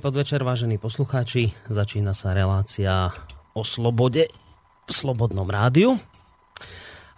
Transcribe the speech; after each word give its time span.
Podvečer, 0.00 0.40
vážení 0.40 0.80
poslucháči. 0.80 1.52
Začína 1.68 2.16
sa 2.16 2.32
relácia 2.32 3.12
o 3.52 3.60
slobode 3.60 4.32
v 4.88 4.90
Slobodnom 4.96 5.44
rádiu. 5.44 6.00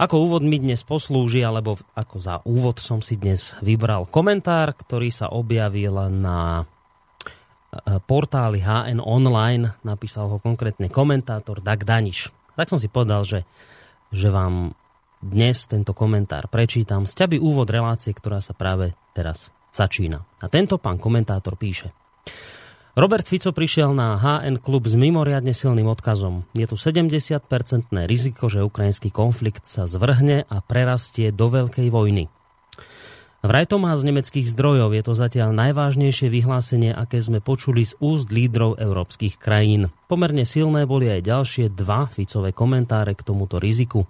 Ako 0.02 0.27
úvod 0.27 0.42
mi 0.42 0.58
dnes 0.58 0.82
poslúži, 0.82 1.46
alebo 1.46 1.78
ako 1.94 2.16
za 2.19 2.42
úvod 2.42 2.83
som 2.83 2.98
si 2.98 3.14
dnes 3.14 3.55
vybral 3.62 4.10
komentár, 4.10 4.75
ktorý 4.75 5.14
sa 5.14 5.30
objavil 5.30 5.94
na 6.10 6.58
e, 6.58 8.03
portáli 8.03 8.58
HN 8.58 8.98
Online. 8.98 9.78
Napísal 9.86 10.27
ho 10.27 10.42
konkrétne 10.42 10.91
komentátor 10.91 11.62
Dag 11.62 11.86
Daniš. 11.86 12.34
Tak 12.58 12.66
som 12.66 12.83
si 12.83 12.91
povedal, 12.91 13.22
že, 13.22 13.47
že 14.10 14.27
vám 14.27 14.75
dnes 15.22 15.70
tento 15.70 15.94
komentár 15.94 16.50
prečítam. 16.50 17.06
Sťaby 17.06 17.38
úvod 17.38 17.70
relácie, 17.70 18.10
ktorá 18.10 18.42
sa 18.42 18.58
práve 18.58 18.98
teraz 19.14 19.55
začína. 19.70 20.27
A 20.42 20.50
tento 20.50 20.83
pán 20.83 20.98
komentátor 20.98 21.55
píše– 21.55 21.94
Robert 22.92 23.24
Fico 23.24 23.56
prišiel 23.56 23.96
na 23.96 24.20
HN 24.20 24.60
klub 24.60 24.84
s 24.84 24.92
mimoriadne 24.92 25.56
silným 25.56 25.88
odkazom. 25.88 26.44
Je 26.52 26.68
tu 26.68 26.76
70-percentné 26.76 28.04
riziko, 28.04 28.52
že 28.52 28.60
ukrajinský 28.60 29.08
konflikt 29.08 29.64
sa 29.64 29.88
zvrhne 29.88 30.44
a 30.44 30.60
prerastie 30.60 31.32
do 31.32 31.48
veľkej 31.48 31.88
vojny. 31.88 32.28
Vraj 33.40 33.64
to 33.64 33.80
má 33.80 33.96
z 33.96 34.12
nemeckých 34.12 34.44
zdrojov, 34.44 34.92
je 34.92 35.02
to 35.08 35.16
zatiaľ 35.16 35.56
najvážnejšie 35.56 36.28
vyhlásenie, 36.28 36.92
aké 36.92 37.16
sme 37.24 37.40
počuli 37.40 37.80
z 37.80 37.96
úst 37.96 38.28
lídrov 38.28 38.76
európskych 38.76 39.40
krajín. 39.40 39.88
Pomerne 40.04 40.44
silné 40.44 40.84
boli 40.84 41.08
aj 41.08 41.26
ďalšie 41.26 41.72
dva 41.72 42.12
Ficové 42.12 42.52
komentáre 42.52 43.16
k 43.16 43.24
tomuto 43.24 43.56
riziku. 43.56 44.04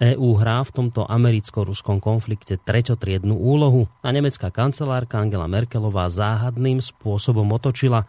EÚ 0.00 0.40
hrá 0.40 0.64
v 0.64 0.72
tomto 0.72 1.04
americko-ruskom 1.04 2.00
konflikte 2.00 2.56
treťotriednú 2.56 3.36
úlohu 3.36 3.84
a 4.00 4.08
nemecká 4.08 4.48
kancelárka 4.48 5.20
Angela 5.20 5.44
Merkelová 5.44 6.08
záhadným 6.08 6.80
spôsobom 6.80 7.44
otočila, 7.52 8.08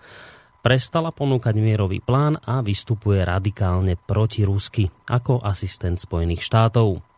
prestala 0.64 1.12
ponúkať 1.12 1.60
mierový 1.60 2.00
plán 2.00 2.40
a 2.48 2.64
vystupuje 2.64 3.20
radikálne 3.20 4.00
proti 4.00 4.48
Rusky 4.48 4.88
ako 5.12 5.44
asistent 5.44 6.00
Spojených 6.00 6.48
štátov. 6.48 7.11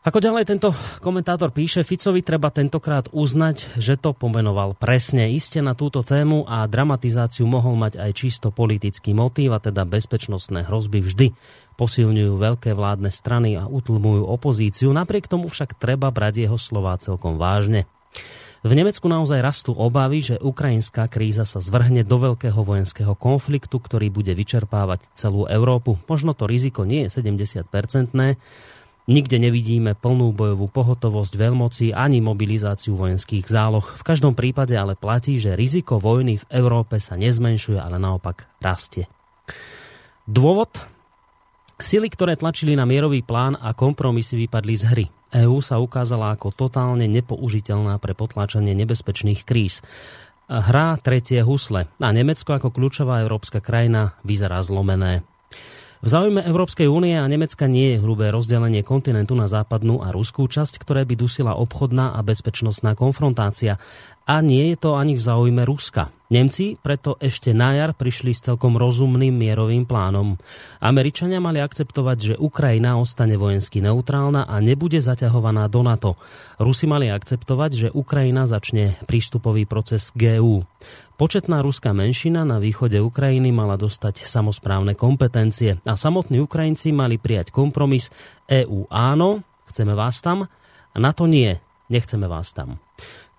Ako 0.00 0.16
ďalej 0.16 0.48
tento 0.48 0.72
komentátor 1.04 1.52
píše, 1.52 1.84
Ficovi 1.84 2.24
treba 2.24 2.48
tentokrát 2.48 3.12
uznať, 3.12 3.76
že 3.76 4.00
to 4.00 4.16
pomenoval 4.16 4.72
presne. 4.72 5.28
Iste 5.28 5.60
na 5.60 5.76
túto 5.76 6.00
tému 6.00 6.48
a 6.48 6.64
dramatizáciu 6.64 7.44
mohol 7.44 7.76
mať 7.76 8.00
aj 8.00 8.10
čisto 8.16 8.48
politický 8.48 9.12
motív, 9.12 9.52
a 9.52 9.60
teda 9.60 9.84
bezpečnostné 9.84 10.64
hrozby 10.64 11.04
vždy 11.04 11.36
posilňujú 11.76 12.32
veľké 12.32 12.72
vládne 12.72 13.12
strany 13.12 13.60
a 13.60 13.68
utlmujú 13.68 14.24
opozíciu. 14.24 14.88
Napriek 14.88 15.28
tomu 15.28 15.52
však 15.52 15.76
treba 15.76 16.08
brať 16.08 16.48
jeho 16.48 16.56
slová 16.56 16.96
celkom 16.96 17.36
vážne. 17.36 17.84
V 18.64 18.72
Nemecku 18.72 19.04
naozaj 19.04 19.44
rastú 19.44 19.76
obavy, 19.76 20.24
že 20.24 20.40
ukrajinská 20.40 21.12
kríza 21.12 21.44
sa 21.44 21.60
zvrhne 21.60 22.08
do 22.08 22.16
veľkého 22.16 22.60
vojenského 22.64 23.12
konfliktu, 23.16 23.76
ktorý 23.76 24.08
bude 24.08 24.32
vyčerpávať 24.32 25.12
celú 25.12 25.44
Európu. 25.44 26.00
Možno 26.08 26.32
to 26.32 26.48
riziko 26.48 26.88
nie 26.88 27.04
je 27.04 27.20
70-percentné, 27.20 28.40
Nikde 29.10 29.42
nevidíme 29.42 29.98
plnú 29.98 30.30
bojovú 30.30 30.70
pohotovosť 30.70 31.34
veľmoci 31.34 31.90
ani 31.90 32.22
mobilizáciu 32.22 32.94
vojenských 32.94 33.42
záloh. 33.50 33.82
V 33.82 34.06
každom 34.06 34.38
prípade 34.38 34.78
ale 34.78 34.94
platí, 34.94 35.42
že 35.42 35.58
riziko 35.58 35.98
vojny 35.98 36.38
v 36.38 36.48
Európe 36.54 37.02
sa 37.02 37.18
nezmenšuje, 37.18 37.74
ale 37.74 37.98
naopak 37.98 38.46
rastie. 38.62 39.10
Dôvod? 40.30 40.78
Sily, 41.82 42.06
ktoré 42.06 42.38
tlačili 42.38 42.78
na 42.78 42.86
mierový 42.86 43.26
plán 43.26 43.58
a 43.58 43.74
kompromisy 43.74 44.46
vypadli 44.46 44.74
z 44.78 44.84
hry. 44.86 45.06
EÚ 45.34 45.58
sa 45.58 45.82
ukázala 45.82 46.30
ako 46.30 46.54
totálne 46.54 47.10
nepoužiteľná 47.10 47.98
pre 47.98 48.14
potláčanie 48.14 48.78
nebezpečných 48.78 49.42
kríz. 49.42 49.82
Hrá 50.46 50.94
tretie 51.02 51.42
husle 51.42 51.90
a 51.98 52.08
Nemecko 52.14 52.54
ako 52.54 52.70
kľúčová 52.70 53.26
európska 53.26 53.58
krajina 53.58 54.14
vyzerá 54.22 54.62
zlomené. 54.62 55.26
V 56.00 56.08
záujme 56.08 56.40
Európskej 56.40 56.88
únie 56.88 57.12
a 57.12 57.28
Nemecka 57.28 57.68
nie 57.68 57.92
je 57.92 58.00
hrubé 58.00 58.32
rozdelenie 58.32 58.80
kontinentu 58.80 59.36
na 59.36 59.52
západnú 59.52 60.00
a 60.00 60.08
ruskú 60.08 60.48
časť, 60.48 60.80
ktoré 60.80 61.04
by 61.04 61.12
dusila 61.12 61.52
obchodná 61.60 62.16
a 62.16 62.24
bezpečnostná 62.24 62.96
konfrontácia. 62.96 63.76
A 64.30 64.38
nie 64.46 64.70
je 64.70 64.76
to 64.78 64.94
ani 64.94 65.18
v 65.18 65.26
záujme 65.26 65.66
Ruska. 65.66 66.14
Nemci 66.30 66.78
preto 66.78 67.18
ešte 67.18 67.50
na 67.50 67.74
jar 67.74 67.90
prišli 67.90 68.30
s 68.30 68.46
celkom 68.46 68.78
rozumným 68.78 69.34
mierovým 69.34 69.82
plánom. 69.82 70.38
Američania 70.78 71.42
mali 71.42 71.58
akceptovať, 71.58 72.18
že 72.22 72.34
Ukrajina 72.38 72.94
ostane 72.94 73.34
vojensky 73.34 73.82
neutrálna 73.82 74.46
a 74.46 74.62
nebude 74.62 75.02
zaťahovaná 75.02 75.66
do 75.66 75.82
NATO. 75.82 76.14
Rusi 76.62 76.86
mali 76.86 77.10
akceptovať, 77.10 77.70
že 77.74 77.88
Ukrajina 77.90 78.46
začne 78.46 79.02
prístupový 79.10 79.66
proces 79.66 80.14
GU. 80.14 80.62
Početná 81.18 81.58
ruská 81.66 81.90
menšina 81.90 82.46
na 82.46 82.62
východe 82.62 83.02
Ukrajiny 83.02 83.50
mala 83.50 83.74
dostať 83.74 84.22
samozprávne 84.22 84.94
kompetencie 84.94 85.82
a 85.82 85.98
samotní 85.98 86.38
Ukrajinci 86.38 86.94
mali 86.94 87.18
prijať 87.18 87.50
kompromis 87.50 88.14
EU 88.46 88.86
áno, 88.94 89.42
chceme 89.66 89.98
vás 89.98 90.22
tam, 90.22 90.46
a 90.94 90.96
na 91.02 91.10
to 91.10 91.26
nie, 91.26 91.58
nechceme 91.90 92.30
vás 92.30 92.54
tam. 92.54 92.78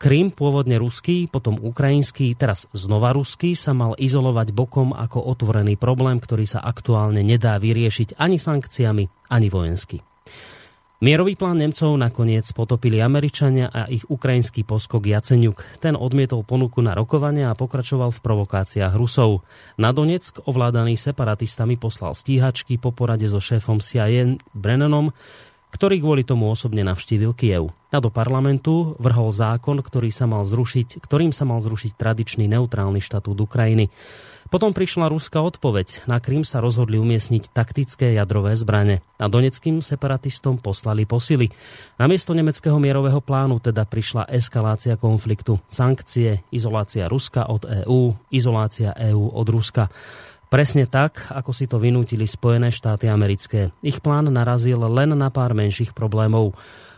Krym, 0.02 0.34
pôvodne 0.34 0.82
ruský, 0.82 1.30
potom 1.30 1.62
ukrajinský, 1.62 2.34
teraz 2.34 2.66
znova 2.74 3.14
ruský, 3.14 3.54
sa 3.54 3.78
mal 3.78 3.94
izolovať 3.94 4.50
bokom 4.50 4.98
ako 4.98 5.22
otvorený 5.30 5.78
problém, 5.78 6.18
ktorý 6.18 6.50
sa 6.50 6.58
aktuálne 6.58 7.22
nedá 7.22 7.62
vyriešiť 7.62 8.18
ani 8.18 8.42
sankciami, 8.42 9.30
ani 9.30 9.48
vojensky. 9.54 10.02
Mierový 11.06 11.38
plán 11.38 11.62
Nemcov 11.62 11.94
nakoniec 12.02 12.50
potopili 12.50 12.98
Američania 12.98 13.70
a 13.70 13.86
ich 13.94 14.02
ukrajinský 14.06 14.66
poskok 14.66 15.06
Jaceňuk. 15.06 15.82
Ten 15.82 15.94
odmietol 15.94 16.46
ponuku 16.50 16.82
na 16.82 16.98
rokovania 16.98 17.54
a 17.54 17.58
pokračoval 17.58 18.10
v 18.10 18.24
provokáciách 18.26 18.98
Rusov. 18.98 19.46
Na 19.78 19.94
Donetsk 19.94 20.50
ovládaný 20.50 20.98
separatistami 20.98 21.78
poslal 21.78 22.18
stíhačky 22.18 22.82
po 22.82 22.90
porade 22.90 23.30
so 23.30 23.38
šéfom 23.38 23.82
CIA 23.82 24.42
Brennanom, 24.58 25.14
ktorý 25.72 26.04
kvôli 26.04 26.24
tomu 26.28 26.52
osobne 26.52 26.84
navštívil 26.84 27.32
Kiev. 27.34 27.72
A 27.92 28.00
do 28.00 28.08
parlamentu 28.08 28.96
vrhol 29.00 29.36
zákon, 29.36 29.80
ktorý 29.84 30.16
sa 30.16 30.24
mal 30.24 30.48
zrušiť, 30.48 31.04
ktorým 31.04 31.36
sa 31.36 31.44
mal 31.44 31.60
zrušiť 31.60 31.92
tradičný 32.00 32.48
neutrálny 32.48 33.04
štatút 33.04 33.36
Ukrajiny. 33.36 33.92
Potom 34.52 34.76
prišla 34.76 35.08
ruská 35.08 35.40
odpoveď. 35.40 36.04
Na 36.12 36.20
Krym 36.20 36.44
sa 36.44 36.60
rozhodli 36.60 37.00
umiestniť 37.00 37.56
taktické 37.56 38.20
jadrové 38.20 38.52
zbrane 38.60 39.00
a 39.16 39.32
doneckým 39.32 39.80
separatistom 39.80 40.60
poslali 40.60 41.08
posily. 41.08 41.48
Namiesto 41.96 42.36
nemeckého 42.36 42.76
mierového 42.76 43.24
plánu 43.24 43.64
teda 43.64 43.88
prišla 43.88 44.28
eskalácia 44.28 45.00
konfliktu, 45.00 45.56
sankcie, 45.72 46.44
izolácia 46.52 47.08
Ruska 47.08 47.48
od 47.48 47.64
EÚ, 47.64 48.12
izolácia 48.28 48.92
EÚ 48.92 49.32
od 49.32 49.48
Ruska. 49.48 49.88
Presne 50.52 50.84
tak, 50.84 51.32
ako 51.32 51.56
si 51.56 51.64
to 51.64 51.80
vynútili 51.80 52.28
Spojené 52.28 52.76
štáty 52.76 53.08
americké. 53.08 53.72
Ich 53.80 54.04
plán 54.04 54.28
narazil 54.28 54.84
len 54.84 55.16
na 55.16 55.32
pár 55.32 55.56
menších 55.56 55.96
problémov. 55.96 56.52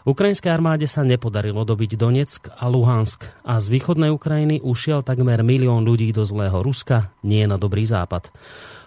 Ukrajinskej 0.09 0.49
armáde 0.49 0.89
sa 0.89 1.05
nepodarilo 1.05 1.61
dobiť 1.61 1.93
Donetsk 1.93 2.49
a 2.49 2.65
Luhansk 2.65 3.29
a 3.45 3.61
z 3.61 3.69
východnej 3.69 4.09
Ukrajiny 4.09 4.57
ušiel 4.65 5.05
takmer 5.05 5.45
milión 5.45 5.85
ľudí 5.85 6.09
do 6.09 6.25
zlého 6.25 6.65
Ruska, 6.65 7.13
nie 7.21 7.45
na 7.45 7.61
dobrý 7.61 7.85
západ. 7.85 8.33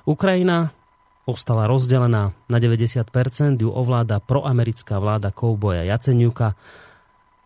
Ukrajina 0.03 0.75
ostala 1.31 1.71
rozdelená. 1.71 2.35
Na 2.51 2.59
90% 2.59 3.07
ju 3.63 3.71
ovláda 3.71 4.19
proamerická 4.19 4.99
vláda 4.99 5.31
kouboja 5.31 5.87
Jaceniuka 5.87 6.59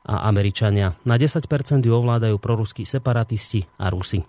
a 0.08 0.24
Američania. 0.24 0.96
Na 1.04 1.20
10% 1.20 1.44
ju 1.84 1.92
ovládajú 1.92 2.40
proruskí 2.40 2.88
separatisti 2.88 3.68
a 3.76 3.92
Rusi. 3.92 4.24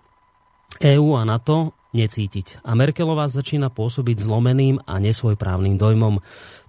EÚ 0.76 1.16
a 1.16 1.24
NATO 1.24 1.81
necítiť. 1.92 2.64
A 2.64 2.76
Merkelová 2.76 3.28
začína 3.28 3.72
pôsobiť 3.72 4.24
zlomeným 4.24 4.84
a 4.88 5.00
nesvojprávnym 5.00 5.76
dojmom, 5.76 6.20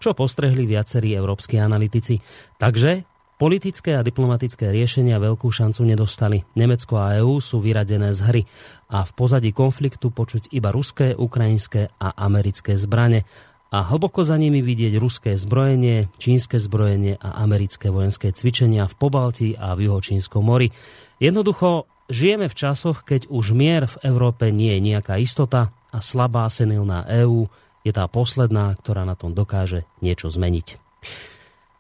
čo 0.03 0.15
postrehli 0.15 0.67
viacerí 0.67 1.15
európsky 1.15 1.59
analytici. 1.63 2.23
Takže 2.59 3.07
politické 3.43 3.99
a 3.99 4.07
diplomatické 4.07 4.71
riešenia 4.71 5.19
veľkú 5.19 5.51
šancu 5.51 5.83
nedostali. 5.83 6.47
Nemecko 6.55 6.95
a 6.99 7.19
EÚ 7.19 7.43
sú 7.43 7.59
vyradené 7.59 8.15
z 8.15 8.21
hry 8.23 8.43
a 8.91 9.03
v 9.03 9.11
pozadí 9.19 9.51
konfliktu 9.51 10.15
počuť 10.15 10.55
iba 10.55 10.71
ruské, 10.71 11.15
ukrajinské 11.19 11.91
a 11.99 12.15
americké 12.15 12.79
zbrane 12.79 13.27
a 13.73 13.89
hlboko 13.89 14.21
za 14.21 14.37
nimi 14.37 14.61
vidieť 14.61 15.01
ruské 15.01 15.41
zbrojenie, 15.41 16.13
čínske 16.21 16.61
zbrojenie 16.61 17.17
a 17.17 17.41
americké 17.41 17.89
vojenské 17.89 18.29
cvičenia 18.29 18.85
v 18.85 18.95
Pobalti 19.01 19.57
a 19.57 19.73
v 19.73 19.89
Juhočínskom 19.89 20.45
mori. 20.45 20.69
Jednoducho 21.17 21.89
Žijeme 22.11 22.51
v 22.51 22.59
časoch, 22.59 23.07
keď 23.07 23.31
už 23.31 23.55
mier 23.55 23.87
v 23.87 24.01
Európe 24.07 24.51
nie 24.51 24.75
je 24.79 24.81
nejaká 24.95 25.21
istota 25.23 25.71
a 25.93 25.99
slabá 26.03 26.49
senilná 26.51 27.07
EÚ 27.07 27.47
je 27.83 27.93
tá 27.95 28.07
posledná, 28.07 28.75
ktorá 28.79 29.03
na 29.03 29.19
tom 29.19 29.35
dokáže 29.35 29.87
niečo 29.99 30.31
zmeniť. 30.31 30.79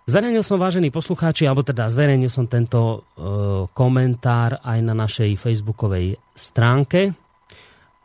Zverejnil 0.03 0.43
som, 0.43 0.59
vážení 0.59 0.91
poslucháči, 0.91 1.47
alebo 1.47 1.63
teda 1.63 1.87
zverejnil 1.87 2.27
som 2.27 2.51
tento 2.51 2.81
e, 2.83 2.99
komentár 3.71 4.59
aj 4.59 4.79
na 4.83 4.99
našej 4.99 5.39
facebookovej 5.39 6.19
stránke. 6.35 7.15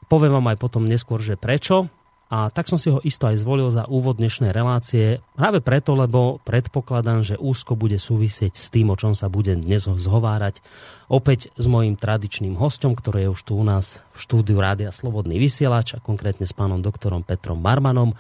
Poviem 0.05 0.37
vám 0.37 0.53
aj 0.53 0.57
potom 0.61 0.85
neskôr, 0.85 1.25
že 1.25 1.41
prečo. 1.41 1.89
A 2.27 2.51
tak 2.51 2.67
som 2.67 2.75
si 2.75 2.91
ho 2.91 2.99
isto 3.07 3.23
aj 3.23 3.39
zvolil 3.39 3.71
za 3.71 3.87
úvod 3.87 4.19
dnešnej 4.19 4.51
relácie, 4.51 5.23
práve 5.39 5.63
preto, 5.63 5.95
lebo 5.95 6.43
predpokladám, 6.43 7.23
že 7.23 7.39
úzko 7.39 7.79
bude 7.79 7.95
súvisieť 7.95 8.59
s 8.59 8.67
tým, 8.67 8.91
o 8.91 8.99
čom 8.99 9.15
sa 9.15 9.31
budem 9.31 9.63
dnes 9.63 9.87
zhovárať. 9.87 10.59
Opäť 11.07 11.55
s 11.55 11.65
mojím 11.71 11.95
tradičným 11.95 12.59
hostom, 12.59 12.99
ktorý 12.99 13.27
je 13.27 13.33
už 13.35 13.41
tu 13.47 13.55
u 13.55 13.63
nás 13.63 14.03
v 14.11 14.19
štúdiu 14.19 14.59
Rádia 14.59 14.91
Slobodný 14.91 15.39
vysielač 15.39 15.95
a 15.95 16.03
konkrétne 16.03 16.43
s 16.43 16.51
pánom 16.51 16.83
doktorom 16.83 17.23
Petrom 17.23 17.63
Barmanom, 17.63 18.15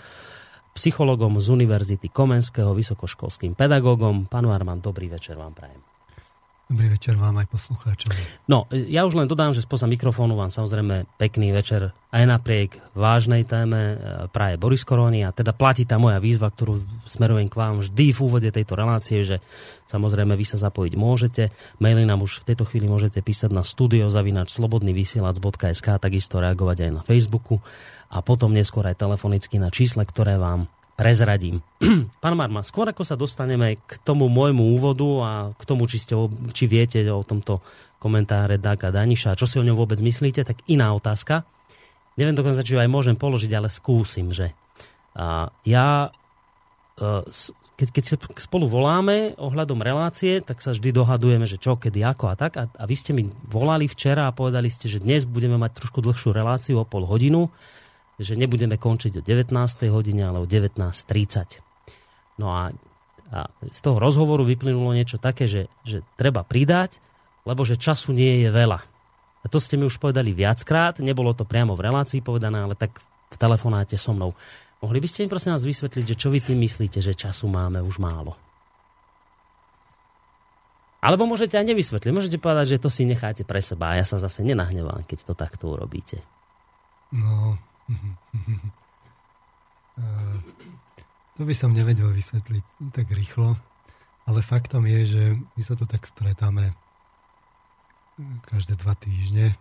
psychologom 0.75 1.39
z 1.41 1.47
Univerzity 1.51 2.07
Komenského, 2.07 2.71
vysokoškolským 2.75 3.55
pedagógom. 3.57 4.29
Pán 4.29 4.47
Arman, 4.47 4.79
dobrý 4.79 5.09
večer 5.09 5.35
vám 5.35 5.55
prajem. 5.55 5.86
Dobrý 6.67 6.91
večer 6.91 7.15
vám 7.15 7.39
aj 7.39 7.47
poslucháčom. 7.47 8.11
No, 8.51 8.67
ja 8.75 9.07
už 9.07 9.15
len 9.15 9.31
dodám, 9.31 9.55
že 9.55 9.63
spoza 9.63 9.87
mikrofónu 9.87 10.35
vám 10.35 10.51
samozrejme 10.51 11.07
pekný 11.15 11.55
večer 11.55 11.95
aj 12.11 12.23
napriek 12.27 12.83
vážnej 12.91 13.47
téme 13.47 13.95
e, 13.95 13.95
praje 14.27 14.59
Boris 14.59 14.83
Koroni 14.83 15.23
a 15.23 15.31
teda 15.31 15.55
platí 15.55 15.87
tá 15.87 15.95
moja 15.95 16.19
výzva, 16.19 16.51
ktorú 16.51 16.83
smerujem 17.07 17.47
k 17.47 17.55
vám 17.55 17.79
vždy 17.79 18.11
v 18.11 18.19
úvode 18.19 18.49
tejto 18.51 18.75
relácie, 18.75 19.23
že 19.23 19.39
samozrejme 19.87 20.35
vy 20.35 20.43
sa 20.43 20.59
zapojiť 20.59 20.93
môžete. 20.99 21.55
Maily 21.79 22.03
nám 22.03 22.27
už 22.27 22.43
v 22.43 22.51
tejto 22.51 22.67
chvíli 22.67 22.91
môžete 22.91 23.23
písať 23.23 23.55
na 23.55 23.63
studiozavinač 23.63 24.51
slobodnyvysielac.sk 24.51 25.87
takisto 26.03 26.43
reagovať 26.43 26.83
aj 26.83 26.91
na 26.91 27.01
Facebooku 27.07 27.63
a 28.11 28.19
potom 28.19 28.51
neskôr 28.51 28.83
aj 28.91 28.99
telefonicky 28.99 29.55
na 29.55 29.71
čísle, 29.71 30.03
ktoré 30.03 30.35
vám 30.35 30.67
prezradím. 30.97 31.61
Pán 32.23 32.33
Marma, 32.33 32.65
skôr 32.65 32.89
ako 32.89 33.05
sa 33.05 33.13
dostaneme 33.13 33.77
k 33.85 34.01
tomu 34.01 34.25
môjmu 34.27 34.73
úvodu 34.73 35.09
a 35.21 35.31
k 35.53 35.61
tomu, 35.69 35.85
či, 35.85 36.01
ste, 36.01 36.17
či 36.51 36.65
viete 36.65 36.97
o 37.13 37.21
tomto 37.21 37.61
komentáre 38.01 38.57
Daga 38.57 38.89
Daniša, 38.89 39.37
čo 39.37 39.45
si 39.45 39.61
o 39.61 39.65
ňom 39.65 39.77
vôbec 39.77 40.01
myslíte, 40.01 40.41
tak 40.41 40.65
iná 40.65 40.89
otázka. 40.97 41.45
Neviem 42.17 42.33
dokonca, 42.33 42.65
či 42.65 42.73
aj 42.73 42.89
môžem 42.89 43.13
položiť, 43.13 43.53
ale 43.53 43.69
skúsim, 43.69 44.33
že 44.33 44.57
a 45.17 45.49
ja, 45.65 46.13
e, 46.97 47.25
keď, 47.77 47.89
keď 47.89 48.03
spolu 48.37 48.69
voláme 48.69 49.33
ohľadom 49.37 49.81
relácie, 49.81 50.45
tak 50.45 50.61
sa 50.61 50.73
vždy 50.73 50.93
dohadujeme, 50.93 51.49
že 51.49 51.57
čo, 51.57 51.77
kedy, 51.77 52.05
ako 52.05 52.25
a 52.29 52.35
tak. 52.37 52.53
A, 52.57 52.69
a 52.69 52.83
vy 52.85 52.95
ste 52.97 53.17
mi 53.17 53.25
volali 53.49 53.89
včera 53.89 54.29
a 54.29 54.33
povedali 54.33 54.69
ste, 54.69 54.85
že 54.85 55.01
dnes 55.01 55.25
budeme 55.25 55.57
mať 55.57 55.77
trošku 55.81 56.05
dlhšiu 56.05 56.37
reláciu 56.37 56.81
o 56.81 56.85
pol 56.85 57.05
hodinu 57.09 57.49
že 58.17 58.33
nebudeme 58.33 58.81
končiť 58.81 59.21
o 59.21 59.25
19. 59.25 59.53
hodine, 59.93 60.25
ale 60.25 60.41
o 60.41 60.49
19.30. 60.49 61.61
No 62.41 62.49
a, 62.49 62.73
a 63.29 63.39
z 63.69 63.79
toho 63.81 64.01
rozhovoru 64.01 64.41
vyplynulo 64.41 64.93
niečo 64.97 65.21
také, 65.21 65.45
že, 65.45 65.69
že 65.85 66.01
treba 66.17 66.41
pridať, 66.41 66.97
lebo 67.45 67.61
že 67.61 67.77
času 67.77 68.13
nie 68.13 68.45
je 68.45 68.49
veľa. 68.49 68.79
A 69.41 69.45
to 69.47 69.61
ste 69.61 69.77
mi 69.77 69.85
už 69.85 70.01
povedali 70.01 70.33
viackrát, 70.33 70.99
nebolo 70.99 71.31
to 71.37 71.45
priamo 71.45 71.77
v 71.77 71.85
relácii 71.85 72.25
povedané, 72.25 72.65
ale 72.65 72.73
tak 72.73 72.97
v 73.29 73.37
telefonáte 73.37 73.95
so 73.95 74.11
mnou. 74.11 74.33
Mohli 74.81 74.99
by 75.01 75.07
ste 75.09 75.19
mi 75.23 75.31
prosím 75.31 75.53
nás 75.53 75.65
vysvetliť, 75.65 76.03
že 76.03 76.19
čo 76.19 76.29
vy 76.29 76.41
tým 76.41 76.59
myslíte, 76.61 77.01
že 77.01 77.17
času 77.17 77.49
máme 77.49 77.81
už 77.81 78.01
málo? 78.01 78.37
Alebo 80.97 81.29
môžete 81.29 81.55
aj 81.55 81.65
nevysvetliť. 81.71 82.11
Môžete 82.11 82.37
povedať, 82.41 82.77
že 82.77 82.81
to 82.81 82.89
si 82.89 83.05
necháte 83.05 83.45
pre 83.45 83.61
seba 83.61 83.93
a 83.93 84.01
ja 84.01 84.05
sa 84.05 84.17
zase 84.17 84.41
nenahnevám, 84.41 85.05
keď 85.05 85.29
to 85.29 85.33
takto 85.37 85.69
urobíte. 85.69 86.25
No, 87.13 87.55
to 91.37 91.41
by 91.45 91.53
som 91.55 91.73
nevedel 91.73 92.09
vysvetliť 92.11 92.91
tak 92.91 93.07
rýchlo, 93.13 93.55
ale 94.27 94.39
faktom 94.43 94.83
je, 94.85 95.01
že 95.07 95.23
my 95.37 95.61
sa 95.63 95.73
tu 95.77 95.87
tak 95.87 96.03
stretáme 96.03 96.75
každé 98.49 98.75
dva 98.81 98.97
týždne 98.97 99.53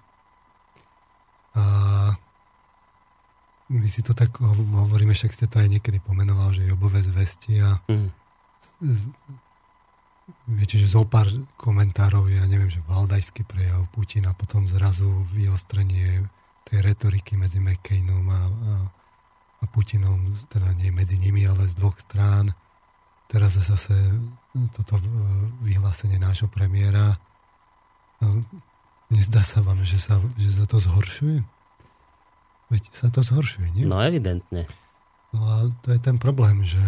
a 1.57 1.65
my 3.67 3.89
si 3.91 4.01
to 4.01 4.15
tak 4.15 4.39
hovoríme, 4.41 5.11
však 5.11 5.35
ste 5.35 5.47
to 5.51 5.59
aj 5.59 5.69
niekedy 5.69 5.99
pomenoval, 5.99 6.55
že 6.55 6.69
jobové 6.69 7.03
zvesti 7.03 7.59
a 7.61 7.83
mm. 7.91 8.09
viete, 10.55 10.79
že 10.79 10.87
zo 10.87 11.03
pár 11.03 11.27
komentárov, 11.59 12.31
ja 12.31 12.47
neviem, 12.47 12.71
že 12.71 12.85
valdajský 12.87 13.43
prejav 13.43 13.91
Putina, 13.91 14.33
potom 14.39 14.71
zrazu 14.71 15.11
vyostrenie 15.35 16.31
tej 16.67 16.83
retoriky 16.83 17.39
medzi 17.39 17.63
McCainom 17.63 18.27
a, 18.27 18.41
a, 18.43 18.75
a 19.63 19.65
Putinom, 19.71 20.35
teda 20.51 20.75
nie 20.75 20.91
medzi 20.91 21.17
nimi, 21.17 21.47
ale 21.47 21.65
z 21.71 21.79
dvoch 21.79 21.97
strán. 22.03 22.51
Teraz 23.31 23.59
zase 23.59 23.95
toto 24.75 24.99
vyhlásenie 25.63 26.19
nášho 26.19 26.51
premiéra. 26.51 27.19
Nezdá 29.11 29.43
sa 29.47 29.63
vám, 29.63 29.83
že 29.87 29.99
sa, 29.99 30.19
že 30.39 30.55
sa 30.55 30.67
to 30.67 30.79
zhoršuje? 30.83 31.43
Veď 32.71 32.83
sa 32.91 33.09
to 33.15 33.23
zhoršuje, 33.23 33.71
nie? 33.79 33.87
No 33.87 34.03
evidentne. 34.03 34.67
No 35.31 35.41
a 35.47 35.55
to 35.87 35.95
je 35.95 36.01
ten 36.03 36.19
problém, 36.19 36.67
že 36.67 36.83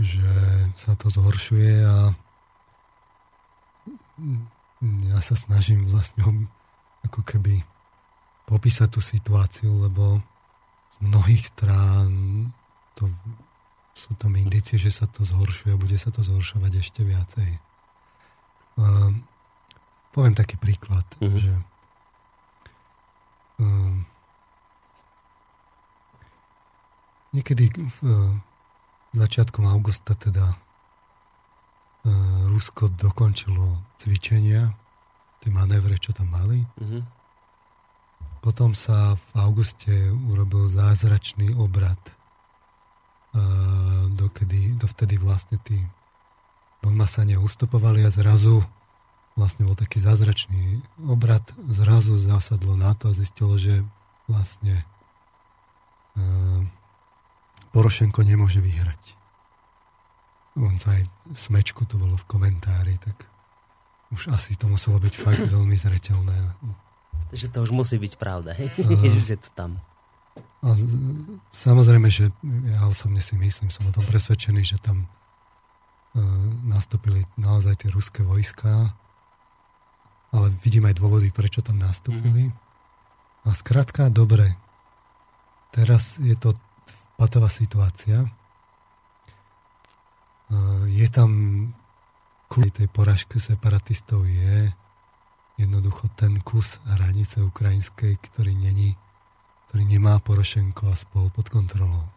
že 0.00 0.32
sa 0.80 0.96
to 0.96 1.12
zhoršuje 1.12 1.84
a 1.84 1.96
ja 5.12 5.18
sa 5.20 5.36
snažím 5.36 5.84
vlastne 5.84 6.24
ako 7.06 7.20
keby 7.24 7.64
popísať 8.50 8.88
tú 8.90 9.00
situáciu, 9.00 9.70
lebo 9.86 10.18
z 10.90 10.96
mnohých 11.06 11.44
strán 11.54 12.10
to, 12.98 13.06
sú 13.94 14.12
tam 14.18 14.34
indície, 14.34 14.76
že 14.76 14.90
sa 14.90 15.06
to 15.06 15.22
zhoršuje 15.22 15.76
a 15.76 15.80
bude 15.80 15.96
sa 15.96 16.10
to 16.10 16.20
zhoršovať 16.20 16.72
ešte 16.82 17.00
viacej. 17.06 17.50
Uh, 18.80 19.12
poviem 20.10 20.34
taký 20.34 20.58
príklad, 20.58 21.06
uh-huh. 21.20 21.36
že 21.36 21.52
uh, 23.62 23.96
niekedy 27.36 27.70
v 27.70 27.98
uh, 28.02 28.34
začiatkom 29.14 29.68
augusta 29.70 30.18
teda 30.18 30.54
uh, 30.54 30.58
Rusko 32.50 32.90
dokončilo 32.98 33.84
cvičenia 34.00 34.74
tie 35.40 35.50
manévre, 35.52 35.96
čo 35.96 36.12
tam 36.12 36.28
mali. 36.32 36.62
Mm-hmm. 36.80 37.02
Potom 38.40 38.72
sa 38.72 39.16
v 39.16 39.26
auguste 39.36 39.92
urobil 40.32 40.68
zázračný 40.68 41.56
obrad. 41.60 42.00
Dokedy, 44.16 44.74
dovtedy 44.80 45.20
vlastne 45.20 45.60
tí 45.60 45.76
Donmasania 46.80 47.36
ustupovali 47.36 48.00
a 48.04 48.10
zrazu 48.10 48.64
vlastne 49.36 49.68
bol 49.68 49.76
taký 49.76 50.00
zázračný 50.00 50.80
obrad. 51.08 51.44
Zrazu 51.68 52.16
zasadlo 52.16 52.76
na 52.76 52.96
to 52.96 53.12
a 53.12 53.16
zistilo, 53.16 53.60
že 53.60 53.84
vlastne 54.24 54.84
uh, 56.16 56.60
Porošenko 57.70 58.24
nemôže 58.24 58.58
vyhrať. 58.58 59.16
On 60.58 60.74
sa 60.80 60.98
aj 60.98 61.06
smečku 61.36 61.86
to 61.86 62.00
bolo 62.00 62.18
v 62.18 62.26
komentári, 62.26 62.98
tak 62.98 63.28
už 64.10 64.34
asi 64.34 64.58
to 64.58 64.66
muselo 64.66 64.98
byť 64.98 65.14
fakt 65.14 65.46
veľmi 65.46 65.76
zreteľné. 65.78 66.34
Takže 67.30 67.46
to 67.54 67.62
už 67.62 67.70
musí 67.70 67.94
byť 67.94 68.18
pravda, 68.18 68.58
hej? 68.58 68.66
Uh, 68.82 69.22
že 69.28 69.38
to 69.38 69.50
tam. 69.54 69.78
A 70.60 70.76
samozrejme, 71.54 72.10
že 72.10 72.34
ja 72.68 72.84
osobne 72.90 73.22
si 73.22 73.38
myslím, 73.38 73.70
som 73.70 73.86
o 73.86 73.94
tom 73.94 74.04
presvedčený, 74.04 74.62
že 74.66 74.82
tam 74.82 75.06
uh, 75.06 76.20
nastúpili 76.66 77.22
naozaj 77.38 77.86
tie 77.86 77.90
ruské 77.94 78.26
vojská, 78.26 78.92
ale 80.30 80.46
vidím 80.62 80.90
aj 80.90 80.98
dôvody, 80.98 81.30
prečo 81.30 81.62
tam 81.62 81.78
nastúpili. 81.78 82.50
Mm. 82.50 82.54
A 83.46 83.50
skrátka, 83.56 84.12
dobre, 84.12 84.58
teraz 85.70 86.18
je 86.18 86.34
to 86.34 86.54
patová 87.14 87.46
situácia. 87.46 88.26
Uh, 90.50 90.82
je 90.90 91.06
tam 91.08 91.30
kvôli 92.50 92.74
tej 92.74 92.90
poražke 92.90 93.38
separatistov 93.38 94.26
je 94.26 94.74
jednoducho 95.54 96.10
ten 96.18 96.42
kus 96.42 96.82
hranice 96.82 97.38
ukrajinskej, 97.46 98.18
ktorý 98.18 98.58
není, 98.58 98.98
ktorý 99.70 99.86
nemá 99.86 100.18
Porošenko 100.18 100.90
a 100.90 100.98
spol 100.98 101.30
pod 101.30 101.46
kontrolou. 101.46 102.10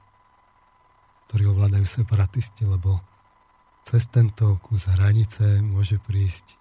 Ktorý 1.29 1.53
ovládajú 1.53 1.85
separatisti, 1.85 2.65
lebo 2.65 2.97
cez 3.85 4.09
tento 4.09 4.57
kus 4.65 4.89
hranice 4.89 5.61
môže 5.61 6.01
prísť 6.01 6.57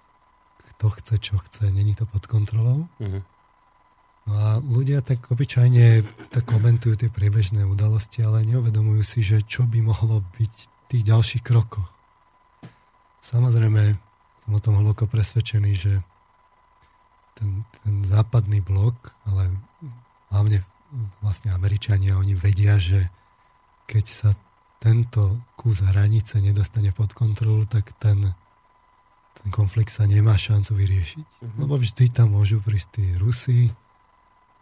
kto 0.83 0.99
chce, 0.99 1.14
čo 1.23 1.38
chce, 1.38 1.71
není 1.71 1.95
to 1.95 2.11
pod 2.11 2.26
kontrolou. 2.26 2.91
Mm-hmm. 2.99 3.23
No 4.26 4.33
a 4.35 4.59
ľudia 4.59 4.99
tak 4.99 5.31
obyčajne 5.31 6.02
tak 6.35 6.43
komentujú 6.43 6.99
tie 6.99 7.07
priebežné 7.07 7.62
udalosti, 7.62 8.26
ale 8.26 8.43
neuvedomujú 8.50 9.02
si, 9.07 9.23
že 9.23 9.47
čo 9.47 9.62
by 9.62 9.79
mohlo 9.79 10.26
byť 10.35 10.55
v 10.59 10.85
tých 10.91 11.02
ďalších 11.07 11.43
krokoch. 11.47 11.87
Samozrejme, 13.23 13.83
som 14.43 14.52
o 14.52 14.61
tom 14.61 14.83
hlboko 14.83 15.07
presvedčený, 15.07 15.73
že 15.79 16.02
ten, 17.38 17.62
ten 17.87 18.02
západný 18.02 18.59
blok, 18.61 19.14
ale 19.25 19.49
hlavne 20.35 20.67
vlastne 21.25 21.55
Američania, 21.55 22.19
oni 22.19 22.35
vedia, 22.37 22.76
že 22.76 23.09
keď 23.87 24.05
sa 24.11 24.31
tento 24.83 25.38
kus 25.55 25.81
hranice 25.81 26.43
nedostane 26.43 26.91
pod 26.91 27.14
kontrolu, 27.14 27.64
tak 27.71 27.95
ten, 28.02 28.35
ten 29.38 29.49
konflikt 29.55 29.95
sa 29.95 30.05
nemá 30.05 30.35
šancu 30.35 30.75
vyriešiť. 30.75 31.29
Uh-huh. 31.38 31.59
Lebo 31.62 31.79
vždy 31.79 32.11
tam 32.11 32.35
môžu 32.35 32.59
prísť 32.59 32.99
tí 32.99 33.07
Rusi 33.17 33.71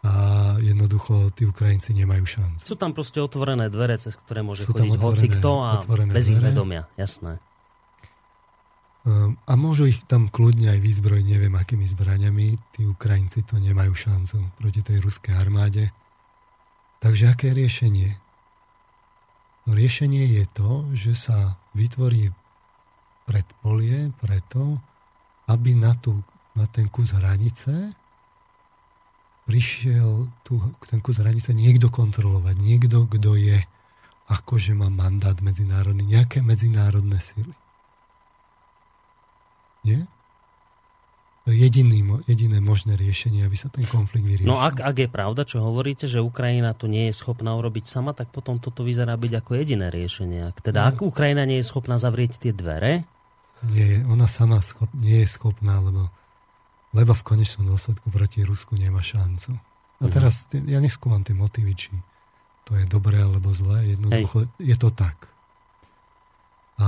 a 0.05 0.13
jednoducho 0.61 1.33
tí 1.33 1.45
Ukrajinci 1.45 1.93
nemajú 1.97 2.25
šancu. 2.25 2.63
Sú 2.65 2.77
tam 2.77 2.93
proste 2.93 3.21
otvorené 3.21 3.69
dvere, 3.69 3.97
cez 3.97 4.13
ktoré 4.13 4.45
môže 4.45 4.65
Sú 4.65 4.73
chodiť 4.73 5.01
hoci 5.01 5.27
kto 5.29 5.51
a 5.61 5.81
bez 6.09 6.25
ich 6.29 6.41
vedomia, 6.41 6.85
jasné. 6.97 7.41
Um, 9.01 9.33
a 9.49 9.57
môžu 9.57 9.89
ich 9.89 9.97
tam 10.05 10.29
kľudne 10.29 10.77
aj 10.77 10.79
vyzbrojiť, 10.79 11.25
neviem 11.25 11.55
akými 11.57 11.89
zbraniami. 11.89 12.53
Tí 12.77 12.85
Ukrajinci 12.85 13.41
to 13.49 13.57
nemajú 13.57 13.97
šancu 13.97 14.53
proti 14.61 14.85
tej 14.85 15.01
ruskej 15.01 15.33
armáde. 15.33 15.89
Takže 17.01 17.33
aké 17.33 17.49
je 17.49 17.57
riešenie? 17.65 18.09
No 19.65 19.73
riešenie 19.73 20.37
je 20.37 20.45
to, 20.53 20.85
že 20.93 21.17
sa 21.17 21.57
vytvorí 21.73 22.29
predpolie 23.25 24.13
preto, 24.21 24.77
aby 25.49 25.73
na, 25.73 25.97
tú, 25.97 26.21
na 26.53 26.69
ten 26.69 26.85
kus 26.85 27.13
hranice 27.17 27.97
prišiel 29.49 30.29
tu, 30.45 30.61
ten 30.85 31.01
kus 31.01 31.17
hranice 31.17 31.57
niekto 31.57 31.89
kontrolovať. 31.89 32.55
Niekto, 32.55 33.09
kto 33.09 33.33
je 33.33 33.57
akože 34.31 34.77
má 34.77 34.87
mandát 34.87 35.35
medzinárodný, 35.41 36.07
nejaké 36.07 36.39
medzinárodné 36.39 37.19
sily. 37.19 37.51
Nie? 39.81 40.05
To 41.41 41.49
je 41.49 41.57
jediný, 41.57 42.21
jediné 42.29 42.61
možné 42.61 42.93
riešenie, 42.93 43.41
aby 43.41 43.57
sa 43.57 43.73
ten 43.73 43.81
konflikt 43.89 44.29
vyriešil. 44.29 44.45
No 44.45 44.61
ak, 44.61 44.77
ak 44.77 44.93
je 44.93 45.09
pravda, 45.09 45.41
čo 45.41 45.57
hovoríte, 45.57 46.05
že 46.05 46.21
Ukrajina 46.21 46.77
to 46.77 46.85
nie 46.85 47.09
je 47.09 47.17
schopná 47.17 47.57
urobiť 47.57 47.89
sama, 47.89 48.13
tak 48.13 48.29
potom 48.29 48.61
toto 48.61 48.85
vyzerá 48.85 49.17
byť 49.17 49.41
ako 49.41 49.51
jediné 49.57 49.89
riešenie. 49.89 50.53
Ak 50.53 50.61
teda 50.61 50.85
no. 50.85 50.87
ak 50.93 51.01
Ukrajina 51.01 51.41
nie 51.49 51.57
je 51.57 51.65
schopná 51.65 51.97
zavrieť 51.97 52.37
tie 52.37 52.53
dvere? 52.53 53.09
Nie, 53.73 54.05
ona 54.05 54.29
sama 54.29 54.61
schop, 54.61 54.93
nie 54.93 55.25
je 55.25 55.33
schopná, 55.33 55.81
lebo, 55.81 56.13
lebo 56.93 57.13
v 57.17 57.25
konečnom 57.25 57.73
dôsledku 57.73 58.13
proti 58.13 58.45
Rusku 58.45 58.77
nemá 58.77 59.01
šancu. 59.01 59.57
A 60.01 60.05
mhm. 60.05 60.13
teraz 60.13 60.45
ja 60.53 60.77
neskúvam 60.77 61.25
tie 61.25 61.33
motivy, 61.33 61.73
či 61.73 61.89
to 62.69 62.77
je 62.77 62.85
dobré 62.85 63.17
alebo 63.17 63.49
zlé. 63.49 63.97
Jednoducho 63.97 64.45
Hej. 64.45 64.49
je 64.61 64.75
to 64.77 64.93
tak. 64.93 65.25
A 66.77 66.87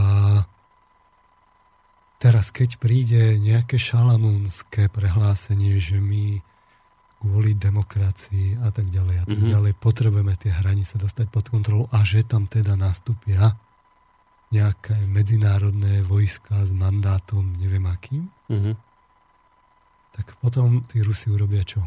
Teraz, 2.24 2.56
keď 2.56 2.80
príde 2.80 3.36
nejaké 3.36 3.76
šalamúnske 3.76 4.88
prehlásenie, 4.88 5.76
že 5.84 6.00
my 6.00 6.40
kvôli 7.20 7.52
demokracii 7.52 8.64
a 8.64 8.72
tak 8.72 8.88
ďalej 8.88 9.16
a 9.20 9.26
tak 9.28 9.36
mm-hmm. 9.44 9.52
ďalej 9.52 9.74
potrebujeme 9.76 10.32
tie 10.40 10.56
hranice 10.56 10.96
dostať 10.96 11.28
pod 11.28 11.52
kontrolu 11.52 11.84
a 11.92 12.00
že 12.08 12.24
tam 12.24 12.48
teda 12.48 12.80
nastúpia 12.80 13.60
nejaké 14.56 14.96
medzinárodné 15.04 16.00
vojska 16.08 16.64
s 16.64 16.72
mandátom, 16.72 17.60
neviem 17.60 17.84
akým, 17.92 18.32
mm-hmm. 18.48 18.76
tak 20.16 20.40
potom 20.40 20.88
tí 20.88 21.04
Rusi 21.04 21.28
urobia 21.28 21.68
čo? 21.68 21.84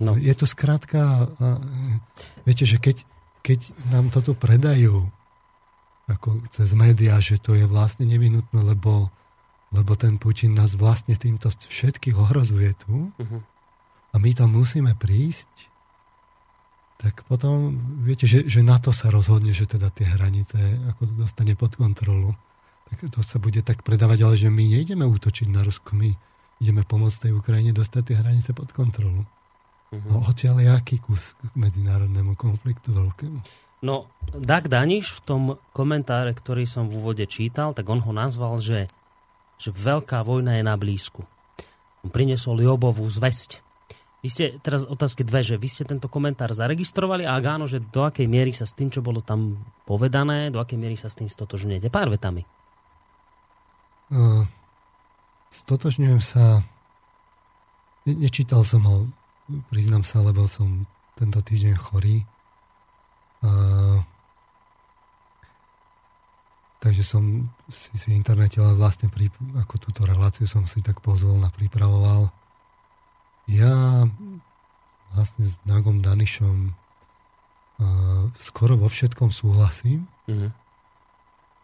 No. 0.00 0.16
Je 0.16 0.32
to 0.32 0.48
skrátka, 0.48 1.28
viete, 2.48 2.64
že 2.64 2.80
keď, 2.80 3.04
keď 3.44 3.76
nám 3.92 4.08
toto 4.08 4.32
predajú 4.32 5.12
ako 6.08 6.40
cez 6.48 6.72
médiá, 6.72 7.20
že 7.20 7.36
to 7.36 7.52
je 7.52 7.68
vlastne 7.68 8.08
nevyhnutné, 8.08 8.64
lebo, 8.64 9.12
lebo 9.70 9.92
ten 9.94 10.16
Putin 10.16 10.56
nás 10.56 10.72
vlastne 10.72 11.12
týmto 11.14 11.52
všetkých 11.52 12.16
ohrozuje 12.16 12.72
tu 12.80 13.12
uh-huh. 13.12 13.40
a 14.12 14.16
my 14.16 14.30
tam 14.32 14.56
musíme 14.56 14.96
prísť, 14.96 15.68
tak 16.98 17.22
potom 17.30 17.78
viete, 18.02 18.26
že, 18.26 18.48
že 18.48 18.64
na 18.64 18.80
to 18.80 18.90
sa 18.90 19.12
rozhodne, 19.12 19.54
že 19.54 19.68
teda 19.70 19.92
tie 19.94 20.08
hranice 20.08 20.58
ako 20.90 21.14
dostane 21.14 21.54
pod 21.54 21.78
kontrolu. 21.78 22.34
Tak 22.88 23.12
to 23.12 23.20
sa 23.22 23.38
bude 23.38 23.60
tak 23.62 23.84
predávať, 23.84 24.18
ale 24.24 24.34
že 24.34 24.48
my 24.50 24.64
nejdeme 24.64 25.04
útočiť 25.06 25.46
na 25.52 25.62
Rusko, 25.62 25.94
my 25.94 26.10
ideme 26.58 26.82
pomôcť 26.82 27.28
tej 27.28 27.32
Ukrajine 27.36 27.70
dostať 27.70 28.02
tie 28.02 28.16
hranice 28.18 28.50
pod 28.56 28.72
kontrolu. 28.74 29.22
Uh-huh. 29.92 30.08
No 30.08 30.24
odtiaľ 30.24 30.58
je 30.64 30.68
aký 30.72 30.98
kus 30.98 31.36
k 31.38 31.52
medzinárodnému 31.54 32.34
konfliktu 32.34 32.90
veľkému. 32.96 33.67
No, 33.78 34.10
Dag 34.34 34.66
Daniš 34.66 35.14
v 35.16 35.20
tom 35.22 35.42
komentáre, 35.70 36.34
ktorý 36.34 36.66
som 36.66 36.90
v 36.90 36.98
úvode 36.98 37.24
čítal, 37.30 37.72
tak 37.72 37.86
on 37.86 38.02
ho 38.02 38.12
nazval, 38.12 38.58
že, 38.58 38.90
že 39.56 39.70
veľká 39.70 40.26
vojna 40.26 40.58
je 40.58 40.64
na 40.66 40.74
blízku. 40.74 41.22
On 42.02 42.10
priniesol 42.10 42.58
Jobovú 42.58 43.06
zväzť. 43.06 43.62
Vy 44.18 44.28
ste, 44.34 44.44
teraz 44.58 44.82
otázky 44.82 45.22
dve, 45.22 45.46
že 45.46 45.54
vy 45.54 45.70
ste 45.70 45.86
tento 45.86 46.10
komentár 46.10 46.50
zaregistrovali 46.50 47.22
a 47.22 47.38
ak 47.38 47.44
áno, 47.46 47.70
že 47.70 47.78
do 47.78 48.02
akej 48.02 48.26
miery 48.26 48.50
sa 48.50 48.66
s 48.66 48.74
tým, 48.74 48.90
čo 48.90 48.98
bolo 48.98 49.22
tam 49.22 49.62
povedané, 49.86 50.50
do 50.50 50.58
akej 50.58 50.74
miery 50.74 50.98
sa 50.98 51.06
s 51.06 51.14
tým 51.14 51.30
stotožňujete? 51.30 51.86
Pár 51.86 52.10
vetami. 52.10 52.42
Uh, 54.10 54.42
stotožňujem 55.54 56.18
sa... 56.18 56.66
Ne, 58.10 58.14
nečítal 58.18 58.66
som 58.66 58.82
ho, 58.82 58.96
priznám 59.70 60.02
sa, 60.02 60.18
lebo 60.18 60.50
som 60.50 60.90
tento 61.14 61.38
týždeň 61.38 61.78
chorý 61.78 62.26
Takže 66.78 67.02
som 67.02 67.50
si, 67.68 67.90
si 67.98 68.10
internete, 68.14 68.62
ale 68.62 68.78
vlastne 68.78 69.10
pri, 69.10 69.28
ako 69.58 69.74
túto 69.82 70.06
reláciu 70.06 70.46
som 70.46 70.64
si 70.64 70.78
tak 70.80 71.02
pozvolna 71.02 71.50
pripravoval. 71.50 72.30
Ja 73.50 74.06
vlastne 75.10 75.44
s 75.48 75.58
Nagom 75.66 76.04
Danišom 76.04 76.70
uh, 76.70 78.24
skoro 78.38 78.78
vo 78.78 78.86
všetkom 78.86 79.32
súhlasím, 79.34 80.06
mm-hmm. 80.28 80.50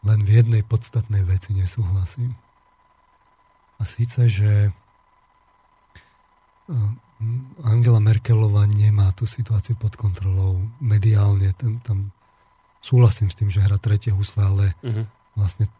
len 0.08 0.20
v 0.24 0.30
jednej 0.30 0.62
podstatnej 0.66 1.22
veci 1.22 1.54
nesúhlasím. 1.54 2.34
A 3.78 3.86
síce, 3.86 4.26
že 4.32 4.72
uh, 6.68 6.92
Angela 7.64 8.02
Merkelová 8.02 8.66
nemá 8.66 9.14
tú 9.14 9.24
situáciu 9.24 9.78
pod 9.78 9.94
kontrolou 9.94 10.60
mediálne. 10.82 11.54
Tam, 11.56 11.80
tam 11.80 11.98
súhlasím 12.84 13.30
s 13.32 13.38
tým, 13.38 13.48
že 13.48 13.64
hra 13.64 13.78
tretie 13.80 14.12
husle, 14.12 14.42
ale 14.44 14.66
uh-huh. 14.82 15.06
vlastne 15.38 15.70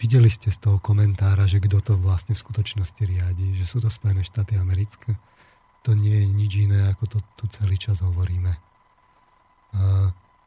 videli 0.00 0.28
ste 0.32 0.48
z 0.48 0.58
toho 0.60 0.76
komentára, 0.80 1.44
že 1.44 1.60
kto 1.60 1.80
to 1.80 1.92
vlastne 2.00 2.32
v 2.32 2.42
skutočnosti 2.42 3.02
riadi, 3.04 3.56
že 3.56 3.64
sú 3.68 3.80
to 3.80 3.92
Spojené 3.92 4.24
štáty 4.24 4.56
americké. 4.56 5.16
To 5.84 5.92
nie 5.92 6.16
je 6.24 6.28
nič 6.32 6.52
iné, 6.64 6.88
ako 6.92 7.04
to 7.16 7.18
tu 7.36 7.44
celý 7.52 7.76
čas 7.76 8.00
hovoríme. 8.00 8.56
A 9.74 9.80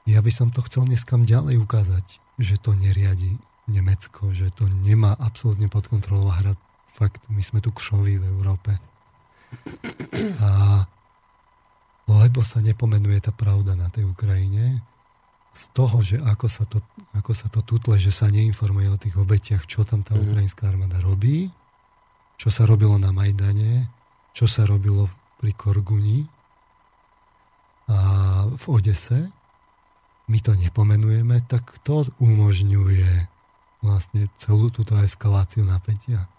ja 0.10 0.20
by 0.24 0.32
som 0.34 0.50
to 0.50 0.66
chcel 0.66 0.90
dneskam 0.90 1.30
ďalej 1.30 1.62
ukázať, 1.62 2.06
že 2.42 2.58
to 2.58 2.74
neriadi 2.74 3.38
Nemecko, 3.68 4.32
že 4.32 4.50
to 4.56 4.66
nemá 4.66 5.14
absolútne 5.20 5.68
pod 5.68 5.92
kontrolou 5.92 6.32
a 6.32 6.40
hra 6.40 6.54
fakt, 6.96 7.22
my 7.30 7.44
sme 7.44 7.60
tu 7.62 7.70
kšoví 7.70 8.18
v 8.18 8.26
Európe. 8.34 8.80
A 10.42 10.84
lebo 12.08 12.40
sa 12.44 12.64
nepomenuje 12.64 13.20
tá 13.20 13.36
pravda 13.36 13.76
na 13.76 13.92
tej 13.92 14.08
Ukrajine, 14.08 14.80
z 15.58 15.64
toho, 15.74 15.98
že 16.06 16.22
ako 16.22 16.48
sa 16.48 16.64
to, 16.70 16.78
ako 17.18 17.34
sa 17.34 17.50
to 17.50 17.66
tutle, 17.66 17.98
že 17.98 18.14
sa 18.14 18.30
neinformuje 18.30 18.88
o 18.94 19.02
tých 19.02 19.18
obetiach, 19.18 19.66
čo 19.66 19.82
tam 19.82 20.06
tá 20.06 20.14
mm. 20.14 20.22
ukrajinská 20.22 20.70
armáda 20.70 21.02
robí, 21.02 21.50
čo 22.38 22.54
sa 22.54 22.70
robilo 22.70 23.02
na 23.02 23.10
Majdane, 23.10 23.90
čo 24.38 24.46
sa 24.46 24.70
robilo 24.70 25.10
pri 25.42 25.58
Korguni 25.58 26.30
a 27.90 27.98
v 28.54 28.64
Odese, 28.70 29.34
my 30.30 30.38
to 30.44 30.54
nepomenujeme, 30.54 31.42
tak 31.50 31.82
to 31.82 32.06
umožňuje 32.22 33.10
vlastne 33.82 34.30
celú 34.38 34.70
túto 34.70 34.94
eskaláciu 35.00 35.66
napätia 35.66 36.30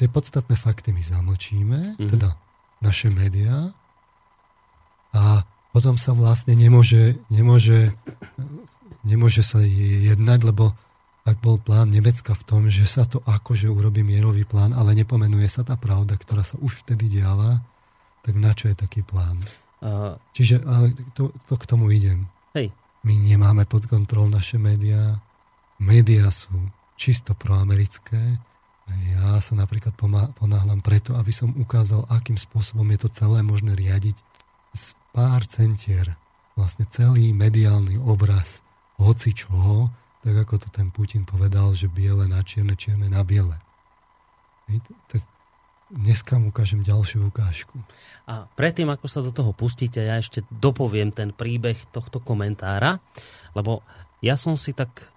tie 0.00 0.08
podstatné 0.08 0.56
fakty 0.56 0.96
my 0.96 1.04
zamlčíme, 1.04 1.78
mm-hmm. 2.00 2.08
teda 2.08 2.32
naše 2.80 3.12
médiá, 3.12 3.76
a 5.10 5.42
potom 5.74 5.98
sa 5.98 6.14
vlastne 6.14 6.54
nemôže, 6.54 7.18
nemôže, 7.30 7.94
nemôže 9.02 9.42
sa 9.42 9.58
jednať, 9.62 10.40
lebo 10.46 10.74
ak 11.26 11.36
bol 11.42 11.60
plán 11.60 11.92
Nemecka 11.92 12.32
v 12.32 12.46
tom, 12.46 12.62
že 12.72 12.88
sa 12.88 13.06
to 13.06 13.22
akože 13.22 13.70
urobí 13.70 14.02
mierový 14.02 14.48
plán, 14.48 14.72
ale 14.74 14.96
nepomenuje 14.96 15.46
sa 15.46 15.62
tá 15.62 15.76
pravda, 15.76 16.16
ktorá 16.16 16.42
sa 16.42 16.56
už 16.58 16.82
vtedy 16.86 17.20
diala, 17.20 17.62
tak 18.24 18.34
na 18.40 18.56
čo 18.56 18.72
je 18.72 18.76
taký 18.78 19.04
plán? 19.04 19.38
Uh... 19.84 20.16
Čiže 20.34 20.64
ale 20.64 20.96
to, 21.14 21.30
to 21.46 21.54
k 21.54 21.68
tomu 21.68 21.92
idem. 21.92 22.26
Hej. 22.56 22.72
My 23.06 23.14
nemáme 23.16 23.64
pod 23.64 23.86
kontrolou 23.86 24.28
naše 24.28 24.58
médiá. 24.58 25.22
Médiá 25.80 26.28
sú 26.28 26.52
čisto 27.00 27.32
proamerické 27.32 28.36
ja 29.16 29.38
sa 29.38 29.54
napríklad 29.54 29.94
ponáhľam 30.36 30.80
preto, 30.82 31.14
aby 31.14 31.30
som 31.30 31.54
ukázal, 31.56 32.06
akým 32.10 32.36
spôsobom 32.36 32.86
je 32.94 33.06
to 33.06 33.08
celé 33.12 33.40
možné 33.44 33.78
riadiť 33.78 34.16
z 34.74 34.84
pár 35.14 35.46
centier. 35.46 36.14
Vlastne 36.58 36.84
celý 36.90 37.32
mediálny 37.32 37.96
obraz 37.96 38.60
hoci 39.00 39.32
čoho, 39.32 39.88
tak 40.20 40.36
ako 40.44 40.60
to 40.60 40.68
ten 40.68 40.92
Putin 40.92 41.24
povedal, 41.24 41.72
že 41.72 41.88
biele 41.88 42.28
na 42.28 42.44
čierne, 42.44 42.76
čierne 42.76 43.08
na 43.08 43.24
biele. 43.24 43.56
Tak 45.08 45.24
dneska 45.90 46.38
mu 46.38 46.52
ukážem 46.52 46.84
ďalšiu 46.84 47.26
ukážku. 47.32 47.80
A 48.28 48.46
predtým, 48.54 48.86
ako 48.92 49.06
sa 49.08 49.24
do 49.24 49.32
toho 49.34 49.50
pustíte, 49.56 49.98
ja 50.04 50.20
ešte 50.20 50.44
dopoviem 50.52 51.10
ten 51.10 51.32
príbeh 51.34 51.80
tohto 51.90 52.20
komentára, 52.22 53.00
lebo 53.56 53.82
ja 54.20 54.36
som 54.36 54.54
si 54.54 54.76
tak 54.76 55.08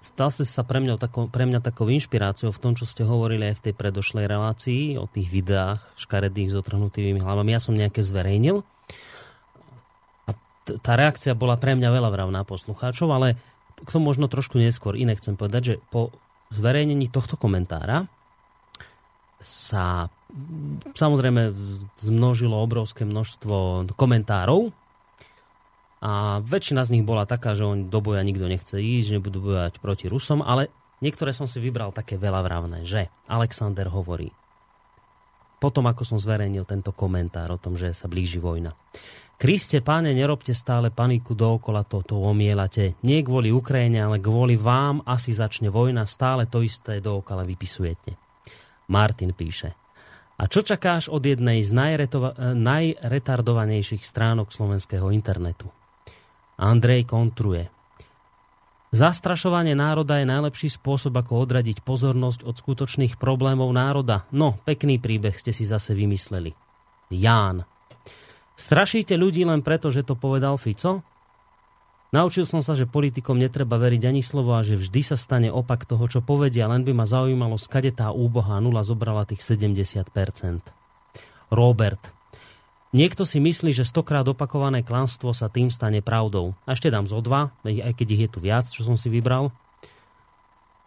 stal 0.00 0.32
ste 0.32 0.48
sa 0.48 0.64
pre 0.64 0.80
mňa, 0.80 0.96
takou, 0.96 1.28
pre 1.28 1.44
mňa 1.44 1.60
takou 1.60 1.86
inšpiráciou 1.92 2.50
v 2.50 2.60
tom, 2.60 2.72
čo 2.72 2.88
ste 2.88 3.04
hovorili 3.04 3.52
aj 3.52 3.60
v 3.60 3.64
tej 3.68 3.74
predošlej 3.76 4.26
relácii 4.26 4.82
o 4.96 5.04
tých 5.04 5.28
videách 5.28 5.84
škaredých 6.00 6.56
s 6.56 6.58
otrhnutými 6.58 7.20
hlavami. 7.20 7.52
Ja 7.52 7.60
som 7.60 7.76
nejaké 7.76 8.00
zverejnil. 8.00 8.64
A 10.24 10.30
tá 10.80 10.92
reakcia 10.96 11.36
bola 11.36 11.60
pre 11.60 11.76
mňa 11.76 11.88
veľa 11.92 12.10
vravná 12.10 12.40
poslucháčov, 12.48 13.12
ale 13.12 13.36
k 13.76 13.88
tomu 13.92 14.08
možno 14.12 14.28
trošku 14.28 14.56
neskôr. 14.56 14.96
Iné 14.96 15.16
chcem 15.20 15.36
povedať, 15.36 15.62
že 15.62 15.74
po 15.92 16.12
zverejnení 16.50 17.12
tohto 17.12 17.36
komentára 17.36 18.08
sa 19.40 20.12
samozrejme 20.92 21.52
zmnožilo 21.96 22.56
obrovské 22.56 23.08
množstvo 23.08 23.88
komentárov 23.96 24.72
a 26.00 26.40
väčšina 26.40 26.80
z 26.88 26.96
nich 26.96 27.04
bola 27.04 27.28
taká, 27.28 27.52
že 27.52 27.68
on 27.68 27.92
do 27.92 28.00
boja 28.00 28.24
nikto 28.24 28.48
nechce 28.48 28.80
ísť, 28.80 29.20
nebudú 29.20 29.52
bojať 29.52 29.84
proti 29.84 30.08
Rusom, 30.08 30.40
ale 30.40 30.72
niektoré 31.04 31.36
som 31.36 31.44
si 31.44 31.60
vybral 31.60 31.92
také 31.92 32.16
veľavravné, 32.16 32.88
že 32.88 33.12
Alexander 33.28 33.92
hovorí, 33.92 34.32
potom 35.60 35.84
ako 35.84 36.08
som 36.08 36.16
zverejnil 36.16 36.64
tento 36.64 36.96
komentár 36.96 37.52
o 37.52 37.60
tom, 37.60 37.76
že 37.76 37.92
sa 37.92 38.08
blíži 38.08 38.40
vojna. 38.40 38.72
Kriste, 39.40 39.80
páne, 39.84 40.12
nerobte 40.16 40.52
stále 40.56 40.88
paniku 40.92 41.36
dookola, 41.36 41.84
to, 41.84 42.04
to 42.04 42.16
omielate. 42.16 42.96
Nie 43.04 43.24
kvôli 43.24 43.48
Ukrajine, 43.52 44.04
ale 44.04 44.20
kvôli 44.20 44.56
vám 44.56 45.00
asi 45.04 45.32
začne 45.32 45.72
vojna, 45.72 46.04
stále 46.08 46.44
to 46.48 46.60
isté 46.64 47.00
dookola 47.00 47.44
vypisujete. 47.44 48.16
Martin 48.88 49.32
píše, 49.32 49.76
a 50.40 50.48
čo 50.48 50.64
čakáš 50.64 51.12
od 51.12 51.20
jednej 51.20 51.60
z 51.60 51.76
najretardovanejších 52.56 54.00
stránok 54.00 54.48
slovenského 54.48 55.12
internetu? 55.12 55.68
Andrej 56.60 57.08
kontruje. 57.08 57.72
Zastrašovanie 58.92 59.72
národa 59.72 60.20
je 60.20 60.26
najlepší 60.28 60.68
spôsob, 60.76 61.16
ako 61.16 61.46
odradiť 61.46 61.80
pozornosť 61.80 62.44
od 62.44 62.54
skutočných 62.58 63.16
problémov 63.16 63.70
národa. 63.72 64.28
No, 64.34 64.60
pekný 64.68 65.00
príbeh 65.00 65.38
ste 65.40 65.56
si 65.56 65.64
zase 65.64 65.96
vymysleli. 65.96 66.52
Ján. 67.08 67.64
Strašíte 68.60 69.16
ľudí 69.16 69.46
len 69.46 69.64
preto, 69.64 69.88
že 69.88 70.04
to 70.04 70.18
povedal 70.18 70.60
Fico? 70.60 71.00
Naučil 72.10 72.42
som 72.42 72.58
sa, 72.60 72.74
že 72.74 72.90
politikom 72.90 73.38
netreba 73.38 73.78
veriť 73.78 74.02
ani 74.10 74.20
slovo 74.20 74.58
a 74.58 74.66
že 74.66 74.74
vždy 74.74 75.00
sa 75.06 75.14
stane 75.14 75.46
opak 75.46 75.86
toho, 75.86 76.10
čo 76.10 76.18
povedia, 76.18 76.66
len 76.66 76.82
by 76.82 76.90
ma 76.90 77.06
zaujímalo, 77.06 77.54
skade 77.54 77.94
tá 77.94 78.10
úbohá 78.10 78.58
nula 78.58 78.82
zobrala 78.82 79.22
tých 79.22 79.46
70%. 79.46 80.10
Robert. 81.54 82.19
Niekto 82.90 83.22
si 83.22 83.38
myslí, 83.38 83.70
že 83.70 83.86
stokrát 83.86 84.26
opakované 84.26 84.82
klamstvo 84.82 85.30
sa 85.30 85.46
tým 85.46 85.70
stane 85.70 86.02
pravdou. 86.02 86.58
A 86.66 86.74
ešte 86.74 86.90
dám 86.90 87.06
zo 87.06 87.22
dva, 87.22 87.54
aj 87.62 87.94
keď 87.94 88.06
ich 88.10 88.22
je 88.26 88.30
tu 88.34 88.38
viac, 88.42 88.66
čo 88.66 88.82
som 88.82 88.98
si 88.98 89.06
vybral. 89.06 89.54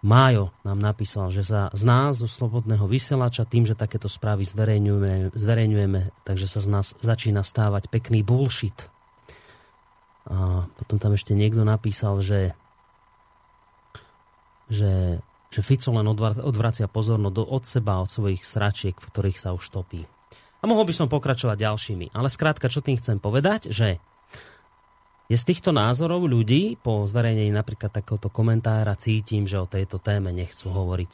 Májo 0.04 0.52
nám 0.68 0.84
napísal, 0.84 1.32
že 1.32 1.48
sa 1.48 1.72
z 1.72 1.88
nás, 1.88 2.20
zo 2.20 2.28
slobodného 2.28 2.84
vysielača, 2.92 3.48
tým, 3.48 3.64
že 3.64 3.72
takéto 3.72 4.12
správy 4.12 4.44
zverejňujeme, 4.44 5.32
zverejňujeme, 5.32 6.28
takže 6.28 6.48
sa 6.52 6.60
z 6.60 6.68
nás 6.68 6.92
začína 7.00 7.40
stávať 7.40 7.88
pekný 7.88 8.20
bullshit. 8.20 8.76
A 10.28 10.68
potom 10.76 11.00
tam 11.00 11.16
ešte 11.16 11.32
niekto 11.32 11.64
napísal, 11.64 12.20
že, 12.20 12.52
že, 14.68 15.24
že 15.56 15.60
Fico 15.64 15.96
len 15.96 16.08
odvracia 16.44 16.92
pozornosť 16.92 17.36
od 17.40 17.64
seba, 17.64 18.04
od 18.04 18.12
svojich 18.12 18.44
sračiek, 18.44 19.00
v 19.00 19.08
ktorých 19.08 19.40
sa 19.40 19.56
už 19.56 19.72
topí. 19.72 20.04
A 20.64 20.66
mohol 20.66 20.88
by 20.88 20.96
som 20.96 21.12
pokračovať 21.12 21.60
ďalšími. 21.60 22.16
Ale 22.16 22.32
skrátka, 22.32 22.72
čo 22.72 22.80
tým 22.80 22.96
chcem 22.96 23.20
povedať, 23.20 23.68
že 23.68 24.00
je 25.28 25.36
z 25.36 25.48
týchto 25.52 25.76
názorov 25.76 26.24
ľudí 26.24 26.80
po 26.80 27.04
zverejnení 27.04 27.52
napríklad 27.52 27.92
takéhoto 27.92 28.32
komentára 28.32 28.96
cítim, 28.96 29.44
že 29.44 29.60
o 29.60 29.68
tejto 29.68 30.00
téme 30.00 30.32
nechcú 30.32 30.72
hovoriť. 30.72 31.14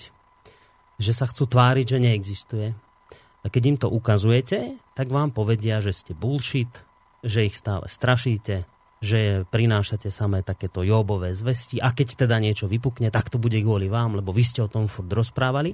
Že 1.02 1.12
sa 1.18 1.26
chcú 1.26 1.50
tváriť, 1.50 1.86
že 1.86 1.98
neexistuje. 1.98 2.68
A 3.42 3.46
keď 3.50 3.64
im 3.66 3.78
to 3.80 3.88
ukazujete, 3.90 4.78
tak 4.94 5.10
vám 5.10 5.34
povedia, 5.34 5.82
že 5.82 5.98
ste 5.98 6.14
bullshit, 6.14 6.70
že 7.26 7.48
ich 7.48 7.56
stále 7.56 7.88
strašíte, 7.88 8.68
že 9.00 9.48
prinášate 9.48 10.12
samé 10.12 10.44
takéto 10.44 10.84
jobové 10.84 11.32
zvesti 11.32 11.80
a 11.80 11.96
keď 11.96 12.28
teda 12.28 12.36
niečo 12.44 12.68
vypukne, 12.68 13.08
tak 13.16 13.32
to 13.32 13.40
bude 13.40 13.56
kvôli 13.64 13.88
vám, 13.88 14.20
lebo 14.20 14.36
vy 14.36 14.44
ste 14.44 14.60
o 14.60 14.68
tom 14.68 14.92
furt 14.92 15.08
rozprávali. 15.08 15.72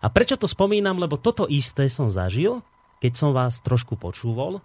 A 0.00 0.06
prečo 0.06 0.38
to 0.38 0.46
spomínam? 0.46 1.02
Lebo 1.02 1.18
toto 1.18 1.50
isté 1.50 1.90
som 1.90 2.06
zažil 2.06 2.62
keď 3.00 3.12
som 3.14 3.30
vás 3.36 3.60
trošku 3.60 3.98
počúval, 3.98 4.64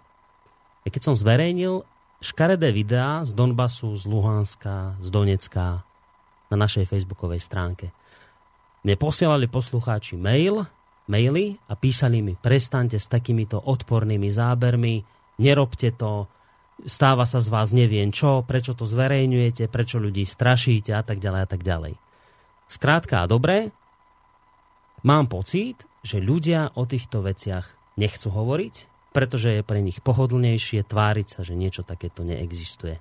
keď 0.82 1.12
som 1.12 1.14
zverejnil 1.14 1.86
škaredé 2.22 2.70
videá 2.70 3.26
z 3.26 3.34
Donbasu, 3.34 3.94
z 3.98 4.06
Luhanska, 4.06 4.98
z 5.02 5.08
Donecka 5.10 5.82
na 6.50 6.56
našej 6.56 6.86
facebookovej 6.86 7.42
stránke. 7.42 7.90
Mne 8.82 8.98
posielali 8.98 9.46
poslucháči 9.46 10.18
mail, 10.18 10.66
maily 11.06 11.58
a 11.70 11.74
písali 11.78 12.22
mi, 12.22 12.34
prestaňte 12.34 12.98
s 12.98 13.10
takýmito 13.10 13.58
odpornými 13.58 14.30
zábermi, 14.30 15.02
nerobte 15.38 15.94
to, 15.94 16.26
stáva 16.86 17.26
sa 17.26 17.38
z 17.38 17.48
vás 17.50 17.70
neviem 17.70 18.10
čo, 18.10 18.42
prečo 18.42 18.74
to 18.74 18.86
zverejňujete, 18.86 19.70
prečo 19.70 20.02
ľudí 20.02 20.26
strašíte 20.26 20.94
a 20.94 21.02
tak 21.02 21.22
ďalej 21.22 21.40
a 21.42 21.48
tak 21.48 21.62
ďalej. 21.62 21.94
Skrátka 22.66 23.22
a 23.22 23.30
dobre, 23.30 23.70
mám 25.06 25.30
pocit, 25.30 25.82
že 26.02 26.18
ľudia 26.22 26.74
o 26.74 26.82
týchto 26.86 27.22
veciach 27.22 27.81
nechcú 27.96 28.28
hovoriť, 28.32 28.74
pretože 29.12 29.60
je 29.60 29.62
pre 29.62 29.84
nich 29.84 30.00
pohodlnejšie 30.00 30.88
tváriť 30.88 31.26
sa, 31.28 31.40
že 31.44 31.58
niečo 31.58 31.84
takéto 31.84 32.24
neexistuje. 32.24 32.96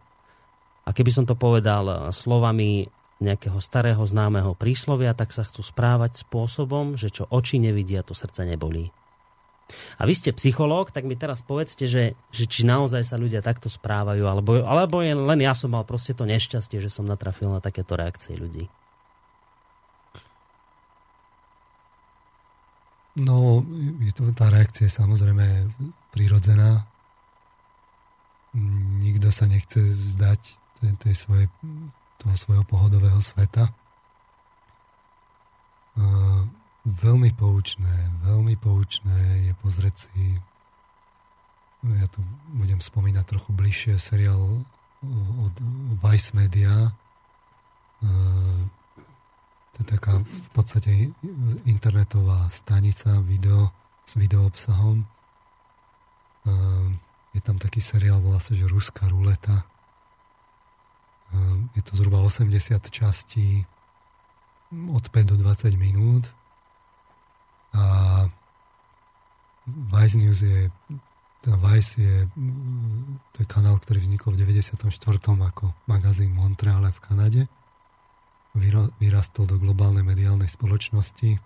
A 0.83 0.89
keby 0.91 1.11
som 1.13 1.25
to 1.29 1.37
povedal 1.37 2.11
slovami 2.11 2.89
nejakého 3.21 3.61
starého 3.61 4.01
známeho 4.01 4.57
príslovia, 4.57 5.13
tak 5.13 5.29
sa 5.29 5.45
chcú 5.45 5.61
správať 5.61 6.25
spôsobom, 6.25 6.97
že 6.97 7.13
čo 7.13 7.29
oči 7.29 7.61
nevidia, 7.61 8.01
to 8.01 8.17
srdce 8.17 8.43
nebolí. 8.43 8.89
A 10.01 10.03
vy 10.03 10.13
ste 10.17 10.35
psychológ, 10.35 10.91
tak 10.91 11.07
mi 11.07 11.15
teraz 11.15 11.39
povedzte, 11.39 11.87
že, 11.87 12.17
že 12.33 12.43
či 12.43 12.67
naozaj 12.67 13.07
sa 13.07 13.15
ľudia 13.15 13.39
takto 13.39 13.71
správajú, 13.71 14.25
alebo, 14.27 14.65
alebo 14.67 14.99
je, 14.99 15.15
len 15.15 15.39
ja 15.39 15.55
som 15.55 15.71
mal 15.71 15.87
proste 15.87 16.11
to 16.11 16.27
nešťastie, 16.27 16.83
že 16.83 16.91
som 16.91 17.07
natrafil 17.07 17.47
na 17.47 17.63
takéto 17.63 17.95
reakcie 17.95 18.35
ľudí. 18.35 18.67
No, 23.19 23.65
je 23.99 24.11
to, 24.15 24.31
tá 24.31 24.47
reakcia 24.47 24.87
je 24.87 24.93
samozrejme 24.93 25.43
prirodzená. 26.15 26.87
Nikto 29.03 29.31
sa 29.31 29.47
nechce 29.51 29.79
vzdať 29.79 30.41
tej, 30.79 30.91
tej 30.99 31.15
svoje, 31.15 31.45
toho 32.19 32.35
svojho 32.39 32.63
pohodového 32.63 33.19
sveta. 33.19 33.71
Uh, 35.91 36.47
veľmi 36.87 37.35
poučné, 37.35 38.15
veľmi 38.23 38.55
poučné 38.55 39.51
je 39.51 39.53
pozrieť 39.59 40.07
si 40.07 40.39
ja 41.81 42.05
tu 42.13 42.21
budem 42.53 42.77
spomínať 42.77 43.25
trochu 43.25 43.49
bližšie 43.57 43.97
seriál 43.97 44.61
od 45.41 45.53
Vice 45.97 46.29
Media 46.37 46.93
je 49.81 49.97
taká 49.97 50.21
v 50.21 50.49
podstate 50.53 51.09
internetová 51.65 52.45
stanica 52.53 53.17
video 53.25 53.73
s 54.05 54.13
video 54.13 54.45
obsahom. 54.45 55.01
Ehm, 56.45 57.01
je 57.33 57.41
tam 57.41 57.57
taký 57.57 57.81
seriál, 57.81 58.21
volá 58.21 58.37
sa, 58.37 58.53
že 58.53 58.69
Ruská 58.69 59.09
ruleta. 59.09 59.65
Ehm, 61.33 61.73
je 61.73 61.81
to 61.81 61.97
zhruba 61.97 62.21
80 62.21 62.77
častí 62.93 63.65
od 64.71 65.05
5 65.09 65.33
do 65.33 65.35
20 65.41 65.73
minút. 65.77 66.29
A 67.73 68.27
Vice 69.65 70.17
News 70.17 70.41
je 70.45 70.69
teda 71.41 71.57
Vice 71.57 71.97
je, 71.97 72.29
to 73.33 73.37
je 73.41 73.47
kanál, 73.49 73.81
ktorý 73.81 73.97
vznikol 73.97 74.37
v 74.37 74.45
94. 74.45 74.85
ako 75.25 75.73
magazín 75.89 76.37
Montreale 76.37 76.93
v 76.93 76.99
Kanade 77.01 77.41
vyrastol 78.55 79.47
do 79.47 79.55
globálnej 79.55 80.03
mediálnej 80.03 80.51
spoločnosti, 80.51 81.39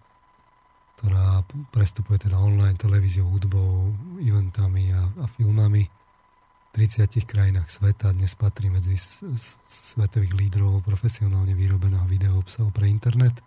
ktorá 0.98 1.44
prestupuje 1.70 2.26
teda 2.26 2.40
online 2.40 2.80
televíziou, 2.80 3.30
hudbou, 3.30 3.94
eventami 4.24 4.90
a, 4.96 5.06
a 5.22 5.26
filmami. 5.28 5.86
V 5.86 6.84
30 6.84 7.24
krajinách 7.24 7.72
sveta 7.72 8.12
dnes 8.12 8.36
patrí 8.36 8.68
medzi 8.68 9.00
svetových 9.68 10.36
lídrov 10.36 10.84
profesionálne 10.84 11.56
vyrobeného 11.56 12.04
video 12.10 12.36
obsahu 12.36 12.68
pre 12.74 12.92
internet. 12.92 13.40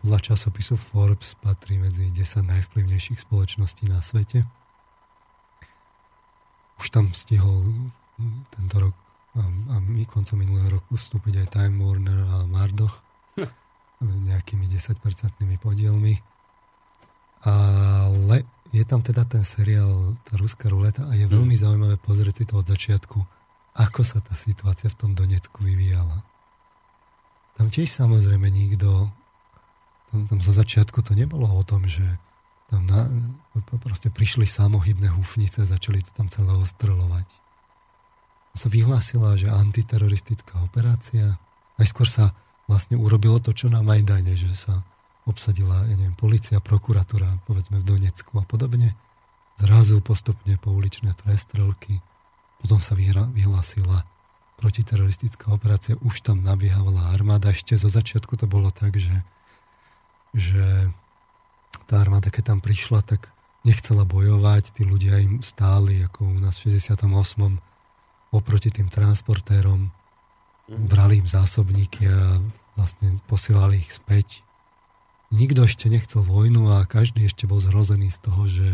Podľa 0.00 0.32
časopisu 0.32 0.80
Forbes 0.80 1.36
patrí 1.40 1.76
medzi 1.76 2.08
10 2.12 2.46
najvplyvnejších 2.46 3.20
spoločností 3.20 3.88
na 3.90 4.00
svete. 4.00 4.44
Už 6.80 6.88
tam 6.92 7.12
stihol 7.16 7.90
tento 8.52 8.76
rok 8.80 9.05
a, 9.36 9.76
my 9.84 10.02
koncom 10.08 10.40
minulého 10.40 10.80
roku 10.80 10.96
vstúpiť 10.96 11.44
aj 11.44 11.52
Time 11.52 11.76
Warner 11.84 12.20
a 12.24 12.36
Mardoch 12.48 13.04
hm. 13.36 13.48
nejakými 14.00 14.64
10% 14.68 14.96
podielmi. 15.60 16.20
Ale 17.44 18.42
je 18.72 18.84
tam 18.88 19.04
teda 19.04 19.28
ten 19.28 19.44
seriál, 19.46 20.16
tá 20.26 20.34
ruská 20.40 20.72
ruleta 20.72 21.04
a 21.06 21.12
je 21.14 21.28
hm. 21.28 21.32
veľmi 21.32 21.54
zaujímavé 21.54 21.96
pozrieť 22.00 22.42
si 22.42 22.44
to 22.48 22.58
od 22.58 22.66
začiatku, 22.66 23.18
ako 23.76 24.00
sa 24.02 24.24
tá 24.24 24.32
situácia 24.32 24.88
v 24.88 24.98
tom 24.98 25.10
Donecku 25.12 25.60
vyvíjala. 25.60 26.24
tam 27.56 27.68
tiež 27.72 27.88
samozrejme 27.88 28.48
nikto, 28.48 29.12
tam, 30.12 30.28
tam 30.28 30.38
zo 30.40 30.52
začiatku 30.52 31.00
to 31.04 31.12
nebolo 31.16 31.48
o 31.48 31.62
tom, 31.64 31.84
že 31.88 32.04
tam 32.66 32.82
na, 32.88 33.06
proste 33.78 34.10
prišli 34.10 34.48
samohybné 34.48 35.12
húfnice, 35.14 35.62
začali 35.62 36.02
to 36.02 36.10
tam 36.18 36.26
celé 36.26 36.50
ostreľovať. 36.56 37.45
Sa 38.56 38.72
vyhlásila, 38.72 39.36
že 39.36 39.52
antiteroristická 39.52 40.64
operácia, 40.64 41.36
najskôr 41.76 42.08
sa 42.08 42.32
vlastne 42.64 42.96
urobilo 42.96 43.36
to, 43.38 43.52
čo 43.52 43.68
na 43.68 43.84
Majdane, 43.84 44.32
že 44.32 44.56
sa 44.56 44.80
obsadila, 45.28 45.84
ja 45.84 45.94
neviem, 45.94 46.16
policia, 46.16 46.62
prokuratúra, 46.62 47.44
povedzme 47.44 47.82
v 47.82 47.86
Donecku 47.86 48.40
a 48.40 48.44
podobne. 48.48 48.96
Zrazu 49.60 50.00
postupne 50.00 50.56
pouličné 50.56 51.12
prestrelky, 51.20 52.00
potom 52.64 52.80
sa 52.80 52.96
vyhlásila 52.96 54.08
protiteroristická 54.56 55.52
operácia, 55.52 56.00
už 56.00 56.24
tam 56.24 56.40
nabiehala 56.40 57.12
armáda. 57.12 57.52
Ešte 57.52 57.76
zo 57.76 57.92
začiatku 57.92 58.40
to 58.40 58.48
bolo 58.48 58.72
tak, 58.72 58.96
že, 58.96 59.20
že 60.32 60.88
tá 61.84 62.00
armáda, 62.00 62.32
keď 62.32 62.56
tam 62.56 62.60
prišla, 62.64 63.04
tak 63.04 63.28
nechcela 63.66 64.08
bojovať, 64.08 64.78
tí 64.78 64.82
ľudia 64.86 65.20
im 65.20 65.44
stáli, 65.44 66.00
ako 66.06 66.24
u 66.24 66.38
nás 66.40 66.56
v 66.62 66.72
68. 66.78 67.60
oproti 68.36 68.68
tým 68.70 68.92
transportérom, 68.92 69.88
mhm. 70.68 70.86
brali 70.86 71.24
im 71.24 71.28
zásobníky 71.28 72.06
a 72.06 72.40
vlastne 72.76 73.16
posielali 73.26 73.80
ich 73.80 73.92
späť. 73.96 74.44
Nikto 75.34 75.66
ešte 75.66 75.90
nechcel 75.90 76.22
vojnu 76.22 76.70
a 76.70 76.86
každý 76.86 77.26
ešte 77.26 77.50
bol 77.50 77.58
zhrozený 77.58 78.14
z 78.14 78.18
toho, 78.22 78.42
že, 78.46 78.70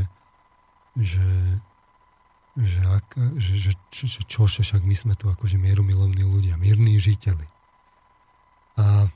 že 1.01 1.25
že, 2.53 2.85
ak, 2.85 3.17
že, 3.41 3.53
že, 3.57 3.73
že, 3.89 4.05
že 4.05 4.21
čo, 4.29 4.45
však 4.45 4.85
my 4.85 4.93
sme 4.93 5.15
tu 5.17 5.33
akože 5.33 5.57
mierumilovní 5.57 6.21
ľudia, 6.21 6.61
mírni 6.61 7.01
žiteľi. 7.01 7.49
A 8.77 9.09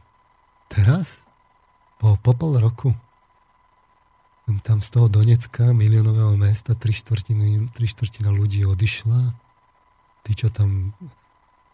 teraz, 0.73 1.21
po, 2.01 2.17
po 2.17 2.33
pol 2.33 2.57
roku, 2.57 2.97
tam 4.65 4.81
z 4.81 4.89
toho 4.89 5.11
Donecka, 5.11 5.75
miliónového 5.75 6.39
mesta, 6.39 6.79
tri 6.79 6.95
štvrtina 6.95 8.31
ľudí 8.31 8.63
odišla. 8.63 9.35
Tí, 10.27 10.35
čo 10.35 10.51
tam, 10.51 10.91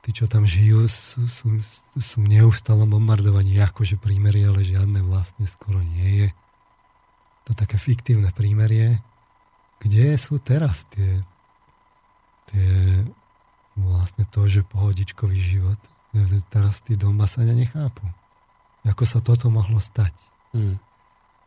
tí, 0.05 0.13
čo 0.13 0.29
tam 0.29 0.45
žijú, 0.45 0.85
sú, 0.85 1.25
sú, 1.25 1.49
sú 1.97 2.17
v 2.21 2.29
neustálom 2.29 2.85
bombardovaní, 2.85 3.57
akože 3.65 3.97
prímerie, 3.97 4.45
ale 4.45 4.61
žiadne 4.61 5.01
vlastne 5.01 5.49
skoro 5.49 5.81
nie 5.81 6.27
je. 6.27 6.29
To 7.49 7.57
také 7.57 7.81
fiktívne 7.81 8.29
prímerie. 8.37 9.01
Kde 9.81 10.15
sú 10.21 10.37
teraz 10.37 10.85
tie 10.93 11.25
tie 12.53 13.03
vlastne 13.79 14.29
to, 14.29 14.45
že 14.45 14.69
pohodičkový 14.69 15.41
život. 15.41 15.81
Teraz 16.53 16.85
tí 16.85 16.93
Donbasania 16.95 17.57
nechápu. 17.57 18.05
Ako 18.85 19.09
sa 19.09 19.25
toto 19.25 19.49
mohlo 19.49 19.81
stať. 19.81 20.13
Mm. 20.53 20.77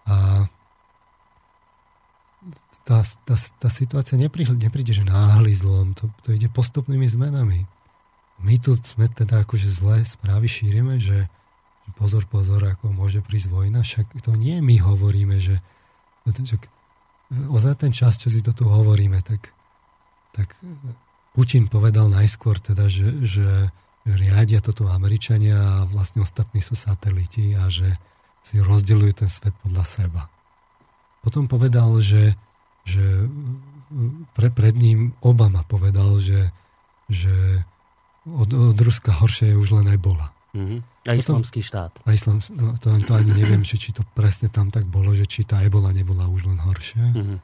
A 0.10 0.48
tá, 2.86 3.02
tá, 3.02 3.36
tá 3.36 3.70
situácia 3.74 4.16
nepríde, 4.16 4.54
nepríde, 4.54 4.94
že 4.94 5.04
náhly 5.04 5.52
zlom. 5.58 5.98
To, 5.98 6.08
to 6.22 6.38
ide 6.38 6.48
postupnými 6.54 7.10
zmenami. 7.10 7.66
My 8.40 8.62
tu 8.62 8.78
sme 8.78 9.10
teda 9.10 9.42
akože 9.42 9.68
zlé 9.68 10.06
správy 10.06 10.46
šírime, 10.46 11.02
že 11.02 11.26
pozor, 11.98 12.30
pozor, 12.30 12.62
ako 12.62 12.94
môže 12.94 13.26
prísť 13.26 13.50
vojna, 13.50 13.82
však 13.82 14.22
to 14.22 14.38
nie 14.38 14.62
my 14.62 14.78
hovoríme, 14.82 15.38
že, 15.42 15.62
že 16.26 16.58
za 17.58 17.74
ten 17.74 17.90
čas, 17.90 18.22
čo 18.22 18.30
si 18.30 18.46
to 18.46 18.54
tu 18.54 18.70
hovoríme, 18.70 19.22
tak 19.26 19.56
tak 20.36 20.52
Putin 21.32 21.72
povedal 21.72 22.12
najskôr 22.12 22.60
teda, 22.60 22.92
že, 22.92 23.08
že 23.24 23.48
riadia 24.04 24.60
toto 24.60 24.92
Američania 24.92 25.56
a 25.56 25.88
vlastne 25.88 26.20
ostatní 26.20 26.60
sú 26.60 26.76
sateliti 26.76 27.56
a 27.56 27.72
že 27.72 27.96
si 28.44 28.60
rozdeľujú 28.60 29.14
ten 29.16 29.32
svet 29.32 29.56
podľa 29.64 29.86
seba. 29.88 30.28
Potom 31.24 31.48
povedal, 31.48 31.90
že, 32.04 32.36
že 32.86 33.04
pre, 34.38 34.54
pred 34.54 34.76
ním 34.78 35.18
Obama 35.22 35.66
povedal, 35.66 36.22
že, 36.22 36.54
že 37.10 37.34
od, 38.26 38.50
od 38.50 38.78
Ruska 38.78 39.14
horšie 39.14 39.54
je 39.54 39.60
už 39.60 39.82
len 39.82 39.90
Ebola. 39.92 40.34
Mm-hmm. 40.56 40.80
A 41.06 41.14
islamský 41.20 41.60
štát. 41.60 41.92
A 42.08 42.16
islam, 42.16 42.40
no, 42.56 42.80
to, 42.80 42.90
to 43.04 43.12
ani 43.14 43.36
neviem, 43.36 43.62
či, 43.62 43.76
či 43.76 43.92
to 43.92 44.02
presne 44.16 44.48
tam 44.48 44.72
tak 44.72 44.88
bolo, 44.88 45.12
že 45.12 45.28
či 45.28 45.44
tá 45.44 45.60
Ebola 45.62 45.92
nebola 45.92 46.26
už 46.32 46.48
len 46.48 46.58
horšia. 46.64 47.12
Mm-hmm. 47.12 47.40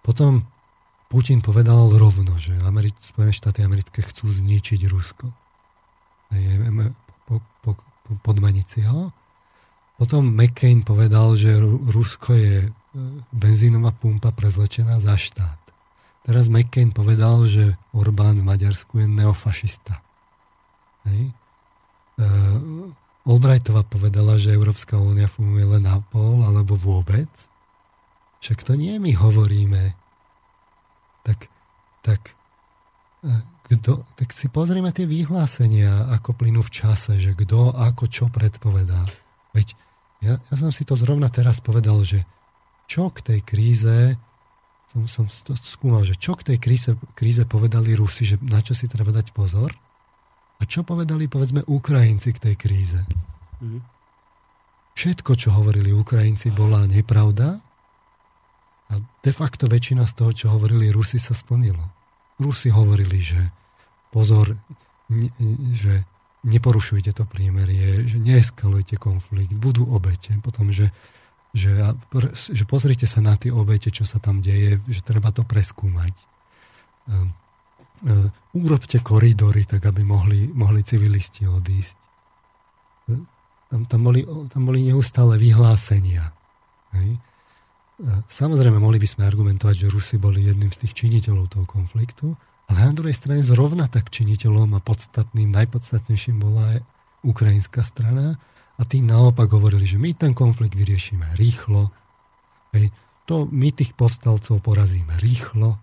Potom 0.00 0.48
Putin 1.12 1.44
povedal 1.44 1.94
rovno, 1.94 2.40
že 2.40 2.56
Ameri- 2.64 2.96
Spojené 2.98 3.30
štáty 3.30 3.62
americké 3.62 4.02
chcú 4.02 4.26
zničiť 4.32 4.80
Rusko. 4.90 5.30
Po, 7.28 7.34
po, 7.62 7.72
po, 7.78 8.12
podmaniť 8.26 8.66
si 8.66 8.82
ho. 8.82 9.14
Potom 9.94 10.34
McCain 10.34 10.82
povedal, 10.82 11.38
že 11.38 11.54
Rusko 11.62 12.34
je 12.34 12.56
e, 12.66 12.68
benzínová 13.34 13.90
pumpa 13.90 14.30
prezlečená 14.30 15.02
za 15.02 15.18
štát. 15.18 15.58
Teraz 16.24 16.48
McCain 16.48 16.94
povedal, 16.94 17.44
že 17.44 17.76
Orbán 17.92 18.40
v 18.40 18.48
Maďarsku 18.48 19.02
je 19.02 19.06
neofašista. 19.10 20.00
Hej. 21.04 21.36
Uh, 22.16 22.94
Albrightová 23.24 23.84
povedala, 23.84 24.36
že 24.36 24.52
Európska 24.52 25.00
únia 25.00 25.28
funguje 25.28 25.64
len 25.64 25.84
na 25.84 26.00
pol 26.12 26.44
alebo 26.44 26.76
vôbec. 26.76 27.28
Však 28.44 28.64
to 28.64 28.76
nie 28.76 29.00
my 29.00 29.16
hovoríme 29.16 29.96
tak, 31.24 31.48
tak, 32.04 32.36
e, 33.24 33.32
kdo, 33.72 34.04
tak 34.20 34.28
si 34.36 34.52
pozrieme 34.52 34.92
tie 34.92 35.08
vyhlásenia, 35.08 36.12
ako 36.12 36.36
plynú 36.36 36.60
v 36.60 36.68
čase, 36.68 37.16
že 37.16 37.32
kto 37.32 37.72
ako 37.72 38.04
čo 38.12 38.28
predpovedá. 38.28 39.08
Veď 39.56 39.72
ja, 40.20 40.36
ja 40.36 40.54
som 40.60 40.68
si 40.68 40.84
to 40.84 40.92
zrovna 40.92 41.32
teraz 41.32 41.64
povedal, 41.64 42.04
že 42.04 42.28
čo 42.90 43.10
k 43.10 43.18
tej 43.20 43.40
kríze 43.44 44.16
som, 44.94 45.10
som 45.10 45.26
to 45.26 45.58
skúmal, 45.58 46.06
že 46.06 46.14
čo 46.14 46.38
k 46.38 46.54
tej 46.54 46.58
kríze, 46.62 46.94
kríze 47.18 47.42
povedali 47.42 47.98
Rusi, 47.98 48.22
že 48.22 48.38
na 48.38 48.62
čo 48.62 48.78
si 48.78 48.86
treba 48.86 49.10
dať 49.10 49.34
pozor 49.34 49.74
a 50.58 50.62
čo 50.62 50.86
povedali 50.86 51.26
povedzme 51.26 51.66
Ukrajinci 51.66 52.30
k 52.30 52.42
tej 52.50 52.54
kríze. 52.54 53.00
Mm-hmm. 53.58 53.82
Všetko, 54.94 55.34
čo 55.34 55.50
hovorili 55.50 55.90
Ukrajinci, 55.90 56.54
bola 56.54 56.86
nepravda 56.86 57.58
a 58.86 58.94
de 59.02 59.32
facto 59.34 59.66
väčšina 59.66 60.06
z 60.06 60.14
toho, 60.14 60.30
čo 60.30 60.46
hovorili 60.54 60.94
Rusi, 60.94 61.18
sa 61.18 61.34
splnilo. 61.34 61.82
Rusi 62.38 62.70
hovorili, 62.70 63.18
že 63.18 63.50
pozor, 64.14 64.54
ne, 65.10 65.34
že 65.74 66.06
neporušujte 66.46 67.10
to 67.10 67.26
prímerie, 67.26 68.06
že 68.06 68.22
neeskalujte 68.22 68.94
konflikt, 69.00 69.50
budú 69.58 69.90
obete. 69.90 70.38
Potom, 70.38 70.70
že, 70.70 70.94
že, 71.54 71.70
že 72.34 72.64
pozrite 72.66 73.06
sa 73.06 73.22
na 73.22 73.38
tie 73.38 73.54
obete, 73.54 73.94
čo 73.94 74.02
sa 74.02 74.18
tam 74.18 74.42
deje, 74.42 74.82
že 74.90 75.06
treba 75.06 75.30
to 75.30 75.46
preskúmať. 75.46 76.14
Um, 77.06 77.30
um, 78.02 78.28
urobte 78.58 78.98
koridory, 78.98 79.62
tak 79.62 79.86
aby 79.86 80.02
mohli, 80.02 80.50
mohli 80.50 80.82
civilisti 80.82 81.46
odísť. 81.46 81.96
Tam, 83.70 83.86
tam, 83.86 84.00
boli, 84.02 84.26
tam 84.50 84.66
boli 84.66 84.82
neustále 84.86 85.38
vyhlásenia. 85.38 86.34
Hej? 86.94 87.18
Samozrejme, 88.26 88.82
mohli 88.82 88.98
by 88.98 89.06
sme 89.06 89.22
argumentovať, 89.22 89.86
že 89.86 89.92
Rusi 89.92 90.16
boli 90.18 90.42
jedným 90.42 90.74
z 90.74 90.86
tých 90.86 91.06
činiteľov 91.06 91.46
toho 91.54 91.66
konfliktu, 91.66 92.34
ale 92.66 92.90
na 92.90 92.92
druhej 92.94 93.14
strane 93.14 93.46
zrovna 93.46 93.86
tak 93.86 94.10
činiteľom 94.10 94.74
a 94.74 94.80
podstatným, 94.82 95.54
najpodstatnejším 95.54 96.42
bola 96.42 96.74
aj 96.74 96.78
ukrajinská 97.22 97.86
strana 97.86 98.34
a 98.74 98.82
tí 98.82 98.98
naopak 99.00 99.50
hovorili, 99.54 99.86
že 99.86 99.98
my 100.00 100.14
ten 100.14 100.34
konflikt 100.34 100.74
vyriešime 100.74 101.38
rýchlo, 101.38 101.94
hej, 102.74 102.90
to 103.24 103.48
my 103.48 103.72
tých 103.72 103.96
povstalcov 103.96 104.60
porazíme 104.60 105.16
rýchlo. 105.22 105.80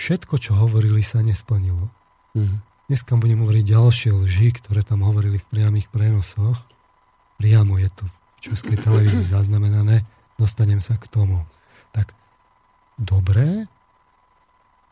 Všetko, 0.00 0.40
čo 0.40 0.56
hovorili, 0.56 1.04
sa 1.04 1.20
nesplnilo. 1.20 1.92
Mm. 2.32 2.64
Dneska 2.88 3.20
budem 3.20 3.44
hovoriť 3.44 3.64
ďalšie 3.68 4.10
lži, 4.16 4.48
ktoré 4.56 4.80
tam 4.80 5.04
hovorili 5.04 5.36
v 5.36 5.48
priamých 5.52 5.92
prenosoch. 5.92 6.56
Priamo 7.36 7.76
je 7.76 7.92
to 7.92 8.04
v 8.08 8.14
českej 8.40 8.80
televízii 8.80 9.28
zaznamenané 9.28 10.08
dostanem 10.40 10.80
sa 10.80 10.96
k 10.96 11.04
tomu. 11.12 11.44
Tak 11.92 12.16
dobré, 12.96 13.68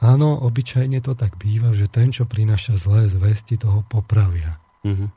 áno, 0.04 0.36
obyčajne 0.44 1.00
to 1.00 1.16
tak 1.16 1.40
býva, 1.40 1.72
že 1.72 1.88
ten, 1.88 2.12
čo 2.12 2.28
prináša 2.28 2.76
zlé 2.76 3.08
zvesti, 3.08 3.56
toho 3.56 3.80
popravia. 3.88 4.60
Mm-hmm. 4.84 5.08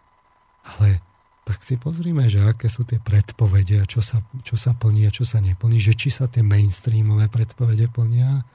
Ale 0.63 1.03
tak 1.51 1.67
si 1.67 1.75
pozrime, 1.75 2.31
že 2.31 2.39
aké 2.47 2.71
sú 2.71 2.87
tie 2.87 2.95
predpovede 2.95 3.83
a 3.83 3.85
čo 3.85 3.99
sa, 3.99 4.23
čo 4.47 4.55
sa 4.55 4.71
plní 4.71 5.03
a 5.03 5.11
čo 5.11 5.27
sa 5.27 5.43
neplní, 5.43 5.83
že 5.83 5.99
či 5.99 6.07
sa 6.07 6.31
tie 6.31 6.39
mainstreamové 6.39 7.27
predpovede 7.27 7.91
plnia, 7.91 8.47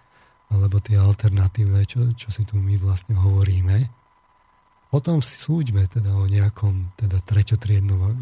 alebo 0.49 0.81
tie 0.81 0.97
alternatívne, 0.97 1.85
čo, 1.85 2.17
čo 2.17 2.33
si 2.33 2.49
tu 2.49 2.57
my 2.57 2.81
vlastne 2.81 3.13
hovoríme. 3.13 3.93
Potom 4.89 5.21
si 5.21 5.37
súďme 5.37 5.85
teda 5.93 6.17
o 6.17 6.25
nejakom 6.25 6.97
teda 6.97 7.21
treťotriednom 7.21 8.17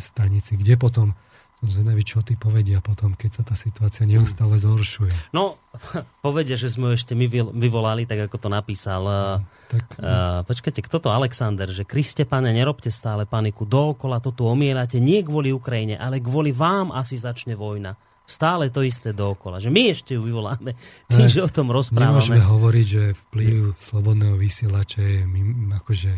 stanici, 0.00 0.56
kde 0.56 0.80
potom 0.80 1.12
som 1.60 1.68
zvedavý, 1.68 2.00
čo 2.00 2.24
ty 2.24 2.40
povedia 2.40 2.80
potom, 2.80 3.12
keď 3.12 3.30
sa 3.36 3.42
tá 3.44 3.52
situácia 3.52 4.08
neustále 4.08 4.56
zhoršuje. 4.56 5.12
No, 5.36 5.60
povede, 6.24 6.56
že 6.56 6.72
sme 6.72 6.96
ešte 6.96 7.12
my 7.12 7.52
vyvolali, 7.52 8.08
tak 8.08 8.32
ako 8.32 8.36
to 8.40 8.48
napísal. 8.48 9.02
Tak, 9.66 9.98
uh, 9.98 10.46
počkajte, 10.46 10.80
kto 10.86 11.02
to 11.02 11.08
Alexander, 11.10 11.66
že 11.70 11.82
Kriste, 11.82 12.22
pane, 12.22 12.54
nerobte 12.54 12.90
stále 12.94 13.26
paniku, 13.26 13.66
dookola 13.66 14.22
to 14.22 14.30
tu 14.30 14.46
omielate, 14.46 15.02
nie 15.02 15.26
kvôli 15.26 15.50
Ukrajine, 15.50 15.98
ale 15.98 16.22
kvôli 16.22 16.54
vám 16.54 16.94
asi 16.94 17.18
začne 17.18 17.58
vojna. 17.58 17.98
Stále 18.26 18.74
to 18.74 18.82
isté 18.82 19.14
dookola. 19.14 19.62
Že 19.62 19.70
my 19.70 19.82
ešte 19.94 20.18
ju 20.18 20.22
vyvoláme 20.26 20.74
tým, 21.14 21.26
že 21.30 21.42
o 21.42 21.50
tom 21.50 21.70
rozprávame. 21.70 22.18
Nemôžeme 22.18 22.42
hovoriť, 22.42 22.86
že 22.86 23.02
vplyv 23.14 23.54
slobodného 23.78 24.34
vysielača 24.38 25.02
je 25.02 25.22
akože 25.82 26.12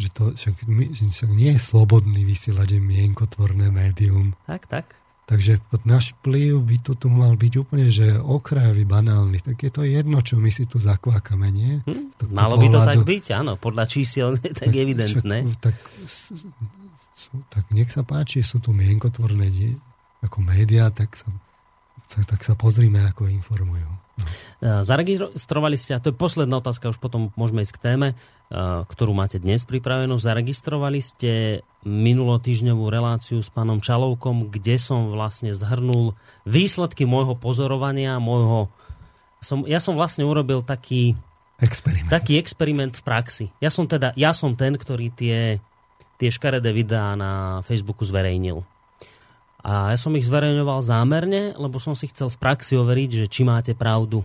že 0.00 0.08
to 0.16 0.32
však, 0.32 0.64
však 0.96 1.30
nie 1.36 1.52
je 1.52 1.60
slobodný 1.60 2.24
vysielač, 2.24 2.72
je 2.72 2.80
mienkotvorné 2.80 3.68
médium. 3.68 4.32
Tak, 4.48 4.64
tak. 4.64 4.96
Takže 5.30 5.62
náš 5.86 6.10
vplyv 6.18 6.58
by 6.58 6.76
to 6.82 6.98
tu 6.98 7.06
mal 7.06 7.38
byť 7.38 7.52
úplne, 7.62 7.86
že 7.86 8.18
okrajový, 8.18 8.82
banálny. 8.82 9.38
Tak 9.38 9.62
je 9.62 9.70
to 9.70 9.86
jedno, 9.86 10.18
čo 10.26 10.34
my 10.34 10.50
si 10.50 10.66
tu 10.66 10.82
zakvákame, 10.82 11.54
nie? 11.54 11.78
Hm, 11.86 12.34
malo 12.34 12.58
by 12.58 12.66
to 12.66 12.80
tak 12.82 12.98
byť, 13.06 13.24
áno. 13.38 13.54
Podľa 13.54 13.86
čísiel 13.86 14.34
je 14.42 14.50
tak, 14.58 14.66
tak 14.66 14.74
evidentné. 14.74 15.46
tak, 15.62 15.78
tak 17.46 17.64
nech 17.70 17.94
sa 17.94 18.02
páči, 18.02 18.42
sú 18.42 18.58
tu 18.58 18.74
mienkotvorné 18.74 19.54
ako 20.26 20.42
médiá, 20.42 20.90
tak 20.90 21.14
sa, 21.14 21.30
tak, 22.10 22.26
tak 22.26 22.40
sa 22.42 22.58
pozrime, 22.58 22.98
ako 23.06 23.30
informujú. 23.30 23.86
No. 24.18 24.82
Zaregistrovali 24.82 25.78
ste, 25.78 25.94
a 25.94 26.02
to 26.02 26.10
je 26.10 26.16
posledná 26.18 26.58
otázka, 26.58 26.90
už 26.90 26.98
potom 26.98 27.30
môžeme 27.38 27.62
ísť 27.62 27.78
k 27.78 27.82
téme, 27.86 28.08
ktorú 28.50 29.14
máte 29.14 29.38
dnes 29.38 29.62
pripravenú. 29.62 30.18
Zaregistrovali 30.18 30.98
ste 30.98 31.62
minulotýždňovú 31.86 32.82
reláciu 32.90 33.38
s 33.38 33.48
pánom 33.48 33.78
Čalovkom, 33.78 34.50
kde 34.50 34.74
som 34.76 35.14
vlastne 35.14 35.54
zhrnul 35.54 36.18
výsledky 36.42 37.06
môjho 37.06 37.38
pozorovania, 37.38 38.18
môjho... 38.18 38.66
Som, 39.38 39.64
ja 39.70 39.78
som 39.78 39.94
vlastne 39.94 40.26
urobil 40.26 40.66
taký... 40.66 41.14
Experiment. 41.62 42.10
Taký 42.10 42.40
experiment 42.40 42.94
v 42.98 43.04
praxi. 43.06 43.46
Ja 43.62 43.70
som 43.70 43.86
teda, 43.86 44.16
ja 44.18 44.34
som 44.34 44.58
ten, 44.58 44.74
ktorý 44.74 45.14
tie, 45.14 45.62
tie 46.18 46.30
škaredé 46.32 46.74
videá 46.74 47.14
na 47.14 47.62
Facebooku 47.62 48.02
zverejnil. 48.02 48.66
A 49.60 49.92
ja 49.92 49.98
som 50.00 50.16
ich 50.16 50.24
zverejňoval 50.24 50.80
zámerne, 50.80 51.52
lebo 51.54 51.76
som 51.76 51.92
si 51.92 52.08
chcel 52.08 52.32
v 52.32 52.40
praxi 52.40 52.80
overiť, 52.80 53.24
že 53.24 53.26
či 53.28 53.44
máte 53.44 53.76
pravdu. 53.76 54.24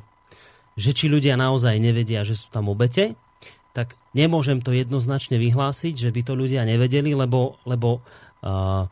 Že 0.80 0.92
či 0.96 1.06
ľudia 1.12 1.36
naozaj 1.36 1.76
nevedia, 1.76 2.24
že 2.24 2.40
sú 2.40 2.48
tam 2.50 2.72
obete 2.72 3.20
nemôžem 4.16 4.64
to 4.64 4.72
jednoznačne 4.72 5.36
vyhlásiť, 5.36 5.94
že 5.94 6.10
by 6.10 6.22
to 6.24 6.34
ľudia 6.34 6.64
nevedeli, 6.64 7.12
lebo, 7.12 7.60
lebo 7.68 8.00
uh, 8.00 8.88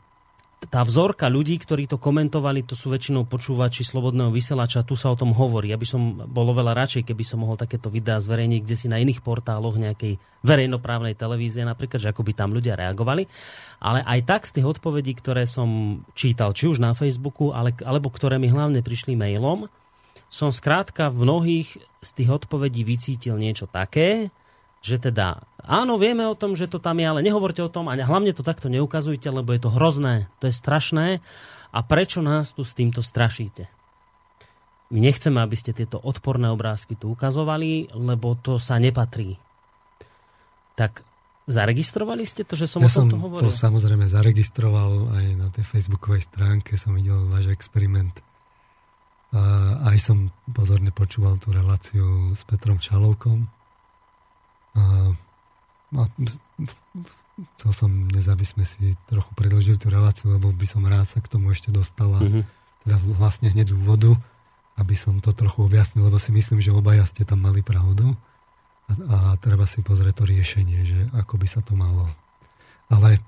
tá 0.68 0.82
vzorka 0.84 1.28
ľudí, 1.28 1.60
ktorí 1.60 1.88
to 1.90 2.00
komentovali, 2.00 2.64
to 2.64 2.76
sú 2.76 2.92
väčšinou 2.92 3.28
počúvači 3.28 3.84
slobodného 3.84 4.32
vysielača, 4.32 4.88
tu 4.88 4.96
sa 4.96 5.12
o 5.12 5.20
tom 5.20 5.36
hovorí. 5.36 5.72
Ja 5.72 5.80
by 5.80 5.88
som 5.88 6.02
bol 6.30 6.48
oveľa 6.52 6.78
radšej, 6.86 7.08
keby 7.08 7.24
som 7.26 7.44
mohol 7.44 7.60
takéto 7.60 7.92
videá 7.92 8.20
zverejniť 8.20 8.62
kde 8.64 8.76
si 8.78 8.88
na 8.88 9.00
iných 9.00 9.20
portáloch 9.24 9.76
nejakej 9.76 10.20
verejnoprávnej 10.44 11.16
televízie, 11.16 11.68
napríklad, 11.68 12.00
že 12.00 12.12
ako 12.12 12.24
by 12.24 12.34
tam 12.36 12.56
ľudia 12.56 12.80
reagovali. 12.80 13.28
Ale 13.84 14.04
aj 14.04 14.20
tak 14.24 14.42
z 14.48 14.60
tých 14.60 14.68
odpovedí, 14.68 15.16
ktoré 15.20 15.44
som 15.48 16.02
čítal, 16.16 16.56
či 16.56 16.72
už 16.72 16.80
na 16.80 16.96
Facebooku, 16.96 17.52
ale, 17.52 17.76
alebo 17.84 18.08
ktoré 18.12 18.40
mi 18.40 18.48
hlavne 18.48 18.80
prišli 18.84 19.16
mailom, 19.20 19.68
som 20.32 20.50
skrátka 20.50 21.14
v 21.14 21.28
mnohých 21.28 21.70
z 22.04 22.10
tých 22.20 22.30
odpovedí 22.44 22.84
vycítil 22.84 23.40
niečo 23.40 23.70
také, 23.70 24.34
že 24.84 25.00
teda 25.00 25.40
áno, 25.64 25.96
vieme 25.96 26.28
o 26.28 26.36
tom, 26.36 26.60
že 26.60 26.68
to 26.68 26.78
tam 26.78 27.00
je, 27.00 27.08
ale 27.08 27.24
nehovorte 27.24 27.64
o 27.64 27.72
tom 27.72 27.88
a 27.88 27.96
hlavne 27.96 28.36
to 28.36 28.44
takto 28.44 28.68
neukazujte, 28.68 29.32
lebo 29.32 29.56
je 29.56 29.64
to 29.64 29.72
hrozné, 29.72 30.28
to 30.44 30.52
je 30.52 30.54
strašné 30.54 31.24
a 31.72 31.80
prečo 31.82 32.20
nás 32.20 32.52
tu 32.52 32.68
s 32.68 32.76
týmto 32.76 33.00
strašíte? 33.00 33.72
My 34.94 35.00
nechceme, 35.02 35.42
aby 35.42 35.58
ste 35.58 35.74
tieto 35.74 35.98
odporné 35.98 36.52
obrázky 36.54 36.94
tu 36.94 37.10
ukazovali, 37.16 37.96
lebo 37.98 38.38
to 38.38 38.62
sa 38.62 38.78
nepatrí. 38.78 39.42
Tak 40.78 41.02
zaregistrovali 41.50 42.30
ste 42.30 42.46
to, 42.46 42.54
že 42.54 42.70
som 42.70 42.86
ja 42.86 42.92
o 42.92 42.94
tomto 42.94 43.18
hovoril? 43.18 43.50
Ja 43.50 43.50
som 43.50 43.58
to 43.58 43.64
samozrejme 43.74 44.06
zaregistroval 44.06 45.10
aj 45.18 45.26
na 45.34 45.48
tej 45.50 45.66
facebookovej 45.66 46.30
stránke, 46.30 46.78
som 46.78 46.94
videl 46.94 47.26
váš 47.26 47.50
experiment. 47.50 48.22
A 49.34 49.82
aj 49.90 49.98
som 49.98 50.30
pozorne 50.54 50.94
počúval 50.94 51.42
tú 51.42 51.50
reláciu 51.50 52.38
s 52.38 52.46
Petrom 52.46 52.78
Čalovkom 52.78 53.50
a, 54.74 54.84
a 55.98 56.02
chcel 57.58 57.72
som 57.74 57.90
dnes, 58.10 58.26
aby 58.30 58.46
sme 58.46 58.66
si 58.66 58.94
trochu 59.10 59.30
predložili 59.38 59.78
tú 59.78 59.90
reláciu, 59.90 60.34
lebo 60.34 60.54
by 60.54 60.68
som 60.70 60.86
rád 60.86 61.10
sa 61.10 61.22
k 61.22 61.30
tomu 61.30 61.54
ešte 61.54 61.70
dostala. 61.74 62.22
Mm-hmm. 62.22 62.44
Teda 62.84 62.96
vlastne 63.18 63.48
hneď 63.50 63.74
z 63.74 63.78
úvodu, 63.78 64.12
aby 64.78 64.98
som 64.98 65.22
to 65.22 65.34
trochu 65.34 65.66
objasnil, 65.66 66.10
lebo 66.10 66.18
si 66.18 66.34
myslím, 66.34 66.60
že 66.62 66.74
obaja 66.74 67.06
ste 67.06 67.26
tam 67.26 67.46
mali 67.46 67.62
pravdu 67.62 68.18
a, 68.90 68.92
a 68.94 69.18
treba 69.38 69.70
si 69.70 69.86
pozrieť 69.86 70.22
to 70.22 70.26
riešenie, 70.26 70.80
že 70.86 71.00
ako 71.14 71.38
by 71.38 71.48
sa 71.48 71.62
to 71.62 71.78
malo. 71.78 72.10
Ale 72.90 73.22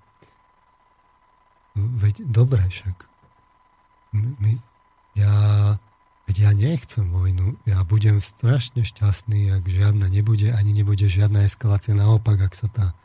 veď 1.75 2.25
dobre 2.25 2.63
však. 2.65 2.95
My, 4.15 4.55
ja 5.15 5.35
Veď 6.25 6.35
ja 6.41 6.51
nechcem 6.57 7.05
vojnu, 7.13 7.61
ja 7.69 7.85
budem 7.85 8.17
strašne 8.17 8.81
šťastný, 8.81 9.53
ak 9.53 9.69
žiadna 9.69 10.09
nebude, 10.09 10.49
ani 10.49 10.73
nebude 10.73 11.05
žiadna 11.05 11.45
eskalácia. 11.45 11.93
Naopak, 11.93 12.41
ak 12.41 12.53
sa 12.57 12.65
tá 12.65 12.97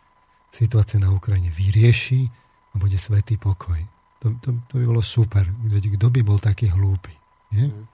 situácia 0.48 0.96
na 0.96 1.12
Ukrajine 1.12 1.52
vyrieši 1.52 2.32
a 2.72 2.74
bude 2.80 2.96
svetý 2.96 3.36
pokoj. 3.36 3.78
To, 4.24 4.36
to, 4.40 4.56
to 4.68 4.72
by 4.80 4.84
bolo 4.84 5.02
super. 5.04 5.44
Veď 5.68 5.96
kto 5.96 6.06
by 6.08 6.20
bol 6.24 6.40
taký 6.40 6.72
hlúpy? 6.72 7.12
Nie? 7.52 7.68
Mm. 7.68 7.84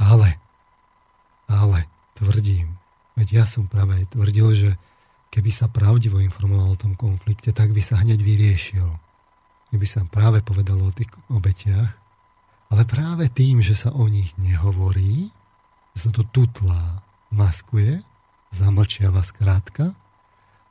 Ale, 0.00 0.40
ale, 1.48 1.84
tvrdím, 2.16 2.80
veď 3.20 3.28
ja 3.40 3.44
som 3.44 3.68
práve 3.68 4.08
tvrdil, 4.08 4.48
že 4.56 4.70
keby 5.28 5.52
sa 5.52 5.68
pravdivo 5.68 6.24
informoval 6.24 6.72
o 6.72 6.80
tom 6.80 6.96
konflikte, 6.96 7.52
tak 7.52 7.76
by 7.76 7.84
sa 7.84 8.00
hneď 8.00 8.24
vyriešil. 8.24 8.88
Keby 9.70 9.86
sa 9.86 10.02
práve 10.08 10.40
povedalo 10.40 10.88
o 10.88 10.96
tých 10.96 11.12
obetiach, 11.28 11.99
ale 12.70 12.82
práve 12.86 13.26
tým, 13.28 13.58
že 13.60 13.74
sa 13.74 13.90
o 13.90 14.06
nich 14.06 14.30
nehovorí, 14.38 15.34
sa 15.98 16.14
to 16.14 16.22
tutlá, 16.30 17.02
maskuje, 17.34 18.00
zamlčiava 18.54 19.22
skrátka, 19.26 19.92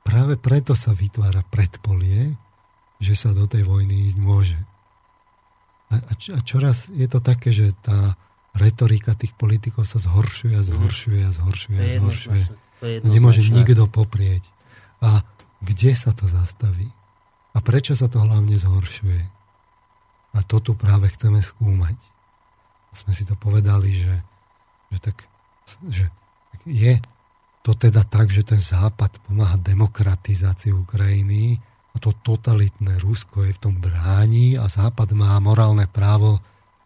práve 0.07 0.39
preto 0.39 0.73
sa 0.73 0.95
vytvára 0.95 1.43
predpolie, 1.47 2.33
že 2.99 3.13
sa 3.15 3.35
do 3.35 3.47
tej 3.47 3.67
vojny 3.67 4.11
ísť 4.11 4.19
môže. 4.19 4.59
A, 5.91 5.99
a, 5.99 6.13
a 6.15 6.39
čoraz 6.43 6.91
je 6.91 7.07
to 7.07 7.19
také, 7.19 7.51
že 7.51 7.75
tá 7.83 8.15
retorika 8.55 9.15
tých 9.15 9.35
politikov 9.35 9.87
sa 9.87 9.99
zhoršuje 9.99 10.55
a 10.55 10.63
zhoršuje 10.63 11.21
a 11.23 11.31
zhoršuje 11.31 11.77
a 11.79 11.87
zhoršuje. 11.99 12.43
To 12.79 13.07
nemôže 13.07 13.43
nikto 13.51 13.87
poprieť. 13.87 14.43
A 14.99 15.23
kde 15.59 15.91
sa 15.95 16.11
to 16.15 16.27
zastaví? 16.27 16.87
A 17.55 17.59
prečo 17.59 17.95
sa 17.95 18.07
to 18.07 18.23
hlavne 18.23 18.55
zhoršuje? 18.55 19.38
A 20.35 20.45
to 20.45 20.61
tu 20.61 20.77
práve 20.77 21.09
chceme 21.13 21.41
skúmať. 21.41 21.97
A 22.89 22.93
sme 22.93 23.13
si 23.13 23.25
to 23.25 23.33
povedali, 23.37 23.97
že, 23.97 24.15
že, 24.93 24.97
tak, 25.01 25.25
že 25.89 26.05
je 26.65 26.97
to 27.61 27.75
teda 27.75 28.01
tak, 28.07 28.33
že 28.33 28.41
ten 28.41 28.61
Západ 28.61 29.21
pomáha 29.25 29.59
demokratizácii 29.59 30.73
Ukrajiny 30.73 31.59
a 31.93 31.95
to 31.97 32.13
totalitné 32.13 32.97
Rusko 33.01 33.45
je 33.45 33.53
v 33.53 33.61
tom 33.61 33.75
bráni 33.77 34.57
a 34.57 34.65
Západ 34.65 35.13
má 35.13 35.37
morálne 35.37 35.85
právo 35.85 36.41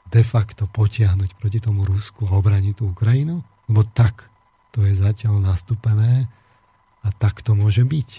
de 0.09 0.21
facto 0.21 0.69
potiahnuť 0.69 1.39
proti 1.39 1.59
tomu 1.63 1.87
Rusku 1.87 2.27
a 2.29 2.37
obraniť 2.37 2.73
tú 2.77 2.91
Ukrajinu? 2.91 3.41
Lebo 3.69 3.81
tak 3.87 4.27
to 4.73 4.81
je 4.83 4.93
zatiaľ 4.93 5.39
nastúpené 5.39 6.27
a 7.03 7.09
tak 7.13 7.45
to 7.45 7.53
môže 7.53 7.85
byť. 7.85 8.09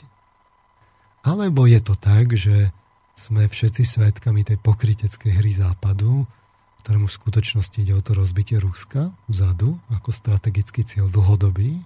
Alebo 1.24 1.64
je 1.64 1.80
to 1.80 1.94
tak, 1.96 2.36
že 2.36 2.70
sme 3.14 3.46
všetci 3.46 3.82
svetkami 3.86 4.42
tej 4.42 4.58
pokryteckej 4.58 5.32
hry 5.38 5.54
západu, 5.54 6.26
ktorému 6.84 7.08
v 7.08 7.16
skutočnosti 7.16 7.80
ide 7.80 7.96
o 7.96 8.04
to 8.04 8.12
rozbitie 8.12 8.60
Ruska 8.60 9.08
vzadu 9.30 9.78
ako 9.88 10.10
strategický 10.12 10.84
cieľ 10.84 11.08
dlhodobý. 11.08 11.80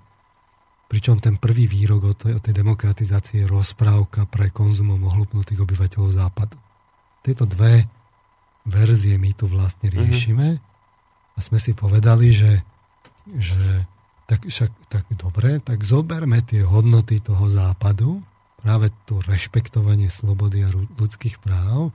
Pričom 0.89 1.21
ten 1.21 1.37
prvý 1.37 1.69
výrok 1.69 2.03
o 2.03 2.15
tej, 2.17 2.33
o 2.35 2.41
tej 2.41 2.57
demokratizácii 2.57 3.45
je 3.45 3.47
rozprávka 3.47 4.25
pre 4.27 4.49
konzumom 4.49 4.99
ohlupnutých 5.05 5.61
obyvateľov 5.63 6.17
západu. 6.17 6.57
Tieto 7.21 7.45
dve 7.45 7.85
verzie 8.65 9.21
my 9.21 9.31
tu 9.37 9.47
vlastne 9.47 9.93
mhm. 9.93 9.95
riešime 9.95 10.49
mm-hmm. 10.57 11.37
a 11.37 11.39
sme 11.39 11.59
si 11.61 11.77
povedali, 11.77 12.33
že, 12.33 12.53
že 13.37 13.85
tak, 14.29 14.45
však, 14.45 14.73
tak 14.93 15.05
dobre, 15.17 15.57
tak 15.65 15.81
zoberme 15.85 16.45
tie 16.45 16.61
hodnoty 16.61 17.25
toho 17.25 17.49
západu, 17.49 18.21
práve 18.59 18.91
to 19.07 19.23
rešpektovanie 19.23 20.11
slobody 20.11 20.67
a 20.67 20.73
ľudských 20.73 21.39
práv 21.39 21.95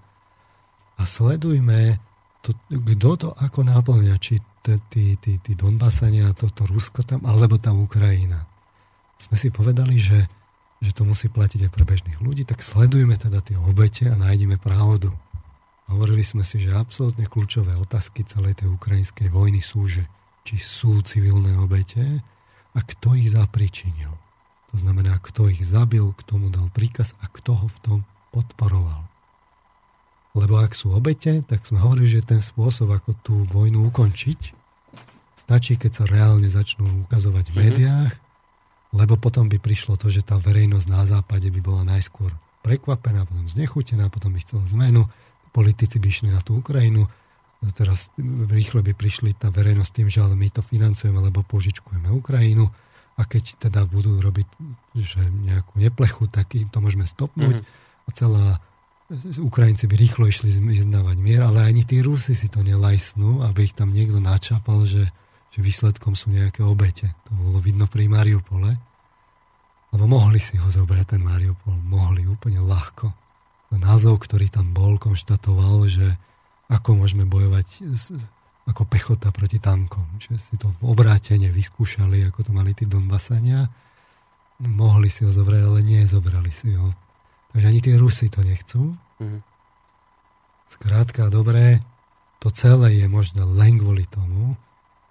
a 0.96 1.04
sledujme, 1.04 2.00
to, 2.44 2.56
kto 2.72 3.10
to 3.20 3.30
ako 3.36 3.68
náplňa, 3.68 4.16
či 4.20 4.40
tí, 4.64 5.20
tí, 5.20 5.40
tí 5.40 5.52
Donbasania, 5.56 6.32
toto 6.32 6.64
Rusko 6.64 7.04
tam, 7.04 7.28
alebo 7.28 7.60
tam 7.60 7.84
Ukrajina. 7.84 8.48
Sme 9.20 9.36
si 9.36 9.52
povedali, 9.52 10.00
že, 10.00 10.28
že 10.80 10.92
to 10.96 11.04
musí 11.04 11.28
platiť 11.28 11.68
aj 11.68 11.72
pre 11.72 11.84
bežných 11.84 12.20
ľudí, 12.24 12.48
tak 12.48 12.64
sledujme 12.64 13.16
teda 13.20 13.44
tie 13.44 13.60
obete 13.60 14.08
a 14.08 14.16
nájdeme 14.16 14.56
pravdu. 14.60 15.12
Hovorili 15.92 16.24
sme 16.24 16.48
si, 16.48 16.64
že 16.64 16.72
absolútne 16.72 17.28
kľúčové 17.28 17.76
otázky 17.76 18.24
celej 18.24 18.64
tej 18.64 18.72
ukrajinskej 18.72 19.28
vojny 19.28 19.60
sú, 19.60 19.92
že 19.92 20.08
či 20.48 20.60
sú 20.60 21.04
civilné 21.04 21.60
obete 21.60 22.04
a 22.72 22.80
kto 22.80 23.16
ich 23.20 23.36
zapričinil. 23.36 24.23
To 24.74 24.82
znamená, 24.82 25.22
kto 25.22 25.54
ich 25.54 25.62
zabil, 25.62 26.02
kto 26.18 26.42
mu 26.42 26.50
dal 26.50 26.68
príkaz 26.74 27.14
a 27.22 27.30
kto 27.30 27.54
ho 27.54 27.68
v 27.70 27.80
tom 27.86 28.00
podporoval. 28.34 29.06
Lebo 30.34 30.58
ak 30.58 30.74
sú 30.74 30.98
obete, 30.98 31.46
tak 31.46 31.62
sme 31.62 31.78
hovorili, 31.78 32.10
že 32.10 32.26
ten 32.26 32.42
spôsob, 32.42 32.90
ako 32.90 33.14
tú 33.22 33.36
vojnu 33.46 33.86
ukončiť, 33.94 34.58
stačí, 35.38 35.78
keď 35.78 35.92
sa 35.94 36.04
reálne 36.10 36.50
začnú 36.50 37.06
ukazovať 37.06 37.54
v 37.54 37.56
mhm. 37.56 37.62
médiách, 37.62 38.14
lebo 38.94 39.18
potom 39.18 39.50
by 39.50 39.58
prišlo 39.62 39.98
to, 39.98 40.10
že 40.10 40.26
tá 40.26 40.38
verejnosť 40.38 40.88
na 40.90 41.06
západe 41.06 41.50
by 41.50 41.62
bola 41.62 41.82
najskôr 41.86 42.34
prekvapená, 42.66 43.26
potom 43.30 43.46
znechutená, 43.46 44.10
potom 44.10 44.34
by 44.34 44.40
chcela 44.42 44.66
zmenu, 44.74 45.06
politici 45.54 46.02
by 46.02 46.08
išli 46.10 46.30
na 46.34 46.42
tú 46.42 46.62
Ukrajinu, 46.62 47.06
teraz 47.78 48.10
rýchle 48.50 48.84
by 48.84 48.94
prišli 48.98 49.38
tá 49.38 49.48
verejnosť 49.54 49.92
tým, 49.94 50.08
že 50.10 50.20
ale 50.20 50.36
my 50.36 50.50
to 50.50 50.66
financujeme, 50.66 51.16
lebo 51.22 51.46
požičkujeme 51.46 52.10
Ukrajinu 52.12 52.68
a 53.14 53.22
keď 53.30 53.70
teda 53.70 53.86
budú 53.86 54.18
robiť 54.18 54.48
že 54.98 55.22
nejakú 55.22 55.78
neplechu, 55.78 56.26
tak 56.30 56.58
im 56.58 56.70
to 56.70 56.82
môžeme 56.82 57.06
stopnúť 57.06 57.62
mm-hmm. 57.62 58.06
a 58.06 58.10
celá 58.14 58.48
Ukrajinci 59.38 59.86
by 59.86 59.96
rýchlo 60.00 60.26
išli 60.26 60.50
vyznávať 60.50 61.18
mier, 61.22 61.46
ale 61.46 61.70
ani 61.70 61.86
tí 61.86 62.02
Rusi 62.02 62.34
si 62.34 62.50
to 62.50 62.66
nelajsnú, 62.66 63.46
aby 63.46 63.70
ich 63.70 63.76
tam 63.78 63.94
niekto 63.94 64.18
načapal, 64.18 64.90
že, 64.90 65.06
že 65.54 65.60
výsledkom 65.60 66.18
sú 66.18 66.34
nejaké 66.34 66.66
obete. 66.66 67.14
To 67.30 67.32
bolo 67.36 67.60
vidno 67.62 67.86
pri 67.86 68.10
Mariupole. 68.10 68.74
Lebo 69.94 70.10
mohli 70.10 70.42
si 70.42 70.58
ho 70.58 70.66
zobrať 70.66 71.14
ten 71.14 71.22
Mariupol. 71.22 71.78
Mohli 71.78 72.26
úplne 72.26 72.64
ľahko. 72.66 73.14
A 73.70 73.76
názov, 73.78 74.26
ktorý 74.26 74.50
tam 74.50 74.74
bol, 74.74 74.98
konštatoval, 74.98 75.86
že 75.86 76.18
ako 76.72 77.06
môžeme 77.06 77.30
bojovať 77.30 77.68
s, 77.94 78.18
ako 78.64 78.88
pechota 78.88 79.30
proti 79.30 79.60
tankom. 79.60 80.08
Že 80.20 80.40
si 80.40 80.56
to 80.56 80.72
v 80.80 80.96
obrátene 80.96 81.52
vyskúšali, 81.52 82.24
ako 82.32 82.48
to 82.48 82.52
mali 82.56 82.72
tí 82.72 82.88
Donbasania. 82.88 83.68
Mohli 84.64 85.12
si 85.12 85.28
ho 85.28 85.32
zobrať, 85.32 85.62
ale 85.68 85.80
nie 85.84 86.04
zobrali 86.08 86.52
si 86.54 86.72
ho. 86.76 86.96
Takže 87.52 87.66
ani 87.68 87.80
tie 87.84 87.96
Rusy 88.00 88.32
to 88.32 88.42
nechcú. 88.42 88.96
Mm-hmm. 89.20 89.42
Skrátka, 90.72 91.30
dobré, 91.30 91.84
to 92.42 92.50
celé 92.50 93.04
je 93.04 93.08
možno 93.08 93.46
len 93.54 93.78
kvôli 93.78 94.08
tomu, 94.10 94.58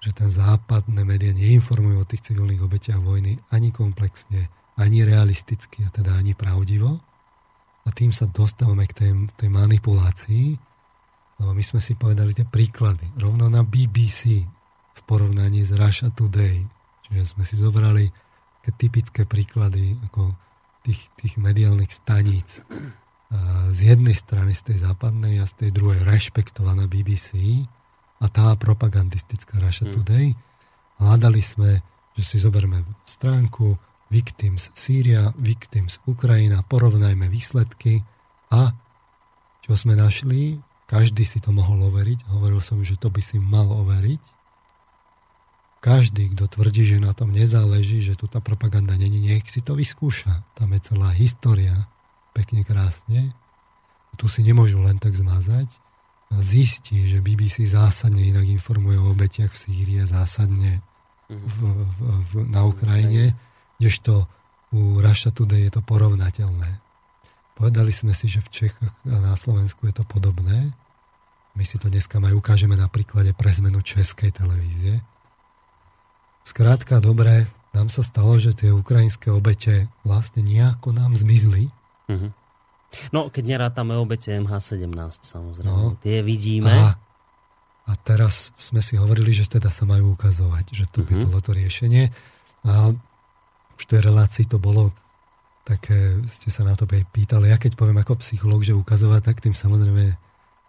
že 0.02 0.10
ten 0.10 0.26
západné 0.26 1.06
médiá 1.06 1.30
neinformujú 1.30 2.02
o 2.02 2.08
tých 2.08 2.26
civilných 2.32 2.66
obetiach 2.66 2.98
vojny 2.98 3.38
ani 3.54 3.70
komplexne, 3.70 4.50
ani 4.74 5.06
realisticky, 5.06 5.86
a 5.86 5.94
teda 5.94 6.18
ani 6.18 6.34
pravdivo. 6.34 6.98
A 7.86 7.88
tým 7.94 8.10
sa 8.10 8.26
dostávame 8.26 8.90
k 8.90 8.94
tej, 8.98 9.10
tej 9.38 9.50
manipulácii, 9.54 10.58
lebo 11.42 11.58
my 11.58 11.64
sme 11.66 11.82
si 11.82 11.98
povedali 11.98 12.30
tie 12.38 12.46
príklady. 12.46 13.10
Rovno 13.18 13.50
na 13.50 13.66
BBC 13.66 14.46
v 14.94 15.00
porovnaní 15.02 15.66
s 15.66 15.74
Russia 15.74 16.06
Today. 16.14 16.62
Čiže 17.02 17.34
sme 17.34 17.42
si 17.42 17.58
zobrali 17.58 18.06
tie 18.62 18.72
typické 18.78 19.26
príklady 19.26 19.98
ako 20.06 20.38
tých, 20.86 21.02
tých 21.18 21.34
mediálnych 21.42 21.90
staníc. 21.90 22.62
Z 23.74 23.78
jednej 23.82 24.14
strany 24.14 24.54
z 24.54 24.70
tej 24.70 24.86
západnej 24.86 25.42
a 25.42 25.48
z 25.50 25.66
tej 25.66 25.70
druhej 25.74 26.06
rešpektovaná 26.06 26.86
BBC 26.86 27.34
a 28.22 28.30
tá 28.30 28.54
propagandistická 28.54 29.58
Russia 29.58 29.90
hmm. 29.90 29.94
Today. 29.98 30.26
Hľadali 31.02 31.42
sme, 31.42 31.82
že 32.14 32.22
si 32.22 32.36
zoberme 32.38 32.86
stránku 33.02 33.74
Victims 34.12 34.70
Sýria, 34.76 35.34
Victims 35.40 35.98
Ukrajina, 36.06 36.62
porovnajme 36.62 37.26
výsledky 37.26 38.04
a 38.52 38.76
čo 39.64 39.72
sme 39.74 39.96
našli, 39.96 40.60
každý 40.92 41.24
si 41.24 41.40
to 41.40 41.56
mohol 41.56 41.88
overiť. 41.88 42.28
Hovoril 42.28 42.60
som, 42.60 42.84
že 42.84 43.00
to 43.00 43.08
by 43.08 43.24
si 43.24 43.40
mal 43.40 43.64
overiť 43.64 44.20
každý, 45.82 46.30
kto 46.38 46.46
tvrdí, 46.46 46.86
že 46.86 47.02
na 47.02 47.10
tom 47.10 47.34
nezáleží, 47.34 48.06
že 48.06 48.14
tu 48.14 48.30
tá 48.30 48.38
propaganda 48.38 48.94
není, 48.94 49.18
nech 49.18 49.50
si 49.50 49.58
to 49.58 49.74
vyskúša. 49.74 50.46
Tam 50.54 50.70
je 50.70 50.80
celá 50.86 51.10
história, 51.10 51.90
pekne 52.30 52.62
krásne. 52.62 53.34
Tu 54.14 54.30
si 54.30 54.46
nemôžu 54.46 54.78
len 54.78 55.02
tak 55.02 55.18
zmazať. 55.18 55.66
Zistí, 56.38 57.10
že 57.10 57.18
BBC 57.18 57.66
zásadne 57.66 58.22
inak 58.22 58.46
informuje 58.46 58.96
o 58.96 59.10
obetiach 59.10 59.52
v 59.52 59.58
Sýrii 59.58 59.98
a 60.00 60.06
zásadne 60.06 60.80
v, 61.26 61.58
v, 61.66 61.98
v, 61.98 62.30
na 62.46 62.62
Ukrajine, 62.62 63.34
kdežto 63.82 64.30
u 64.70 65.02
Russia 65.02 65.34
Today 65.34 65.66
je 65.66 65.72
to 65.76 65.82
porovnateľné. 65.82 66.78
Povedali 67.58 67.92
sme 67.92 68.14
si, 68.16 68.30
že 68.30 68.40
v 68.40 68.48
Čechách 68.48 68.96
a 69.10 69.16
na 69.18 69.34
Slovensku 69.34 69.84
je 69.90 69.98
to 69.98 70.06
podobné. 70.06 70.72
My 71.52 71.64
si 71.68 71.76
to 71.76 71.92
dneska 71.92 72.16
aj 72.16 72.32
ukážeme 72.32 72.74
na 72.74 72.88
príklade 72.88 73.36
pre 73.36 73.52
zmenu 73.52 73.84
Českej 73.84 74.32
televízie 74.32 75.04
Skrátka, 76.42 76.98
dobre, 76.98 77.46
nám 77.70 77.86
sa 77.86 78.02
stalo, 78.02 78.34
že 78.36 78.52
tie 78.52 78.74
ukrajinské 78.74 79.30
obete 79.30 79.86
vlastne 80.02 80.42
nejako 80.42 80.90
nám 80.90 81.14
zmizli. 81.14 81.70
Mm-hmm. 82.10 82.30
No, 83.14 83.32
keď 83.32 83.44
nerátame 83.56 83.96
obete 83.96 84.34
MH17, 84.36 85.22
samozrejme. 85.24 85.70
No, 85.70 85.96
tie 86.02 86.20
vidíme. 86.20 86.68
A, 86.68 86.98
a 87.88 87.92
teraz 87.96 88.52
sme 88.58 88.84
si 88.84 89.00
hovorili, 89.00 89.32
že 89.32 89.48
teda 89.48 89.72
sa 89.72 89.88
majú 89.88 90.12
ukazovať, 90.18 90.64
že 90.74 90.84
to 90.90 91.00
mm-hmm. 91.00 91.08
by 91.08 91.14
mhm. 91.14 91.24
bolo 91.30 91.38
to 91.40 91.52
riešenie. 91.56 92.04
A 92.66 92.90
už 93.78 93.82
tej 93.86 94.02
relácii 94.02 94.44
to 94.50 94.58
bolo 94.58 94.92
také, 95.62 96.18
ste 96.26 96.50
sa 96.50 96.66
na 96.66 96.74
to 96.74 96.90
pýtali, 96.90 97.54
ja 97.54 97.56
keď 97.56 97.78
poviem 97.78 98.02
ako 98.02 98.18
psychológ, 98.18 98.66
že 98.66 98.74
ukazovať, 98.74 99.30
tak 99.30 99.38
tým 99.38 99.54
samozrejme 99.54 100.18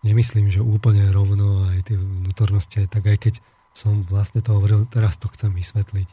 nemyslím, 0.04 0.52
že 0.52 0.60
úplne 0.60 1.08
rovno 1.10 1.68
aj 1.72 1.89
tie 1.89 1.98
vnútornosti, 1.98 2.86
tak 2.92 3.08
aj 3.08 3.18
keď 3.18 3.34
som 3.74 4.06
vlastne 4.06 4.44
to 4.44 4.54
hovoril, 4.54 4.86
teraz 4.86 5.18
to 5.18 5.32
chcem 5.34 5.50
vysvetliť. 5.56 6.06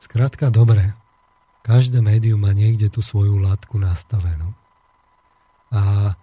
Skrátka, 0.00 0.50
dobre, 0.50 0.96
každé 1.62 2.00
médium 2.00 2.42
má 2.42 2.50
niekde 2.56 2.90
tú 2.90 3.04
svoju 3.04 3.38
látku 3.38 3.76
nastavenú. 3.78 4.56
A 5.70 6.16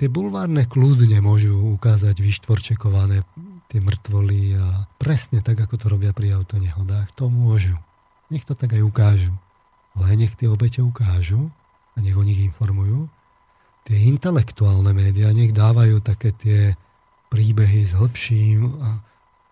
tie 0.00 0.08
bulvárne 0.08 0.64
kľudne 0.64 1.20
môžu 1.20 1.52
ukázať 1.76 2.16
vyštvorčekované 2.22 3.20
tie 3.68 3.82
mŕtvoly 3.82 4.56
a 4.56 4.86
presne 4.96 5.42
tak, 5.42 5.60
ako 5.60 5.74
to 5.76 5.86
robia 5.90 6.14
pri 6.14 6.38
autonehodách, 6.38 7.12
to 7.18 7.26
môžu. 7.28 7.76
Nech 8.32 8.46
to 8.46 8.56
tak 8.56 8.72
aj 8.72 8.86
ukážu. 8.86 9.34
Ale 9.98 10.14
nech 10.16 10.34
tie 10.38 10.48
obete 10.48 10.80
ukážu 10.80 11.52
a 11.94 12.00
nech 12.00 12.16
o 12.16 12.22
nich 12.22 12.40
informujú. 12.40 13.10
Tie 13.84 13.98
intelektuálne 14.08 14.96
médiá 14.96 15.28
nech 15.30 15.52
dávajú 15.52 16.00
také 16.00 16.32
tie 16.32 16.60
príbehy 17.28 17.84
s 17.84 17.92
hĺbším 17.92 18.60
a 18.80 18.90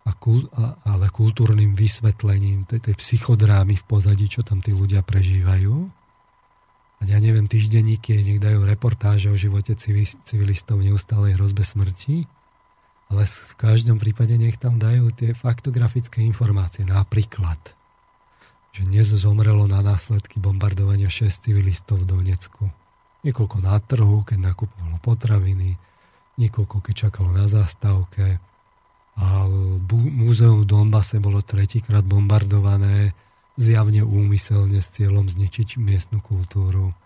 a 0.02 0.10
kul, 0.18 0.50
a, 0.58 0.74
ale 0.82 1.06
kultúrnym 1.14 1.78
vysvetlením 1.78 2.66
tej, 2.66 2.90
tej 2.90 2.94
psychodrámy 2.98 3.78
v 3.78 3.84
pozadí, 3.86 4.26
čo 4.26 4.42
tam 4.42 4.58
tí 4.58 4.74
ľudia 4.74 5.06
prežívajú. 5.06 5.74
A 7.02 7.02
ja 7.06 7.18
neviem, 7.18 7.46
týždenníky 7.46 8.14
nech 8.22 8.42
dajú 8.42 8.62
reportáže 8.66 9.30
o 9.30 9.38
živote 9.38 9.74
civilistov 10.26 10.82
v 10.82 10.90
neustálej 10.90 11.34
hrozbe 11.38 11.66
smrti, 11.66 12.26
ale 13.10 13.22
v 13.26 13.54
každom 13.58 13.98
prípade 13.98 14.34
nech 14.38 14.58
tam 14.58 14.78
dajú 14.78 15.10
tie 15.14 15.34
faktografické 15.34 16.22
informácie. 16.22 16.86
Napríklad, 16.86 17.58
že 18.74 18.86
dnes 18.86 19.10
zomrelo 19.10 19.66
na 19.66 19.82
následky 19.82 20.38
bombardovania 20.38 21.10
6 21.10 21.50
civilistov 21.50 22.06
v 22.06 22.10
Donecku. 22.10 22.70
Niekoľko 23.22 23.58
na 23.62 23.78
trhu, 23.78 24.26
keď 24.26 24.38
nakupovalo 24.50 24.98
potraviny, 24.98 25.78
niekoľko, 26.38 26.82
keď 26.82 26.94
čakalo 27.08 27.30
na 27.30 27.46
zastávke, 27.46 28.42
a 29.12 29.44
múzeum 29.92 30.64
v 30.64 30.68
Donbase 30.68 31.20
bolo 31.20 31.44
tretíkrát 31.44 32.00
bombardované 32.00 33.12
zjavne 33.60 34.00
úmyselne 34.00 34.80
s 34.80 34.88
cieľom 34.96 35.28
zničiť 35.28 35.76
miestnu 35.76 36.24
kultúru. 36.24 36.96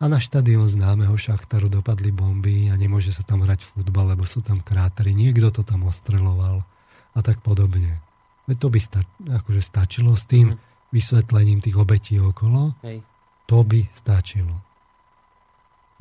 A 0.00 0.10
na 0.10 0.18
štadión 0.18 0.66
známeho 0.66 1.14
Šachtaru 1.14 1.70
dopadli 1.70 2.10
bomby 2.10 2.72
a 2.72 2.74
nemôže 2.74 3.14
sa 3.14 3.22
tam 3.22 3.44
hrať 3.44 3.62
futbal, 3.62 4.16
lebo 4.16 4.26
sú 4.26 4.42
tam 4.42 4.58
krátery. 4.64 5.14
Niekto 5.14 5.52
to 5.54 5.62
tam 5.62 5.86
ostreloval 5.86 6.64
a 7.12 7.18
tak 7.20 7.44
podobne. 7.44 8.00
Veď 8.48 8.56
to 8.58 8.68
by 8.72 8.80
sta- 8.82 9.06
akože 9.22 9.62
stačilo 9.62 10.16
s 10.18 10.26
tým 10.26 10.56
mm. 10.56 10.90
vysvetlením 10.90 11.62
tých 11.62 11.78
obetí 11.78 12.18
okolo. 12.18 12.74
Hej. 12.82 13.04
To 13.46 13.62
by 13.62 13.86
stačilo. 13.94 14.71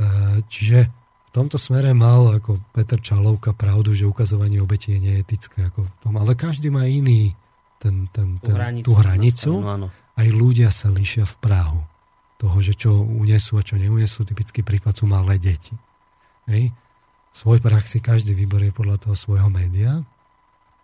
E, 0.01 0.05
čiže 0.49 0.89
v 0.89 1.29
tomto 1.29 1.61
smere 1.61 1.93
mal 1.93 2.41
ako 2.41 2.57
Peter 2.73 2.97
Čalovka 2.97 3.53
pravdu, 3.53 3.93
že 3.93 4.09
ukazovanie 4.09 4.57
obeti 4.57 4.97
je 4.97 4.99
neetické 4.99 5.69
ako 5.69 5.85
v 5.85 5.93
tom, 6.01 6.13
ale 6.17 6.33
každý 6.33 6.73
má 6.73 6.89
iný 6.89 7.37
ten, 7.77 8.09
ten, 8.09 8.41
ten, 8.41 8.49
tú 8.49 8.57
hranicu. 8.57 8.85
Tú 8.85 8.93
hranicu. 8.97 9.51
Áno. 9.61 9.87
Aj 9.93 10.27
ľudia 10.27 10.73
sa 10.73 10.91
líšia 10.91 11.23
v 11.23 11.35
Prahu. 11.39 11.81
Toho, 12.41 12.57
že 12.65 12.73
čo 12.73 13.05
unesú 13.05 13.61
a 13.61 13.63
čo 13.63 13.77
neunesú, 13.77 14.25
typický 14.25 14.65
príklad 14.65 14.97
sú 14.97 15.05
malé 15.05 15.37
deti. 15.37 15.77
Hej. 16.49 16.73
Svoj 17.31 17.63
prach 17.63 17.87
si 17.87 18.03
každý 18.03 18.35
vyberie 18.35 18.75
podľa 18.75 19.07
toho 19.07 19.15
svojho 19.15 19.47
média, 19.47 20.03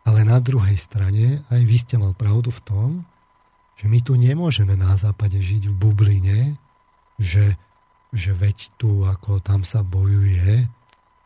ale 0.07 0.23
na 0.23 0.39
druhej 0.39 0.79
strane 0.79 1.43
aj 1.51 1.61
vy 1.65 1.75
ste 1.75 1.99
mal 1.99 2.15
pravdu 2.15 2.53
v 2.53 2.61
tom, 2.63 2.89
že 3.75 3.91
my 3.91 3.99
tu 3.99 4.15
nemôžeme 4.15 4.79
na 4.79 4.95
západe 4.95 5.35
žiť 5.37 5.67
v 5.67 5.75
bubline, 5.75 6.39
že 7.19 7.59
že 8.15 8.31
veď 8.31 8.71
tu 8.79 9.03
ako 9.03 9.43
tam 9.43 9.67
sa 9.67 9.83
bojuje 9.83 10.67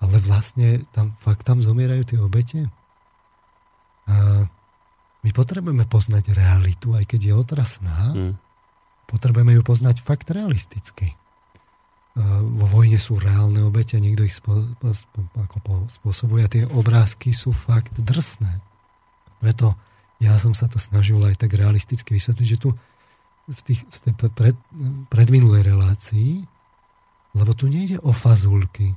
ale 0.02 0.18
vlastne 0.18 0.82
tam, 0.92 1.14
fakt 1.22 1.46
tam 1.46 1.62
zomierajú 1.62 2.04
tie 2.04 2.20
obete. 2.20 2.60
A 4.10 4.50
my 5.22 5.30
potrebujeme 5.30 5.86
poznať 5.86 6.34
realitu, 6.34 6.98
aj 6.98 7.06
keď 7.06 7.22
je 7.22 7.34
otrasná. 7.38 7.98
Mm. 8.18 8.34
Potrebujeme 9.06 9.54
ju 9.54 9.62
poznať 9.62 10.02
fakt 10.02 10.34
realisticky. 10.34 11.14
Vo 12.42 12.68
vojne 12.68 13.00
sú 13.00 13.22
reálne 13.22 13.64
obete, 13.64 13.96
niekto 14.02 14.28
ich 14.28 14.36
spo, 14.36 14.58
spo, 14.92 15.22
ako 15.38 15.88
spôsobuje 15.88 16.42
a 16.44 16.52
tie 16.52 16.64
obrázky 16.68 17.32
sú 17.32 17.56
fakt 17.56 17.96
drsné. 17.96 18.60
Preto 19.40 19.78
ja 20.20 20.36
som 20.42 20.52
sa 20.52 20.68
to 20.68 20.82
snažil 20.82 21.22
aj 21.24 21.40
tak 21.40 21.56
realisticky 21.56 22.18
vysvetliť, 22.18 22.48
že 22.58 22.60
tu 22.60 22.70
v, 23.48 23.62
tých, 23.64 23.82
v 23.86 23.98
tej 24.04 24.14
pred, 24.34 24.58
predminulej 25.08 25.72
relácii, 25.72 26.51
lebo 27.36 27.52
tu 27.56 27.72
nejde 27.72 28.00
o 28.04 28.12
fazulky, 28.12 28.96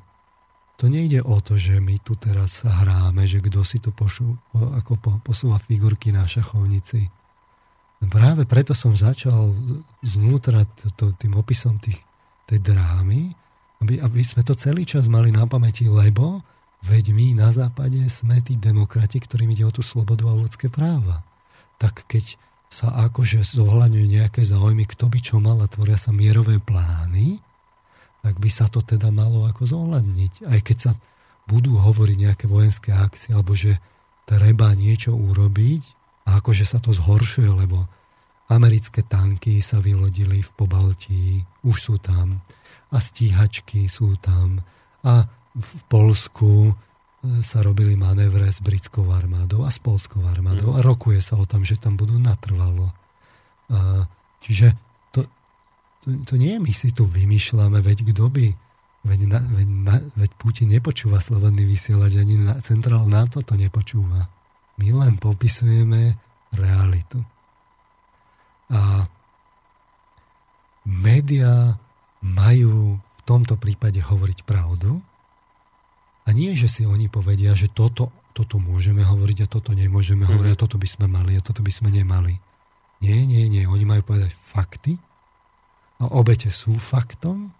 to 0.75 0.91
nejde 0.91 1.23
o 1.23 1.39
to, 1.39 1.55
že 1.55 1.79
my 1.79 2.03
tu 2.03 2.19
teraz 2.19 2.67
hráme, 2.67 3.31
že 3.31 3.39
kto 3.39 3.63
si 3.63 3.79
tu 3.79 3.95
pošu, 3.95 4.35
ako 4.53 4.93
po, 4.99 5.11
posúva 5.23 5.63
figurky 5.63 6.11
na 6.11 6.27
šachovnici. 6.27 7.07
Práve 8.11 8.45
preto 8.45 8.75
som 8.75 8.93
začal 8.93 9.55
znútra 10.03 10.67
tým 10.99 11.39
opisom 11.39 11.79
tých, 11.79 11.97
tej 12.45 12.59
drámy, 12.61 13.33
aby, 13.81 14.03
aby 14.03 14.21
sme 14.27 14.43
to 14.43 14.59
celý 14.59 14.83
čas 14.83 15.07
mali 15.07 15.31
na 15.31 15.47
pamäti, 15.47 15.87
lebo 15.87 16.43
veď 16.85 17.15
my 17.15 17.39
na 17.39 17.49
západe 17.55 18.03
sme 18.11 18.43
tí 18.43 18.59
demokrati, 18.59 19.23
ktorým 19.23 19.55
ide 19.55 19.65
o 19.65 19.73
tú 19.73 19.81
slobodu 19.81 20.27
a 20.29 20.37
ľudské 20.37 20.69
práva. 20.69 21.23
Tak 21.79 22.05
keď 22.11 22.37
sa 22.69 22.91
akože 23.09 23.47
zohľadňujú 23.57 24.07
nejaké 24.11 24.43
záujmy, 24.43 24.91
kto 24.91 25.07
by 25.07 25.19
čo 25.23 25.39
mal 25.39 25.63
a 25.63 25.71
tvoria 25.71 25.95
sa 25.95 26.11
mierové 26.11 26.59
plány, 26.59 27.39
tak 28.25 28.41
by 28.41 28.49
sa 28.49 28.73
to 28.73 28.81
teda 28.81 29.13
malo 29.13 29.45
ako 29.45 29.69
zohľadniť. 29.69 30.49
Aj 30.49 30.61
keď 30.65 30.77
sa 30.81 30.93
budú 31.45 31.77
hovoriť 31.77 32.17
nejaké 32.17 32.49
vojenské 32.49 32.97
akcie, 32.97 33.37
alebo 33.37 33.53
že 33.53 33.77
treba 34.25 34.73
niečo 34.73 35.13
urobiť, 35.13 35.83
a 36.25 36.41
akože 36.41 36.65
sa 36.65 36.81
to 36.81 36.97
zhoršuje, 36.97 37.53
lebo 37.53 37.85
americké 38.49 39.05
tanky 39.05 39.61
sa 39.61 39.77
vylodili 39.77 40.41
v 40.41 40.51
Pobaltí, 40.57 41.45
už 41.69 41.77
sú 41.77 41.97
tam, 42.01 42.41
a 42.89 42.97
stíhačky 42.97 43.93
sú 43.93 44.17
tam, 44.25 44.65
a 45.05 45.29
v 45.53 45.83
Polsku 45.93 46.73
e, 46.73 46.75
sa 47.45 47.61
robili 47.61 47.93
manévre 47.93 48.49
s 48.49 48.65
britskou 48.65 49.05
armádou 49.13 49.69
a 49.69 49.71
s 49.71 49.77
polskou 49.79 50.25
armádou 50.25 50.73
mm. 50.73 50.77
a 50.77 50.81
rokuje 50.81 51.21
sa 51.21 51.37
o 51.37 51.45
tom, 51.45 51.61
že 51.61 51.77
tam 51.77 52.01
budú 52.01 52.17
natrvalo. 52.17 52.89
A, 53.69 54.09
čiže 54.41 54.73
to, 56.05 56.13
to 56.29 56.35
nie 56.37 56.61
my 56.61 56.69
si 56.77 56.93
tu 56.93 57.09
vymýšľame, 57.09 57.81
veď 57.81 58.13
kto 58.13 58.29
by, 58.29 58.47
veď, 59.09 59.21
na, 59.25 59.41
veď, 59.41 59.69
na, 59.69 59.97
veď 60.21 60.31
Putin 60.37 60.69
nepočúva 60.69 61.17
slobodný 61.25 61.65
vysielač, 61.65 62.21
ani 62.21 62.37
na, 62.45 62.61
centrál 62.61 63.09
NATO 63.09 63.41
to 63.41 63.57
nepočúva. 63.57 64.29
My 64.77 64.93
len 64.93 65.17
popisujeme 65.17 66.21
realitu. 66.53 67.25
A 68.69 69.09
médiá 70.85 71.81
majú 72.21 73.01
v 73.01 73.23
tomto 73.25 73.57
prípade 73.57 74.05
hovoriť 74.05 74.45
pravdu 74.45 75.01
a 76.25 76.29
nie, 76.33 76.53
že 76.53 76.69
si 76.69 76.83
oni 76.85 77.09
povedia, 77.09 77.57
že 77.57 77.73
toto, 77.73 78.13
toto 78.37 78.61
môžeme 78.61 79.01
hovoriť 79.01 79.45
a 79.45 79.51
toto 79.51 79.73
nemôžeme 79.73 80.29
hovoriť 80.29 80.53
a 80.53 80.61
toto 80.61 80.77
by 80.77 80.89
sme 80.89 81.07
mali 81.09 81.37
a 81.37 81.45
toto 81.45 81.65
by 81.65 81.73
sme 81.73 81.93
nemali. 81.93 82.37
Nie, 83.05 83.25
nie, 83.25 83.49
nie. 83.49 83.69
Oni 83.69 83.85
majú 83.85 84.13
povedať 84.13 84.33
fakty 84.33 84.97
obete 86.11 86.53
sú 86.53 86.77
faktom 86.77 87.53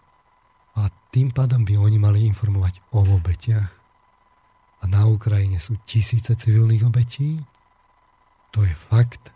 a 0.75 0.91
tým 1.09 1.31
pádom 1.31 1.63
by 1.63 1.79
oni 1.79 1.97
mali 1.97 2.19
informovať 2.27 2.83
o 2.91 3.01
obetiach. 3.01 3.71
A 4.81 4.83
na 4.85 5.07
Ukrajine 5.07 5.57
sú 5.57 5.79
tisíce 5.87 6.35
civilných 6.35 6.83
obetí. 6.85 7.41
To 8.53 8.61
je 8.61 8.75
fakt. 8.75 9.31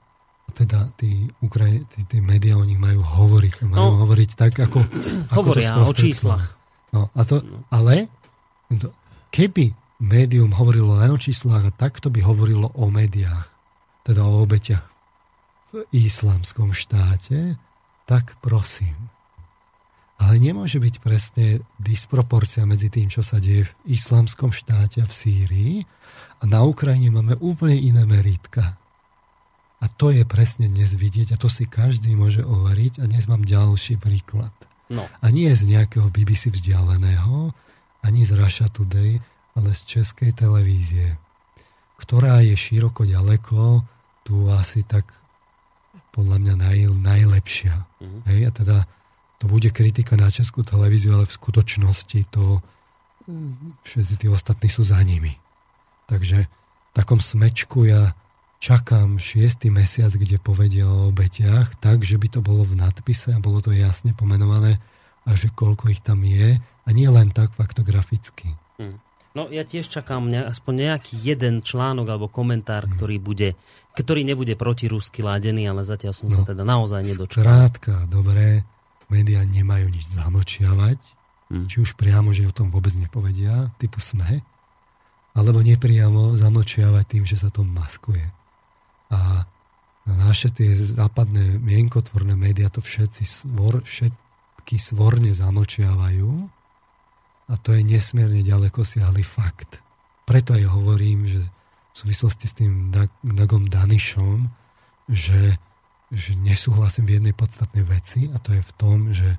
A 0.46 0.50
teda 0.54 0.92
tí, 1.00 1.32
Ukraj- 1.40 1.88
tí, 1.90 2.06
tí 2.06 2.18
médiá 2.20 2.60
o 2.60 2.68
nich 2.68 2.78
majú 2.78 3.02
hovoriť. 3.02 3.66
Majú 3.66 3.78
no, 3.78 4.00
hovoriť 4.06 4.30
tak, 4.36 4.60
ako... 4.60 4.84
Hovoria 5.34 5.74
ako 5.74 5.82
to 5.82 5.90
o 5.90 5.94
číslach. 5.96 6.46
No, 6.90 7.02
a 7.14 7.22
to, 7.24 7.42
ale 7.70 8.10
keby 9.30 9.74
médium 10.02 10.54
hovorilo 10.58 10.98
len 10.98 11.14
o 11.14 11.20
číslach 11.22 11.66
a 11.66 11.76
takto 11.76 12.10
by 12.10 12.22
hovorilo 12.26 12.74
o 12.74 12.90
médiách, 12.90 13.46
teda 14.04 14.26
o 14.26 14.42
obetiach 14.42 14.86
v 15.70 15.86
islamskom 15.94 16.74
štáte, 16.74 17.62
tak 18.10 18.34
prosím. 18.42 18.98
Ale 20.18 20.42
nemôže 20.42 20.82
byť 20.82 20.96
presne 20.98 21.62
disproporcia 21.78 22.66
medzi 22.66 22.90
tým, 22.90 23.06
čo 23.06 23.22
sa 23.22 23.38
deje 23.38 23.70
v 23.70 23.76
islamskom 23.94 24.50
štáte 24.50 25.06
a 25.06 25.08
v 25.08 25.14
Sýrii 25.14 25.76
a 26.42 26.44
na 26.50 26.66
Ukrajine 26.66 27.14
máme 27.14 27.38
úplne 27.38 27.78
iné 27.78 28.04
meritka. 28.10 28.82
A 29.80 29.86
to 29.88 30.12
je 30.12 30.26
presne 30.28 30.68
dnes 30.68 30.92
vidieť 30.92 31.38
a 31.38 31.40
to 31.40 31.48
si 31.48 31.70
každý 31.70 32.18
môže 32.18 32.44
overiť 32.44 33.00
a 33.00 33.08
dnes 33.08 33.30
mám 33.32 33.46
ďalší 33.46 33.96
príklad. 34.02 34.52
No. 34.90 35.08
A 35.08 35.26
nie 35.30 35.48
z 35.54 35.70
nejakého 35.70 36.10
BBC 36.10 36.52
vzdialeného, 36.52 37.54
ani 38.04 38.26
z 38.26 38.36
Russia 38.36 38.68
Today, 38.68 39.22
ale 39.54 39.70
z 39.72 39.82
českej 39.86 40.36
televízie, 40.36 41.16
ktorá 42.02 42.42
je 42.44 42.58
široko 42.58 43.06
ďaleko, 43.06 43.86
tu 44.28 44.50
asi 44.52 44.84
tak 44.84 45.08
podľa 46.20 46.38
mňa 46.44 46.54
naj, 46.60 46.80
najlepšia. 47.00 47.88
Mm-hmm. 48.04 48.22
Hej, 48.28 48.40
a 48.44 48.52
teda 48.52 48.78
to 49.40 49.48
bude 49.48 49.72
kritika 49.72 50.20
na 50.20 50.28
českú 50.28 50.68
televíziu, 50.68 51.16
ale 51.16 51.32
v 51.32 51.38
skutočnosti 51.40 52.20
to 52.28 52.60
všetci 53.88 54.16
tí 54.20 54.28
ostatní 54.28 54.68
sú 54.68 54.84
za 54.84 55.00
nimi. 55.00 55.38
Takže 56.10 56.50
v 56.50 56.92
takom 56.92 57.22
smečku 57.22 57.86
ja 57.86 58.18
čakám 58.60 59.22
šiestý 59.22 59.72
mesiac, 59.72 60.12
kde 60.12 60.42
povedia 60.42 60.90
o 60.90 61.14
obetiach, 61.14 61.78
tak, 61.80 62.04
že 62.04 62.20
by 62.20 62.28
to 62.28 62.40
bolo 62.44 62.68
v 62.68 62.76
nadpise 62.76 63.32
a 63.32 63.40
bolo 63.40 63.64
to 63.64 63.72
jasne 63.72 64.12
pomenované 64.18 64.82
a 65.24 65.38
že 65.38 65.54
koľko 65.54 65.94
ich 65.94 66.02
tam 66.02 66.26
je 66.26 66.60
a 66.60 66.90
nie 66.90 67.08
len 67.08 67.30
tak 67.32 67.54
faktograficky. 67.56 68.58
Mm. 68.82 68.98
No 69.38 69.46
ja 69.54 69.62
tiež 69.62 69.86
čakám 69.86 70.26
aspoň 70.50 70.90
nejaký 70.90 71.14
jeden 71.22 71.62
článok 71.62 72.10
alebo 72.10 72.28
komentár, 72.28 72.90
mm. 72.90 72.92
ktorý 72.98 73.16
bude, 73.22 73.50
ktorý 74.00 74.24
nebude 74.24 74.56
rusky 74.56 75.20
ládený, 75.20 75.68
ale 75.68 75.84
zatiaľ 75.84 76.16
som 76.16 76.32
no, 76.32 76.36
sa 76.40 76.48
teda 76.48 76.64
naozaj 76.64 77.04
nedočkal. 77.04 77.44
Krátka, 77.44 77.94
dobré, 78.08 78.64
médiá 79.12 79.44
nemajú 79.44 79.92
nič 79.92 80.08
zamlčiavať, 80.16 81.00
mm. 81.52 81.66
či 81.68 81.78
už 81.84 82.00
priamo, 82.00 82.32
že 82.32 82.48
o 82.48 82.56
tom 82.56 82.72
vôbec 82.72 82.96
nepovedia, 82.96 83.76
typu 83.76 84.00
sme, 84.00 84.40
alebo 85.36 85.60
nepriamo 85.60 86.40
zamlčiavať 86.40 87.06
tým, 87.06 87.24
že 87.28 87.36
sa 87.36 87.52
to 87.52 87.68
maskuje. 87.68 88.24
A 89.12 89.44
naše 90.08 90.50
tie 90.50 90.74
západné 90.80 91.60
mienkotvorné 91.60 92.34
médiá 92.34 92.72
to 92.72 92.80
všetci 92.80 93.24
svor, 93.28 93.84
všetky 93.84 94.80
svorne 94.80 95.36
zamlčiavajú, 95.36 96.32
a 97.50 97.54
to 97.58 97.74
je 97.74 97.82
nesmierne 97.82 98.46
ďaleko 98.46 98.86
siahly 98.86 99.26
fakt. 99.26 99.82
Preto 100.30 100.54
aj 100.54 100.70
hovorím, 100.70 101.26
že 101.26 101.42
súvislosti 102.06 102.46
s 102.48 102.54
tým 102.56 102.92
Dagom 103.24 103.68
Danišom, 103.68 104.48
že, 105.10 105.58
že 106.12 106.32
nesúhlasím 106.40 107.10
v 107.10 107.14
jednej 107.20 107.36
podstatnej 107.36 107.84
veci 107.84 108.32
a 108.32 108.40
to 108.40 108.56
je 108.56 108.62
v 108.64 108.74
tom, 108.80 108.98
že, 109.12 109.36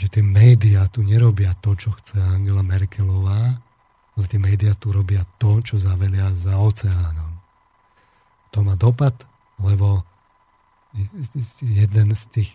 že 0.00 0.06
tie 0.08 0.24
médiá 0.24 0.88
tu 0.88 1.04
nerobia 1.04 1.52
to, 1.60 1.76
čo 1.76 1.92
chce 2.00 2.16
Angela 2.16 2.64
Merkelová, 2.64 3.60
ale 4.16 4.24
tie 4.26 4.40
médiá 4.40 4.72
tu 4.76 4.92
robia 4.94 5.28
to, 5.36 5.60
čo 5.60 5.76
zavelia 5.76 6.32
za 6.32 6.56
oceánom. 6.56 7.36
To 8.56 8.64
má 8.66 8.74
dopad, 8.74 9.14
lebo 9.60 10.02
jeden 11.62 12.10
z 12.16 12.24
tých 12.32 12.50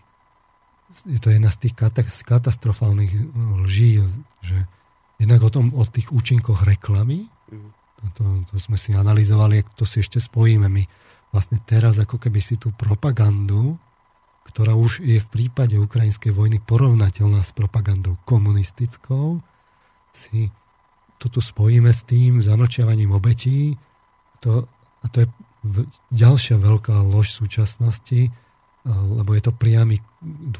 je 1.10 1.18
to 1.18 1.34
jedna 1.34 1.50
z 1.50 1.66
tých 1.66 1.74
katastrofálnych 2.30 3.10
lží, 3.66 4.06
že 4.46 4.70
Jednak 5.16 5.48
o, 5.48 5.50
tom, 5.52 5.72
o 5.72 5.84
tých 5.88 6.12
účinkoch 6.12 6.68
reklamy. 6.68 7.32
To, 8.14 8.24
to, 8.52 8.56
sme 8.62 8.78
si 8.78 8.94
analyzovali, 8.94 9.66
to 9.74 9.88
si 9.88 10.06
ešte 10.06 10.22
spojíme. 10.22 10.70
My 10.70 10.84
vlastne 11.34 11.58
teraz 11.66 11.98
ako 11.98 12.22
keby 12.22 12.40
si 12.40 12.56
tú 12.62 12.70
propagandu, 12.76 13.80
ktorá 14.46 14.78
už 14.78 15.02
je 15.02 15.18
v 15.18 15.28
prípade 15.32 15.76
ukrajinskej 15.76 16.30
vojny 16.30 16.62
porovnateľná 16.62 17.42
s 17.42 17.52
propagandou 17.52 18.16
komunistickou, 18.30 19.42
si 20.14 20.54
to 21.18 21.28
tu 21.32 21.40
spojíme 21.42 21.90
s 21.90 22.06
tým 22.06 22.44
zamlčiavaním 22.44 23.16
obetí. 23.16 23.76
To, 24.46 24.70
a 25.02 25.06
to 25.10 25.26
je 25.26 25.28
v, 25.66 25.76
ďalšia 26.14 26.62
veľká 26.62 26.94
lož 27.02 27.34
súčasnosti, 27.34 28.30
lebo 28.86 29.34
je 29.34 29.42
to 29.42 29.50
priamy 29.50 29.98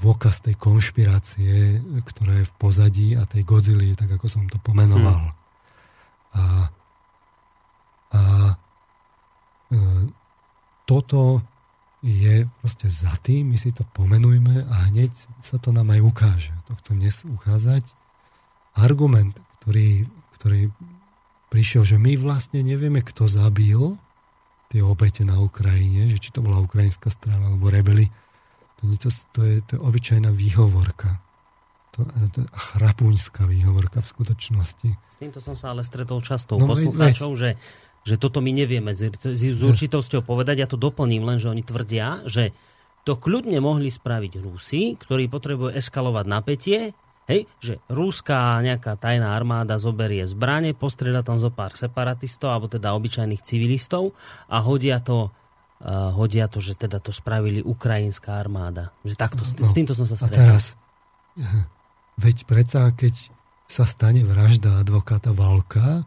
dôkaz 0.02 0.42
tej 0.42 0.58
konšpirácie, 0.58 1.78
ktorá 2.02 2.42
je 2.42 2.50
v 2.50 2.56
pozadí 2.58 3.08
a 3.14 3.30
tej 3.30 3.46
Godzilla, 3.46 3.86
tak 3.94 4.18
ako 4.18 4.26
som 4.26 4.50
to 4.50 4.58
pomenoval. 4.58 5.30
Hmm. 5.30 5.38
A, 6.34 6.44
a 8.16 8.22
e, 8.52 8.56
toto 10.88 11.44
je 12.06 12.46
proste 12.62 12.88
za 12.88 13.18
tým, 13.26 13.50
my 13.52 13.58
si 13.58 13.74
to 13.74 13.82
pomenujme 13.98 14.70
a 14.70 14.76
hneď 14.94 15.10
sa 15.42 15.58
to 15.58 15.74
nám 15.74 15.90
aj 15.90 16.02
ukáže. 16.06 16.54
To 16.70 16.78
chcem 16.78 17.02
dnes 17.02 17.18
ukázať. 17.26 17.82
Argument, 18.78 19.34
ktorý, 19.60 20.06
ktorý 20.38 20.70
prišiel, 21.50 21.82
že 21.82 21.98
my 21.98 22.14
vlastne 22.22 22.62
nevieme, 22.62 23.02
kto 23.02 23.26
zabil 23.26 23.98
tie 24.70 24.86
obete 24.86 25.26
na 25.26 25.42
Ukrajine, 25.42 26.12
že 26.14 26.22
či 26.22 26.30
to 26.30 26.46
bola 26.46 26.62
ukrajinská 26.62 27.10
strana 27.10 27.50
alebo 27.50 27.74
rebeli. 27.74 28.14
To, 28.84 28.92
to, 29.02 29.10
to, 29.34 29.40
je, 29.42 29.56
to 29.66 29.72
je 29.78 29.82
obyčajná 29.82 30.30
výhovorka. 30.30 31.18
To, 31.98 32.06
to 32.36 32.44
je 32.44 32.48
chrapúňská 32.54 33.48
výhovorka 33.50 34.04
v 34.04 34.08
skutočnosti. 34.14 34.90
S 34.94 35.16
týmto 35.16 35.40
som 35.40 35.56
sa 35.56 35.72
ale 35.72 35.82
stretol 35.82 36.20
často 36.20 36.60
no, 36.60 36.68
poslucháčov, 36.68 37.34
veď, 37.34 37.40
že, 37.40 37.50
že 38.06 38.22
toto 38.22 38.38
my 38.40 38.54
nevieme 38.54 38.94
s, 38.94 39.10
s 39.18 39.62
určitosťou 39.66 40.22
povedať. 40.22 40.62
Ja 40.62 40.70
to 40.70 40.78
doplním 40.78 41.26
len, 41.26 41.42
že 41.42 41.50
oni 41.50 41.66
tvrdia, 41.66 42.22
že 42.30 42.54
to 43.02 43.18
kľudne 43.18 43.58
mohli 43.58 43.90
spraviť 43.90 44.42
Rusi, 44.46 44.94
ktorí 44.98 45.26
potrebujú 45.30 45.74
eskalovať 45.74 46.26
napätie, 46.30 46.80
hej, 47.26 47.50
že 47.58 47.82
rúská 47.90 48.62
nejaká 48.62 48.98
tajná 48.98 49.34
armáda 49.34 49.82
zoberie 49.82 50.26
zbranie, 50.30 50.78
postreda 50.78 51.26
tam 51.26 51.42
zo 51.42 51.50
pár 51.50 51.74
separatistov, 51.74 52.54
alebo 52.54 52.70
teda 52.70 52.94
obyčajných 52.94 53.42
civilistov 53.42 54.14
a 54.50 54.62
hodia 54.62 55.02
to 55.02 55.30
uh, 55.30 56.14
hodia 56.14 56.46
to, 56.46 56.62
že 56.62 56.78
teda 56.78 57.02
to 57.02 57.10
spravili 57.10 57.62
ukrajinská 57.66 58.38
armáda. 58.38 58.94
Že 59.02 59.16
takto, 59.18 59.42
no, 59.46 59.66
s 59.66 59.74
týmto 59.74 59.94
som 59.98 60.06
sa 60.06 60.18
stretol. 60.18 60.38
A 60.38 60.42
teraz, 60.46 60.64
veď 62.26 62.46
predsa, 62.46 62.90
keď 62.94 63.34
sa 63.66 63.86
stane 63.86 64.22
vražda 64.22 64.78
advokáta 64.78 65.34
Valka, 65.34 66.06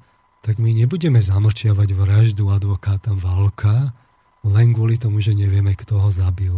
tak 0.49 0.57
my 0.65 0.73
nebudeme 0.73 1.21
zamlčiavať 1.21 1.93
vraždu 1.93 2.49
advokáta 2.49 3.13
Valka 3.13 3.93
len 4.49 4.73
kvôli 4.73 4.97
tomu, 4.97 5.21
že 5.21 5.37
nevieme, 5.37 5.77
kto 5.77 6.01
ho 6.01 6.09
zabil. 6.09 6.57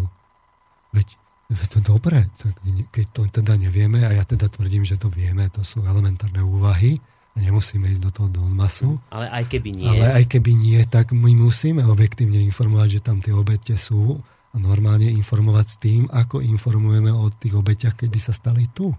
Veď, 0.95 1.19
veď 1.51 1.69
to 1.75 1.81
dobre, 1.83 2.31
tak 2.39 2.55
keď 2.95 3.07
to 3.11 3.21
teda 3.43 3.59
nevieme, 3.59 4.07
a 4.07 4.15
ja 4.15 4.23
teda 4.23 4.47
tvrdím, 4.47 4.87
že 4.87 4.95
to 4.95 5.11
vieme, 5.11 5.43
to 5.51 5.67
sú 5.67 5.83
elementárne 5.83 6.39
úvahy, 6.39 7.03
a 7.35 7.43
nemusíme 7.43 7.91
ísť 7.91 8.03
do 8.03 8.11
toho 8.15 8.29
Donbasu. 8.31 8.95
Ale 9.11 9.27
aj 9.27 9.59
keby 9.59 9.71
nie. 9.75 9.91
Ale 9.91 10.23
aj 10.23 10.39
keby 10.39 10.53
nie, 10.55 10.79
tak 10.87 11.11
my 11.11 11.35
musíme 11.35 11.83
objektívne 11.83 12.39
informovať, 12.47 12.89
že 12.95 13.01
tam 13.03 13.19
tie 13.19 13.35
obete 13.35 13.75
sú 13.75 14.23
a 14.51 14.57
normálne 14.59 15.11
informovať 15.11 15.67
s 15.67 15.77
tým, 15.83 16.03
ako 16.15 16.47
informujeme 16.47 17.11
o 17.11 17.27
tých 17.35 17.59
obeťach, 17.59 17.99
keby 17.99 18.19
sa 18.23 18.31
stali 18.31 18.71
tu. 18.71 18.95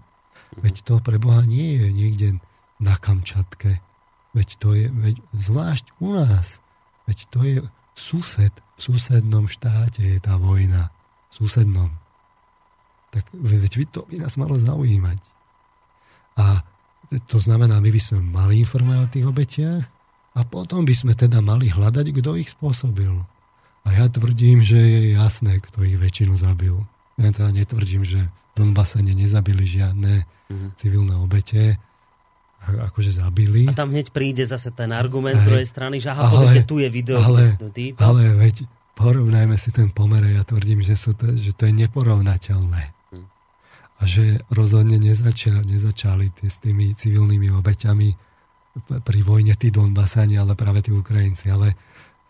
Veď 0.60 0.84
to 0.84 1.00
pre 1.00 1.16
Boha 1.16 1.40
nie 1.48 1.80
je 1.80 1.88
niekde 1.88 2.28
na 2.76 2.92
Kamčatke. 3.00 3.80
Veď 4.32 4.48
to 4.56 4.72
je, 4.72 4.88
veď 4.88 5.16
zvlášť 5.36 5.92
u 6.00 6.16
nás, 6.16 6.60
veď 7.04 7.18
to 7.28 7.38
je 7.44 7.56
sused, 7.92 8.52
v 8.52 8.78
susednom 8.80 9.44
štáte 9.44 10.00
je 10.00 10.18
tá 10.18 10.40
vojna 10.40 10.88
susednom. 11.28 11.92
Tak 13.12 13.28
veď 13.36 13.92
to 13.92 14.08
by 14.08 14.24
nás 14.24 14.40
malo 14.40 14.56
zaujímať. 14.56 15.20
A 16.40 16.64
to 17.28 17.36
znamená, 17.36 17.76
my 17.76 17.92
by 17.92 18.00
sme 18.00 18.24
mali 18.24 18.64
informovať 18.64 19.00
o 19.04 19.12
tých 19.12 19.26
obetiach 19.28 19.84
a 20.32 20.40
potom 20.48 20.88
by 20.88 20.96
sme 20.96 21.12
teda 21.12 21.44
mali 21.44 21.68
hľadať, 21.68 22.06
kto 22.08 22.40
ich 22.40 22.56
spôsobil. 22.56 23.12
A 23.84 23.88
ja 23.92 24.08
tvrdím, 24.08 24.64
že 24.64 24.78
je 24.80 25.00
jasné, 25.12 25.60
kto 25.60 25.84
ich 25.84 26.00
väčšinu 26.00 26.40
zabil. 26.40 26.80
Ja 27.20 27.28
teda 27.28 27.52
netvrdím, 27.52 28.00
že 28.00 28.32
Donbasane 28.56 29.12
nezabili 29.12 29.68
žiadne 29.68 30.24
mm-hmm. 30.24 30.68
civilné 30.80 31.14
obete, 31.20 31.76
akože 32.62 33.18
zabili. 33.18 33.66
A 33.66 33.74
tam 33.74 33.90
hneď 33.90 34.14
príde 34.14 34.46
zase 34.46 34.70
ten 34.70 34.94
argument 34.94 35.42
z 35.42 35.46
druhej 35.46 35.66
strany, 35.66 35.98
že 35.98 36.14
aha, 36.14 36.30
ale, 36.30 36.62
tu 36.62 36.78
je 36.78 36.86
video. 36.86 37.18
Ale, 37.18 37.58
ale 37.98 38.22
veď 38.38 38.64
porovnajme 38.94 39.56
si 39.58 39.74
ten 39.74 39.90
pomer, 39.90 40.22
ja 40.30 40.46
tvrdím, 40.46 40.80
že, 40.84 40.94
sú 40.94 41.16
to, 41.18 41.26
že 41.34 41.52
to 41.58 41.66
je 41.66 41.74
neporovnateľné. 41.74 42.82
Hm. 43.12 43.26
A 43.98 44.02
že 44.06 44.38
rozhodne 44.54 44.96
nezačali, 45.02 45.66
nezačali 45.66 46.30
tie, 46.38 46.48
s 46.48 46.62
tými 46.62 46.94
civilnými 46.94 47.50
obeťami 47.50 48.08
pri 48.88 49.20
vojne 49.20 49.52
tí 49.58 49.68
Donbasani, 49.68 50.38
ale 50.38 50.56
práve 50.56 50.80
tí 50.86 50.94
Ukrajinci. 50.94 51.50
Ale 51.50 51.74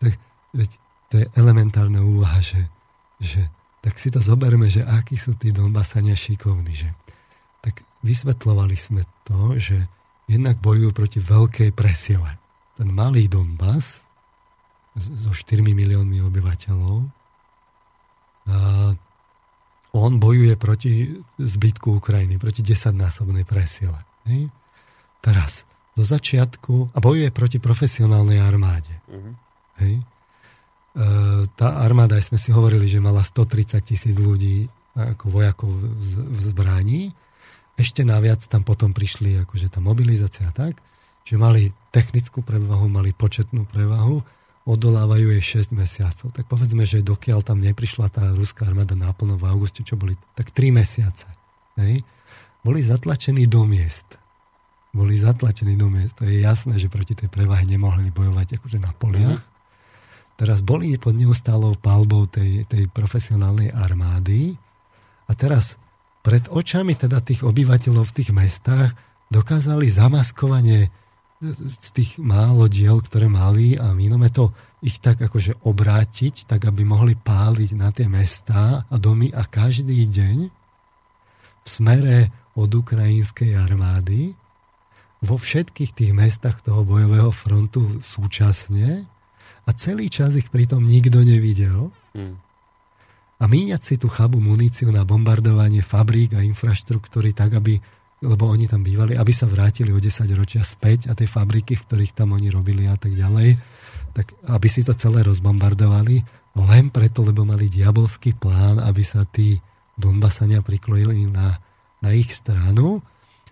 tak, 0.00 0.16
veď, 0.56 0.70
to 1.12 1.14
je 1.22 1.26
elementárna 1.36 2.00
úvaha, 2.00 2.40
že, 2.40 2.60
že 3.20 3.40
tak 3.84 4.00
si 4.00 4.08
to 4.08 4.18
zoberme, 4.22 4.70
že 4.70 4.82
akí 4.86 5.20
sú 5.20 5.36
tí 5.36 5.52
Donbasania 5.52 6.16
šikovní. 6.16 6.72
Že, 6.72 6.90
tak 7.62 7.84
vysvetlovali 8.02 8.74
sme 8.74 9.06
to, 9.22 9.54
že 9.60 9.86
jednak 10.32 10.56
bojujú 10.64 10.90
proti 10.96 11.18
veľkej 11.20 11.70
presile. 11.76 12.40
Ten 12.80 12.88
malý 12.88 13.28
Donbas, 13.28 14.08
so 14.96 15.32
4 15.32 15.60
miliónmi 15.64 16.20
obyvateľov. 16.20 16.96
A 18.48 18.56
on 19.92 20.12
bojuje 20.16 20.56
proti 20.56 21.12
zbytku 21.36 22.00
Ukrajiny, 22.00 22.40
proti 22.40 22.64
10-násobnej 22.64 23.44
presile. 23.44 24.00
Hej? 24.28 24.48
Teraz, 25.20 25.68
do 25.92 26.00
začiatku, 26.04 26.96
a 26.96 26.98
bojuje 26.98 27.28
proti 27.28 27.60
profesionálnej 27.60 28.40
armáde. 28.40 28.92
Uh-huh. 29.08 29.36
Hej? 29.84 30.00
E, 30.00 30.04
tá 31.56 31.84
armáda, 31.84 32.16
aj 32.16 32.32
sme 32.32 32.40
si 32.40 32.48
hovorili, 32.52 32.88
že 32.88 33.04
mala 33.04 33.20
130 33.20 33.84
tisíc 33.84 34.16
ľudí 34.16 34.68
ako 34.96 35.24
vojakov 35.28 35.70
v, 35.72 35.84
v 36.36 36.38
zbraní. 36.40 37.02
Ešte 37.82 38.06
naviac 38.06 38.46
tam 38.46 38.62
potom 38.62 38.94
prišli 38.94 39.42
akože 39.42 39.66
tá 39.66 39.82
mobilizácia 39.82 40.46
tak, 40.54 40.78
že 41.26 41.34
mali 41.34 41.74
technickú 41.90 42.46
prevahu, 42.46 42.86
mali 42.86 43.10
početnú 43.10 43.66
prevahu 43.66 44.22
odolávajú 44.62 45.34
jej 45.38 45.66
6 45.66 45.74
mesiacov. 45.74 46.30
Tak 46.30 46.46
povedzme, 46.46 46.86
že 46.86 47.02
dokiaľ 47.02 47.42
tam 47.42 47.58
neprišla 47.58 48.06
tá 48.14 48.30
ruská 48.30 48.70
armáda 48.70 48.94
náplno 48.94 49.34
v 49.34 49.50
auguste, 49.50 49.82
čo 49.82 49.98
boli 49.98 50.14
tak 50.38 50.54
3 50.54 50.78
mesiace. 50.78 51.26
Hej? 51.74 52.06
Boli 52.62 52.78
zatlačení 52.78 53.50
do 53.50 53.66
miest. 53.66 54.06
Boli 54.94 55.18
zatlačení 55.18 55.74
do 55.74 55.90
miest. 55.90 56.14
To 56.22 56.30
je 56.30 56.38
jasné, 56.38 56.78
že 56.78 56.86
proti 56.86 57.18
tej 57.18 57.26
prevahe 57.26 57.66
nemohli 57.66 58.14
bojovať 58.14 58.62
akože 58.62 58.78
na 58.78 58.94
poliach. 58.94 59.42
Mm. 59.42 59.50
Teraz 60.38 60.62
boli 60.62 60.94
pod 60.94 61.18
neustálou 61.18 61.74
palbou 61.74 62.30
tej, 62.30 62.62
tej 62.70 62.86
profesionálnej 62.86 63.74
armády 63.74 64.54
a 65.26 65.34
teraz 65.34 65.81
pred 66.22 66.46
očami 66.48 66.94
teda 66.94 67.18
tých 67.20 67.42
obyvateľov 67.42 68.08
v 68.08 68.16
tých 68.22 68.30
mestách 68.30 68.94
dokázali 69.28 69.90
zamaskovanie 69.90 70.90
z 71.82 71.88
tých 71.90 72.22
málo 72.22 72.70
diel, 72.70 73.02
ktoré 73.02 73.26
mali 73.26 73.74
a 73.74 73.90
to 74.30 74.54
ich 74.78 75.02
tak 75.02 75.18
akože 75.18 75.66
obrátiť, 75.66 76.46
tak 76.46 76.70
aby 76.70 76.86
mohli 76.86 77.18
páliť 77.18 77.70
na 77.74 77.90
tie 77.90 78.06
mestá 78.06 78.86
a 78.86 78.94
domy 78.94 79.34
a 79.34 79.42
každý 79.42 80.06
deň 80.06 80.38
v 81.62 81.66
smere 81.66 82.30
od 82.54 82.70
ukrajinskej 82.70 83.58
armády 83.58 84.38
vo 85.22 85.38
všetkých 85.38 85.90
tých 85.94 86.12
mestách 86.14 86.62
toho 86.62 86.86
bojového 86.86 87.30
frontu 87.30 88.02
súčasne 88.02 89.06
a 89.66 89.70
celý 89.74 90.10
čas 90.10 90.34
ich 90.34 90.50
pritom 90.50 90.82
nikto 90.82 91.22
nevidel. 91.22 91.94
Hmm. 92.14 92.38
A 93.42 93.50
míňať 93.50 93.82
si 93.82 93.94
tú 93.98 94.06
chabu 94.06 94.38
muníciu 94.38 94.94
na 94.94 95.02
bombardovanie 95.02 95.82
fabrík 95.82 96.38
a 96.38 96.46
infraštruktúry 96.46 97.34
tak, 97.34 97.58
aby 97.58 97.82
lebo 98.22 98.46
oni 98.46 98.70
tam 98.70 98.86
bývali, 98.86 99.18
aby 99.18 99.34
sa 99.34 99.50
vrátili 99.50 99.90
o 99.90 99.98
10 99.98 100.30
ročia 100.38 100.62
späť 100.62 101.10
a 101.10 101.12
tie 101.18 101.26
fabriky, 101.26 101.74
v 101.74 101.84
ktorých 101.90 102.14
tam 102.14 102.38
oni 102.38 102.54
robili 102.54 102.86
a 102.86 102.94
tak 102.94 103.18
ďalej, 103.18 103.58
tak 104.14 104.30
aby 104.46 104.68
si 104.70 104.86
to 104.86 104.94
celé 104.94 105.26
rozbombardovali, 105.26 106.22
len 106.54 106.94
preto, 106.94 107.26
lebo 107.26 107.42
mali 107.42 107.66
diabolský 107.66 108.38
plán, 108.38 108.78
aby 108.78 109.02
sa 109.02 109.26
tí 109.26 109.58
Donbasania 109.98 110.62
priklojili 110.62 111.26
na, 111.34 111.58
na 111.98 112.10
ich 112.14 112.30
stranu, 112.30 113.02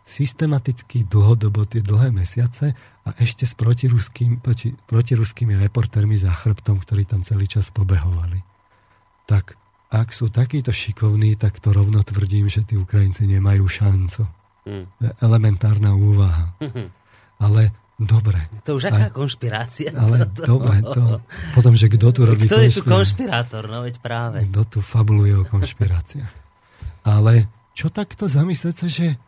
systematicky 0.06 1.06
dlhodobo 1.06 1.66
tie 1.66 1.82
dlhé 1.82 2.14
mesiace 2.14 2.74
a 3.06 3.10
ešte 3.18 3.46
s 3.46 3.54
protiruským, 3.58 4.38
proti, 4.38 4.74
protiruskými 4.86 5.54
reportérmi 5.58 6.14
za 6.14 6.30
chrbtom, 6.30 6.82
ktorí 6.82 7.10
tam 7.10 7.26
celý 7.26 7.50
čas 7.50 7.74
pobehovali. 7.74 8.42
Tak 9.26 9.59
ak 9.90 10.14
sú 10.14 10.30
takíto 10.30 10.70
šikovní, 10.70 11.34
tak 11.34 11.58
to 11.58 11.74
rovno 11.74 12.06
tvrdím, 12.06 12.46
že 12.46 12.62
tí 12.62 12.78
Ukrajinci 12.78 13.26
nemajú 13.26 13.66
šancu. 13.66 14.22
Hmm. 14.62 14.86
Elementárna 15.18 15.98
úvaha. 15.98 16.54
Hmm. 16.62 16.94
Ale 17.42 17.74
dobre. 17.98 18.38
To 18.62 18.78
už 18.78 18.94
aká 18.94 19.10
aj, 19.10 19.14
konšpirácia. 19.18 19.90
Ale 19.98 20.24
to, 20.38 20.46
dobre, 20.46 20.78
to, 20.78 21.18
potom, 21.58 21.74
že 21.74 21.90
kto 21.90 22.06
tu 22.14 22.22
robí 22.22 22.46
Kto 22.46 22.62
je 22.62 22.70
tu 22.70 22.86
konšpirátor, 22.86 23.66
no 23.66 23.82
veď 23.82 23.98
práve. 23.98 24.46
Kto 24.46 24.78
tu 24.78 24.78
fabuluje 24.78 25.34
o 25.34 25.44
konšpiráciách. 25.44 26.32
Ale 27.02 27.50
čo 27.74 27.90
takto 27.90 28.30
zamyslieť 28.30 28.76
sa, 28.78 28.86
že 28.86 29.18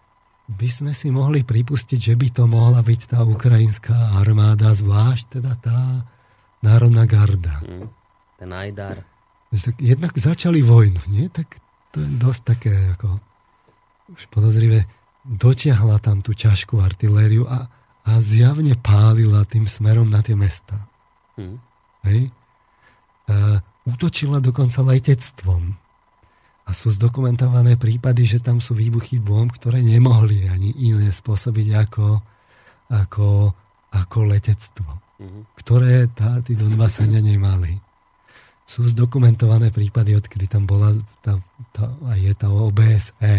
by 0.46 0.68
sme 0.70 0.92
si 0.94 1.10
mohli 1.10 1.42
pripustiť, 1.42 1.98
že 1.98 2.14
by 2.14 2.28
to 2.30 2.44
mohla 2.46 2.84
byť 2.86 3.00
tá 3.16 3.26
ukrajinská 3.26 4.14
armáda, 4.14 4.70
zvlášť 4.76 5.40
teda 5.40 5.52
tá 5.58 5.78
národná 6.62 7.02
garda. 7.08 7.58
Hmm. 7.66 7.90
Ten 8.38 8.50
Ajdar. 8.54 9.11
Jednak 9.78 10.16
začali 10.16 10.64
vojnu, 10.64 11.00
nie? 11.12 11.28
Tak 11.28 11.60
to 11.92 12.00
je 12.00 12.08
dosť 12.16 12.42
také 12.42 12.72
ako 12.96 13.20
už 14.12 14.24
podozrivé 14.32 14.88
dotiahla 15.24 16.00
tam 16.00 16.24
tú 16.24 16.32
ťažkú 16.32 16.80
artilériu 16.80 17.46
a, 17.46 17.68
a 18.04 18.12
zjavne 18.18 18.74
pálila 18.80 19.44
tým 19.46 19.68
smerom 19.68 20.08
na 20.08 20.24
tie 20.24 20.34
mesta. 20.34 20.88
Hmm. 21.38 21.60
Hej? 22.04 22.28
E, 22.28 22.30
útočila 23.86 24.42
dokonca 24.42 24.82
letectvom. 24.82 25.78
A 26.62 26.70
sú 26.74 26.90
zdokumentované 26.94 27.78
prípady, 27.78 28.26
že 28.26 28.38
tam 28.42 28.58
sú 28.58 28.74
výbuchy 28.74 29.22
bomb, 29.22 29.50
ktoré 29.52 29.82
nemohli 29.82 30.48
ani 30.50 30.74
iné 30.78 31.10
spôsobiť 31.10 31.68
ako, 31.86 32.06
ako 32.90 33.52
ako 33.92 34.18
letectvo, 34.24 34.88
uh-huh. 34.88 35.42
ktoré 35.60 36.08
tá, 36.16 36.40
tí 36.40 36.56
Donbasania 36.56 37.20
nemali. 37.20 37.76
Sú 38.62 38.86
zdokumentované 38.88 39.74
prípady, 39.74 40.16
odkedy 40.16 40.48
tam 40.48 40.64
bola 40.64 40.94
tá, 41.20 41.38
tá, 41.74 41.90
a 42.08 42.16
je 42.16 42.32
tá 42.32 42.48
OBSE. 42.48 43.36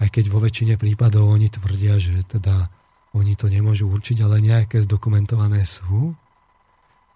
Aj 0.00 0.08
keď 0.08 0.24
vo 0.32 0.40
väčšine 0.40 0.80
prípadov 0.80 1.28
oni 1.28 1.52
tvrdia, 1.52 2.00
že 2.00 2.24
teda 2.24 2.68
oni 3.12 3.34
to 3.34 3.50
nemôžu 3.50 3.90
určiť, 3.90 4.22
ale 4.22 4.38
nejaké 4.38 4.80
zdokumentované 4.86 5.66
sú. 5.66 6.14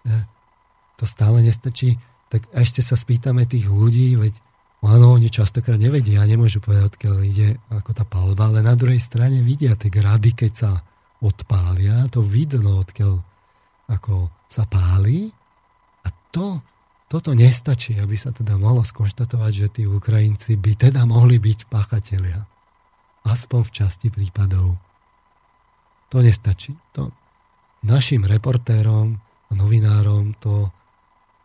E, 0.03 0.09
to 0.99 1.07
stále 1.07 1.39
nestačí. 1.39 1.95
Tak 2.27 2.51
ešte 2.51 2.83
sa 2.83 2.99
spýtame 2.99 3.47
tých 3.47 3.69
ľudí, 3.69 4.19
veď 4.19 4.33
áno, 4.83 5.15
oni 5.15 5.31
častokrát 5.31 5.79
nevedia, 5.79 6.25
nemôžu 6.27 6.59
povedať, 6.59 6.93
odkiaľ 6.93 7.15
ide 7.23 7.57
ako 7.71 7.91
tá 7.95 8.03
palba, 8.03 8.51
ale 8.51 8.59
na 8.59 8.75
druhej 8.75 8.99
strane 8.99 9.39
vidia 9.39 9.73
tie 9.79 9.87
grady, 9.89 10.35
keď 10.35 10.51
sa 10.51 10.71
odpália, 11.23 12.05
to 12.11 12.19
vidno, 12.21 12.83
odkiaľ 12.83 13.17
ako 13.89 14.29
sa 14.45 14.67
páli. 14.67 15.31
A 16.05 16.09
to, 16.29 16.61
toto 17.05 17.37
nestačí, 17.37 18.01
aby 18.01 18.17
sa 18.17 18.33
teda 18.33 18.57
mohlo 18.57 18.81
skonštatovať, 18.81 19.51
že 19.53 19.67
tí 19.69 19.83
Ukrajinci 19.85 20.57
by 20.57 20.73
teda 20.89 21.05
mohli 21.05 21.37
byť 21.37 21.69
páchatelia. 21.69 22.41
Aspoň 23.25 23.61
v 23.65 23.71
časti 23.71 24.07
prípadov. 24.09 24.77
To 26.09 26.17
nestačí. 26.21 26.73
To 26.97 27.13
našim 27.85 28.25
reportérom 28.25 29.17
a 29.21 29.51
novinárom 29.53 30.33
to, 30.41 30.73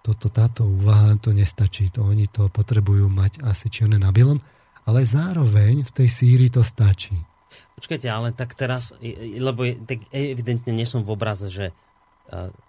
toto, 0.01 0.33
táto 0.33 0.65
úvaha 0.65 1.17
to 1.21 1.37
nestačí. 1.37 1.93
To 1.93 2.09
oni 2.09 2.29
to 2.33 2.49
potrebujú 2.49 3.13
mať 3.13 3.45
asi 3.45 3.69
čierne 3.69 4.01
na 4.01 4.09
bielom, 4.13 4.41
ale 4.89 5.05
zároveň 5.05 5.85
v 5.85 5.91
tej 5.93 6.09
síri 6.09 6.49
to 6.49 6.65
stačí. 6.65 7.17
Počkajte, 7.77 8.09
ale 8.09 8.33
tak 8.33 8.57
teraz, 8.57 8.97
lebo 9.01 9.65
tak 9.85 10.05
evidentne 10.13 10.73
nie 10.73 10.89
som 10.89 11.05
v 11.05 11.13
obraze, 11.17 11.49
že 11.53 11.73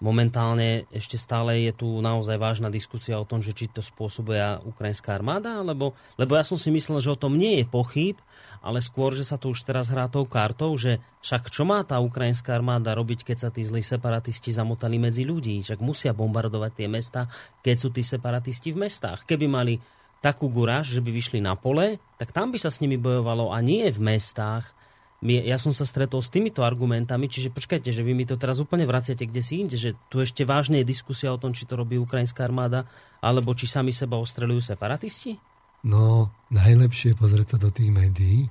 momentálne 0.02 0.90
ešte 0.90 1.22
stále 1.22 1.70
je 1.70 1.74
tu 1.74 1.88
naozaj 2.02 2.38
vážna 2.42 2.74
diskusia 2.74 3.22
o 3.22 3.28
tom, 3.30 3.46
že 3.46 3.54
či 3.54 3.70
to 3.70 3.86
spôsobuje 3.86 4.42
ukrajinská 4.66 5.14
armáda, 5.14 5.62
lebo, 5.62 5.94
lebo 6.18 6.34
ja 6.34 6.42
som 6.42 6.58
si 6.58 6.74
myslel, 6.74 6.98
že 6.98 7.14
o 7.14 7.22
tom 7.22 7.38
nie 7.38 7.62
je 7.62 7.66
pochyb, 7.70 8.18
ale 8.62 8.82
skôr, 8.82 9.14
že 9.14 9.22
sa 9.22 9.38
to 9.38 9.54
už 9.54 9.62
teraz 9.62 9.94
hrá 9.94 10.10
tou 10.10 10.26
kartou, 10.26 10.74
že 10.78 10.98
však 11.22 11.54
čo 11.54 11.66
má 11.66 11.86
tá 11.86 12.02
ukrajinská 12.02 12.58
armáda 12.58 12.98
robiť, 12.98 13.22
keď 13.22 13.38
sa 13.38 13.50
tí 13.54 13.62
zlí 13.62 13.86
separatisti 13.86 14.50
zamotali 14.50 14.98
medzi 14.98 15.26
ľudí, 15.26 15.62
však 15.62 15.78
musia 15.82 16.14
bombardovať 16.14 16.72
tie 16.74 16.88
mesta, 16.90 17.30
keď 17.62 17.76
sú 17.78 17.90
tí 17.94 18.02
separatisti 18.02 18.74
v 18.74 18.90
mestách. 18.90 19.30
Keby 19.30 19.46
mali 19.46 19.78
takú 20.22 20.50
guráž, 20.50 20.94
že 20.94 21.02
by 21.02 21.10
vyšli 21.10 21.42
na 21.42 21.58
pole, 21.58 22.02
tak 22.18 22.34
tam 22.34 22.54
by 22.54 22.58
sa 22.62 22.70
s 22.70 22.82
nimi 22.82 22.98
bojovalo 22.98 23.50
a 23.54 23.58
nie 23.62 23.90
v 23.90 24.02
mestách, 24.02 24.70
ja 25.22 25.62
som 25.62 25.70
sa 25.70 25.86
stretol 25.86 26.26
s 26.26 26.34
týmito 26.34 26.66
argumentami, 26.66 27.30
čiže 27.30 27.54
počkajte, 27.54 27.94
že 27.94 28.02
vy 28.02 28.18
mi 28.18 28.26
to 28.26 28.42
teraz 28.42 28.58
úplne 28.58 28.90
vraciate 28.90 29.30
kde 29.30 29.42
si 29.46 29.62
inde, 29.62 29.78
že 29.78 29.94
tu 30.10 30.18
ešte 30.18 30.42
vážne 30.42 30.82
je 30.82 30.90
diskusia 30.90 31.30
o 31.30 31.38
tom, 31.38 31.54
či 31.54 31.70
to 31.70 31.78
robí 31.78 31.94
ukrajinská 32.02 32.42
armáda, 32.42 32.90
alebo 33.22 33.54
či 33.54 33.70
sami 33.70 33.94
seba 33.94 34.18
ostrelujú 34.18 34.74
separatisti? 34.74 35.38
No, 35.86 36.34
najlepšie 36.50 37.14
je 37.14 37.20
pozrieť 37.22 37.48
sa 37.54 37.58
do 37.62 37.70
tých 37.70 37.94
médií. 37.94 38.50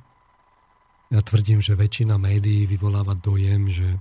Ja 1.10 1.26
tvrdím, 1.26 1.58
že 1.58 1.74
väčšina 1.74 2.14
médií 2.22 2.70
vyvoláva 2.70 3.18
dojem, 3.18 3.66
že 3.66 3.98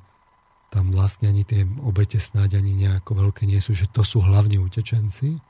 tam 0.69 0.93
vlastne 0.93 1.33
ani 1.33 1.41
tie 1.41 1.65
obete 1.81 2.21
snáď 2.21 2.61
ani 2.61 2.77
nejako 2.85 3.17
veľké 3.25 3.49
nie 3.49 3.57
sú, 3.57 3.73
že 3.73 3.89
to 3.89 4.05
sú 4.05 4.21
hlavne 4.21 4.61
utečenci. 4.61 5.41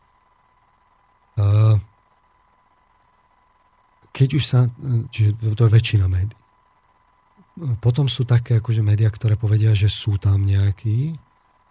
Keď 4.16 4.30
už 4.40 4.44
sa, 4.48 4.72
čiže 5.12 5.36
to 5.60 5.68
je 5.68 5.76
väčšina 5.76 6.08
médií 6.08 6.39
potom 7.84 8.08
sú 8.08 8.24
také 8.24 8.64
akože 8.64 8.80
médiá, 8.80 9.12
ktoré 9.12 9.36
povedia, 9.36 9.76
že 9.76 9.92
sú 9.92 10.16
tam 10.16 10.48
nejakí, 10.48 11.16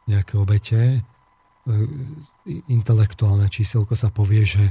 nejaké 0.09 0.35
obete. 0.37 0.81
E, 0.99 1.01
intelektuálne 2.69 3.49
číselko 3.49 3.97
sa 3.97 4.09
povie, 4.13 4.45
že 4.45 4.65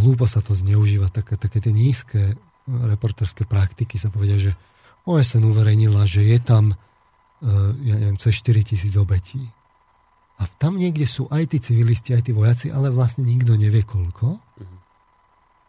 hlúpo 0.00 0.24
sa 0.24 0.40
to 0.40 0.56
zneužíva, 0.56 1.12
také, 1.12 1.36
také 1.36 1.60
tie 1.60 1.72
nízke 1.76 2.40
reporterské 2.64 3.44
praktiky 3.44 4.00
sa 4.00 4.08
povedia, 4.08 4.40
že 4.40 4.52
OSN 5.04 5.44
uverejnila, 5.44 6.08
že 6.08 6.24
je 6.24 6.38
tam 6.40 6.72
e, 6.72 6.76
ja 7.84 7.94
neviem, 7.96 8.16
cez 8.20 8.40
4 8.40 8.64
tisíc 8.64 8.94
obetí. 8.96 9.40
A 10.40 10.48
tam 10.56 10.80
niekde 10.80 11.04
sú 11.04 11.28
aj 11.28 11.52
tí 11.52 11.58
civilisti, 11.60 12.16
aj 12.16 12.30
tí 12.30 12.32
vojaci, 12.32 12.72
ale 12.72 12.88
vlastne 12.88 13.28
nikto 13.28 13.60
nevie 13.60 13.84
koľko. 13.84 14.40
Mm-hmm. 14.40 14.79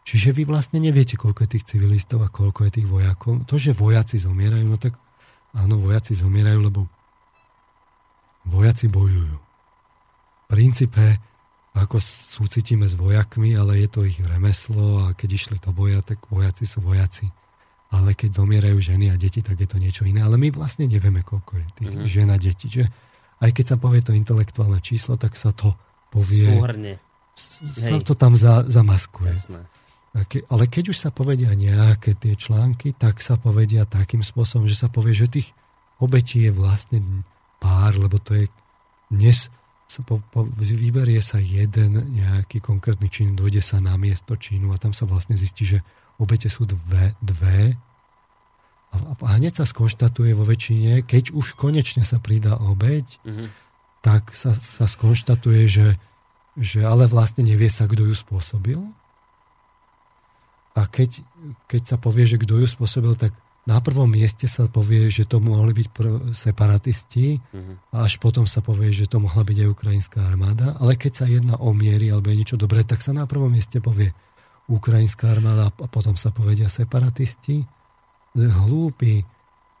Čiže 0.02 0.34
vy 0.34 0.42
vlastne 0.50 0.82
neviete, 0.82 1.14
koľko 1.14 1.46
je 1.46 1.52
tých 1.58 1.68
civilistov 1.76 2.26
a 2.26 2.32
koľko 2.32 2.66
je 2.66 2.82
tých 2.82 2.88
vojakov. 2.90 3.46
To, 3.46 3.54
že 3.54 3.70
vojaci 3.70 4.18
zomierajú, 4.18 4.66
no 4.66 4.74
tak 4.74 4.98
áno, 5.54 5.78
vojaci 5.78 6.18
zomierajú, 6.18 6.58
lebo 6.58 6.90
vojaci 8.50 8.90
bojujú. 8.90 9.36
V 9.38 10.44
princípe, 10.50 11.22
ako 11.72 12.02
súcitíme 12.02 12.84
s 12.84 12.98
vojakmi, 12.98 13.54
ale 13.54 13.86
je 13.86 13.88
to 13.88 14.00
ich 14.02 14.18
remeslo 14.20 15.06
a 15.06 15.14
keď 15.14 15.28
išli 15.38 15.56
do 15.62 15.70
boja, 15.70 16.02
tak 16.02 16.18
vojaci 16.28 16.66
sú 16.66 16.82
vojaci. 16.82 17.30
Ale 17.92 18.16
keď 18.16 18.42
zomierajú 18.42 18.80
ženy 18.80 19.12
a 19.12 19.20
deti, 19.20 19.44
tak 19.44 19.60
je 19.60 19.68
to 19.68 19.76
niečo 19.76 20.02
iné. 20.08 20.24
Ale 20.24 20.40
my 20.40 20.48
vlastne 20.50 20.88
nevieme, 20.88 21.22
koľko 21.22 21.60
je 21.60 21.66
tých 21.78 21.92
mm-hmm. 21.92 22.08
žen 22.08 22.28
a 22.32 22.36
detí. 22.40 22.66
Čiže 22.72 22.88
aj 23.38 23.50
keď 23.52 23.64
sa 23.68 23.76
povie 23.76 24.00
to 24.00 24.16
intelektuálne 24.16 24.80
číslo, 24.80 25.14
tak 25.20 25.36
sa 25.38 25.52
to 25.52 25.76
povie... 26.08 26.48
Súhrne. 26.48 26.92
Sa 27.76 28.00
to 28.00 28.12
tam 28.16 28.36
za, 28.36 28.64
zamaskuje. 28.64 29.32
Jasné. 29.32 29.60
Ale 30.12 30.68
keď 30.68 30.92
už 30.92 30.98
sa 31.00 31.08
povedia 31.08 31.56
nejaké 31.56 32.12
tie 32.20 32.36
články, 32.36 32.92
tak 32.92 33.24
sa 33.24 33.40
povedia 33.40 33.88
takým 33.88 34.20
spôsobom, 34.20 34.68
že 34.68 34.76
sa 34.76 34.92
povie, 34.92 35.16
že 35.16 35.32
tých 35.32 35.48
obetí 35.96 36.44
je 36.44 36.52
vlastne 36.52 37.24
pár, 37.56 37.96
lebo 37.96 38.20
to 38.20 38.36
je 38.36 38.44
dnes 39.08 39.48
sa 39.92 40.00
po, 40.00 40.24
po, 40.32 40.48
vyberie 40.56 41.20
sa 41.20 41.36
jeden 41.36 42.16
nejaký 42.16 42.64
konkrétny 42.64 43.12
čin, 43.12 43.36
dojde 43.36 43.60
sa 43.60 43.76
na 43.76 43.92
miesto 44.00 44.40
činu 44.40 44.72
a 44.72 44.80
tam 44.80 44.96
sa 44.96 45.04
vlastne 45.04 45.36
zistí, 45.36 45.68
že 45.68 45.84
obete 46.16 46.48
sú 46.48 46.64
dve, 46.64 47.12
dve 47.20 47.76
a, 48.92 48.96
a 49.20 49.30
hneď 49.36 49.60
sa 49.60 49.68
skonštatuje 49.68 50.32
vo 50.32 50.48
väčšine, 50.48 51.04
keď 51.04 51.36
už 51.36 51.60
konečne 51.60 52.08
sa 52.08 52.16
pridá 52.20 52.56
obeť, 52.56 53.20
mm-hmm. 53.20 53.48
tak 54.00 54.32
sa, 54.32 54.56
sa 54.56 54.88
skonštatuje, 54.88 55.68
že, 55.68 56.00
že 56.56 56.80
ale 56.88 57.04
vlastne 57.04 57.44
nevie 57.44 57.68
sa, 57.68 57.84
kto 57.84 58.08
ju 58.08 58.16
spôsobil 58.16 58.80
a 60.72 60.88
keď, 60.88 61.20
keď 61.68 61.82
sa 61.84 61.96
povie, 62.00 62.24
že 62.24 62.40
kto 62.40 62.56
ju 62.56 62.66
spôsobil, 62.68 63.12
tak 63.16 63.36
na 63.62 63.78
prvom 63.78 64.10
mieste 64.10 64.50
sa 64.50 64.66
povie, 64.66 65.06
že 65.06 65.22
to 65.22 65.38
mohli 65.38 65.70
byť 65.70 65.86
separatisti 66.34 67.38
mm-hmm. 67.38 67.94
a 67.94 68.02
až 68.02 68.18
potom 68.18 68.42
sa 68.42 68.58
povie, 68.58 68.90
že 68.90 69.06
to 69.06 69.22
mohla 69.22 69.46
byť 69.46 69.56
aj 69.62 69.68
ukrajinská 69.70 70.18
armáda. 70.18 70.74
Ale 70.82 70.98
keď 70.98 71.12
sa 71.22 71.26
jedná 71.30 71.54
o 71.62 71.70
miery 71.70 72.10
alebo 72.10 72.34
je 72.34 72.42
niečo 72.42 72.58
dobré, 72.58 72.82
tak 72.82 73.04
sa 73.04 73.14
na 73.14 73.22
prvom 73.22 73.54
mieste 73.54 73.78
povie 73.78 74.10
ukrajinská 74.66 75.30
armáda 75.30 75.70
a 75.70 75.86
potom 75.86 76.18
sa 76.18 76.34
povedia 76.34 76.66
separatisti. 76.66 77.62
Hlúpy, 78.34 79.22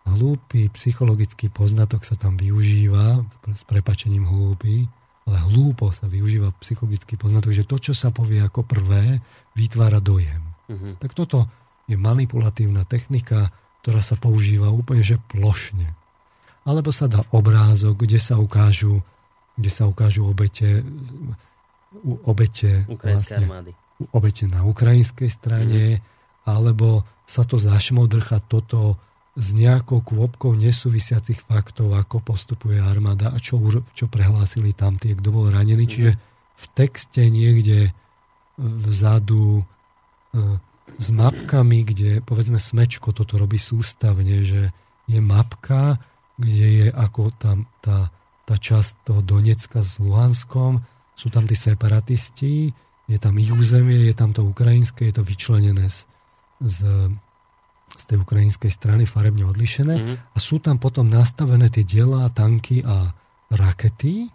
hlúpy 0.06 0.70
psychologický 0.76 1.50
poznatok 1.50 2.06
sa 2.06 2.14
tam 2.14 2.38
využíva, 2.38 3.18
s 3.50 3.64
prepačením 3.66 4.28
hlúpy, 4.30 4.86
ale 5.26 5.38
hlúpo 5.50 5.90
sa 5.90 6.06
využíva 6.06 6.54
psychologický 6.62 7.18
poznatok, 7.18 7.50
že 7.50 7.66
to, 7.66 7.82
čo 7.82 7.92
sa 7.98 8.14
povie 8.14 8.38
ako 8.44 8.62
prvé, 8.62 9.18
vytvára 9.58 9.98
dojem. 9.98 10.51
Uh-huh. 10.70 10.94
Tak 10.98 11.16
toto 11.16 11.48
je 11.90 11.98
manipulatívna 11.98 12.86
technika, 12.86 13.50
ktorá 13.82 13.98
sa 13.98 14.14
používa 14.14 14.70
úplne 14.70 15.02
že 15.02 15.18
plošne. 15.18 15.90
Alebo 16.62 16.94
sa 16.94 17.10
dá 17.10 17.26
obrázok, 17.34 18.06
kde 18.06 18.22
sa 18.22 18.38
ukážu, 18.38 19.02
kde 19.58 19.70
sa 19.70 19.90
ukážu 19.90 20.22
obete, 20.30 20.86
obete, 22.22 22.86
vlastne, 22.86 23.42
armády. 23.42 23.70
obete 24.14 24.44
na 24.46 24.62
ukrajinskej 24.62 25.30
strane, 25.34 25.98
uh-huh. 25.98 26.54
alebo 26.54 27.02
sa 27.26 27.42
to 27.42 27.58
zašmodrcha 27.58 28.38
toto 28.46 28.94
s 29.32 29.56
nejakou 29.56 30.04
kôpkou 30.04 30.52
nesúvisiacich 30.54 31.40
faktov, 31.40 31.96
ako 31.96 32.20
postupuje 32.20 32.76
armáda 32.76 33.32
a 33.32 33.40
čo, 33.40 33.56
čo 33.96 34.04
prehlásili 34.06 34.76
tam 34.76 35.00
tie, 35.00 35.16
kto 35.16 35.28
bol 35.32 35.50
ranený. 35.50 35.88
Uh-huh. 35.88 35.94
Čiže 35.98 36.12
v 36.62 36.64
texte 36.78 37.22
niekde 37.26 37.90
vzadu 38.60 39.66
s 40.98 41.08
mapkami, 41.12 41.84
kde 41.84 42.10
povedzme 42.24 42.56
Smečko 42.56 43.12
toto 43.12 43.36
robí 43.36 43.60
sústavne, 43.60 44.44
že 44.44 44.72
je 45.08 45.20
mapka, 45.20 46.00
kde 46.40 46.66
je 46.84 46.86
ako 46.88 47.32
tam 47.36 47.68
tá, 47.84 48.08
tá 48.48 48.54
časť 48.56 49.08
toho 49.08 49.20
Donecka 49.20 49.84
s 49.84 50.00
Luhanskom, 50.00 50.80
sú 51.12 51.28
tam 51.28 51.44
tí 51.44 51.54
separatisti, 51.54 52.72
je 53.06 53.18
tam 53.20 53.36
ich 53.36 53.52
územie, 53.52 54.08
je 54.08 54.14
tam 54.16 54.32
to 54.32 54.40
ukrajinské, 54.46 55.12
je 55.12 55.20
to 55.20 55.24
vyčlenené 55.26 55.92
z, 55.92 56.08
z, 56.64 56.78
z 57.98 58.02
tej 58.08 58.18
ukrajinskej 58.24 58.72
strany 58.72 59.04
farebne 59.04 59.44
odlišené 59.44 59.94
mm-hmm. 59.98 60.16
a 60.32 60.38
sú 60.40 60.62
tam 60.62 60.80
potom 60.80 61.12
nastavené 61.12 61.68
tie 61.68 61.84
diela, 61.84 62.32
tanky 62.32 62.80
a 62.80 63.12
rakety, 63.52 64.32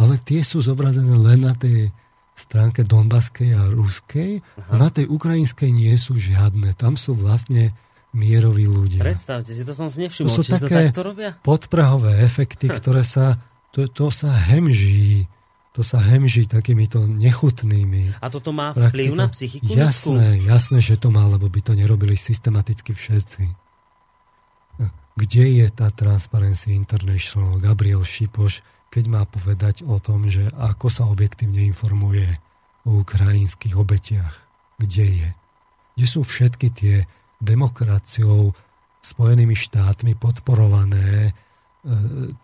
ale 0.00 0.18
tie 0.18 0.42
sú 0.42 0.58
zobrazené 0.64 1.14
len 1.14 1.46
na 1.46 1.54
tej 1.54 1.92
stránke 2.40 2.80
donbaskej 2.88 3.52
a 3.52 3.68
ruskej 3.68 4.40
Aha. 4.40 4.72
a 4.72 4.74
na 4.80 4.88
tej 4.88 5.04
ukrajinskej 5.12 5.68
nie 5.68 5.92
sú 6.00 6.16
žiadne. 6.16 6.72
Tam 6.80 6.96
sú 6.96 7.12
vlastne 7.12 7.76
mieroví 8.10 8.66
ľudia. 8.66 9.04
Predstavte 9.04 9.54
si, 9.54 9.62
to 9.62 9.74
som 9.76 9.86
si 9.86 10.02
nevšimol, 10.02 10.32
to 10.32 10.42
sú 10.42 10.42
či 10.42 10.52
také 10.58 10.90
to 10.90 11.04
robia? 11.06 11.36
podprahové 11.44 12.24
efekty, 12.26 12.66
ktoré 12.66 13.06
sa, 13.06 13.38
to, 13.70 13.86
to 13.86 14.10
sa 14.10 14.34
hemží, 14.34 15.30
to 15.70 15.86
sa 15.86 16.02
hemží 16.02 16.50
takýmito 16.50 17.06
nechutnými. 17.06 18.18
A 18.18 18.26
toto 18.26 18.50
má 18.50 18.74
vplyv 18.74 19.14
na 19.14 19.30
psychiku 19.30 19.70
Jasné, 19.70 20.42
jasné, 20.42 20.82
že 20.82 20.98
to 20.98 21.14
má, 21.14 21.22
lebo 21.30 21.46
by 21.46 21.62
to 21.62 21.72
nerobili 21.78 22.18
systematicky 22.18 22.90
všetci. 22.90 23.44
Kde 25.14 25.44
je 25.62 25.66
tá 25.68 25.92
Transparency 25.92 26.72
International, 26.74 27.60
Gabriel 27.60 28.02
Šipoš, 28.02 28.64
keď 28.90 29.04
má 29.06 29.22
povedať 29.22 29.86
o 29.86 30.02
tom, 30.02 30.26
že 30.26 30.50
ako 30.58 30.90
sa 30.90 31.06
objektívne 31.06 31.62
informuje 31.62 32.26
o 32.82 33.06
ukrajinských 33.06 33.78
obetiach? 33.78 34.34
Kde 34.82 35.06
je? 35.06 35.30
Kde 35.94 36.06
sú 36.10 36.26
všetky 36.26 36.68
tie 36.74 37.06
demokraciou 37.38 38.52
Spojenými 39.00 39.56
štátmi 39.56 40.12
podporované 40.12 41.30
e, 41.30 41.32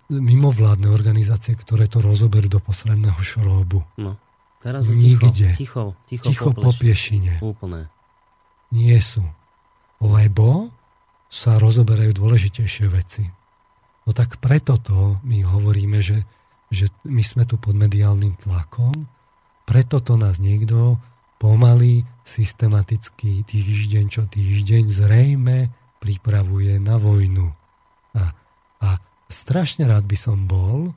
mimovládne 0.09 0.88
organizácie, 0.88 1.53
ktoré 1.53 1.84
to 1.84 2.01
rozoberú 2.01 2.49
do 2.49 2.64
posledného 2.64 3.20
šrobu. 3.20 3.84
No, 4.01 4.16
teraz 4.64 4.88
Nikde. 4.88 5.53
Ticho, 5.53 5.92
ticho, 6.09 6.24
ticho 6.32 6.57
po 6.57 6.72
piešine. 6.72 7.44
Úplne. 7.44 7.92
Nie 8.72 9.05
sú. 9.05 9.20
Lebo 10.01 10.72
sa 11.28 11.61
rozoberajú 11.61 12.16
dôležitejšie 12.16 12.86
veci. 12.88 13.28
No 14.07 14.14
tak 14.14 14.38
preto 14.38 14.78
to 14.78 15.18
my 15.26 15.42
hovoríme, 15.42 15.98
že, 15.98 16.22
že 16.70 16.86
my 17.02 17.20
sme 17.26 17.42
tu 17.42 17.59
pod 17.59 17.74
mediálnym 17.74 18.38
tlakom, 18.38 18.94
preto 19.66 19.98
to 19.98 20.14
nás 20.14 20.38
niekto 20.38 20.94
pomaly, 21.42 22.07
systematicky, 22.22 23.42
týždeň 23.42 24.04
čo 24.07 24.22
týždeň 24.30 24.84
zrejme 24.86 25.68
pripravuje 25.98 26.78
na 26.78 27.02
vojnu. 27.02 27.50
A, 28.14 28.30
a 28.78 28.88
strašne 29.26 29.90
rád 29.90 30.07
by 30.07 30.14
som 30.14 30.46
bol, 30.46 30.94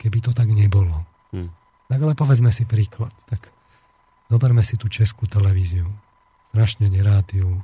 keby 0.00 0.24
to 0.24 0.32
tak 0.32 0.48
nebolo. 0.48 1.04
Hmm. 1.30 1.52
Tak 1.86 2.00
ale 2.02 2.14
povedzme 2.16 2.48
si 2.50 2.64
príklad. 2.64 3.12
Tak 3.28 3.52
zoberme 4.32 4.64
si 4.64 4.80
tú 4.80 4.88
českú 4.88 5.28
televíziu. 5.28 5.86
Strašne 6.50 6.88
nerád 6.88 7.30
ju 7.36 7.60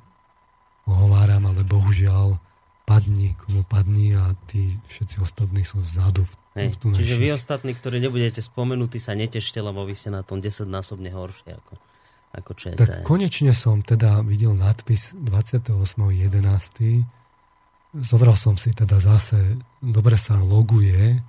ohováram, 0.84 1.48
ale 1.48 1.64
bohužiaľ 1.64 2.36
padni, 2.92 3.32
komu 3.40 3.64
padni 3.64 4.12
a 4.12 4.36
tí 4.52 4.76
všetci 4.92 5.24
ostatní 5.24 5.64
sú 5.64 5.80
vzadu. 5.80 6.28
V, 6.28 6.32
Hej, 6.60 6.76
v 6.76 7.00
čiže 7.00 7.16
vy 7.16 7.32
ostatní, 7.32 7.72
ktorí 7.72 7.96
nebudete 8.04 8.44
spomenutí, 8.44 9.00
sa 9.00 9.16
netešte, 9.16 9.64
lebo 9.64 9.88
vy 9.88 9.96
ste 9.96 10.12
na 10.12 10.20
tom 10.20 10.44
10 10.44 10.68
násobne 10.68 11.08
horšie 11.08 11.56
ako 11.56 11.74
ako 12.32 12.50
ČT. 12.56 12.80
Tak 12.80 13.04
konečne 13.04 13.52
som 13.52 13.84
teda 13.84 14.24
videl 14.24 14.56
nadpis 14.56 15.12
28.11. 15.12 17.04
Zobral 17.92 18.40
som 18.40 18.56
si 18.56 18.72
teda 18.72 18.96
zase, 18.96 19.36
dobre 19.84 20.16
sa 20.16 20.40
loguje, 20.40 21.20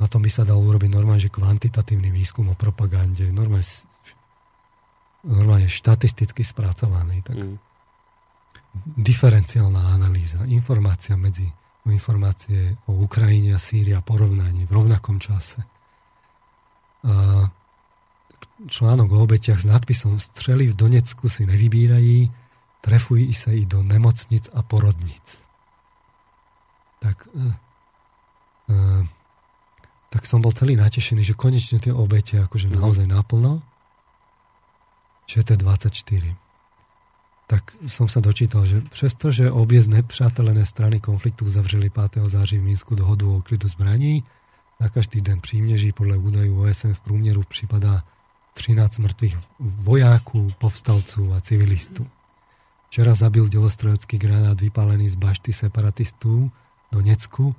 na 0.00 0.06
tom 0.08 0.24
by 0.24 0.30
sa 0.32 0.48
dal 0.48 0.56
urobiť 0.58 0.88
normálne, 0.88 1.20
že 1.20 1.28
kvantitatívny 1.28 2.08
výskum 2.08 2.48
o 2.50 2.56
propagande, 2.56 3.28
normálne, 3.28 3.68
normálne 5.22 5.68
štatisticky 5.68 6.40
spracovaný. 6.40 7.20
Tak 7.22 7.36
mm. 7.36 7.71
Diferenciálna 8.96 9.92
analýza, 9.92 10.48
informácia 10.48 11.12
medzi 11.16 11.44
informácie 11.90 12.78
o 12.86 12.94
Ukrajine 13.02 13.58
a 13.58 13.58
Sýrii 13.58 13.98
a 13.98 14.04
porovnanie 14.04 14.62
v 14.70 14.72
rovnakom 14.78 15.18
čase. 15.18 15.66
A 17.02 17.50
článok 18.70 19.10
o 19.10 19.26
obetiach 19.26 19.58
s 19.58 19.66
nadpisom 19.66 20.22
Střely 20.22 20.70
v 20.70 20.78
Donecku 20.78 21.26
si 21.26 21.42
nevybírají, 21.42 22.30
trefují 22.78 23.34
sa 23.34 23.50
i 23.50 23.66
do 23.66 23.82
nemocnic 23.82 24.46
a 24.54 24.62
porodnic. 24.62 25.42
Tak, 27.02 27.26
uh, 27.34 27.50
uh, 28.70 29.02
tak 30.14 30.22
som 30.22 30.38
bol 30.38 30.54
celý 30.54 30.78
natešený, 30.78 31.26
že 31.26 31.34
konečne 31.34 31.82
tie 31.82 31.90
obete 31.90 32.38
akože 32.38 32.70
mm. 32.70 32.78
naozaj 32.78 33.06
naplno. 33.10 33.58
ČT24. 35.26 36.41
Tak 37.52 37.76
som 37.84 38.08
sa 38.08 38.24
dočítal, 38.24 38.64
že 38.64 38.80
přestože 38.80 39.52
obie 39.52 39.84
znepřátelené 39.84 40.64
strany 40.64 41.04
konfliktu 41.04 41.44
uzavřeli 41.44 41.92
5. 41.92 42.24
září 42.32 42.58
v 42.58 42.64
Minsku 42.64 42.96
dohodu 42.96 43.28
o 43.34 43.42
klidu 43.44 43.68
zbraní, 43.68 44.24
na 44.80 44.88
každý 44.88 45.20
den 45.20 45.40
příměží 45.40 45.92
podle 45.92 46.16
údajů 46.16 46.62
OSN 46.64 46.92
v 46.92 47.00
průměru 47.00 47.42
připadá 47.48 48.02
13 48.54 48.98
mŕtvych 48.98 49.36
vojáků, 49.60 50.52
povstalců 50.58 51.32
a 51.32 51.40
civilistů. 51.40 52.06
Včera 52.88 53.14
zabil 53.14 53.48
delostrelecký 53.48 54.18
granát 54.18 54.60
vypálený 54.60 55.08
z 55.08 55.14
bašty 55.14 55.52
separatistů 55.52 56.50
do 56.92 57.02
Necku 57.02 57.54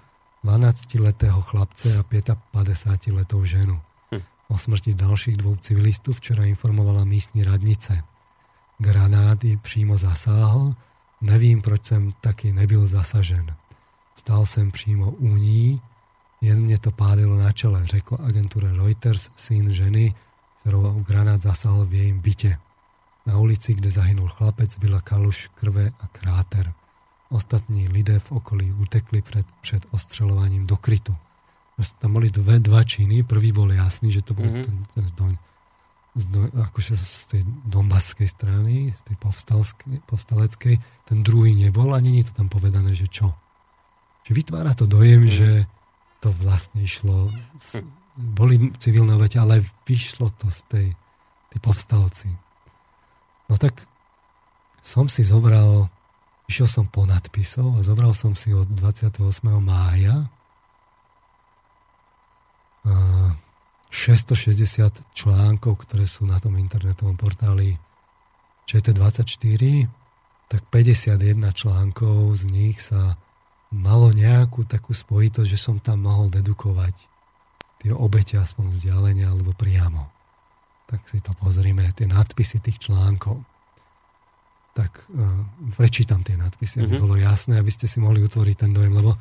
12-letého 0.46 1.42
chlapce 1.42 1.98
a 1.98 2.04
55-letou 2.54 3.46
ženu. 3.46 3.82
Hm. 4.12 4.22
O 4.48 4.58
smrti 4.58 4.94
dalších 4.94 5.38
dvou 5.38 5.56
civilistů 5.56 6.14
včera 6.14 6.46
informovala 6.46 7.06
místní 7.06 7.44
radnice. 7.44 8.13
Granát 8.80 9.44
ji 9.44 9.58
přímo 9.58 9.98
zasáhl, 9.98 10.76
nevím, 11.22 11.62
proč 11.62 11.86
jsem 11.86 12.14
taky 12.22 12.54
nebyl 12.54 12.88
zasažen. 12.88 13.56
Stál 14.16 14.46
jsem 14.46 14.72
přímo 14.72 15.12
u 15.12 15.28
ní, 15.38 15.82
jen 16.42 16.62
mě 16.62 16.78
to 16.78 16.92
pádilo 16.92 17.38
na 17.38 17.52
čele, 17.52 17.86
řekl 17.86 18.18
agentura 18.24 18.72
Reuters 18.72 19.30
syn 19.36 19.74
ženy, 19.74 20.16
ktorou 20.64 21.04
granát 21.04 21.44
zasahol 21.44 21.84
v 21.86 21.94
jej 21.94 22.12
byte. 22.16 22.56
Na 23.28 23.36
ulici, 23.36 23.76
kde 23.76 23.92
zahynul 23.92 24.32
chlapec, 24.32 24.80
byla 24.80 25.04
kaluš 25.04 25.52
krve 25.56 25.92
a 26.00 26.08
kráter. 26.08 26.74
Ostatní 27.30 27.88
lidé 27.88 28.20
v 28.20 28.32
okolí 28.32 28.72
utekli 28.72 29.22
pred, 29.22 29.46
před 29.62 29.86
ostřelovaním 29.92 30.68
do 30.68 30.78
krytu. 30.78 31.16
Tam 32.00 32.14
boli 32.14 32.32
dve, 32.32 32.60
dva 32.60 32.84
činy. 32.84 33.24
Prvý 33.24 33.52
bol 33.52 33.72
jasný, 33.72 34.12
že 34.12 34.22
to 34.22 34.34
bol 34.34 34.46
mm-hmm. 34.46 34.66
ten, 34.66 34.78
ten 34.96 35.04
z, 35.08 35.12
do, 35.12 35.26
z, 36.14 36.24
akože 36.54 36.94
z 36.94 37.20
tej 37.34 37.42
dombaskej 37.66 38.30
strany, 38.30 38.94
z 38.94 39.02
tej 39.02 39.16
povstaleckej. 40.06 40.76
Ten 41.10 41.20
druhý 41.26 41.58
nebol 41.58 41.90
a 41.94 42.00
není 42.00 42.22
to 42.22 42.32
tam 42.38 42.48
povedané, 42.54 42.94
že 42.94 43.10
čo. 43.10 43.34
Že 44.24 44.32
vytvára 44.38 44.78
to 44.78 44.86
dojem, 44.86 45.26
mm-hmm. 45.26 45.38
že 45.42 45.50
to 46.22 46.30
vlastne 46.40 46.80
išlo 46.86 47.34
z, 47.60 47.84
boli 48.16 48.72
civilné 48.78 49.18
obete, 49.18 49.42
ale 49.42 49.66
vyšlo 49.84 50.32
to 50.38 50.48
z 50.54 50.62
tej, 50.70 50.88
tí 51.52 51.58
povstalci. 51.60 52.30
No 53.50 53.58
tak 53.58 53.84
som 54.86 55.10
si 55.10 55.26
zobral, 55.26 55.90
išiel 56.48 56.70
som 56.70 56.86
po 56.88 57.10
nadpisov 57.10 57.76
a 57.76 57.82
zobral 57.82 58.14
som 58.14 58.38
si 58.38 58.54
od 58.54 58.70
28. 58.70 59.18
mája 59.60 60.30
660 63.94 65.14
článkov, 65.14 65.86
ktoré 65.86 66.10
sú 66.10 66.26
na 66.26 66.42
tom 66.42 66.58
internetovom 66.58 67.14
portáli 67.14 67.78
ČT24, 68.66 69.86
tak 70.50 70.66
51 70.74 71.38
článkov 71.54 72.42
z 72.42 72.44
nich 72.50 72.82
sa 72.82 73.14
malo 73.70 74.10
nejakú 74.10 74.66
takú 74.66 74.98
spojitosť, 74.98 75.46
že 75.46 75.62
som 75.62 75.78
tam 75.78 76.10
mohol 76.10 76.34
dedukovať 76.34 76.94
tie 77.86 77.94
obete 77.94 78.42
aspoň 78.42 78.74
vzdialenia 78.74 79.30
alebo 79.30 79.54
priamo. 79.54 80.10
Tak 80.90 81.06
si 81.06 81.22
to 81.22 81.38
pozrime, 81.38 81.86
tie 81.94 82.10
nadpisy 82.10 82.66
tých 82.66 82.90
článkov. 82.90 83.46
Tak 84.74 85.06
uh, 85.14 85.46
prečítam 85.78 86.26
tie 86.26 86.34
nadpisy, 86.34 86.82
aby 86.82 86.98
mm-hmm. 86.98 87.04
bolo 87.06 87.16
jasné, 87.18 87.62
aby 87.62 87.70
ste 87.70 87.86
si 87.86 88.02
mohli 88.02 88.26
utvoriť 88.26 88.56
ten 88.58 88.74
dojem, 88.74 88.94
lebo 88.94 89.14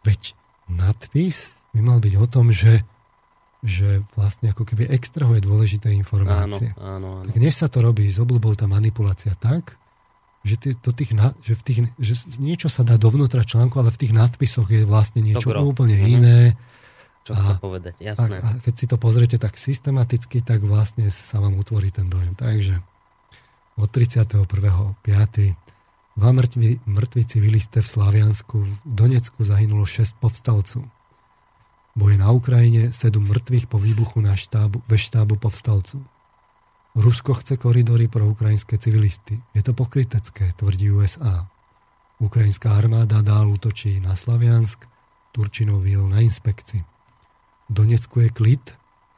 veď 0.00 0.32
nadpis 0.72 1.52
by 1.76 1.80
mal 1.84 2.00
byť 2.00 2.14
o 2.16 2.26
tom, 2.28 2.48
že 2.48 2.84
že 3.64 4.04
vlastne 4.12 4.52
ako 4.52 4.68
keby 4.68 4.92
extrahuje 4.92 5.40
dôležité 5.40 5.88
informácie. 5.96 6.76
Áno, 6.76 6.84
áno, 6.84 7.08
áno. 7.24 7.28
Tak 7.32 7.40
dnes 7.40 7.56
sa 7.56 7.72
to 7.72 7.80
robí 7.80 8.04
s 8.12 8.20
obľubou 8.20 8.52
tá 8.52 8.68
manipulácia 8.68 9.32
tak, 9.40 9.80
že, 10.44 10.60
tý, 10.60 10.68
do 10.76 10.92
tých, 10.92 11.16
že, 11.40 11.56
v 11.56 11.62
tých, 11.64 11.78
že 11.96 12.14
niečo 12.36 12.68
sa 12.68 12.84
dá 12.84 13.00
dovnútra 13.00 13.40
článku, 13.40 13.80
ale 13.80 13.88
v 13.88 14.00
tých 14.04 14.12
nadpisoch 14.12 14.68
je 14.68 14.84
vlastne 14.84 15.24
niečo 15.24 15.48
Dobro. 15.48 15.64
úplne 15.64 15.96
mm-hmm. 15.96 16.14
iné 16.20 16.38
čo 17.24 17.32
a, 17.32 17.40
chce 17.40 17.52
povedať, 17.56 17.94
jasné. 18.04 18.36
A, 18.36 18.44
a 18.44 18.60
keď 18.60 18.74
si 18.76 18.84
to 18.84 19.00
pozriete 19.00 19.40
tak 19.40 19.56
systematicky, 19.56 20.44
tak 20.44 20.60
vlastne 20.60 21.08
sa 21.08 21.40
vám 21.40 21.56
utvorí 21.56 21.88
ten 21.88 22.04
dojem. 22.12 22.36
Takže 22.36 22.84
od 23.80 23.88
31.5. 23.88 24.44
Dva 26.14 26.30
mŕtvi, 26.30 26.84
mŕtvi 26.86 27.22
civilisté 27.26 27.82
v 27.82 27.88
Slaviansku 27.90 28.54
v 28.60 28.70
Donecku 28.86 29.40
zahynulo 29.42 29.88
6 29.88 30.20
povstalcov. 30.20 30.86
Boje 31.94 32.18
na 32.18 32.34
Ukrajine 32.34 32.90
7 32.90 33.22
mŕtvych 33.22 33.70
po 33.70 33.78
výbuchu 33.78 34.18
na 34.18 34.34
štábu, 34.34 34.82
ve 34.90 34.98
štábu 34.98 35.38
povstalcov. 35.38 36.02
Rusko 36.98 37.38
chce 37.38 37.54
koridory 37.54 38.10
pro 38.10 38.26
ukrajinské 38.26 38.78
civilisty. 38.78 39.38
Je 39.54 39.62
to 39.62 39.74
pokrytecké, 39.78 40.54
tvrdí 40.58 40.90
USA. 40.90 41.46
Ukrajinská 42.18 42.74
armáda 42.74 43.22
dál 43.22 43.46
útočí 43.50 44.02
na 44.02 44.18
Slaviansk, 44.18 44.86
Turčinov 45.30 45.86
výl 45.86 46.02
na 46.10 46.18
inspekci. 46.18 46.82
Donecku 47.70 48.26
je 48.26 48.30
klid, 48.30 48.74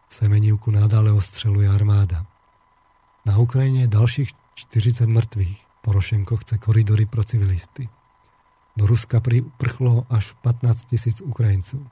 Semenívku 0.09 0.70
nadále 0.70 1.12
ostreluje 1.12 1.68
armáda. 1.68 2.24
Na 3.27 3.41
Ukrajine 3.41 3.85
je 3.85 3.95
ďalších 3.97 4.31
40 4.55 5.09
mŕtvych. 5.09 5.57
Porošenko 5.83 6.37
chce 6.37 6.59
koridory 6.59 7.07
pro 7.07 7.24
civilisty. 7.24 7.89
Do 8.77 8.87
Ruska 8.87 9.20
prchlo 9.57 10.07
až 10.11 10.33
15 10.43 10.85
tisíc 10.85 11.20
Ukrajinců. 11.20 11.87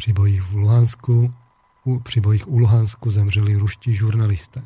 Při 0.00 0.12
bojích 0.12 0.42
v 0.42 0.54
Luhansku, 0.54 1.34
při 2.02 2.20
bojích 2.20 2.48
u 2.48 2.58
Luhansku 2.58 3.10
zemřeli 3.10 3.56
ruští 3.56 3.94
žurnalisté. 3.94 4.62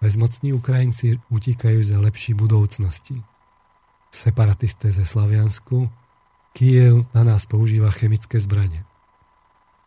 Bezmocní 0.00 0.54
Ukrajinci 0.54 1.18
utíkajú 1.34 1.82
za 1.82 1.98
lepší 1.98 2.38
budoucnosti. 2.38 3.18
Separatisté 4.14 4.94
ze 4.94 5.02
Slaviansku, 5.02 5.90
Kiev 6.54 7.10
na 7.10 7.26
nás 7.26 7.42
používa 7.42 7.90
chemické 7.90 8.38
zbranie. 8.38 8.86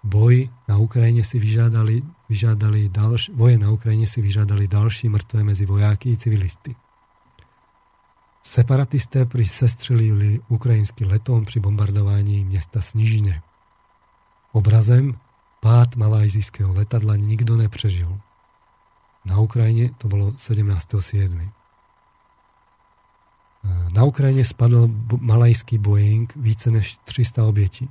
Boj 0.04 0.52
na 0.68 0.76
Ukrajine 0.76 1.24
si 1.24 1.40
vyžádali, 1.40 2.04
vyžádali 2.28 2.92
dalš, 2.92 3.32
boje 3.32 3.56
na 3.56 3.72
Ukrajine 3.72 4.04
si 4.04 4.20
vyžádali 4.20 4.68
další 4.68 5.08
mŕtve 5.08 5.44
medzi 5.48 5.64
vojáky 5.64 6.12
i 6.12 6.20
civilisty. 6.20 6.76
Separatisté 8.44 9.24
prisestřelili 9.24 10.40
ukrajinský 10.52 11.08
letom 11.08 11.48
při 11.48 11.64
bombardování 11.64 12.44
města 12.46 12.82
Snižine. 12.82 13.53
Obrazem 14.54 15.18
pád 15.60 15.96
malajzijského 15.96 16.74
letadla 16.74 17.16
nikto 17.16 17.58
nepřežil. 17.58 18.20
Na 19.26 19.40
Ukrajine 19.40 19.90
to 19.98 20.08
bolo 20.08 20.32
17.7. 20.32 21.50
Na 23.94 24.04
Ukrajine 24.04 24.46
spadl 24.46 24.90
malajský 25.20 25.78
Boeing 25.78 26.36
více 26.36 26.72
než 26.72 26.98
300 27.04 27.46
obětí. 27.46 27.90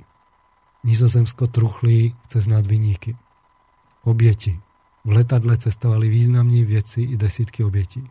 Nizozemsko 0.83 1.47
truchlí 1.47 2.15
cez 2.27 2.47
nad 2.47 2.67
vyníky. 2.67 3.17
Oběti. 4.03 4.59
V 5.05 5.09
letadle 5.09 5.57
cestovali 5.57 6.09
významní 6.09 6.65
věci 6.65 7.01
i 7.01 7.17
desítky 7.17 7.63
obětí. 7.63 8.09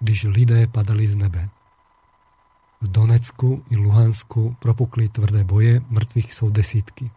Když 0.00 0.24
lidé 0.24 0.66
padali 0.66 1.06
z 1.06 1.16
nebe. 1.16 1.48
V 2.80 2.88
Donecku 2.88 3.64
i 3.70 3.76
Luhansku 3.76 4.56
propukli 4.60 5.08
tvrdé 5.08 5.44
boje, 5.44 5.82
mrtvých 5.88 6.34
jsou 6.34 6.50
desítky. 6.50 7.10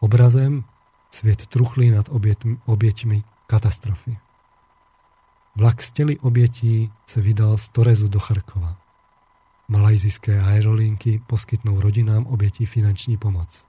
Obrazem 0.00 0.64
svět 1.10 1.46
truchlí 1.46 1.90
nad 1.90 2.08
obětmi, 2.08 2.56
oběťmi 2.66 3.22
katastrofy. 3.46 4.18
Vlak 5.56 5.82
z 5.82 5.90
těli 5.90 6.18
obětí 6.18 6.92
se 7.06 7.20
vydal 7.20 7.58
z 7.58 7.68
Torezu 7.68 8.08
do 8.08 8.20
Charkova. 8.20 8.76
Malajzijské 9.68 10.42
aerolinky 10.42 11.22
poskytnou 11.26 11.80
rodinám 11.80 12.26
obětí 12.26 12.66
finanční 12.66 13.16
pomoc. 13.16 13.66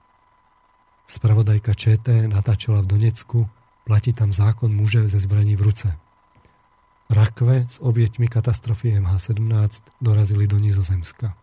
Spravodajka 1.06 1.74
ČT 1.74 2.28
natáčela 2.28 2.80
v 2.80 2.86
Donecku, 2.86 3.48
platí 3.84 4.12
tam 4.12 4.32
zákon 4.32 4.74
muže 4.74 5.08
ze 5.08 5.20
zbraní 5.20 5.56
v 5.56 5.62
ruce. 5.62 5.98
Rakve 7.10 7.66
s 7.68 7.82
oběťmi 7.82 8.28
katastrofy 8.28 9.00
MH17 9.00 9.82
dorazili 10.00 10.46
do 10.46 10.58
Nizozemska. 10.58 11.36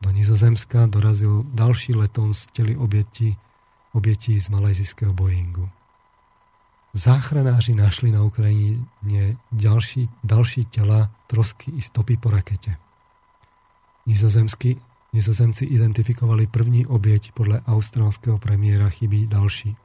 Do 0.00 0.10
Nizozemska 0.10 0.86
dorazil 0.86 1.44
další 1.46 1.94
leton 1.94 2.34
z 2.34 2.46
těli 2.46 2.76
obětí, 2.76 3.36
obětí 3.92 4.40
z 4.40 4.48
malajzijského 4.48 5.12
Boeingu. 5.12 5.68
Záchranáři 6.94 7.74
našli 7.74 8.10
na 8.10 8.22
Ukrajině 8.22 9.36
ďalší, 9.52 10.10
další 10.24 10.64
těla, 10.64 11.10
trosky 11.26 11.70
i 11.70 11.82
stopy 11.82 12.16
po 12.16 12.30
rakete. 12.30 12.76
Nizozemsky, 14.06 14.76
nizozemci 15.12 15.64
identifikovali 15.64 16.46
první 16.46 16.86
oběť 16.86 17.32
podle 17.32 17.60
australského 17.66 18.38
premiéra 18.38 18.88
chybí 18.88 19.26
další. 19.26 19.76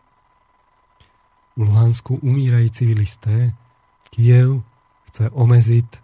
V 1.56 1.62
Luhansku 1.62 2.16
umírají 2.16 2.72
civilisté, 2.72 3.54
Kiev 4.10 4.64
chce 5.04 5.30
omezit 5.30 6.00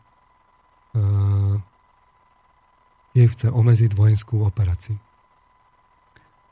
uh, 0.94 1.62
Kiev 3.14 3.32
chce 3.32 3.52
omezit 3.52 3.94
vojenskou 3.94 4.40
operaci. 4.40 5.00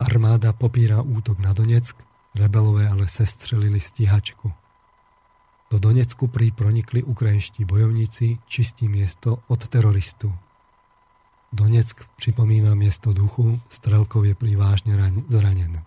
Armáda 0.02 0.50
popírá 0.50 1.02
útok 1.06 1.38
na 1.38 1.54
Donetsk, 1.54 1.94
Rebelové 2.36 2.90
ale 2.90 3.08
sestřelili 3.08 3.80
stíhačku. 3.80 4.54
Do 5.72 5.80
Donecku 5.80 6.28
prý 6.28 6.52
pronikli 6.52 7.04
ukrajinští 7.04 7.66
bojovníci, 7.66 8.38
čistí 8.48 8.88
město 8.90 9.38
od 9.48 9.68
teroristů. 9.68 10.34
Doneck 11.54 12.06
připomíná 12.16 12.76
město 12.76 13.14
duchu, 13.14 13.60
Strelkov 13.70 14.26
je 14.26 14.36
prý 14.36 14.56
vážne 14.56 14.96
zranen. 15.28 15.84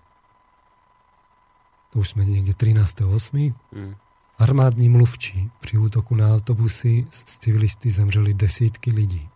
To 1.93 2.03
už 2.03 2.19
sme 2.19 2.27
niekde 2.27 2.53
13.8. 2.53 3.55
Mm. 3.73 3.95
Armádni 4.35 4.91
mluvčí 4.91 5.47
pri 5.63 5.79
útoku 5.79 6.19
na 6.19 6.35
autobusy 6.35 7.07
z 7.07 7.39
civilisty 7.39 7.91
zemřeli 7.91 8.35
desítky 8.35 8.91
lidí. 8.91 9.31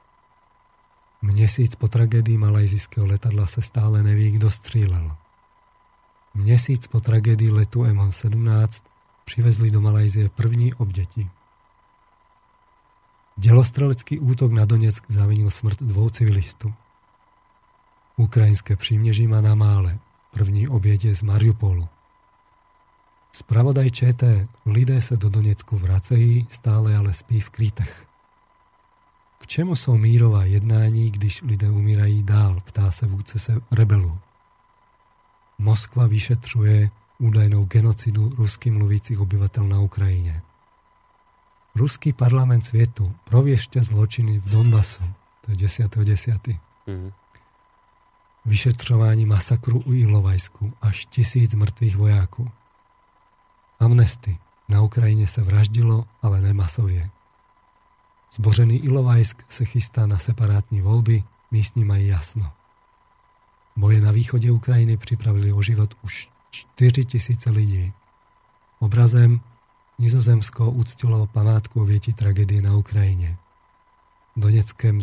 Měsíc 1.22 1.74
po 1.74 1.88
tragédii 1.88 2.38
malajzijského 2.38 3.06
letadla 3.06 3.46
se 3.46 3.62
stále 3.62 4.02
neví, 4.02 4.30
kdo 4.30 4.50
střílel. 4.50 5.16
Měsíc 6.34 6.86
po 6.86 7.00
tragédii 7.00 7.50
letu 7.50 7.84
MH17 7.84 8.82
přivezli 9.24 9.70
do 9.70 9.80
Malajzie 9.80 10.28
první 10.28 10.74
obděti. 10.74 11.30
Dělostrelecký 13.36 14.18
útok 14.18 14.52
na 14.52 14.64
Doněck 14.64 15.04
zavinil 15.08 15.50
smrt 15.50 15.82
dvou 15.82 16.10
civilistů. 16.10 16.74
Ukrajinské 18.16 18.76
příměží 18.76 19.26
má 19.26 19.40
na 19.40 19.54
mále. 19.54 19.98
První 20.32 20.68
oběť 20.68 21.06
z 21.06 21.22
Mariupolu. 21.22 21.88
Spravodaj 23.32 23.90
ČT, 23.90 24.48
lidé 24.66 25.00
se 25.00 25.16
do 25.16 25.28
Donecku 25.28 25.78
vracejí, 25.78 26.46
stále 26.50 26.96
ale 26.96 27.14
spí 27.14 27.40
v 27.40 27.50
krítech. 27.50 28.07
Čemu 29.48 29.76
jsou 29.76 29.96
mírová 29.96 30.44
jednání, 30.44 31.10
když 31.10 31.42
lidé 31.42 31.70
umírají 31.70 32.22
dál, 32.22 32.60
ptá 32.64 32.92
se 32.92 33.06
vůdce 33.06 33.38
se 33.38 33.60
rebelů. 33.70 34.18
Moskva 35.58 36.06
vyšetřuje 36.06 36.90
údajnou 37.18 37.64
genocidu 37.64 38.28
rusky 38.36 38.70
mluvících 38.70 39.16
obyvateľ 39.16 39.64
na 39.64 39.80
Ukrajine. 39.80 40.44
Ruský 41.72 42.12
parlament 42.12 42.68
svietu 42.68 43.08
proviešte 43.24 43.80
zločiny 43.80 44.38
v 44.38 44.46
Donbasu, 44.52 45.02
to 45.40 45.56
je 45.56 45.56
10.10. 45.56 46.04
10. 46.04 46.46
Mm-hmm. 46.86 47.12
Vyšetřování 48.44 49.26
masakru 49.26 49.80
u 49.80 49.92
Ilovajsku, 49.92 50.72
až 50.82 51.06
tisíc 51.06 51.54
mŕtvych 51.54 51.96
vojáků. 51.96 52.50
Amnesty. 53.80 54.36
Na 54.68 54.84
Ukrajine 54.84 55.24
sa 55.24 55.40
vraždilo, 55.40 56.04
ale 56.20 56.44
nemasovie. 56.44 57.08
Zbožený 58.38 58.76
Ilovajsk 58.76 59.42
se 59.48 59.64
chystá 59.64 60.06
na 60.06 60.18
separátní 60.18 60.80
s 61.64 61.74
ním 61.74 61.90
aj 61.90 62.06
jasno. 62.06 62.52
Boje 63.76 64.00
na 64.00 64.12
východe 64.12 64.50
Ukrajiny 64.50 64.96
připravili 64.96 65.52
o 65.52 65.62
život 65.62 65.94
už 66.02 66.30
4 66.50 67.04
tisíce 67.04 67.50
lidí. 67.50 67.92
Obrazem 68.78 69.40
Nizozemsko 69.98 70.70
uctilo 70.70 71.26
památku 71.26 71.82
oběti 71.82 72.12
tragédie 72.12 72.62
na 72.62 72.76
Ukrajine. 72.76 73.36
V 74.36 74.40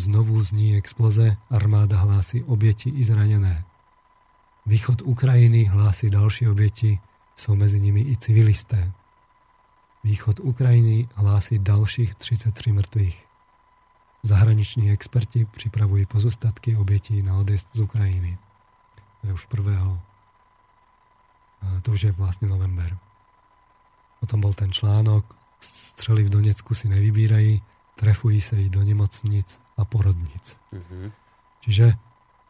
znovu 0.00 0.42
zní 0.42 0.76
exploze, 0.76 1.36
armáda 1.50 1.96
hlási 1.96 2.44
oběti 2.44 2.90
i 2.90 3.04
zranené. 3.04 3.64
Východ 4.66 5.02
Ukrajiny 5.02 5.64
hlási 5.64 6.10
další 6.10 6.48
oběti, 6.48 6.98
jsou 7.36 7.54
mezi 7.54 7.80
nimi 7.80 8.00
i 8.00 8.16
civilisté. 8.16 8.92
Východ 10.04 10.40
Ukrajiny 10.40 11.08
hlási 11.14 11.58
dalších 11.58 12.14
33 12.14 12.72
mŕtvych. 12.72 13.25
Zahraniční 14.26 14.90
experti 14.90 15.46
připravují 15.46 16.06
pozostatky 16.06 16.76
obětí 16.76 17.22
na 17.22 17.38
odjezd 17.38 17.66
z 17.74 17.80
Ukrajiny 17.80 18.38
je 19.26 19.32
už 19.34 19.44
prvého, 19.50 19.98
to 21.82 21.90
už 21.90 22.02
je 22.10 22.12
vlastne 22.14 22.46
november. 22.46 22.94
Potom 24.22 24.38
bol 24.38 24.54
ten 24.54 24.70
článok, 24.70 25.26
střely 25.60 26.22
v 26.22 26.30
Donecku 26.30 26.74
si 26.74 26.86
nevybírají, 26.88 27.62
trefují 27.98 28.40
sa 28.40 28.56
i 28.56 28.70
do 28.70 28.86
nemocnic 28.86 29.58
a 29.76 29.82
porodnic. 29.84 30.56
Mm-hmm. 30.70 31.06
Čiže 31.66 31.86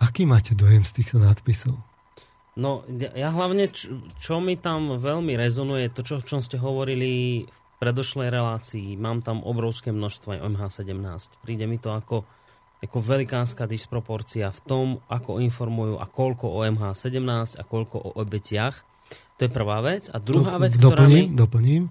aký 0.03 0.29
máte 0.29 0.53
dojem 0.53 0.85
z 0.85 0.93
týchto 0.93 1.17
nadpisov? 1.23 1.75
No, 2.57 2.89
ja 2.89 3.29
hlavne, 3.33 3.69
čo, 3.69 4.01
čo 4.17 4.41
mi 4.41 4.57
tam 4.57 4.97
veľmi 4.97 5.37
rezonuje, 5.37 5.93
to, 5.93 6.01
čo, 6.01 6.25
čom 6.25 6.41
ste 6.41 6.57
hovorili 6.57 7.45
v 7.45 7.61
predošlej 7.77 8.29
relácii, 8.33 8.97
mám 8.97 9.21
tam 9.21 9.45
obrovské 9.45 9.93
množstvo 9.93 10.37
aj 10.37 10.41
MH17. 10.49 11.45
Príde 11.45 11.65
mi 11.69 11.77
to 11.77 11.93
ako 11.93 12.25
ako 12.77 13.01
velikánska 13.01 13.65
disproporcia 13.65 14.53
v 14.53 14.61
tom, 14.69 14.87
ako 15.09 15.41
informujú 15.41 15.97
a 15.97 16.05
koľko 16.05 16.61
o 16.61 16.61
MH17 16.69 17.57
a 17.57 17.63
koľko 17.65 17.97
o 17.99 18.11
obetiach. 18.21 18.85
To 19.41 19.49
je 19.49 19.51
prvá 19.53 19.81
vec. 19.81 20.13
A 20.13 20.21
druhá 20.21 20.61
vec, 20.61 20.77
doplním, 20.77 20.93
ktorá 20.93 21.07
mi... 21.09 21.23
Doplním. 21.33 21.85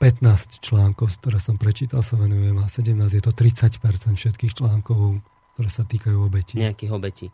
15 0.00 0.64
článkov, 0.64 1.20
ktoré 1.20 1.36
som 1.36 1.60
prečítal, 1.60 2.00
sa 2.00 2.16
venujú 2.16 2.56
MH17. 2.56 3.20
Je 3.20 3.24
to 3.24 3.32
30% 3.36 4.16
všetkých 4.16 4.52
článkov, 4.56 5.20
ktoré 5.56 5.70
sa 5.72 5.84
týkajú 5.84 6.16
obetí. 6.16 6.56
Nejakých 6.56 6.92
obetí. 6.92 7.26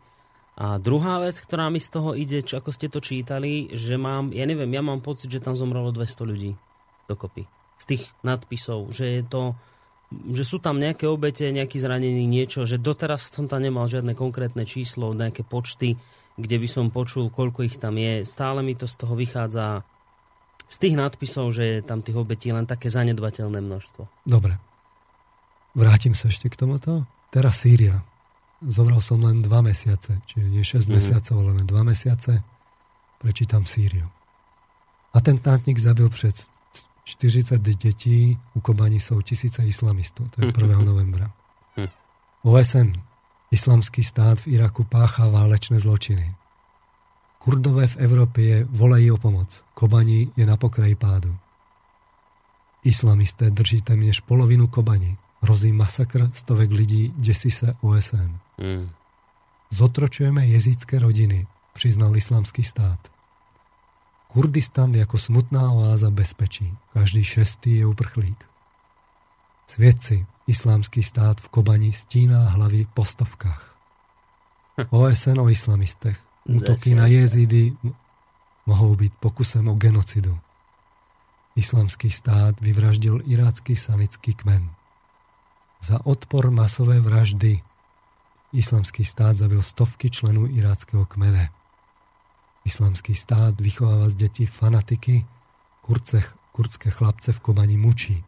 A 0.59 0.75
druhá 0.75 1.23
vec, 1.23 1.39
ktorá 1.39 1.71
mi 1.71 1.79
z 1.79 1.93
toho 1.93 2.11
ide, 2.17 2.43
čo 2.43 2.59
ako 2.59 2.75
ste 2.75 2.91
to 2.91 2.99
čítali, 2.99 3.71
že 3.71 3.95
mám, 3.95 4.35
ja 4.35 4.43
neviem, 4.43 4.67
ja 4.67 4.83
mám 4.83 4.99
pocit, 4.99 5.31
že 5.31 5.39
tam 5.39 5.55
zomrelo 5.55 5.95
200 5.95 6.27
ľudí 6.27 6.51
dokopy. 7.07 7.47
Z 7.79 7.85
tých 7.95 8.03
nadpisov, 8.21 8.91
že 8.91 9.19
je 9.19 9.23
to 9.25 9.55
že 10.07 10.47
sú 10.47 10.63
tam 10.63 10.79
nejaké 10.79 11.03
obete, 11.03 11.51
nejaký 11.51 11.83
zranení, 11.83 12.23
niečo, 12.23 12.63
že 12.63 12.79
doteraz 12.79 13.27
som 13.27 13.51
tam 13.51 13.59
nemal 13.59 13.91
žiadne 13.91 14.15
konkrétne 14.15 14.63
číslo, 14.63 15.11
nejaké 15.11 15.43
počty, 15.43 15.99
kde 16.39 16.55
by 16.63 16.67
som 16.69 16.93
počul, 16.93 17.27
koľko 17.27 17.67
ich 17.67 17.75
tam 17.75 17.99
je. 17.99 18.23
Stále 18.23 18.63
mi 18.63 18.71
to 18.77 18.87
z 18.87 18.95
toho 18.95 19.19
vychádza 19.19 19.83
z 20.67 20.75
tých 20.79 20.95
nadpisov, 20.95 21.51
že 21.51 21.63
je 21.63 21.79
tam 21.83 21.99
tých 22.03 22.15
obetí 22.15 22.51
len 22.55 22.63
také 22.63 22.87
zanedbateľné 22.87 23.59
množstvo. 23.59 24.27
Dobre. 24.27 24.59
Vrátim 25.75 26.15
sa 26.15 26.31
ešte 26.31 26.47
k 26.47 26.59
tomuto. 26.59 27.03
Teraz 27.31 27.63
Sýria. 27.63 28.03
Zobral 28.63 29.03
som 29.03 29.21
len 29.21 29.43
dva 29.45 29.61
mesiace, 29.61 30.17
čiže 30.25 30.47
nie 30.49 30.63
6 30.65 30.73
mm-hmm. 30.73 30.89
mesiacov, 30.89 31.35
ale 31.39 31.51
len 31.61 31.67
dva 31.69 31.83
mesiace. 31.83 32.41
Prečítam 33.21 33.67
Sýriu. 33.67 34.07
Atentátnik 35.13 35.77
zabil 35.77 36.09
před 36.09 36.56
40 37.07 37.63
detí, 37.63 38.35
u 38.51 38.59
Kobani 38.59 38.99
sú 38.99 39.23
tisíce 39.23 39.63
islamistov. 39.63 40.27
To 40.35 40.43
je 40.43 40.51
1. 40.51 40.83
novembra. 40.83 41.31
OSN, 42.43 42.99
islamský 43.47 44.03
stát 44.03 44.43
v 44.43 44.59
Iraku 44.59 44.83
páchá 44.83 45.31
válečné 45.31 45.79
zločiny. 45.79 46.35
Kurdové 47.39 47.87
v 47.87 47.97
Európe 48.03 48.67
volají 48.67 49.11
o 49.11 49.17
pomoc. 49.17 49.63
Kobani 49.71 50.35
je 50.35 50.43
na 50.43 50.59
pokraji 50.59 50.95
pádu. 50.95 51.31
Islamisté 52.83 53.49
drží 53.49 53.81
téměř 53.81 54.19
polovinu 54.27 54.67
Kobani. 54.67 55.17
Hrozí 55.41 55.71
masakr 55.71 56.29
stovek 56.33 56.71
lidí, 56.71 57.13
desí 57.17 57.51
se 57.51 57.75
OSN. 57.81 58.35
Mm. 58.59 58.89
Zotročujeme 59.69 60.45
jezícké 60.45 60.99
rodiny, 60.99 61.47
přiznal 61.73 62.17
islamský 62.17 62.63
stát. 62.63 62.99
Kurdistan 64.37 64.93
je 64.93 65.01
ako 65.01 65.17
smutná 65.17 65.73
oáza 65.73 66.13
bezpečí. 66.13 66.69
Každý 66.93 67.25
šestý 67.25 67.81
je 67.81 67.89
uprchlík. 67.89 68.37
Svietci, 69.65 70.29
islámsky 70.45 71.01
stát 71.01 71.41
v 71.41 71.49
Kobani 71.49 71.89
stíná 71.89 72.53
hlavy 72.53 72.85
po 72.93 73.01
stovkách. 73.01 73.73
OSN 74.93 75.41
o 75.41 75.49
islamistech. 75.49 76.21
Útoky 76.45 76.93
na 76.93 77.09
jezidy 77.09 77.73
mohou 78.69 78.93
byť 78.93 79.11
pokusem 79.17 79.65
o 79.65 79.73
genocidu. 79.73 80.37
Islamský 81.57 82.13
stát 82.13 82.61
vyvraždil 82.61 83.25
irácky 83.25 83.73
sanický 83.73 84.37
kmen. 84.37 84.69
Za 85.81 85.97
odpor 86.05 86.53
masové 86.53 87.01
vraždy 87.01 87.65
islamský 88.53 89.01
stát 89.01 89.37
zabil 89.37 89.65
stovky 89.65 90.13
členů 90.13 90.45
iráckého 90.45 91.05
kmene. 91.05 91.49
Islamský 92.67 93.15
stát 93.15 93.61
vychováva 93.61 94.09
z 94.09 94.13
detí 94.13 94.45
fanatiky, 94.45 95.25
kurce, 95.81 96.23
kurdské 96.51 96.89
chlapce 96.89 97.33
v 97.33 97.39
Kobani 97.39 97.77
mučí. 97.77 98.23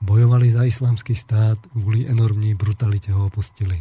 Bojovali 0.00 0.50
za 0.50 0.66
islamský 0.66 1.14
stát, 1.14 1.54
kvôli 1.70 2.10
enormní 2.10 2.58
brutalite 2.58 3.14
ho 3.14 3.30
opustili. 3.30 3.78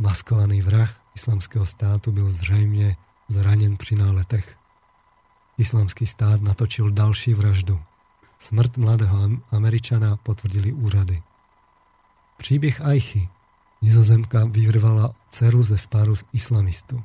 Maskovaný 0.00 0.64
vrah 0.64 0.88
islamského 1.12 1.66
státu 1.66 2.12
byl 2.12 2.30
zřejmě 2.32 2.96
zranen 3.28 3.76
při 3.76 3.94
náletech. 4.00 4.56
Islamský 5.60 6.06
stát 6.06 6.40
natočil 6.40 6.90
další 6.90 7.34
vraždu. 7.34 7.80
Smrt 8.38 8.76
mladého 8.76 9.28
Američana 9.52 10.16
potvrdili 10.16 10.72
úrady. 10.72 11.22
Příběh 12.36 12.80
Aichy. 12.80 13.28
Nizozemka 13.82 14.44
vyvrvala 14.44 15.14
dceru 15.30 15.62
ze 15.62 15.78
spáru 15.78 16.14
islamistu. 16.32 17.04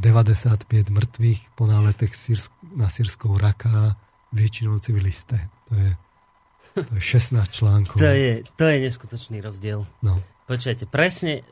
95 0.00 0.64
mŕtvych 0.88 1.40
po 1.52 1.68
náletech 1.68 2.16
na 2.72 2.88
sírskou 2.88 3.36
Raká, 3.36 4.00
väčšinou 4.32 4.80
civilisté. 4.80 5.52
To 5.68 5.76
je, 5.76 5.90
to 6.88 6.92
je 6.96 7.02
16 7.04 7.36
článkov. 7.52 8.00
To 8.00 8.08
je, 8.08 8.40
to 8.56 8.64
je 8.64 8.76
neskutočný 8.80 9.44
rozdiel. 9.44 9.84
No. 10.00 10.24
Počujete, 10.48 10.88
presne, 10.88 11.44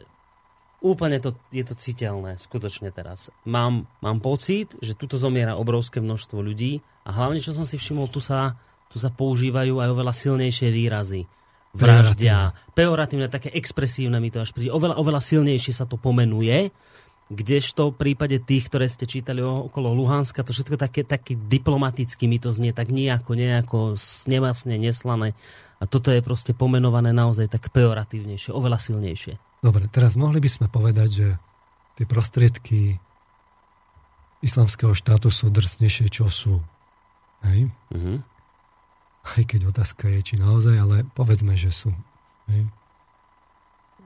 úplne 0.81 1.21
to, 1.21 1.37
je 1.53 1.61
to 1.61 1.77
citeľné, 1.77 2.41
skutočne 2.41 2.89
teraz. 2.89 3.29
Mám, 3.45 3.85
mám 4.01 4.19
pocit, 4.25 4.81
že 4.81 4.97
tuto 4.97 5.21
zomiera 5.21 5.61
obrovské 5.61 6.01
množstvo 6.01 6.41
ľudí 6.41 6.81
a 7.05 7.13
hlavne, 7.13 7.45
čo 7.45 7.53
som 7.53 7.69
si 7.69 7.77
všimol, 7.77 8.09
tu 8.09 8.25
sa, 8.25 8.57
tu 8.89 8.97
sa 8.97 9.13
používajú 9.13 9.77
aj 9.77 9.89
oveľa 9.93 10.15
silnejšie 10.17 10.73
výrazy. 10.73 11.29
Vraždia, 11.77 12.57
pejoratívne, 12.73 13.29
také 13.29 13.53
expresívne 13.53 14.17
mi 14.25 14.33
to 14.33 14.41
až 14.41 14.57
príde. 14.57 14.73
Oveľa, 14.73 14.97
oveľa 14.97 15.21
silnejšie 15.21 15.77
sa 15.77 15.85
to 15.85 16.01
pomenuje 16.01 16.73
Kdežto 17.29 17.93
v 17.93 17.99
prípade 18.01 18.41
tých, 18.41 18.73
ktoré 18.73 18.89
ste 18.89 19.05
čítali 19.05 19.45
okolo 19.45 19.93
Luhanska, 19.93 20.41
to 20.41 20.57
všetko 20.57 20.81
také, 20.81 21.05
také 21.05 21.37
diplomaticky 21.37 22.25
mi 22.25 22.41
to 22.41 22.49
znie, 22.57 22.73
tak 22.73 22.89
nejako, 22.89 23.37
nejako 23.37 23.79
nemasne, 24.25 24.81
neslané. 24.81 25.37
A 25.77 25.85
toto 25.85 26.09
je 26.09 26.25
proste 26.25 26.57
pomenované 26.57 27.13
naozaj 27.13 27.53
tak 27.53 27.69
pejoratívnejšie, 27.69 28.51
oveľa 28.51 28.81
silnejšie. 28.81 29.37
Dobre, 29.61 29.93
teraz 29.93 30.17
mohli 30.17 30.41
by 30.41 30.49
sme 30.49 30.67
povedať, 30.73 31.09
že 31.13 31.29
tie 32.01 32.07
prostriedky 32.09 32.97
islamského 34.41 34.95
štátu 34.95 35.29
sú 35.29 35.51
drsnejšie, 35.51 36.07
čo 36.09 36.31
sú. 36.31 36.63
Hej? 37.43 37.69
Mm-hmm. 37.91 38.17
Aj 39.29 39.43
keď 39.45 39.69
otázka 39.69 40.09
je, 40.09 40.21
či 40.23 40.35
naozaj, 40.41 40.75
ale 40.79 40.97
povedzme, 41.13 41.59
že 41.59 41.75
sú. 41.75 41.91
Hej? 42.49 42.71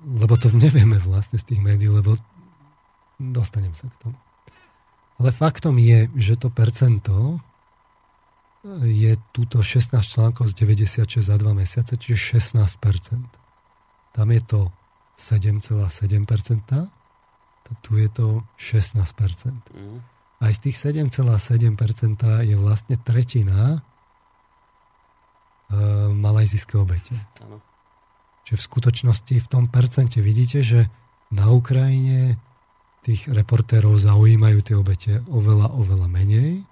Lebo 0.02 0.34
to 0.34 0.50
nevieme 0.50 0.98
vlastne 0.98 1.38
z 1.38 1.54
tých 1.54 1.60
médií, 1.62 1.86
lebo 1.86 2.18
Dostanem 3.30 3.70
sa 3.78 3.86
k 3.86 3.94
tomu. 4.02 4.18
Ale 5.22 5.30
faktom 5.30 5.78
je, 5.78 6.10
že 6.18 6.34
to 6.34 6.50
percento 6.50 7.38
je 8.82 9.14
túto 9.34 9.62
16 9.62 10.02
článkov 10.02 10.50
z 10.50 10.54
96 10.66 11.22
za 11.22 11.38
2 11.38 11.54
mesiace, 11.54 11.96
čiže 11.98 12.42
16%. 12.42 13.22
Tam 14.14 14.30
je 14.30 14.40
to 14.42 14.72
7,7%, 15.18 16.90
tu 17.82 17.96
je 17.96 18.08
to 18.10 18.42
16%. 18.58 19.72
Mm. 19.72 20.02
Aj 20.42 20.52
z 20.52 20.58
tých 20.58 20.76
7,7% 20.78 22.42
je 22.42 22.56
vlastne 22.58 22.96
tretina 22.98 23.78
uh, 23.78 23.80
malajzijské 26.10 26.78
obete. 26.78 27.14
Čiže 28.42 28.56
v 28.58 28.62
skutočnosti 28.62 29.38
v 29.38 29.48
tom 29.48 29.68
percente 29.70 30.18
vidíte, 30.18 30.66
že 30.66 30.90
na 31.30 31.46
Ukrajine 31.54 32.42
tých 33.02 33.26
reportérov 33.26 33.98
zaujímajú 33.98 34.58
tie 34.62 34.76
obete 34.78 35.12
oveľa, 35.26 35.74
oveľa 35.74 36.06
menej. 36.06 36.62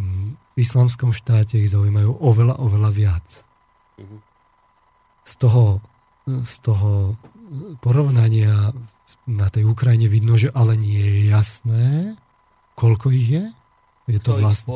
V 0.00 0.56
islamskom 0.56 1.12
štáte 1.12 1.60
ich 1.60 1.70
zaujímajú 1.70 2.16
oveľa, 2.18 2.58
oveľa 2.58 2.90
viac. 2.90 3.26
Z 5.24 5.34
toho, 5.38 5.84
z 6.26 6.54
toho 6.64 7.20
porovnania 7.84 8.72
na 9.24 9.48
tej 9.48 9.68
Ukrajine 9.68 10.08
vidno, 10.08 10.36
že 10.36 10.52
ale 10.52 10.76
nie 10.76 11.00
je 11.00 11.20
jasné, 11.32 12.16
koľko 12.76 13.12
ich 13.12 13.28
je. 13.40 13.44
Je 14.04 14.20
to 14.20 14.36
kto 14.36 14.40
vlastne, 14.44 14.68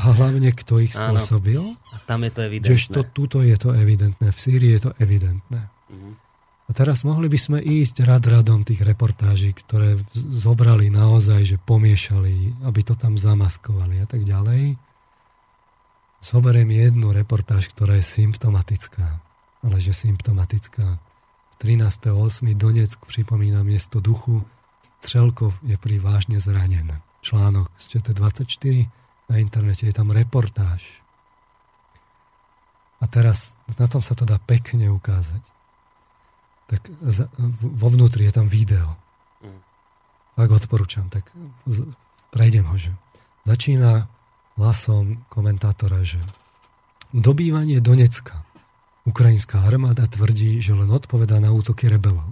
a, 0.00 0.08
hlavne 0.16 0.48
kto 0.48 0.80
ich 0.80 0.96
spôsobil. 0.96 1.60
Áno. 1.60 1.76
A 1.92 1.96
tam 2.08 2.24
je 2.24 2.32
to 2.32 2.40
evidentné. 2.40 2.72
Kdežto 2.72 3.00
tuto 3.12 3.44
je 3.44 3.56
to 3.60 3.76
evidentné. 3.76 4.32
V 4.32 4.38
Sýrii 4.40 4.72
je 4.80 4.88
to 4.88 4.92
evidentné. 4.96 5.68
Uh-huh. 5.92 6.16
A 6.66 6.74
teraz 6.74 7.06
mohli 7.06 7.30
by 7.30 7.38
sme 7.38 7.58
ísť 7.62 8.02
rad 8.02 8.26
radom 8.26 8.66
tých 8.66 8.82
reportáží, 8.82 9.54
ktoré 9.54 10.02
zobrali 10.18 10.90
naozaj, 10.90 11.54
že 11.54 11.56
pomiešali, 11.62 12.66
aby 12.66 12.80
to 12.82 12.98
tam 12.98 13.14
zamaskovali 13.14 14.02
a 14.02 14.06
tak 14.10 14.26
ďalej. 14.26 14.74
Zoberiem 16.18 16.66
jednu 16.74 17.14
reportáž, 17.14 17.70
ktorá 17.70 17.94
je 18.02 18.06
symptomatická, 18.10 19.22
ale 19.62 19.78
že 19.78 19.94
symptomatická. 19.94 20.98
V 21.54 21.54
13.8. 21.62 22.50
Donetsk 22.58 22.98
pripomína 22.98 23.62
miesto 23.62 24.02
duchu, 24.02 24.42
Strelkov 25.06 25.54
je 25.62 25.78
pri 25.78 26.02
vážne 26.02 26.42
zranen. 26.42 26.90
Článok 27.22 27.70
z 27.78 27.94
ČT24 27.94 28.90
na 29.30 29.38
internete 29.38 29.86
je 29.86 29.94
tam 29.94 30.10
reportáž. 30.10 30.82
A 32.98 33.06
teraz 33.06 33.54
na 33.78 33.86
tom 33.86 34.02
sa 34.02 34.18
to 34.18 34.26
dá 34.26 34.42
pekne 34.42 34.90
ukázať 34.90 35.55
tak 36.66 36.82
vo 37.62 37.88
vnútri 37.90 38.26
je 38.26 38.32
tam 38.34 38.50
video. 38.50 38.98
Mm. 39.42 39.60
Ak 40.34 40.50
odporúčam, 40.50 41.06
tak 41.06 41.30
prejdem 42.34 42.66
ho, 42.66 42.76
že 42.76 42.90
začína 43.46 44.10
hlasom 44.58 45.22
komentátora, 45.30 46.02
že 46.02 46.18
dobývanie 47.14 47.78
Donecka. 47.78 48.42
Ukrajinská 49.06 49.62
armáda 49.62 50.10
tvrdí, 50.10 50.58
že 50.58 50.74
len 50.74 50.90
odpoveda 50.90 51.38
na 51.38 51.54
útoky 51.54 51.86
rebelov. 51.86 52.26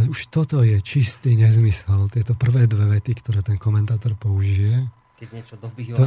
Už 0.00 0.32
toto 0.32 0.64
je 0.64 0.80
čistý 0.80 1.36
nezmysel, 1.36 2.08
tieto 2.08 2.32
prvé 2.34 2.64
dve 2.64 2.98
vety, 2.98 3.20
ktoré 3.20 3.44
ten 3.44 3.60
komentátor 3.60 4.16
použije. 4.16 4.88
Keď 5.20 5.28
niečo 5.30 5.54
dobývam. 5.60 6.00
To, 6.00 6.06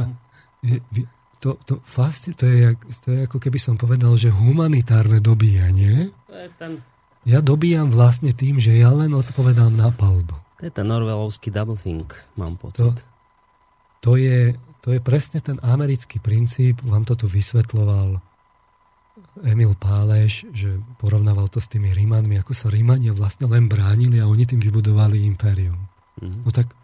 to, 1.38 1.54
to, 1.62 1.78
fasti, 1.86 2.34
to, 2.34 2.46
je, 2.46 2.74
to 3.02 3.08
je 3.14 3.20
ako 3.30 3.38
keby 3.38 3.58
som 3.62 3.78
povedal, 3.78 4.18
že 4.18 4.34
humanitárne 4.34 5.22
dobíjanie 5.22 6.10
to 6.26 6.34
je 6.34 6.48
ten... 6.58 6.72
Ja 7.26 7.44
dobíjam 7.44 7.92
vlastne 7.92 8.32
tým, 8.32 8.56
že 8.56 8.78
ja 8.78 8.88
len 8.94 9.12
odpovedám 9.12 9.74
na 9.74 9.92
palbu. 9.92 10.32
To 10.58 10.62
je 10.64 10.72
ten 10.72 10.86
norvelovský 10.88 11.52
double 11.52 11.76
think, 11.76 12.16
mám 12.34 12.56
pocit. 12.56 12.82
To, 12.82 12.88
to, 14.00 14.12
je, 14.16 14.56
to 14.80 14.96
je 14.96 15.00
presne 15.02 15.38
ten 15.38 15.60
americký 15.60 16.18
princíp, 16.18 16.80
vám 16.82 17.04
to 17.04 17.14
tu 17.14 17.30
vysvetloval 17.30 18.18
Emil 19.46 19.74
Páleš, 19.78 20.46
že 20.50 20.82
porovnával 20.98 21.46
to 21.50 21.62
s 21.62 21.70
tými 21.70 21.94
Rímanmi, 21.94 22.38
ako 22.38 22.54
sa 22.54 22.70
Rímania 22.70 23.14
vlastne 23.14 23.46
len 23.46 23.70
bránili 23.70 24.18
a 24.18 24.26
oni 24.26 24.46
tým 24.46 24.58
vybudovali 24.58 25.22
impérium. 25.22 25.78
Mm. 26.18 26.42
No 26.42 26.50
tak 26.50 26.74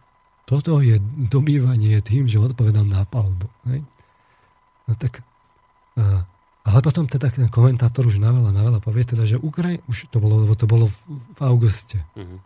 toto 0.44 0.78
je 0.84 1.00
dobývanie 1.30 1.98
tým, 2.04 2.28
že 2.28 2.38
odpovedám 2.38 2.84
na 2.84 3.02
palbu. 3.08 3.48
Hej? 3.70 3.80
No 4.84 4.92
tak, 4.96 5.24
uh, 5.96 6.20
ale 6.64 6.78
potom 6.80 7.04
teda 7.08 7.28
ten 7.28 7.48
komentátor 7.48 8.08
už 8.08 8.20
naveľa, 8.20 8.52
naveľa 8.52 8.80
povie 8.80 9.04
teda, 9.04 9.24
že 9.28 9.40
Ukraj, 9.40 9.80
už 9.88 10.08
to 10.08 10.20
bolo, 10.20 10.44
to 10.56 10.66
bolo 10.68 10.88
v, 10.88 10.96
v 11.36 11.40
auguste. 11.44 12.00
Mm-hmm. 12.16 12.38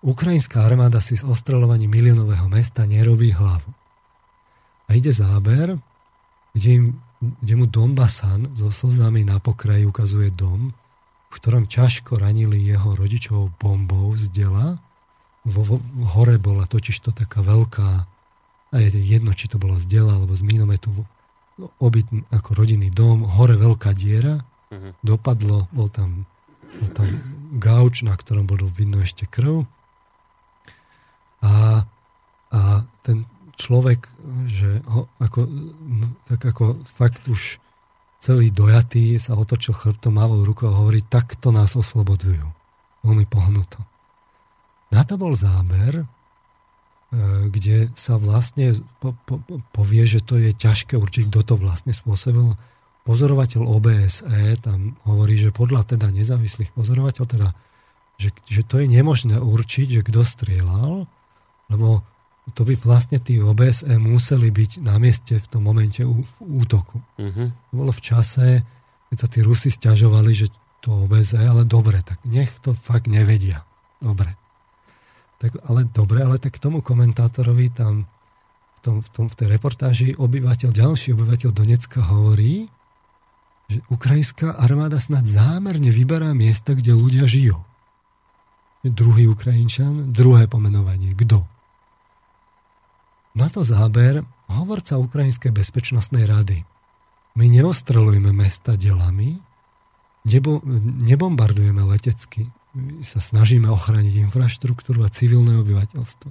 Ukrajinská 0.00 0.64
armáda 0.64 1.00
si 1.04 1.20
z 1.20 1.28
ostrelovaní 1.28 1.84
miliónového 1.84 2.48
mesta 2.48 2.88
nerobí 2.88 3.36
hlavu. 3.36 3.68
A 4.88 4.96
ide 4.96 5.12
záber, 5.12 5.76
kde 6.56 6.68
im 6.72 6.84
kde 7.20 7.54
mu 7.56 7.68
Basan 7.92 8.48
so 8.56 8.72
slzami 8.72 9.28
na 9.28 9.36
pokraji 9.36 9.84
ukazuje 9.84 10.32
dom, 10.32 10.72
v 11.28 11.34
ktorom 11.36 11.68
ťažko 11.68 12.16
ranili 12.16 12.64
jeho 12.64 12.96
rodičov 12.96 13.52
bombou 13.60 14.16
z 14.16 14.32
dela. 14.32 14.80
Vo, 15.44 15.60
vo, 15.64 15.76
hore 16.16 16.40
bola 16.40 16.64
totiž 16.64 16.96
to 17.00 17.12
taká 17.12 17.44
veľká, 17.44 17.88
a 18.70 18.76
je 18.78 18.88
jedno, 19.04 19.34
či 19.36 19.50
to 19.50 19.58
bolo 19.58 19.76
z 19.76 19.84
dela 19.88 20.16
alebo 20.16 20.32
z 20.32 20.46
mínometu, 20.46 20.94
obyt 21.82 22.08
ako 22.32 22.56
rodinný 22.56 22.88
dom, 22.88 23.26
hore 23.26 23.58
veľká 23.58 23.92
diera, 23.92 24.40
uh-huh. 24.40 24.96
dopadlo, 25.04 25.68
bol 25.74 25.92
tam, 25.92 26.24
bol 26.80 26.90
tam 26.96 27.08
gauč, 27.60 28.06
na 28.06 28.16
ktorom 28.16 28.48
bolo 28.48 28.70
vidno 28.70 29.02
ešte 29.02 29.28
krv. 29.28 29.66
A, 31.44 31.84
a 32.52 32.60
ten, 33.04 33.28
človek, 33.60 34.08
že 34.48 34.80
ho, 34.88 35.04
ako, 35.20 35.44
tak 36.28 36.40
ako 36.40 36.80
fakt 36.88 37.28
už 37.28 37.60
celý 38.20 38.52
dojatý 38.52 39.16
sa 39.20 39.36
otočil 39.36 39.76
chrbtom, 39.76 40.16
mával 40.16 40.44
ruku 40.44 40.68
a 40.68 40.76
hovorí, 40.76 41.04
takto 41.04 41.52
nás 41.52 41.76
oslobodujú. 41.76 42.44
Veľmi 43.00 43.24
pohnuto. 43.24 43.80
Na 44.92 45.04
to 45.08 45.16
bol 45.16 45.32
záber, 45.32 46.04
kde 47.50 47.90
sa 47.98 48.22
vlastne 48.22 48.78
po, 49.02 49.18
po, 49.26 49.42
povie, 49.74 50.06
že 50.06 50.22
to 50.22 50.38
je 50.38 50.54
ťažké 50.54 50.94
určiť, 50.94 51.26
kto 51.26 51.42
to 51.42 51.54
vlastne 51.58 51.90
spôsobil. 51.90 52.54
Pozorovateľ 53.02 53.66
OBSE 53.66 54.62
tam 54.62 54.94
hovorí, 55.02 55.34
že 55.34 55.50
podľa 55.50 55.90
teda 55.90 56.06
nezávislých 56.14 56.70
pozorovateľov, 56.70 57.26
teda, 57.26 57.48
že, 58.14 58.30
že 58.46 58.62
to 58.62 58.78
je 58.78 58.86
nemožné 58.86 59.42
určiť, 59.42 59.98
že 59.98 60.06
kto 60.06 60.22
strieľal, 60.22 61.10
lebo 61.66 62.06
to 62.54 62.62
by 62.62 62.74
vlastne 62.78 63.18
tí 63.18 63.42
OBSE 63.42 63.90
museli 63.98 64.50
byť 64.50 64.82
na 64.82 64.98
mieste 65.02 65.38
v 65.38 65.46
tom 65.50 65.66
momente 65.66 66.02
v 66.02 66.34
útoku. 66.40 67.02
Uh-huh. 67.18 67.50
To 67.50 67.72
bolo 67.74 67.90
v 67.94 68.02
čase, 68.02 68.62
keď 69.10 69.16
sa 69.18 69.28
tí 69.30 69.38
Rusi 69.42 69.70
stiažovali, 69.70 70.30
že 70.34 70.46
to 70.82 71.06
OBSE, 71.06 71.42
ale 71.42 71.66
dobre, 71.66 72.00
tak 72.06 72.22
nech 72.22 72.50
to 72.62 72.72
fakt 72.74 73.06
nevedia. 73.10 73.66
Dobre. 74.00 74.39
Tak, 75.40 75.56
ale 75.72 75.88
dobre, 75.88 76.20
ale 76.20 76.36
tak 76.36 76.60
tomu 76.60 76.84
komentátorovi 76.84 77.72
tam 77.72 78.04
v, 78.76 78.78
tom, 78.84 78.96
v, 79.00 79.08
tom, 79.08 79.26
v 79.32 79.34
tej 79.40 79.48
reportáži 79.48 80.08
obyvateľ, 80.20 80.68
ďalší 80.68 81.16
obyvateľ 81.16 81.50
Donecka 81.52 82.04
hovorí, 82.04 82.68
že 83.72 83.80
ukrajinská 83.88 84.60
armáda 84.60 85.00
snad 85.00 85.24
zámerne 85.24 85.88
vyberá 85.88 86.36
miesta, 86.36 86.76
kde 86.76 86.92
ľudia 86.92 87.24
žijú. 87.24 87.56
Druhý 88.84 89.28
Ukrajinčan, 89.32 90.12
druhé 90.12 90.48
pomenovanie. 90.48 91.12
Kto? 91.16 91.44
Na 93.36 93.46
to 93.48 93.64
záber 93.64 94.24
hovorca 94.50 94.98
Ukrajinskej 95.00 95.54
bezpečnostnej 95.54 96.26
rady. 96.26 96.66
My 97.38 97.46
neostrelujeme 97.46 98.34
mesta 98.34 98.74
delami, 98.74 99.38
nebo, 100.26 100.60
nebombardujeme 101.06 101.80
letecky, 101.86 102.50
my 102.74 103.02
sa 103.02 103.18
snažíme 103.18 103.66
ochrániť 103.66 104.22
infraštruktúru 104.30 105.02
a 105.02 105.10
civilné 105.10 105.58
obyvateľstvo. 105.58 106.30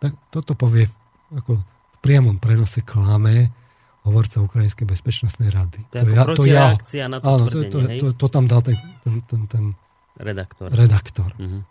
Tak 0.00 0.12
toto 0.32 0.58
povie 0.58 0.90
ako 1.30 1.60
v 1.60 1.98
priamom 2.02 2.42
prenose 2.42 2.82
klame 2.82 3.52
hovorca 4.02 4.40
Ukrajinskej 4.40 4.88
bezpečnostnej 4.88 5.52
rady. 5.52 5.84
To, 5.92 6.02
to, 6.34 6.44
ja, 6.48 6.74
to 6.80 6.94
ja, 6.96 7.06
na 7.06 7.20
to 7.20 7.28
áno, 7.28 7.44
to, 7.52 7.58
to, 7.68 7.78
to, 8.00 8.06
to 8.16 8.26
tam 8.32 8.48
dal 8.48 8.64
ten, 8.64 8.74
ten, 9.04 9.20
ten, 9.28 9.42
ten 9.46 9.64
redaktor. 10.16 10.66
redaktor. 10.72 11.30
Uh-huh. 11.36 11.62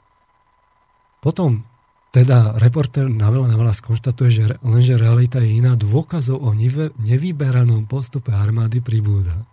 Potom 1.19 1.65
teda 2.09 2.57
reporter 2.57 3.05
naveľa 3.05 3.53
naveľa 3.53 3.73
skonštatuje, 3.77 4.29
že 4.29 4.43
lenže 4.65 4.97
realita 4.97 5.41
je 5.41 5.61
iná. 5.61 5.73
Dôkazov 5.77 6.41
o 6.41 6.49
nevyberanom 7.01 7.85
postupe 7.85 8.33
armády 8.33 8.81
pribúda. 8.81 9.45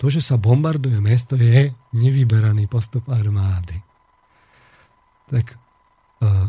To, 0.00 0.08
že 0.08 0.24
sa 0.24 0.40
bombarduje 0.40 0.96
mesto, 1.04 1.36
je 1.36 1.76
nevyberaný 1.92 2.64
postup 2.66 3.04
armády. 3.12 3.76
Tak 5.28 5.54
uh, 6.24 6.48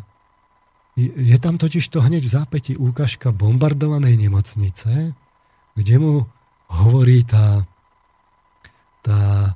je 0.96 1.38
tam 1.38 1.60
totiž 1.60 1.84
to 1.92 2.00
hneď 2.00 2.24
v 2.24 2.34
zápäti 2.40 2.74
úkažka 2.80 3.36
bombardovanej 3.36 4.16
nemocnice, 4.16 5.12
kde 5.76 5.96
mu 6.00 6.24
hovorí 6.72 7.28
tá, 7.28 7.68
tá 9.04 9.52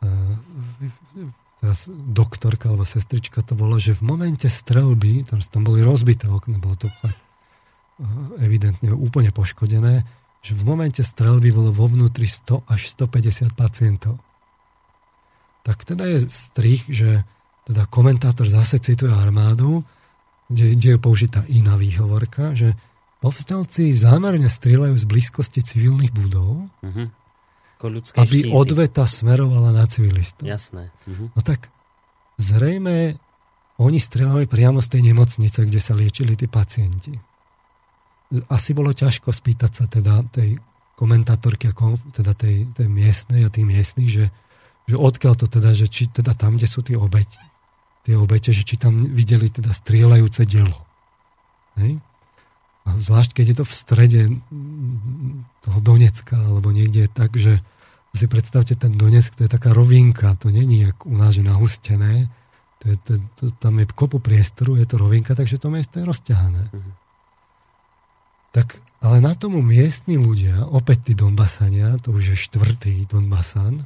uh, 0.00 0.36
teraz 1.66 1.90
doktorka 1.90 2.70
alebo 2.70 2.86
sestrička 2.86 3.42
to 3.42 3.58
bolo, 3.58 3.80
že 3.82 3.98
v 3.98 4.06
momente 4.06 4.46
strelby, 4.46 5.26
tam, 5.26 5.42
boli 5.66 5.82
rozbité 5.82 6.30
okna, 6.30 6.62
bolo 6.62 6.78
to 6.78 6.86
eh, 6.86 7.10
evidentne 8.38 8.94
úplne 8.94 9.34
poškodené, 9.34 10.06
že 10.46 10.54
v 10.54 10.62
momente 10.62 11.02
strelby 11.02 11.50
bolo 11.50 11.74
vo 11.74 11.90
vnútri 11.90 12.30
100 12.30 12.70
až 12.70 12.94
150 12.94 13.50
pacientov. 13.58 14.22
Tak 15.66 15.82
teda 15.82 16.06
je 16.06 16.30
strich, 16.30 16.86
že 16.86 17.26
teda 17.66 17.90
komentátor 17.90 18.46
zase 18.46 18.78
cituje 18.78 19.10
armádu, 19.10 19.82
kde, 20.46 20.78
kde 20.78 20.88
je 20.94 20.98
použitá 21.02 21.42
iná 21.50 21.74
výhovorka, 21.74 22.54
že 22.54 22.78
povstalci 23.18 23.90
zámerne 23.90 24.46
strieľajú 24.46 24.94
z 24.94 25.04
blízkosti 25.10 25.66
civilných 25.66 26.14
budov, 26.14 26.70
uh-huh 26.86 27.10
aby 28.16 28.38
štíty. 28.48 28.52
odveta 28.56 29.04
smerovala 29.04 29.68
na 29.76 29.84
civilistov. 29.84 30.48
Jasné. 30.48 30.88
Uh-huh. 31.04 31.28
No 31.28 31.40
tak 31.44 31.68
zrejme 32.40 33.20
oni 33.76 34.00
strieľali 34.00 34.48
priamo 34.48 34.80
z 34.80 34.96
tej 34.96 35.12
nemocnice, 35.12 35.68
kde 35.68 35.80
sa 35.80 35.92
liečili 35.92 36.32
tí 36.32 36.48
pacienti. 36.48 37.12
Asi 38.50 38.74
bolo 38.74 38.90
ťažko 38.90 39.30
spýtať 39.30 39.70
sa 39.70 39.84
teda 39.86 40.26
tej 40.34 40.58
komentátorky, 40.96 41.70
teda 42.10 42.32
tej, 42.32 42.66
tej 42.72 42.88
miestnej 42.88 43.44
a 43.46 43.52
tých 43.52 43.66
miestnych, 43.68 44.10
že, 44.10 44.26
že 44.88 44.96
odkiaľ 44.96 45.34
to 45.36 45.46
teda, 45.46 45.76
že 45.76 45.86
či 45.86 46.08
teda 46.08 46.32
tam, 46.32 46.56
kde 46.56 46.66
sú 46.66 46.80
tie 46.80 46.96
obete, 46.96 47.38
tie 48.02 48.16
obete, 48.16 48.50
že 48.50 48.64
či 48.64 48.80
tam 48.80 49.04
videli 49.04 49.52
teda 49.52 49.70
strieľajúce 49.70 50.42
dielo. 50.48 50.78
Hej? 51.76 52.00
A 52.86 52.88
zvlášť, 52.96 53.30
keď 53.36 53.46
je 53.52 53.56
to 53.60 53.64
v 53.66 53.74
strede 53.74 54.20
toho 55.60 55.78
Donecka, 55.82 56.38
alebo 56.38 56.70
niekde 56.70 57.10
tak, 57.10 57.34
že 57.36 57.60
si 58.16 58.26
predstavte 58.32 58.72
ten 58.72 58.96
Donetsk, 58.96 59.36
to 59.36 59.44
je 59.44 59.52
taká 59.52 59.76
rovinka, 59.76 60.32
to 60.40 60.48
není 60.48 60.88
jak 60.88 61.04
u 61.04 61.12
nás, 61.12 61.36
že 61.36 61.44
nahustené, 61.44 62.32
to 62.80 62.84
je, 62.88 62.96
to, 63.04 63.12
to, 63.36 63.44
tam 63.60 63.76
je 63.78 63.86
kopu 63.92 64.18
priestoru, 64.18 64.80
je 64.80 64.88
to 64.88 64.96
rovinka, 64.96 65.36
takže 65.36 65.60
to 65.60 65.68
miesto 65.68 66.00
je 66.00 66.08
rozťahané. 66.08 66.64
Mm-hmm. 66.72 67.05
Tak, 68.56 68.80
ale 69.04 69.20
na 69.20 69.36
tomu 69.36 69.60
miestni 69.60 70.16
ľudia, 70.16 70.64
opäť 70.72 71.12
tí 71.12 71.12
Donbasania, 71.12 72.00
to 72.00 72.16
už 72.16 72.32
je 72.32 72.36
štvrtý 72.40 73.04
Donbasan, 73.04 73.84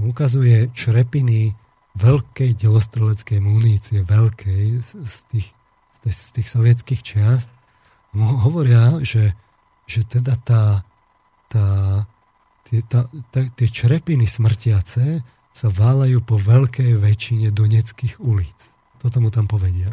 ukazuje 0.00 0.72
črepiny 0.72 1.52
veľkej 2.00 2.56
delostreleckej 2.56 3.44
munície, 3.44 4.00
veľkej 4.00 4.80
z, 4.80 5.16
tých, 5.28 5.52
z, 5.92 5.96
tých, 6.00 6.16
z 6.16 6.28
tých 6.32 6.48
sovietských 6.48 7.00
čiast, 7.04 7.52
hovoria, 8.16 8.96
že, 9.04 9.36
že 9.84 10.08
teda 10.08 10.32
tá, 10.48 10.80
tá, 11.52 11.68
tie, 12.72 12.80
tá, 12.88 13.04
tá, 13.28 13.40
tie 13.52 13.68
črepiny 13.68 14.24
smrtiace 14.24 15.20
sa 15.52 15.68
válajú 15.68 16.24
po 16.24 16.40
veľkej 16.40 16.96
väčšine 16.96 17.52
doneckých 17.52 18.16
ulic. 18.16 18.58
Toto 18.96 19.20
mu 19.20 19.28
tam 19.28 19.44
povedia. 19.44 19.92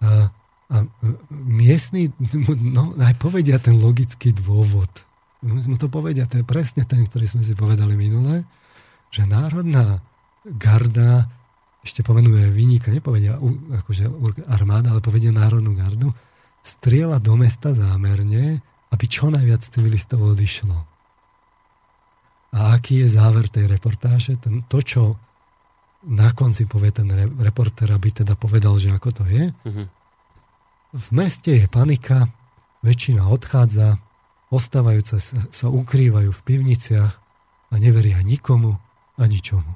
A, 0.00 0.32
a 0.72 0.88
miestni 1.30 2.08
no, 2.56 2.96
aj 2.96 3.20
povedia 3.20 3.60
ten 3.60 3.76
logický 3.76 4.32
dôvod. 4.32 4.88
Mu 5.44 5.76
to 5.76 5.92
povedia, 5.92 6.24
to 6.24 6.40
je 6.40 6.46
presne 6.48 6.88
ten, 6.88 7.04
ktorý 7.04 7.28
sme 7.28 7.42
si 7.44 7.52
povedali 7.52 7.92
minule, 7.92 8.48
že 9.12 9.28
národná 9.28 10.00
garda 10.48 11.28
ešte 11.82 12.06
pomenuje 12.06 12.48
vyníka, 12.54 12.94
nepovedia 12.94 13.36
akože 13.82 14.06
armáda, 14.48 14.94
ale 14.94 15.04
povedia 15.04 15.34
národnú 15.34 15.74
gardu, 15.74 16.14
strieľa 16.62 17.18
do 17.18 17.34
mesta 17.34 17.74
zámerne, 17.74 18.62
aby 18.94 19.04
čo 19.10 19.28
najviac 19.34 19.66
civilistov 19.66 20.22
odišlo. 20.22 20.78
A 22.54 22.78
aký 22.78 23.02
je 23.02 23.08
záver 23.10 23.50
tej 23.50 23.66
reportáže? 23.66 24.38
Ten, 24.38 24.62
to, 24.70 24.78
čo 24.78 25.18
na 26.06 26.30
konci 26.30 26.70
povie 26.70 26.94
ten 26.94 27.08
re, 27.10 27.26
reporter, 27.42 27.90
aby 27.90 28.14
teda 28.14 28.38
povedal, 28.38 28.78
že 28.78 28.94
ako 28.94 29.10
to 29.10 29.24
je. 29.26 29.50
Mm-hmm. 29.50 29.86
V 30.92 31.06
meste 31.16 31.56
je 31.56 31.64
panika, 31.72 32.28
väčšina 32.84 33.24
odchádza, 33.24 33.96
ostávajúce 34.52 35.16
sa, 35.16 35.40
sa 35.48 35.66
ukrývajú 35.72 36.28
v 36.28 36.44
pivniciach 36.44 37.12
a 37.72 37.74
neveria 37.80 38.20
nikomu 38.20 38.76
a 39.16 39.24
ničomu. 39.24 39.72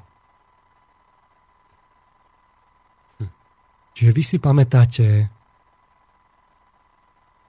Hm. 3.17 3.31
Čiže 3.97 4.11
vy 4.13 4.23
si 4.23 4.37
pamätáte, 4.37 5.05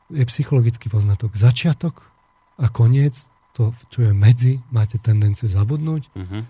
je 0.08 0.24
psychologický 0.24 0.88
poznatok, 0.88 1.36
začiatok 1.36 2.00
a 2.56 2.72
koniec, 2.72 3.28
to, 3.52 3.76
čo 3.92 4.08
je 4.08 4.12
medzi, 4.16 4.64
máte 4.72 4.96
tendenciu 4.96 5.50
zabudnúť. 5.50 6.02
Uh-huh. 6.14 6.46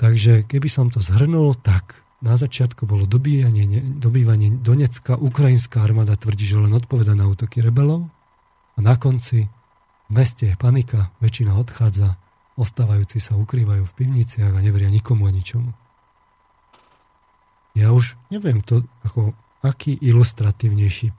Takže 0.00 0.48
keby 0.48 0.66
som 0.66 0.90
to 0.90 0.98
zhrnul, 0.98 1.54
tak 1.60 2.07
na 2.18 2.34
začiatku 2.34 2.82
bolo 2.82 3.06
dobývanie, 3.06 3.98
dobývanie 4.02 4.58
Donecka, 4.58 5.14
ukrajinská 5.14 5.86
armáda 5.86 6.18
tvrdí, 6.18 6.50
že 6.50 6.58
len 6.58 6.74
odpoveda 6.74 7.14
na 7.14 7.30
útoky 7.30 7.62
rebelov 7.62 8.10
a 8.74 8.78
na 8.82 8.98
konci 8.98 9.46
v 10.08 10.10
meste 10.10 10.48
je 10.50 10.56
panika, 10.56 11.14
väčšina 11.22 11.54
odchádza, 11.54 12.16
ostávajúci 12.58 13.22
sa 13.22 13.38
ukrývajú 13.38 13.84
v 13.86 13.96
pivniciach 14.02 14.50
a 14.56 14.64
neveria 14.64 14.90
nikomu 14.90 15.28
a 15.28 15.32
ničomu. 15.32 15.70
Ja 17.78 17.94
už 17.94 18.18
neviem 18.34 18.64
to, 18.64 18.82
ako, 19.06 19.36
aký 19.62 19.94
ilustratívnejší 20.02 21.14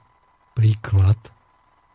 príklad 0.52 1.16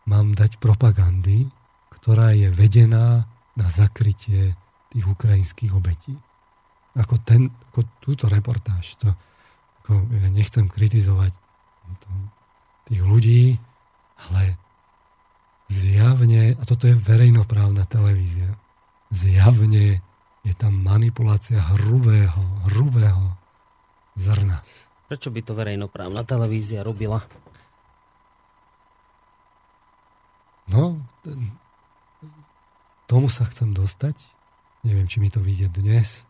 mám 0.08 0.34
dať 0.34 0.58
propagandy, 0.58 1.46
ktorá 1.94 2.34
je 2.34 2.50
vedená 2.50 3.30
na 3.54 3.66
zakrytie 3.70 4.58
tých 4.90 5.06
ukrajinských 5.06 5.70
obetí 5.70 6.18
ako, 6.96 7.20
ten, 7.22 7.52
ako 7.72 7.80
túto 8.00 8.26
reportáž. 8.26 8.96
To, 9.04 9.12
ako, 9.84 10.08
ja 10.10 10.28
nechcem 10.32 10.66
kritizovať 10.66 11.32
to, 12.00 12.08
tých 12.90 13.02
ľudí, 13.04 13.42
ale 14.28 14.56
zjavne, 15.68 16.56
a 16.56 16.62
toto 16.64 16.88
je 16.88 16.96
verejnoprávna 16.96 17.84
televízia, 17.86 18.56
zjavne 19.12 20.02
je 20.46 20.54
tam 20.54 20.78
manipulácia 20.78 21.58
hrubého, 21.74 22.42
hrubého 22.70 23.34
zrna. 24.14 24.62
Prečo 25.06 25.30
by 25.30 25.40
to 25.42 25.52
verejnoprávna 25.54 26.22
televízia 26.26 26.82
robila? 26.82 27.22
No, 30.66 30.98
tomu 33.06 33.30
sa 33.30 33.46
chcem 33.46 33.70
dostať. 33.70 34.18
Neviem, 34.82 35.06
či 35.06 35.22
mi 35.22 35.30
to 35.30 35.38
vyjde 35.38 35.70
dnes. 35.70 36.25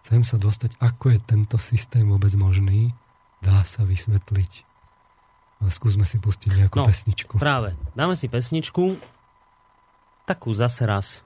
Chcem 0.00 0.24
sa 0.24 0.40
dostať, 0.40 0.80
ako 0.80 1.12
je 1.12 1.18
tento 1.20 1.56
systém 1.60 2.08
vôbec 2.08 2.32
možný. 2.34 2.96
Dá 3.44 3.64
sa 3.64 3.84
vysvetliť. 3.84 4.52
Ale 5.60 5.70
skúsme 5.72 6.08
si 6.08 6.16
pustiť 6.16 6.56
nejakú 6.56 6.80
no, 6.80 6.88
pesničku. 6.88 7.36
Práve. 7.36 7.76
Dáme 7.92 8.16
si 8.16 8.32
pesničku. 8.32 8.96
Takú 10.24 10.56
zase 10.56 10.88
raz 10.88 11.20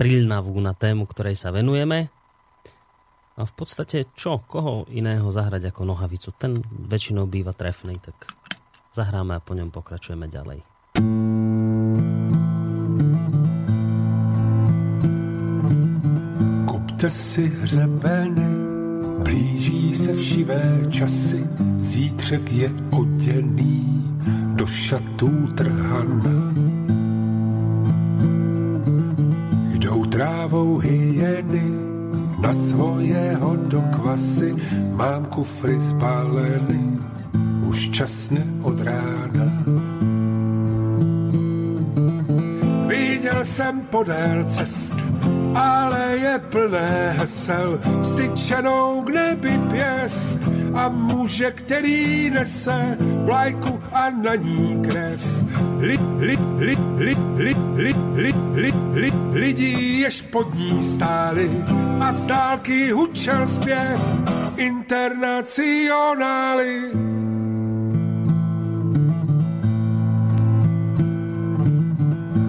prilnavú 0.00 0.56
na 0.58 0.72
tému, 0.72 1.04
ktorej 1.04 1.36
sa 1.36 1.52
venujeme. 1.52 2.08
A 3.34 3.42
v 3.42 3.52
podstate 3.52 4.08
čo? 4.14 4.40
Koho 4.46 4.86
iného 4.94 5.26
zahrať 5.28 5.74
ako 5.74 5.82
nohavicu? 5.84 6.30
Ten 6.38 6.62
väčšinou 6.64 7.26
býva 7.26 7.50
trefný, 7.50 7.98
tak 7.98 8.14
zahráme 8.94 9.34
a 9.34 9.42
po 9.42 9.58
ňom 9.58 9.74
pokračujeme 9.74 10.30
ďalej. 10.30 10.62
Kupte 17.04 17.16
si 17.16 17.52
hřebeny, 17.62 18.46
blíží 19.22 19.94
se 19.94 20.14
všivé 20.14 20.78
časy, 20.90 21.46
zítřek 21.78 22.52
je 22.52 22.70
oděný 22.90 24.04
do 24.54 24.66
šatů 24.66 25.46
trhana. 25.54 26.54
Jdou 29.72 30.04
trávou 30.04 30.78
hyeny, 30.78 31.62
na 32.40 32.52
svojého 32.52 33.56
do 33.56 33.80
kvasy, 33.80 34.54
mám 34.92 35.24
kufry 35.24 35.80
spáleny, 35.80 36.98
už 37.66 37.90
časně 37.90 38.44
od 38.62 38.80
rána. 38.80 39.64
Viděl 42.86 43.44
jsem 43.44 43.80
podél 43.80 44.44
cest 44.44 44.94
ale 45.54 46.18
je 46.18 46.38
plné 46.38 47.14
hesel, 47.18 47.80
styčenou 48.02 49.02
k 49.02 49.10
nebi 49.10 49.58
pěst 49.70 50.38
a 50.74 50.88
muže, 50.88 51.50
který 51.50 52.30
nese 52.30 52.98
vlajku 53.24 53.80
a 53.92 54.10
na 54.10 54.34
ní 54.34 54.82
krev. 54.90 55.44
Li, 55.78 55.98
li, 56.18 56.38
li, 56.58 56.76
li, 56.96 57.16
li, 57.36 57.54
li, 57.76 57.94
li, 58.14 58.32
li, 58.54 58.72
li, 58.94 59.12
lidí, 59.32 60.00
jež 60.00 60.22
pod 60.22 60.54
ní 60.54 60.82
stáli 60.82 61.50
a 62.00 62.12
z 62.12 62.22
dálky 62.22 62.90
hučel 62.90 63.46
zpěv 63.46 64.00
internacionály. 64.56 66.90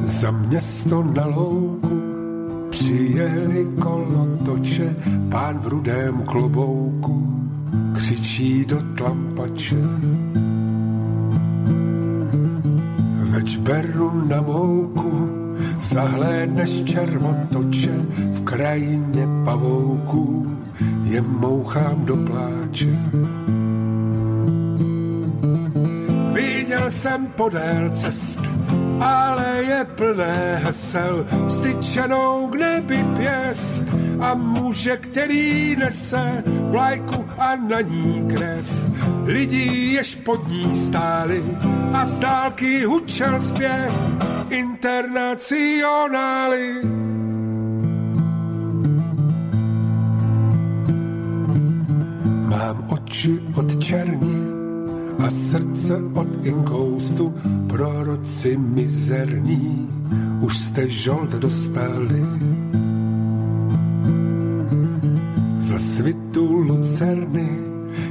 Za 0.04 0.32
město 0.32 1.04
na 1.04 1.26
louku 1.26 2.05
Přijeli 2.86 3.68
kolotoče, 3.80 4.96
pán 5.32 5.60
v 5.60 5.68
rudém 5.68 6.22
klobouku, 6.22 7.42
křičí 7.96 8.66
do 8.66 8.78
tlampače. 8.98 9.82
Več 13.34 13.58
beru 13.58 14.28
na 14.30 14.42
mouku, 14.42 15.30
zahlédneš 15.82 16.84
červotoče, 16.84 17.96
v 18.32 18.44
krajině 18.44 19.28
pavouku, 19.46 20.46
je 21.04 21.22
mouchám 21.22 22.06
do 22.06 22.16
pláče. 22.18 23.00
Viděl 26.34 26.92
jsem 26.92 27.28
podél 27.28 27.90
cest 27.90 28.40
ale 29.00 29.64
je 29.64 29.86
plné 29.96 30.62
hesel, 30.64 31.26
styčenou 31.48 32.48
k 32.48 32.56
nebi 32.56 33.06
pěst 33.18 33.84
a 34.20 34.34
muže, 34.34 34.98
který 34.98 35.76
nese 35.76 36.44
vlajku 36.46 37.26
a 37.38 37.56
na 37.56 37.82
ní 37.82 38.28
krev. 38.30 38.86
Lidí, 39.26 39.94
jež 39.94 40.16
pod 40.16 40.48
ní 40.48 40.76
stáli 40.76 41.44
a 41.94 42.06
z 42.06 42.18
dálky 42.18 42.84
hučel 42.84 43.40
zpěv 43.40 43.94
internacionály. 44.50 46.82
Mám 52.50 52.88
oči 52.90 53.40
od 53.56 53.84
černí 53.84 54.55
a 55.26 55.30
srdce 55.30 56.02
od 56.14 56.46
inkoustu, 56.46 57.34
proroci 57.68 58.58
mizerní, 58.58 59.90
už 60.42 60.58
jste 60.58 60.90
žolt 60.90 61.32
dostali. 61.32 62.22
Za 65.58 65.78
svitu 65.78 66.54
lucerny 66.54 67.50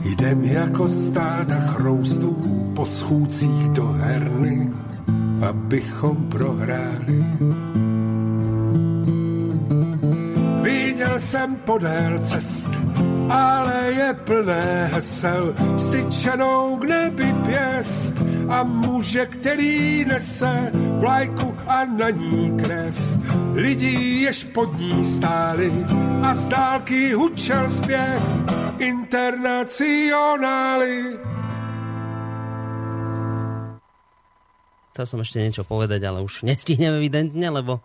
jdem 0.04 0.44
jako 0.44 0.88
stáda 0.88 1.60
chroustů 1.60 2.36
po 2.76 2.84
schůcích 2.84 3.68
do 3.68 3.86
herny, 3.86 4.70
abychom 5.48 6.16
prohráli. 6.16 7.24
Viděl 10.62 11.20
jsem 11.20 11.56
podél 11.56 12.18
cest 12.18 12.83
ale 13.30 13.92
je 13.92 14.14
plné 14.14 14.90
hesel, 14.92 15.54
styčenou 15.78 16.76
k 16.76 16.84
nebi 16.84 17.34
pěst 17.46 18.12
a 18.48 18.62
muže, 18.62 19.26
který 19.26 20.04
nese 20.04 20.70
vlajku 20.74 21.54
a 21.66 21.84
na 21.84 22.10
ní 22.10 22.56
krev. 22.56 23.18
Lidí, 23.54 24.22
jež 24.22 24.44
pod 24.44 24.78
ní 24.78 25.04
stáli 25.04 25.72
a 26.22 26.34
z 26.34 26.44
dálky 26.44 27.12
hučel 27.12 27.68
zpěv 27.68 28.22
internacionály. 28.78 31.18
Chcel 34.94 35.10
som 35.10 35.26
ešte 35.26 35.42
niečo 35.42 35.66
povedať, 35.66 36.06
ale 36.06 36.22
už 36.22 36.46
nestihnem 36.46 37.02
evidentne, 37.02 37.50
lebo 37.50 37.82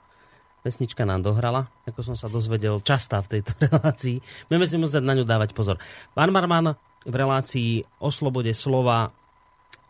Pesnička 0.60 1.08
nám 1.08 1.24
dohrala, 1.24 1.72
ako 1.88 2.04
som 2.04 2.16
sa 2.20 2.28
dozvedel 2.28 2.84
častá 2.84 3.24
v 3.24 3.40
tejto 3.40 3.56
relácii. 3.66 4.20
Budeme 4.52 4.68
si 4.68 4.76
musieť 4.76 5.04
na 5.04 5.16
ňu 5.16 5.24
dávať 5.24 5.56
pozor. 5.56 5.80
Pán 6.12 6.32
Marman 6.36 6.76
v 7.08 7.16
relácii 7.16 7.88
o 8.04 8.12
slobode 8.12 8.52
slova 8.52 9.16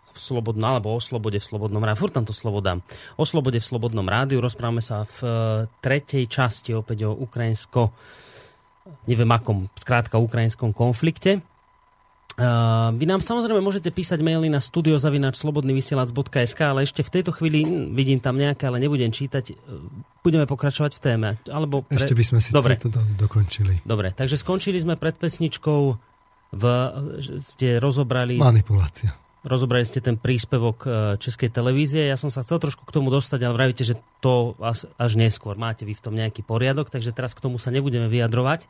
v 0.09 0.19
slobodno, 0.19 0.65
alebo 0.65 0.93
o 0.93 1.01
slobode 1.01 1.37
v 1.37 1.45
slobodnom 1.45 1.81
rádiu. 1.81 2.01
Furt 2.01 2.13
tam 2.13 2.25
to 2.25 2.33
slovo 2.33 2.61
dám. 2.61 2.81
O 3.17 3.25
slobode 3.25 3.61
v 3.61 3.65
slobodnom 3.65 4.05
rádiu. 4.05 4.41
Rozprávame 4.41 4.81
sa 4.81 5.05
v 5.05 5.17
e, 5.21 5.29
tretej 5.79 6.25
časti 6.25 6.73
opäť 6.73 7.07
o 7.07 7.13
ukrajinsko 7.13 7.93
neviem 9.05 9.29
akom, 9.29 9.69
skrátka 9.77 10.17
ukrajinskom 10.21 10.73
konflikte. 10.73 11.45
Uh, 12.39 12.95
vy 12.95 13.03
nám 13.03 13.19
samozrejme 13.19 13.59
môžete 13.59 13.91
písať 13.91 14.23
maily 14.23 14.47
na 14.47 14.63
studiozavinačslobodnyvysielac.sk, 14.63 16.59
ale 16.63 16.87
ešte 16.87 17.03
v 17.03 17.11
tejto 17.19 17.35
chvíli 17.35 17.67
hm, 17.67 17.91
vidím 17.91 18.23
tam 18.23 18.39
nejaké, 18.39 18.63
ale 18.71 18.79
nebudem 18.79 19.11
čítať. 19.11 19.59
Budeme 20.23 20.47
pokračovať 20.47 20.95
v 20.95 21.01
téme. 21.03 21.29
Alebo 21.51 21.83
pre... 21.83 21.99
Ešte 21.99 22.15
by 22.15 22.23
sme 22.23 22.39
si 22.39 22.55
Dobre. 22.55 22.79
to 22.79 22.87
do, 22.87 23.03
dokončili. 23.19 23.83
Dobre, 23.83 24.15
takže 24.15 24.39
skončili 24.39 24.79
sme 24.79 24.95
pred 24.95 25.19
pesničkou 25.19 25.81
v, 26.55 26.63
ste 27.43 27.77
rozobrali... 27.77 28.39
Manipulácia. 28.39 29.13
Rozobrali 29.39 29.87
ste 29.87 30.03
ten 30.03 30.19
príspevok 30.19 30.77
e, 30.83 30.89
Českej 31.15 31.47
televízie. 31.47 32.11
Ja 32.11 32.19
som 32.19 32.27
sa 32.27 32.43
chcel 32.43 32.59
trošku 32.59 32.83
k 32.83 32.91
tomu 32.91 33.07
dostať, 33.07 33.39
ale 33.47 33.55
vravíte, 33.55 33.87
že 33.87 33.95
to 34.19 34.59
až 34.59 35.11
neskôr. 35.15 35.55
Máte 35.55 35.87
vy 35.87 35.95
v 35.95 36.03
tom 36.03 36.11
nejaký 36.11 36.43
poriadok, 36.43 36.91
takže 36.91 37.15
teraz 37.15 37.31
k 37.31 37.43
tomu 37.47 37.55
sa 37.55 37.71
nebudeme 37.71 38.11
vyjadrovať. 38.11 38.67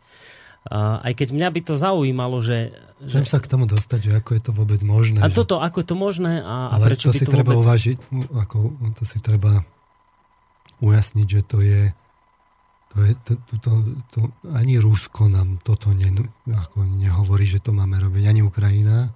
Aj 0.68 1.14
keď 1.16 1.32
mňa 1.32 1.50
by 1.56 1.62
to 1.64 1.74
zaujímalo, 1.80 2.44
že... 2.44 2.76
Chcem 3.00 3.24
že... 3.24 3.32
sa 3.32 3.40
k 3.40 3.48
tomu 3.48 3.64
dostať, 3.64 4.00
že 4.00 4.12
ako 4.20 4.30
je 4.36 4.42
to 4.44 4.52
vôbec 4.52 4.82
možné. 4.84 5.24
A 5.24 5.32
že... 5.32 5.40
toto, 5.40 5.64
ako 5.64 5.80
je 5.80 5.88
to 5.88 5.96
možné 5.96 6.44
a, 6.44 6.76
a 6.76 6.84
prečo 6.84 7.10
to 7.10 7.16
by 7.16 7.20
si 7.20 7.26
to 7.26 7.32
treba 7.32 7.52
vôbec... 7.56 7.64
uvažiť, 7.64 7.98
ako, 8.36 8.58
to 9.00 9.04
si 9.08 9.18
treba 9.24 9.64
ujasniť, 10.84 11.28
že 11.28 11.42
to 11.48 11.58
je 11.64 11.82
to, 12.90 13.06
je, 13.06 13.14
to, 13.22 13.34
to, 13.46 13.56
to, 13.62 13.72
to 14.10 14.20
ani 14.50 14.82
Rusko 14.82 15.30
nám 15.30 15.62
toto 15.62 15.94
ne, 15.94 16.10
ako 16.50 16.90
nehovorí, 16.90 17.46
že 17.46 17.62
to 17.62 17.70
máme 17.70 18.02
robiť, 18.02 18.26
ani 18.26 18.42
Ukrajina. 18.42 19.14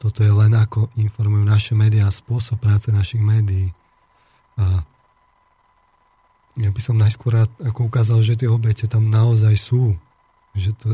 Toto 0.00 0.24
je 0.24 0.32
len 0.32 0.56
ako 0.56 0.88
informujú 0.96 1.44
naše 1.44 1.72
médiá, 1.76 2.08
spôsob 2.08 2.56
práce 2.56 2.88
našich 2.88 3.20
médií. 3.20 3.68
A 4.56 4.80
ja 6.56 6.70
by 6.72 6.80
som 6.80 6.96
najskôr 6.96 7.44
ako 7.60 7.84
ukázal, 7.84 8.24
že 8.24 8.40
tie 8.40 8.48
obete 8.48 8.88
tam 8.88 9.12
naozaj 9.12 9.60
sú 9.60 9.92
že 10.52 10.70
to, 10.76 10.92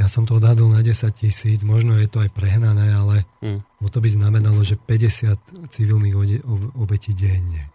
ja 0.00 0.06
som 0.10 0.26
to 0.26 0.38
odhadol 0.38 0.72
na 0.72 0.82
10 0.82 1.14
tisíc, 1.14 1.60
možno 1.62 1.94
je 1.98 2.10
to 2.10 2.22
aj 2.22 2.30
prehnané, 2.34 2.90
ale 2.90 3.22
mm. 3.44 3.86
to 3.86 3.98
by 4.02 4.08
znamenalo, 4.10 4.64
že 4.66 4.74
50 4.74 5.70
civilných 5.70 6.42
obetí 6.74 7.14
denne. 7.14 7.70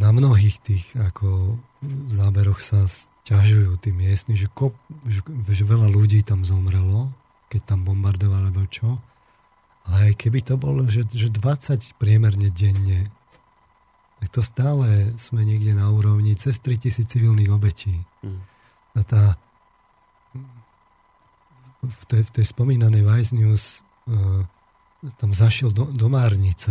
Na 0.00 0.08
mnohých 0.16 0.56
tých 0.64 0.84
ako 0.96 1.60
záberoch 2.08 2.62
sa 2.62 2.88
ťažujú 3.28 3.78
tí 3.84 3.92
miestni, 3.92 4.34
že, 4.34 4.48
kop, 4.50 4.74
že, 5.06 5.22
že 5.28 5.62
veľa 5.68 5.92
ľudí 5.92 6.24
tam 6.24 6.42
zomrelo, 6.42 7.12
keď 7.52 7.76
tam 7.76 7.84
bombardovali 7.84 8.48
alebo 8.48 8.64
čo. 8.66 8.98
Ale 9.82 10.10
aj 10.10 10.14
keby 10.14 10.40
to 10.46 10.54
bolo, 10.56 10.86
že, 10.86 11.04
že 11.10 11.28
20 11.28 12.00
priemerne 12.00 12.48
denne, 12.54 13.10
tak 14.22 14.30
to 14.30 14.40
stále 14.46 14.86
sme 15.18 15.42
niekde 15.42 15.74
na 15.74 15.90
úrovni 15.90 16.38
cez 16.38 16.62
3000 16.62 17.10
civilných 17.10 17.50
obetí. 17.50 18.06
Mm. 18.22 18.40
A 18.94 19.00
tá 19.02 19.22
v 21.82 22.04
tej, 22.06 22.22
v 22.22 22.30
tej 22.30 22.46
spomínanej 22.46 23.02
Vice 23.02 23.34
News 23.34 23.82
uh, 24.06 24.46
tam 25.18 25.34
zašiel 25.34 25.74
do, 25.74 25.90
do 25.90 26.06
Márnice 26.06 26.70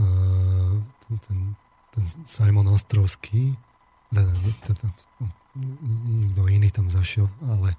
uh, 0.00 0.72
ten, 0.80 1.14
ten, 1.28 1.38
ten 1.92 2.04
Simon 2.24 2.72
Ostrovský 2.72 3.52
nikto 6.16 6.48
iný 6.48 6.68
tam 6.72 6.88
zašiel, 6.88 7.28
ale 7.44 7.76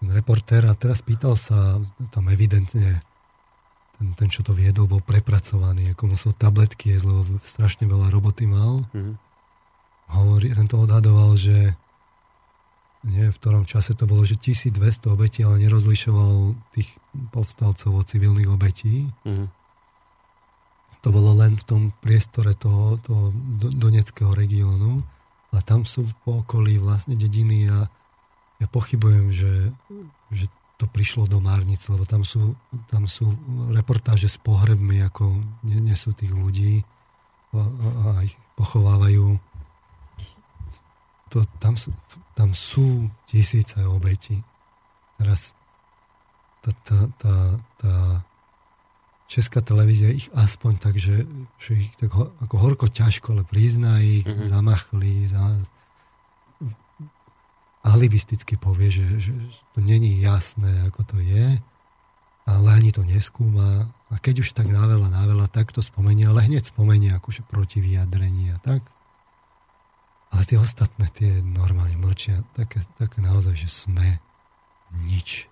ten 0.00 0.08
reportér 0.12 0.68
a 0.68 0.76
teraz 0.76 1.00
pýtal 1.00 1.36
sa 1.36 1.80
tam 2.12 2.28
evidentne 2.28 3.00
ten, 3.98 4.06
ten, 4.18 4.28
čo 4.30 4.42
to 4.42 4.50
viedol, 4.50 4.90
bol 4.90 5.02
prepracovaný, 5.02 5.94
ako 5.94 6.14
musel 6.14 6.32
tabletky 6.34 6.94
jesť, 6.94 7.06
lebo 7.10 7.20
strašne 7.46 7.86
veľa 7.86 8.10
roboty 8.10 8.44
mal. 8.44 8.82
Mm-hmm. 8.90 9.14
Hovorí, 10.14 10.52
ten 10.52 10.66
to 10.66 10.82
odhadoval, 10.82 11.38
že 11.38 11.72
nie, 13.04 13.28
v 13.28 13.36
ktorom 13.36 13.68
čase 13.68 13.92
to 13.92 14.08
bolo, 14.08 14.24
že 14.24 14.40
1200 14.40 15.12
obetí, 15.12 15.44
ale 15.44 15.60
nerozlišoval 15.60 16.56
tých 16.72 16.88
povstalcov 17.30 18.00
od 18.00 18.06
civilných 18.08 18.48
obetí. 18.48 19.12
Mm-hmm. 19.28 19.48
To 21.04 21.08
bolo 21.12 21.36
len 21.36 21.52
v 21.60 21.64
tom 21.68 21.82
priestore 22.00 22.56
toho, 22.56 22.96
toho 23.04 23.28
Doneckého 23.60 24.32
regiónu. 24.32 25.04
A 25.52 25.60
tam 25.60 25.84
sú 25.84 26.08
po 26.24 26.40
okolí 26.40 26.80
vlastne 26.80 27.14
dediny 27.14 27.68
a 27.68 27.86
ja 28.56 28.66
pochybujem, 28.72 29.28
že, 29.28 29.54
že 30.32 30.48
to 30.84 30.92
prišlo 30.92 31.24
do 31.24 31.40
Márnice, 31.40 31.88
lebo 31.88 32.04
tam 32.04 32.28
sú, 32.28 32.52
tam 32.92 33.08
sú 33.08 33.24
reportáže 33.72 34.28
s 34.28 34.36
pohrebmi, 34.36 35.00
ako 35.00 35.40
nesú 35.64 36.12
tých 36.12 36.36
ľudí 36.36 36.84
a, 37.56 37.64
a 37.64 38.08
ich 38.20 38.36
pochovávajú. 38.60 39.40
To, 41.32 41.40
tam, 41.56 41.80
sú, 41.80 41.88
tam 42.36 42.52
sú 42.52 43.08
tisíce 43.24 43.80
obetí. 43.88 44.44
Teraz 45.16 45.56
tá, 46.60 46.70
tá, 46.84 46.98
tá, 47.16 47.36
tá 47.80 47.94
česká 49.24 49.64
televízia 49.64 50.12
ich 50.12 50.28
aspoň 50.36 50.72
tak, 50.84 51.00
že, 51.00 51.24
že 51.56 51.88
ich 51.88 51.90
tak 51.96 52.12
ho, 52.12 52.28
ako 52.44 52.54
horko 52.60 52.86
ťažko, 52.92 53.40
ale 53.40 53.42
prizná 53.48 54.04
ich, 54.04 54.28
mm-hmm. 54.28 54.46
zamachli, 54.52 55.26
za, 55.32 55.64
alibisticky 57.84 58.56
povie, 58.56 58.88
že, 58.88 59.06
že 59.20 59.32
to 59.76 59.84
není 59.84 60.18
jasné, 60.24 60.88
ako 60.88 61.04
to 61.04 61.16
je, 61.20 61.60
ale 62.48 62.68
ani 62.72 62.90
to 62.92 63.04
neskúma. 63.04 63.88
A 64.08 64.14
keď 64.16 64.44
už 64.44 64.56
tak 64.56 64.68
náveľa, 64.72 65.12
náveľa, 65.12 65.52
tak 65.52 65.72
to 65.72 65.84
spomenie, 65.84 66.24
ale 66.24 66.44
hneď 66.48 66.72
spomenie 66.72 67.12
akože 67.12 67.44
proti 67.44 67.84
vyjadrení 67.84 68.56
a 68.56 68.58
tak. 68.60 68.84
Ale 70.32 70.42
tie 70.48 70.58
ostatné, 70.58 71.06
tie 71.14 71.44
normálne 71.44 71.94
mlčia. 71.94 72.42
Také, 72.58 72.82
také 72.98 73.22
naozaj, 73.22 73.54
že 73.54 73.70
sme 73.70 74.18
nič. 75.06 75.46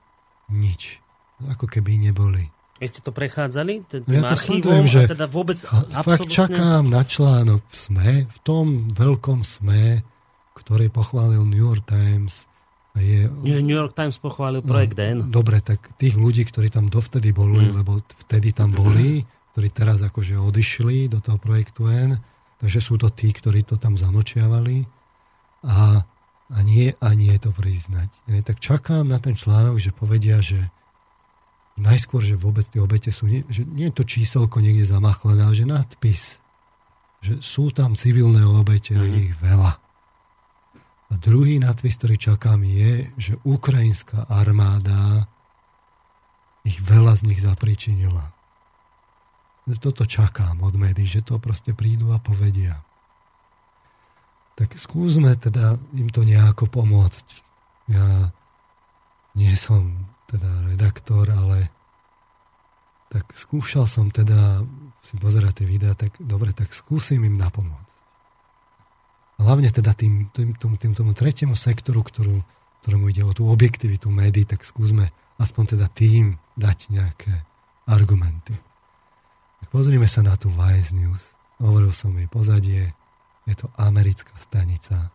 Nič. 0.51 0.99
Ako 1.47 1.71
keby 1.71 2.03
neboli. 2.03 2.51
Vy 2.83 2.91
ste 2.91 2.99
to 2.99 3.15
prechádzali? 3.15 3.87
ja 4.11 4.23
to 4.27 4.35
sledujem, 4.35 4.91
že 4.91 5.07
teda 5.07 5.31
vôbec 5.31 5.55
absolútne... 5.63 6.03
fakt 6.03 6.27
čakám 6.27 6.83
na 6.91 7.07
článok 7.07 7.63
v 7.63 7.75
SME, 7.79 8.13
v 8.27 8.39
tom 8.43 8.91
veľkom 8.91 9.47
SME, 9.47 10.03
ktorý 10.57 10.93
pochválil 10.93 11.43
New 11.45 11.61
York 11.61 11.89
Times. 11.89 12.49
Je, 12.93 13.25
New 13.41 13.73
York 13.73 13.97
Times 13.97 14.21
pochválil 14.21 14.61
projekt 14.61 15.01
no. 15.01 15.25
Dobre, 15.25 15.65
tak 15.65 15.97
tých 15.97 16.13
ľudí, 16.13 16.45
ktorí 16.45 16.69
tam 16.69 16.93
dovtedy 16.93 17.33
boli, 17.33 17.73
mm. 17.73 17.81
lebo 17.81 18.05
vtedy 18.29 18.53
tam 18.53 18.69
boli, 18.77 19.25
ktorí 19.57 19.69
teraz 19.73 20.05
akože 20.05 20.37
odišli 20.37 21.09
do 21.09 21.25
toho 21.25 21.41
projektu 21.41 21.89
N, 21.89 22.21
takže 22.61 22.85
sú 22.85 23.01
to 23.01 23.09
tí, 23.09 23.33
ktorí 23.33 23.65
to 23.65 23.81
tam 23.81 23.97
zanočiavali 23.97 24.85
a, 25.65 26.05
a 26.53 26.59
nie, 26.61 26.93
a 26.93 27.09
nie 27.17 27.33
to 27.41 27.49
priznať. 27.57 28.13
Je, 28.29 28.45
tak 28.45 28.61
čakám 28.61 29.09
na 29.09 29.17
ten 29.17 29.41
článok, 29.41 29.81
že 29.81 29.97
povedia, 29.97 30.45
že 30.45 30.61
najskôr, 31.81 32.21
že 32.21 32.37
vôbec 32.37 32.69
tie 32.69 32.85
obete 32.85 33.09
sú, 33.09 33.25
nie, 33.25 33.41
že 33.49 33.65
nie 33.65 33.89
je 33.89 33.97
to 33.97 34.05
číselko 34.05 34.61
niekde 34.61 34.85
zamachlené, 34.85 35.49
ale 35.49 35.57
že 35.57 35.65
nadpis, 35.65 36.45
že 37.25 37.41
sú 37.41 37.73
tam 37.73 37.97
civilné 37.97 38.45
obete 38.45 38.93
a 38.93 39.01
mm. 39.01 39.17
ich 39.17 39.33
veľa. 39.41 39.81
A 41.13 41.21
druhý 41.21 41.61
nadpis, 41.61 42.01
ktorý 42.01 42.17
čakám, 42.17 42.65
je, 42.65 43.13
že 43.21 43.37
ukrajinská 43.45 44.33
armáda 44.33 45.29
ich 46.65 46.81
veľa 46.81 47.21
z 47.21 47.29
nich 47.29 47.41
zapričinila. 47.45 48.33
Toto 49.77 50.09
čakám 50.09 50.65
od 50.65 50.73
médií, 50.73 51.05
že 51.05 51.21
to 51.21 51.37
proste 51.37 51.77
prídu 51.77 52.17
a 52.17 52.19
povedia. 52.19 52.81
Tak 54.57 54.81
skúsme 54.81 55.37
teda 55.37 55.77
im 55.93 56.09
to 56.09 56.25
nejako 56.25 56.65
pomôcť. 56.73 57.27
Ja 57.93 58.33
nie 59.37 59.53
som 59.53 60.09
teda 60.33 60.65
redaktor, 60.65 61.29
ale 61.29 61.69
tak 63.13 63.29
skúšal 63.37 63.85
som 63.85 64.09
teda 64.09 64.65
si 65.05 65.21
pozerať 65.21 65.61
tie 65.61 65.67
videá, 65.69 65.93
tak 65.93 66.17
dobre, 66.17 66.57
tak 66.57 66.73
skúsim 66.73 67.21
im 67.29 67.37
napomôcť 67.37 67.92
hlavne 69.43 69.69
teda 69.71 69.93
tým, 69.93 70.31
tým, 70.31 70.55
tým, 70.55 70.75
tým 70.79 70.93
tomu 70.95 71.13
tretiemu 71.13 71.59
sektoru, 71.59 72.03
ktorú, 72.03 72.43
ktorému 72.83 73.11
ide 73.11 73.23
o 73.27 73.33
tú 73.35 73.51
objektivitu 73.51 74.09
médií, 74.09 74.47
tak 74.47 74.63
skúsme 74.63 75.11
aspoň 75.39 75.77
teda 75.79 75.87
tým 75.91 76.39
dať 76.55 76.79
nejaké 76.95 77.33
argumenty. 77.87 78.55
Tak 79.63 79.69
pozrime 79.71 80.07
sa 80.07 80.23
na 80.23 80.35
tú 80.39 80.51
Vice 80.51 80.95
News. 80.95 81.35
Hovoril 81.63 81.95
som 81.95 82.15
jej 82.15 82.27
pozadie, 82.27 82.91
je 83.47 83.55
to 83.55 83.71
americká 83.79 84.35
stanica. 84.39 85.11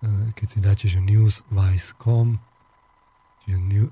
E, 0.00 0.32
keď 0.36 0.46
si 0.48 0.58
dáte, 0.60 0.84
že 0.88 1.00
newsvice.com, 1.00 2.36
čiže 3.44 3.58
new, 3.60 3.88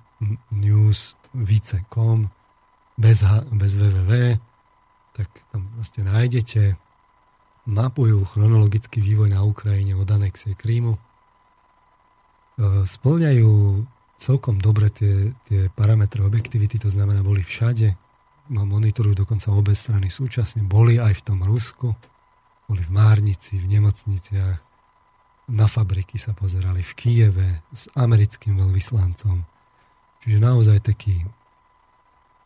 newsvice.com, 0.53 2.29
bez, 3.01 3.25
bez 3.57 3.73
www, 3.77 4.37
tak 5.17 5.29
tam 5.53 5.69
vlastne 5.77 6.09
nájdete 6.09 6.77
mapujú 7.71 8.27
chronologický 8.35 8.99
vývoj 8.99 9.31
na 9.31 9.47
Ukrajine 9.47 9.95
od 9.95 10.11
anexie 10.11 10.59
Krímu. 10.59 10.99
E, 10.99 11.01
splňajú 12.85 13.87
celkom 14.21 14.61
dobre 14.61 14.93
tie, 14.93 15.33
tie 15.49 15.71
parametre 15.73 16.21
objektivity, 16.21 16.77
to 16.77 16.93
znamená, 16.93 17.25
boli 17.25 17.41
všade, 17.41 17.95
monitorujú 18.51 19.23
dokonca 19.25 19.55
obe 19.55 19.73
strany 19.73 20.11
súčasne, 20.11 20.67
boli 20.67 20.99
aj 20.99 21.23
v 21.23 21.25
tom 21.25 21.41
Rusku, 21.47 21.95
boli 22.67 22.83
v 22.83 22.91
Márnici, 22.93 23.57
v 23.57 23.79
nemocniciach, 23.79 24.59
na 25.51 25.67
fabriky 25.67 26.15
sa 26.15 26.31
pozerali 26.31 26.79
v 26.79 26.93
Kieve 26.95 27.49
s 27.75 27.91
americkým 27.99 28.55
veľvyslancom. 28.55 29.43
Čiže 30.23 30.39
naozaj 30.39 30.79
taký 30.79 31.27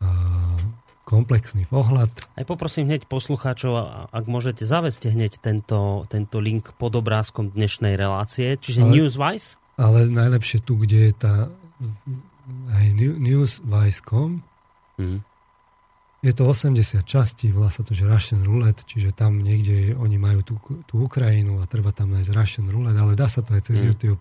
uh, 0.01 0.57
komplexný 1.05 1.69
pohľad. 1.69 2.11
Aj 2.35 2.45
poprosím 2.49 2.89
hneď 2.89 3.05
poslucháčov, 3.07 4.09
ak 4.11 4.25
môžete, 4.25 4.65
zaveste 4.65 5.13
hneď 5.13 5.39
tento, 5.39 6.09
tento 6.09 6.41
link 6.41 6.73
pod 6.81 6.97
obrázkom 6.97 7.53
dnešnej 7.53 7.95
relácie, 7.95 8.57
čiže 8.57 8.83
ale, 8.83 8.91
Newswise. 8.91 9.61
Ale 9.77 10.09
najlepšie 10.09 10.65
tu, 10.65 10.81
kde 10.81 11.13
je 11.13 11.15
tá 11.15 11.35
aj 12.73 12.87
Newswise.com, 12.97 14.41
mm. 15.01 15.19
je 16.25 16.33
to 16.33 16.43
80 16.49 17.05
častí, 17.05 17.53
volá 17.53 17.69
sa 17.69 17.85
to, 17.85 17.93
že 17.93 18.09
Russian 18.09 18.41
Roulette, 18.41 18.85
čiže 18.89 19.13
tam 19.13 19.45
niekde 19.45 19.93
oni 19.97 20.17
majú 20.17 20.41
tú, 20.41 20.55
tú 20.89 21.05
Ukrajinu 21.05 21.61
a 21.61 21.69
treba 21.69 21.93
tam 21.93 22.13
nájsť 22.13 22.31
Russian 22.33 22.69
Roulette, 22.73 23.01
ale 23.01 23.13
dá 23.17 23.29
sa 23.29 23.45
to 23.45 23.53
aj 23.53 23.69
cez 23.69 23.85
mm. 23.85 23.87
YouTube. 23.93 24.21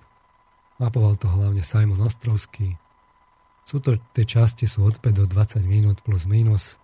Mapoval 0.83 1.15
to 1.15 1.31
hlavne 1.31 1.63
Simon 1.63 2.01
Ostrovský, 2.03 2.75
sú 3.63 3.79
to, 3.79 3.95
tie 4.11 4.27
časti 4.27 4.67
sú 4.67 4.83
od 4.83 4.99
5 4.99 5.23
do 5.23 5.25
20 5.27 5.63
minút 5.63 6.03
plus 6.03 6.27
minus. 6.27 6.77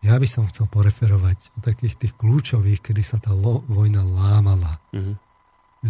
Ja 0.00 0.16
by 0.16 0.24
som 0.24 0.48
chcel 0.48 0.70
poreferovať 0.70 1.52
o 1.54 1.58
takých 1.60 1.98
tých 2.00 2.14
kľúčových, 2.16 2.80
kedy 2.80 3.02
sa 3.04 3.20
tá 3.20 3.36
lo, 3.36 3.60
vojna 3.68 4.00
lámala. 4.06 4.80
Mm-hmm. 4.96 5.16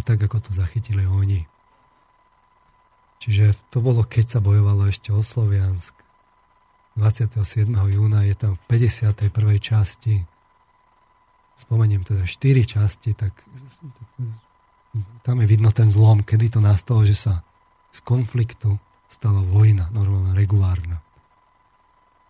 Tak, 0.02 0.18
ako 0.26 0.50
to 0.50 0.50
zachytili 0.50 1.06
oni. 1.06 1.46
Čiže 3.20 3.52
to 3.68 3.84
bolo, 3.84 4.02
keď 4.02 4.38
sa 4.38 4.40
bojovalo 4.40 4.88
ešte 4.88 5.12
o 5.12 5.20
Sloviansk. 5.20 5.94
27. 6.98 7.70
júna 7.70 8.26
je 8.26 8.34
tam 8.34 8.58
v 8.58 8.62
51. 8.66 9.30
časti 9.60 10.26
spomeniem 11.60 12.00
teda 12.08 12.24
4 12.24 12.64
časti, 12.64 13.12
tak, 13.12 13.36
tak 13.36 14.08
tam 15.20 15.36
je 15.44 15.46
vidno 15.46 15.68
ten 15.70 15.92
zlom, 15.92 16.24
kedy 16.24 16.56
to 16.56 16.60
nastalo, 16.64 17.04
že 17.04 17.12
sa 17.12 17.44
z 17.92 18.00
konfliktu 18.00 18.80
stala 19.10 19.42
vojna, 19.42 19.90
normálna, 19.90 20.38
regulárna. 20.38 21.02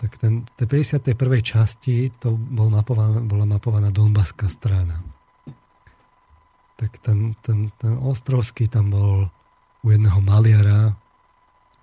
Tak 0.00 0.16
ten, 0.16 0.48
tej 0.56 0.96
51. 0.96 1.12
časti 1.44 2.08
to 2.16 2.32
bol 2.32 2.72
mapovaná, 2.72 3.20
bola 3.20 3.44
mapovaná 3.44 3.92
Donbaská 3.92 4.48
strana. 4.48 4.96
Tak 6.80 6.96
ten, 7.04 7.36
ten, 7.44 7.68
ten 7.76 7.92
Ostrovský 8.00 8.64
tam 8.72 8.88
bol 8.88 9.28
u 9.84 9.86
jedného 9.92 10.16
maliara 10.24 10.96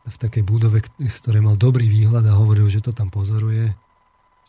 v 0.10 0.18
takej 0.18 0.42
budove, 0.42 0.82
z 0.98 1.18
ktorej 1.22 1.46
mal 1.46 1.62
dobrý 1.62 1.86
výhľad 1.86 2.26
a 2.26 2.34
hovoril, 2.42 2.66
že 2.74 2.82
to 2.82 2.90
tam 2.90 3.14
pozoruje. 3.14 3.70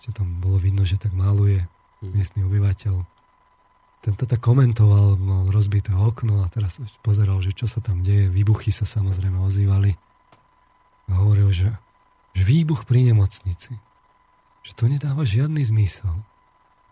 Ešte 0.00 0.16
tam 0.16 0.40
bolo 0.40 0.56
vidno, 0.56 0.88
že 0.88 0.96
tak 0.96 1.12
maluje 1.12 1.60
mhm. 2.00 2.08
miestny 2.16 2.40
obyvateľ. 2.48 2.96
Tento 4.00 4.24
tak 4.24 4.40
komentoval, 4.40 5.20
mal 5.20 5.44
rozbité 5.52 5.92
okno 5.92 6.40
a 6.40 6.48
teraz 6.48 6.80
pozeral, 7.04 7.44
že 7.44 7.52
čo 7.52 7.68
sa 7.68 7.84
tam 7.84 8.00
deje. 8.00 8.32
Výbuchy 8.32 8.72
sa 8.72 8.88
samozrejme 8.88 9.36
ozývali 9.44 10.07
a 11.08 11.24
hovoril, 11.24 11.50
že, 11.50 11.68
že 12.36 12.42
výbuch 12.44 12.84
pri 12.84 13.12
nemocnici, 13.12 13.72
že 14.62 14.72
to 14.76 14.84
nedáva 14.86 15.24
žiadny 15.24 15.64
zmysel. 15.64 16.12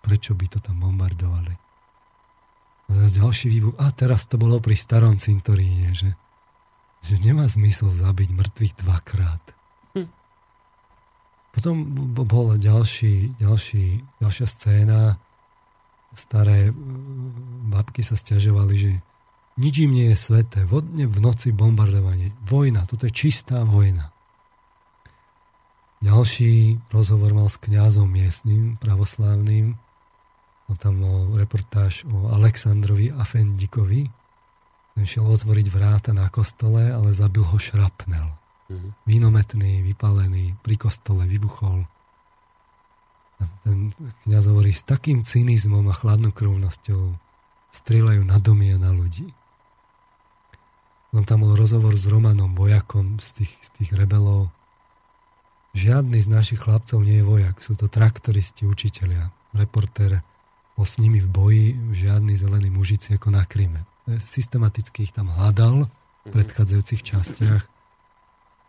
Prečo 0.00 0.32
by 0.32 0.46
to 0.48 0.58
tam 0.62 0.80
bombardovali? 0.80 1.54
A 2.86 2.90
zase 2.94 3.18
ďalší 3.18 3.46
výbuch. 3.50 3.74
A 3.82 3.90
teraz 3.90 4.30
to 4.30 4.38
bolo 4.38 4.62
pri 4.62 4.78
starom 4.78 5.18
cintoríne, 5.18 5.90
že, 5.92 6.14
že 7.02 7.18
nemá 7.18 7.44
zmysel 7.50 7.90
zabiť 7.90 8.30
mŕtvych 8.30 8.74
dvakrát. 8.86 9.42
Hm. 9.98 10.08
Potom 11.50 11.74
bola 12.14 12.54
ďalší, 12.56 13.36
ďalší, 13.42 14.06
ďalšia 14.22 14.46
scéna. 14.46 15.00
Staré 16.16 16.72
babky 17.68 18.00
sa 18.00 18.16
stiažovali, 18.16 18.74
že 18.78 18.90
nič 19.56 19.74
im 19.84 19.92
nie 19.92 20.12
je 20.12 20.16
sveté. 20.16 20.64
Vodne 20.68 21.08
v 21.08 21.18
noci 21.20 21.52
bombardovanie. 21.52 22.32
Vojna. 22.44 22.84
Toto 22.84 23.08
je 23.08 23.12
čistá 23.12 23.64
vojna. 23.64 24.12
Ďalší 26.04 26.78
rozhovor 26.92 27.32
mal 27.32 27.48
s 27.48 27.56
kňazom 27.56 28.06
miestnym, 28.06 28.76
pravoslávnym. 28.78 29.80
On 30.68 30.76
tam 30.76 31.00
mal 31.00 31.32
reportáž 31.34 32.04
o 32.04 32.28
Aleksandrovi 32.36 33.16
Afendikovi. 33.16 34.04
Ten 34.96 35.04
šiel 35.08 35.24
otvoriť 35.24 35.66
vráta 35.72 36.10
na 36.12 36.28
kostole, 36.28 36.92
ale 36.92 37.16
zabil 37.16 37.44
ho 37.44 37.56
šrapnel. 37.56 38.28
Mm-hmm. 38.66 38.90
Vínometný, 39.08 39.72
vypálený, 39.86 40.58
pri 40.60 40.76
kostole 40.76 41.24
vybuchol. 41.24 41.86
A 43.36 43.42
ten 43.64 43.92
kniaz 44.24 44.48
hovorí, 44.48 44.72
s 44.72 44.84
takým 44.84 45.24
cynizmom 45.24 45.86
a 45.88 45.94
chladnokrvnosťou 45.96 47.02
strieľajú 47.72 48.22
na 48.24 48.36
domy 48.40 48.72
a 48.72 48.78
na 48.80 48.90
ľudí. 48.96 49.32
On 51.16 51.24
tam 51.24 51.48
bol 51.48 51.56
rozhovor 51.56 51.96
s 51.96 52.04
Romanom, 52.04 52.52
vojakom 52.52 53.16
z 53.24 53.40
tých, 53.40 53.52
z 53.64 53.68
tých 53.80 53.90
rebelov. 53.96 54.52
Žiadny 55.72 56.20
z 56.20 56.28
našich 56.28 56.60
chlapcov 56.60 57.00
nie 57.00 57.20
je 57.20 57.24
vojak, 57.24 57.56
sú 57.64 57.72
to 57.72 57.88
traktoristi, 57.88 58.68
učiteľia. 58.68 59.32
Reporter 59.56 60.20
bol 60.76 60.84
s 60.84 61.00
nimi 61.00 61.24
v 61.24 61.28
boji, 61.32 61.66
žiadny 61.96 62.36
zelený 62.36 62.68
mužici 62.68 63.16
ako 63.16 63.32
na 63.32 63.48
Kryme. 63.48 63.88
Systematicky 64.20 65.08
ich 65.08 65.12
tam 65.16 65.32
hľadal 65.32 65.88
v 65.88 66.28
mhm. 66.28 66.32
predchádzajúcich 66.36 67.00
častiach. 67.00 67.64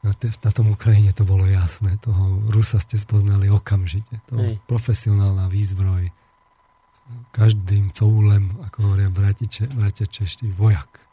Na, 0.07 0.15
te, 0.15 0.31
na 0.31 0.51
tom 0.55 0.71
Ukrajine 0.71 1.11
to 1.11 1.27
bolo 1.27 1.43
jasné. 1.43 1.99
Toho 1.99 2.47
Rusa 2.47 2.79
ste 2.79 2.95
spoznali 2.95 3.51
okamžite. 3.51 4.23
To 4.31 4.39
Hej. 4.39 4.63
profesionálna 4.71 5.51
výzbroj. 5.51 6.15
Každým 7.35 7.91
coulem, 7.91 8.55
ako 8.63 8.77
hovoria 8.87 9.11
bratia 9.11 10.07
češti, 10.07 10.47
vojak. 10.47 11.06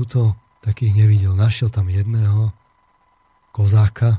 Tuto 0.00 0.32
takých 0.64 0.96
nevidel. 0.96 1.36
Našiel 1.36 1.68
tam 1.68 1.92
jedného 1.92 2.56
kozáka, 3.52 4.16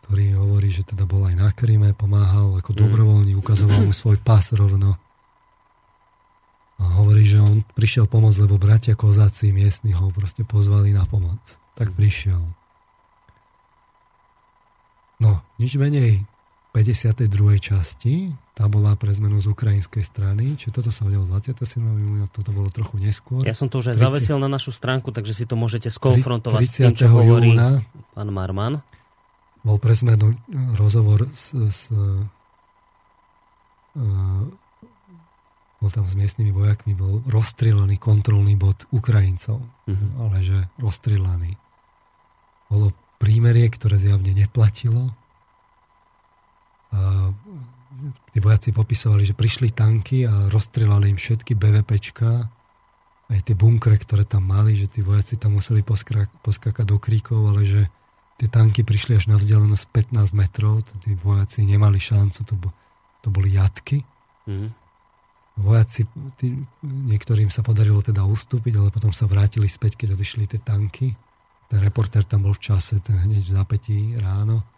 ktorý 0.00 0.40
hovorí, 0.40 0.72
že 0.72 0.88
teda 0.88 1.04
bol 1.04 1.28
aj 1.28 1.36
na 1.36 1.52
Kríme, 1.52 1.92
pomáhal 1.92 2.56
ako 2.56 2.72
mm. 2.72 2.78
dobrovoľný, 2.80 3.32
ukazoval 3.36 3.84
mu 3.84 3.92
svoj 3.92 4.16
pás 4.24 4.56
rovno. 4.56 4.96
A 6.80 6.96
hovorí, 6.96 7.28
že 7.28 7.44
on 7.44 7.60
prišiel 7.76 8.08
pomôcť, 8.08 8.40
lebo 8.40 8.56
bratia 8.56 8.96
kozáci 8.96 9.52
miestni 9.52 9.92
ho 9.92 10.08
proste 10.16 10.48
pozvali 10.48 10.96
na 10.96 11.04
pomoc. 11.04 11.44
Tak 11.76 11.92
prišiel. 11.92 12.40
No, 15.20 15.44
nič 15.60 15.76
menej 15.76 16.24
52. 16.74 17.30
časti, 17.62 18.34
tá 18.50 18.66
bola 18.66 18.98
pre 18.98 19.14
zmenu 19.14 19.38
z 19.38 19.46
ukrajinskej 19.46 20.02
strany, 20.02 20.58
či 20.58 20.74
toto 20.74 20.90
sa 20.90 21.06
udialo 21.06 21.22
27. 21.30 21.78
júna, 21.78 22.26
toto 22.34 22.50
bolo 22.50 22.66
trochu 22.74 22.98
neskôr. 22.98 23.46
Ja 23.46 23.54
som 23.54 23.70
to 23.70 23.78
už 23.78 23.94
aj 23.94 24.02
30... 24.02 24.04
zavesil 24.10 24.36
na 24.42 24.50
našu 24.50 24.74
stránku, 24.74 25.14
takže 25.14 25.38
si 25.38 25.46
to 25.46 25.54
môžete 25.54 25.86
skonfrontovať 25.86 26.66
30. 26.66 26.74
s 26.74 26.74
tým, 26.74 26.94
čo 26.98 27.06
hovorí 27.14 27.54
júna 27.54 27.78
pán 28.10 28.26
Marman. 28.34 28.82
Bol 29.62 29.78
pre 29.78 29.94
zmenu 29.94 30.34
rozhovor 30.74 31.30
s, 31.30 31.54
s 31.54 31.94
uh, 31.94 32.26
bol 35.78 35.90
tam 35.94 36.10
s 36.10 36.18
miestnymi 36.18 36.50
vojakmi, 36.50 36.98
bol 36.98 37.22
rozstrelaný 37.30 38.02
kontrolný 38.02 38.58
bod 38.58 38.82
Ukrajincov, 38.90 39.62
uh-huh. 39.62 40.10
ale 40.26 40.42
že 40.42 40.58
rozstrelaný. 40.82 41.54
Bolo 42.66 42.90
prímerie, 43.22 43.70
ktoré 43.70 44.00
zjavne 44.00 44.34
neplatilo, 44.34 45.14
tí 48.34 48.38
vojaci 48.42 48.74
popisovali, 48.74 49.22
že 49.22 49.34
prišli 49.38 49.70
tanky 49.70 50.26
a 50.26 50.50
rozstrelali 50.50 51.14
im 51.14 51.18
všetky 51.18 51.54
BVPčka, 51.54 52.30
aj 53.30 53.40
tie 53.40 53.56
bunkre, 53.56 53.96
ktoré 53.96 54.28
tam 54.28 54.44
mali, 54.44 54.76
že 54.76 54.90
tí 54.90 55.00
vojaci 55.00 55.40
tam 55.40 55.56
museli 55.56 55.80
poskakať 56.44 56.84
do 56.84 57.00
kríkov, 57.00 57.54
ale 57.54 57.62
že 57.64 57.82
tie 58.36 58.48
tanky 58.50 58.84
prišli 58.84 59.16
až 59.16 59.32
na 59.32 59.40
vzdialenosť 59.40 59.84
15 60.12 60.36
metrov, 60.36 60.84
to 60.84 60.92
tí 61.00 61.16
vojaci 61.16 61.64
nemali 61.64 61.96
šancu, 61.96 62.44
to, 62.44 62.54
to 63.24 63.28
boli 63.32 63.54
jatky. 63.54 64.04
Mm-hmm. 64.44 64.70
Vojaci, 65.54 66.02
tí, 66.36 66.50
niektorým 66.82 67.48
sa 67.48 67.62
podarilo 67.62 68.02
teda 68.02 68.26
ustúpiť, 68.26 68.74
ale 68.76 68.90
potom 68.90 69.14
sa 69.14 69.30
vrátili 69.30 69.70
späť, 69.70 69.94
keď 69.94 70.18
odišli 70.18 70.50
tie 70.50 70.60
tanky. 70.60 71.14
Ten 71.70 71.80
reporter 71.80 72.26
tam 72.26 72.44
bol 72.44 72.52
v 72.52 72.74
čase, 72.74 72.98
ten 73.00 73.16
hneď 73.16 73.40
v 73.40 73.54
zápätí 73.54 73.98
ráno 74.18 74.73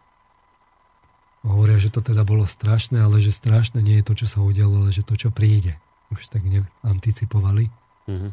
Hovoria, 1.46 1.78
že 1.78 1.94
to 1.94 2.02
teda 2.02 2.26
bolo 2.26 2.42
strašné, 2.42 2.98
ale 2.98 3.22
že 3.22 3.30
strašné 3.30 3.78
nie 3.78 4.02
je 4.02 4.06
to, 4.10 4.14
čo 4.18 4.26
sa 4.26 4.42
udialo, 4.42 4.82
ale 4.82 4.90
že 4.90 5.06
to, 5.06 5.14
čo 5.14 5.30
príde. 5.30 5.78
Už 6.10 6.26
tak 6.26 6.42
neanticipovali. 6.42 7.70
Mm-hmm. 8.10 8.32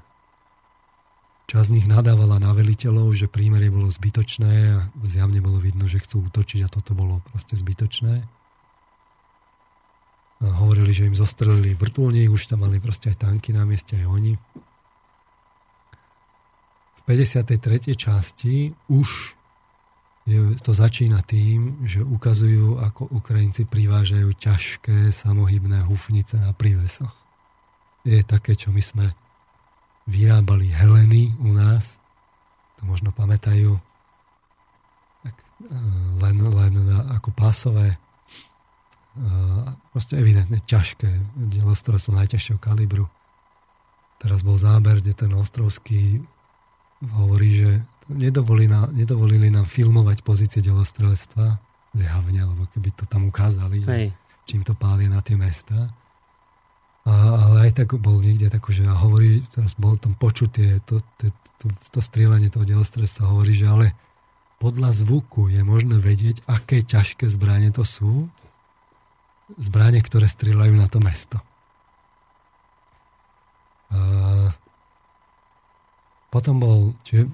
Čas 1.45 1.69
z 1.69 1.77
nich 1.77 1.85
nadávala 1.85 2.41
na 2.41 2.49
veliteľov, 2.56 3.14
že 3.14 3.30
prímerie 3.30 3.69
bolo 3.69 3.91
zbytočné 3.91 4.53
a 4.73 4.80
zjavne 5.06 5.44
bolo 5.44 5.61
vidno, 5.61 5.85
že 5.85 6.02
chcú 6.02 6.26
útočiť 6.31 6.65
a 6.65 6.72
toto 6.72 6.98
bolo 6.98 7.22
proste 7.30 7.53
zbytočné. 7.53 8.15
A 10.44 10.48
hovorili, 10.65 10.91
že 10.98 11.06
im 11.06 11.14
zostrelili 11.14 11.77
vrtulník, 11.77 12.34
už 12.34 12.49
tam 12.49 12.65
mali 12.65 12.81
proste 12.81 13.14
aj 13.14 13.30
tanky 13.30 13.53
na 13.53 13.69
mieste, 13.69 13.94
aj 13.94 14.07
oni. 14.10 14.34
V 16.98 17.02
53. 17.06 17.94
časti 17.94 18.73
už 18.90 19.38
je, 20.24 20.40
to 20.64 20.72
začína 20.72 21.20
tým, 21.28 21.84
že 21.84 22.00
ukazujú, 22.00 22.80
ako 22.80 23.12
Ukrajinci 23.12 23.68
privážajú 23.68 24.32
ťažké 24.32 25.12
samohybné 25.12 25.84
hufnice 25.84 26.40
na 26.40 26.56
prívesoch. 26.56 27.12
Je 28.08 28.24
také, 28.24 28.56
čo 28.56 28.72
my 28.72 28.80
sme 28.80 29.06
vyrábali 30.08 30.72
Heleny 30.72 31.36
u 31.44 31.52
nás, 31.52 32.00
to 32.80 32.88
možno 32.88 33.12
pamätajú, 33.12 33.76
tak, 35.24 35.36
e, 35.40 35.80
len, 36.24 36.36
len 36.40 36.74
ako 37.16 37.32
pásové, 37.36 37.95
e, 37.95 37.98
proste 39.91 40.20
evidentne 40.20 40.60
ťažké 40.64 41.08
delostrovstvo 41.52 42.16
najťažšieho 42.16 42.60
kalibru. 42.64 43.08
Teraz 44.24 44.40
bol 44.40 44.56
záber, 44.56 45.04
kde 45.04 45.16
ten 45.16 45.32
ostrovský 45.36 46.24
hovorí, 47.12 47.60
že 47.60 47.72
nedovolili, 48.12 48.68
na, 48.68 48.88
nedovolili 48.92 49.48
nám 49.48 49.70
filmovať 49.70 50.26
pozície 50.26 50.60
delostrelectva 50.60 51.60
zjavne, 51.94 52.42
lebo 52.44 52.66
keby 52.74 52.90
to 52.98 53.06
tam 53.06 53.30
ukázali, 53.30 53.86
Hej. 53.86 54.08
čím 54.50 54.66
to 54.66 54.74
pália 54.74 55.08
na 55.08 55.22
tie 55.22 55.38
mesta. 55.38 55.94
A, 57.04 57.14
ale 57.36 57.70
aj 57.70 57.84
tak 57.84 58.00
bol 58.00 58.24
niekde 58.24 58.48
tak, 58.48 58.64
že 58.72 58.88
a 58.88 58.96
hovorí, 58.96 59.44
teraz 59.52 59.76
bol 59.76 60.00
tam 60.00 60.16
počutie, 60.16 60.80
to, 60.88 61.04
to, 61.20 61.30
to, 61.60 61.66
to 61.92 62.00
strieľanie 62.00 62.48
toho 62.48 62.64
delostrelectva 62.64 63.28
hovorí, 63.28 63.54
že 63.54 63.68
ale 63.68 63.92
podľa 64.64 64.96
zvuku 64.96 65.52
je 65.52 65.62
možné 65.68 66.00
vedieť, 66.00 66.48
aké 66.48 66.88
ťažké 66.88 67.28
zbranie 67.28 67.76
to 67.76 67.84
sú. 67.84 68.32
Zbranie, 69.60 70.00
ktoré 70.00 70.32
strieľajú 70.32 70.74
na 70.80 70.88
to 70.88 71.04
mesto. 71.04 71.38
A 73.92 74.00
potom 76.32 76.58
bol, 76.58 76.96
čiže 77.06 77.30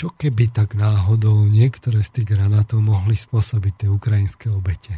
čo 0.00 0.16
keby 0.16 0.48
tak 0.48 0.80
náhodou 0.80 1.44
niektoré 1.44 2.00
z 2.00 2.08
tých 2.08 2.32
granátov 2.32 2.80
mohli 2.80 3.20
spôsobiť 3.20 3.84
tie 3.84 3.88
ukrajinské 3.92 4.48
obete? 4.48 4.96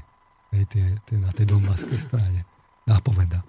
Hej, 0.54 0.70
tie, 0.70 0.84
tie, 1.10 1.18
na 1.18 1.34
tej 1.34 1.50
dombaskej 1.50 1.98
strane. 1.98 2.46
Nápoveda. 2.86 3.42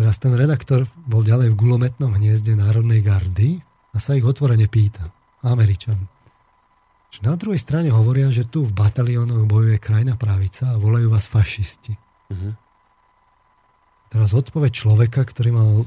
Teraz 0.00 0.16
ten 0.16 0.32
redaktor 0.32 0.88
bol 1.04 1.20
ďalej 1.20 1.52
v 1.52 1.60
gulometnom 1.60 2.08
hniezde 2.16 2.56
Národnej 2.56 3.04
gardy 3.04 3.60
a 3.92 4.00
sa 4.00 4.16
ich 4.16 4.24
otvorene 4.24 4.64
pýta. 4.64 5.12
Američan. 5.44 6.00
Že 7.12 7.20
na 7.28 7.36
druhej 7.36 7.60
strane 7.60 7.92
hovoria, 7.92 8.32
že 8.32 8.48
tu 8.48 8.64
v 8.64 8.72
bataliónoch 8.72 9.44
bojuje 9.44 9.76
krajná 9.76 10.16
pravica 10.16 10.72
a 10.72 10.80
volajú 10.80 11.12
vás 11.12 11.28
fašisti. 11.28 12.00
Uh-huh. 12.32 12.56
Teraz 14.08 14.32
odpoveď 14.32 14.72
človeka, 14.72 15.20
ktorý 15.20 15.52
mal 15.52 15.84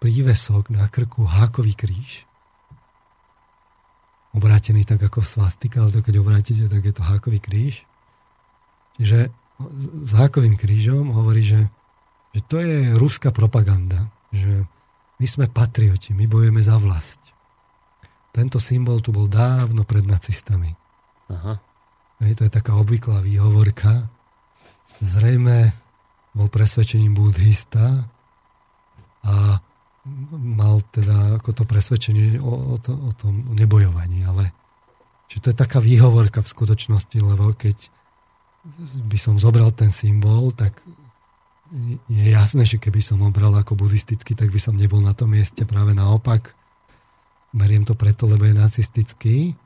prívesok 0.00 0.72
na 0.72 0.88
krku 0.88 1.28
hákový 1.28 1.76
kríž 1.76 2.25
obrátený 4.36 4.84
tak 4.84 5.00
ako 5.00 5.24
svastika, 5.24 5.80
ale 5.80 5.96
to 5.96 6.04
keď 6.04 6.20
obrátite, 6.20 6.68
tak 6.68 6.84
je 6.84 6.94
to 6.94 7.02
hákový 7.02 7.40
kríž. 7.40 7.88
Čiže 9.00 9.32
s 10.04 10.10
hákovým 10.12 10.60
krížom 10.60 11.08
hovorí, 11.16 11.40
že, 11.40 11.72
že 12.36 12.40
to 12.44 12.60
je 12.60 12.92
ruská 13.00 13.32
propaganda, 13.32 14.12
že 14.28 14.68
my 15.16 15.26
sme 15.26 15.46
patrioti, 15.48 16.12
my 16.12 16.28
bojujeme 16.28 16.60
za 16.60 16.76
vlast. 16.76 17.20
Tento 18.36 18.60
symbol 18.60 19.00
tu 19.00 19.16
bol 19.16 19.24
dávno 19.32 19.88
pred 19.88 20.04
nacistami. 20.04 20.76
Aha. 21.32 21.56
Hej, 22.20 22.36
to 22.36 22.42
je 22.44 22.52
taká 22.52 22.76
obvyklá 22.76 23.24
výhovorka. 23.24 24.12
Zrejme 25.00 25.72
bol 26.36 26.52
presvedčením 26.52 27.16
buddhista 27.16 28.04
a 29.24 29.56
mal 30.38 30.80
teda 30.94 31.42
ako 31.42 31.50
to 31.50 31.62
presvedčenie 31.66 32.38
o, 32.38 32.74
o, 32.74 32.76
to, 32.78 32.94
o 32.94 33.10
tom 33.18 33.54
nebojovaní, 33.54 34.22
ale 34.22 34.54
že 35.26 35.42
to 35.42 35.50
je 35.50 35.56
taká 35.58 35.82
výhovorka 35.82 36.40
v 36.42 36.52
skutočnosti, 36.52 37.18
lebo 37.18 37.50
keď 37.58 37.90
by 39.10 39.18
som 39.18 39.38
zobral 39.38 39.74
ten 39.74 39.90
symbol, 39.90 40.54
tak 40.54 40.78
je 42.06 42.26
jasné, 42.30 42.62
že 42.62 42.78
keby 42.78 43.02
som 43.02 43.18
ho 43.22 43.30
bral 43.34 43.50
ako 43.58 43.74
buddhistický, 43.74 44.38
tak 44.38 44.54
by 44.54 44.60
som 44.62 44.78
nebol 44.78 45.02
na 45.02 45.14
tom 45.14 45.34
mieste. 45.34 45.66
Práve 45.66 45.94
naopak, 45.98 46.54
beriem 47.50 47.82
to 47.82 47.98
preto, 47.98 48.30
lebo 48.30 48.46
je 48.46 48.54
nacistický. 48.54 49.58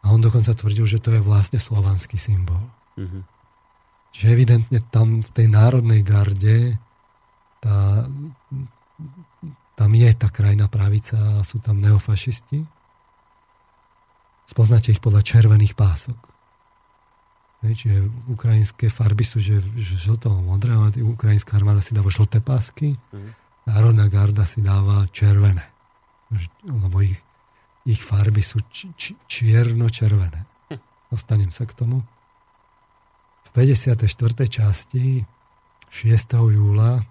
A 0.00 0.12
on 0.12 0.22
dokonca 0.22 0.56
tvrdil, 0.56 0.88
že 0.88 1.02
to 1.02 1.12
je 1.12 1.20
vlastne 1.20 1.60
slovanský 1.60 2.16
symbol. 2.16 2.60
Mm-hmm. 2.96 3.22
Čiže 4.16 4.26
evidentne 4.32 4.80
tam 4.88 5.20
v 5.20 5.30
tej 5.34 5.46
národnej 5.52 6.00
garde 6.00 6.80
tá, 7.60 8.08
tam 9.76 9.92
je 9.92 10.08
tá 10.16 10.32
krajná 10.32 10.72
pravica 10.72 11.20
a 11.38 11.44
sú 11.44 11.60
tam 11.60 11.84
neofašisti. 11.84 12.64
Spoznáte 14.48 14.90
ich 14.90 15.04
podľa 15.04 15.20
červených 15.20 15.76
pások. 15.76 16.16
Čiže 17.60 18.30
ukrajinské 18.30 18.88
farby 18.88 19.26
sú 19.26 19.42
že, 19.42 19.58
že 19.76 19.98
žltého 19.98 20.38
modré, 20.40 20.72
a 20.72 20.88
ukrajinská 20.88 21.58
armáda 21.58 21.82
si 21.82 21.92
dáva 21.92 22.08
žlté 22.08 22.38
pásky, 22.38 22.94
mm. 23.10 23.30
národná 23.68 24.06
garda 24.08 24.46
si 24.48 24.64
dáva 24.64 25.04
červené. 25.10 25.66
Lebo 26.62 27.02
ich, 27.02 27.18
ich 27.84 28.00
farby 28.00 28.40
sú 28.40 28.62
či, 28.70 28.90
či, 28.94 29.12
čierno-červené. 29.28 30.46
Hm. 30.72 30.80
Dostanem 31.10 31.50
sa 31.54 31.66
k 31.66 31.74
tomu. 31.74 32.02
V 33.46 33.50
54. 33.54 34.02
časti 34.46 35.22
6. 35.90 36.54
júla 36.54 37.02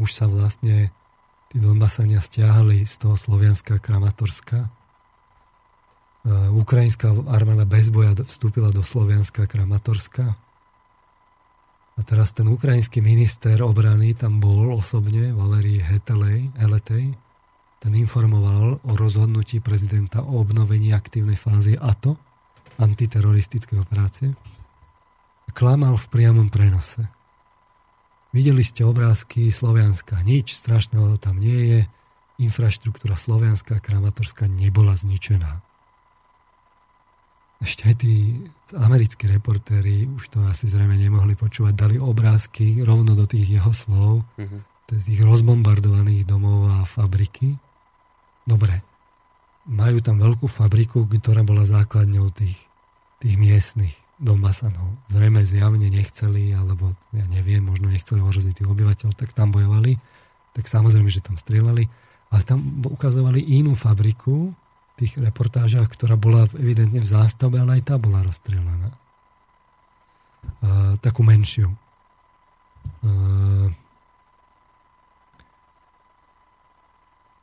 už 0.00 0.10
sa 0.12 0.28
vlastne 0.28 0.92
tí 1.50 1.58
Donbasania 1.58 2.22
stiahli 2.22 2.86
z 2.86 2.94
toho 3.02 3.18
Slovianska 3.18 3.82
Kramatorska. 3.82 4.70
Ukrajinská 6.54 7.10
armáda 7.26 7.66
bez 7.66 7.90
boja 7.90 8.14
vstúpila 8.14 8.70
do 8.70 8.86
Slovianska 8.86 9.50
Kramatorska. 9.50 10.38
A 11.98 12.00
teraz 12.06 12.30
ten 12.30 12.46
ukrajinský 12.46 13.02
minister 13.02 13.60
obrany 13.66 14.14
tam 14.14 14.38
bol 14.38 14.72
osobne, 14.72 15.34
Valery 15.34 15.82
Hetelej, 15.82 16.54
Eletej, 16.56 17.12
ten 17.80 17.92
informoval 17.96 18.78
o 18.84 18.92
rozhodnutí 18.94 19.58
prezidenta 19.58 20.22
o 20.22 20.44
obnovení 20.44 20.94
aktívnej 20.94 21.36
fázy 21.36 21.74
ATO, 21.80 22.16
antiteroristické 22.78 23.80
operácie. 23.80 24.36
Klamal 25.50 25.98
v 25.98 26.06
priamom 26.14 26.48
prenose. 26.52 27.19
Videli 28.30 28.62
ste 28.62 28.86
obrázky 28.86 29.50
Slovianska. 29.50 30.22
Nič 30.22 30.54
strašného 30.54 31.18
tam 31.18 31.42
nie 31.42 31.60
je. 31.66 31.80
Infraštruktúra 32.38 33.18
Slovianska 33.18 33.76
a 33.76 33.82
Kramatorská 33.82 34.46
nebola 34.46 34.94
zničená. 34.94 35.60
Ešte 37.60 37.92
aj 37.92 37.96
tí 38.00 38.40
americkí 38.72 39.28
reportéri, 39.28 40.08
už 40.08 40.32
to 40.32 40.38
asi 40.48 40.64
zrejme 40.64 40.96
nemohli 40.96 41.36
počúvať, 41.36 41.74
dali 41.76 41.96
obrázky 42.00 42.80
rovno 42.80 43.12
do 43.12 43.28
tých 43.28 43.60
jeho 43.60 43.68
slov, 43.76 44.24
mm-hmm. 44.40 44.60
tých 44.88 45.20
rozbombardovaných 45.20 46.24
domov 46.24 46.72
a 46.72 46.88
fabriky. 46.88 47.60
Dobre, 48.48 48.80
majú 49.68 50.00
tam 50.00 50.16
veľkú 50.16 50.48
fabriku, 50.48 51.04
ktorá 51.04 51.44
bola 51.44 51.68
základňou 51.68 52.32
tých, 52.32 52.56
tých 53.20 53.36
miestnych 53.36 53.99
Donbasanov. 54.20 55.00
Zrejme 55.08 55.40
zjavne 55.48 55.88
nechceli, 55.88 56.52
alebo 56.52 56.92
ja 57.16 57.24
neviem, 57.32 57.64
možno 57.64 57.88
nechceli 57.88 58.20
ohroziť 58.20 58.60
tých 58.60 58.68
obyvateľov, 58.68 59.16
tak 59.16 59.32
tam 59.32 59.48
bojovali. 59.48 59.96
Tak 60.52 60.68
samozrejme, 60.68 61.08
že 61.08 61.24
tam 61.24 61.40
strieľali. 61.40 61.88
Ale 62.30 62.42
tam 62.44 62.84
ukazovali 62.84 63.40
inú 63.40 63.72
fabriku 63.72 64.52
v 64.52 64.94
tých 65.00 65.16
reportážach, 65.16 65.88
ktorá 65.88 66.20
bola 66.20 66.44
evidentne 66.60 67.00
v 67.00 67.08
zástave, 67.08 67.56
ale 67.56 67.80
aj 67.80 67.88
tá 67.88 67.96
bola 67.96 68.20
rozstrieľaná. 68.20 68.92
Uh, 70.60 70.94
takú 71.00 71.24
menšiu. 71.24 71.72
Uh, 73.00 73.72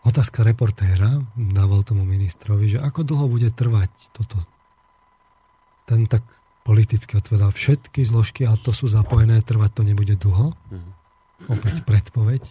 otázka 0.06 0.46
reportéra 0.46 1.10
dával 1.34 1.82
tomu 1.82 2.06
ministrovi, 2.06 2.78
že 2.78 2.80
ako 2.86 3.02
dlho 3.02 3.26
bude 3.28 3.50
trvať 3.50 3.90
toto. 4.14 4.38
Ten 5.90 6.06
tak 6.06 6.22
politicky 6.68 7.16
odpovedal 7.16 7.56
všetky 7.56 8.04
zložky 8.04 8.44
a 8.44 8.60
to 8.60 8.76
sú 8.76 8.92
zapojené, 8.92 9.40
trvať 9.40 9.72
to 9.80 9.82
nebude 9.88 10.20
dlho. 10.20 10.52
Mhm. 10.52 10.90
Opäť 11.48 11.88
predpoveď. 11.88 12.44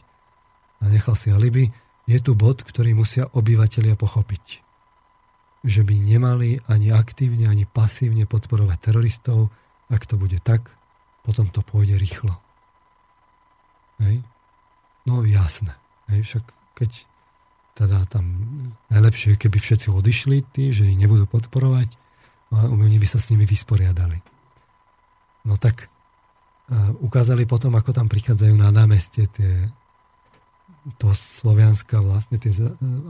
A 0.80 0.88
nechal 0.88 1.12
si 1.12 1.28
alibi. 1.28 1.68
Je 2.08 2.16
tu 2.22 2.32
bod, 2.32 2.64
ktorý 2.64 2.96
musia 2.96 3.28
obyvateľia 3.36 3.98
pochopiť. 3.98 4.64
Že 5.66 5.82
by 5.84 5.94
nemali 6.00 6.62
ani 6.70 6.94
aktívne, 6.94 7.50
ani 7.50 7.68
pasívne 7.68 8.24
podporovať 8.24 8.78
teroristov. 8.78 9.50
Ak 9.90 10.06
to 10.06 10.16
bude 10.16 10.38
tak, 10.40 10.70
potom 11.26 11.50
to 11.50 11.60
pôjde 11.66 11.98
rýchlo. 11.98 12.32
Hej? 13.98 14.22
No 15.04 15.26
jasné. 15.26 15.74
Hej? 16.06 16.22
Však 16.30 16.44
keď 16.78 16.90
teda 17.76 18.06
tam 18.08 18.24
najlepšie 18.88 19.36
keby 19.36 19.58
všetci 19.58 19.92
odišli, 19.92 20.46
tí, 20.54 20.70
že 20.72 20.88
ich 20.88 20.96
nebudú 20.96 21.28
podporovať, 21.28 21.92
a 22.56 22.72
oni 22.72 22.96
by 22.96 23.04
sa 23.04 23.20
s 23.20 23.28
nimi 23.28 23.44
vysporiadali. 23.44 24.16
No 25.44 25.60
tak 25.60 25.86
uh, 25.86 26.96
ukázali 27.04 27.44
potom, 27.44 27.76
ako 27.76 27.92
tam 27.92 28.08
prichádzajú 28.08 28.56
na 28.56 28.72
námestie 28.72 29.28
tie 29.28 29.68
to 30.98 31.10
Slovianska 31.10 31.98
vlastne 31.98 32.38
tie 32.38 32.54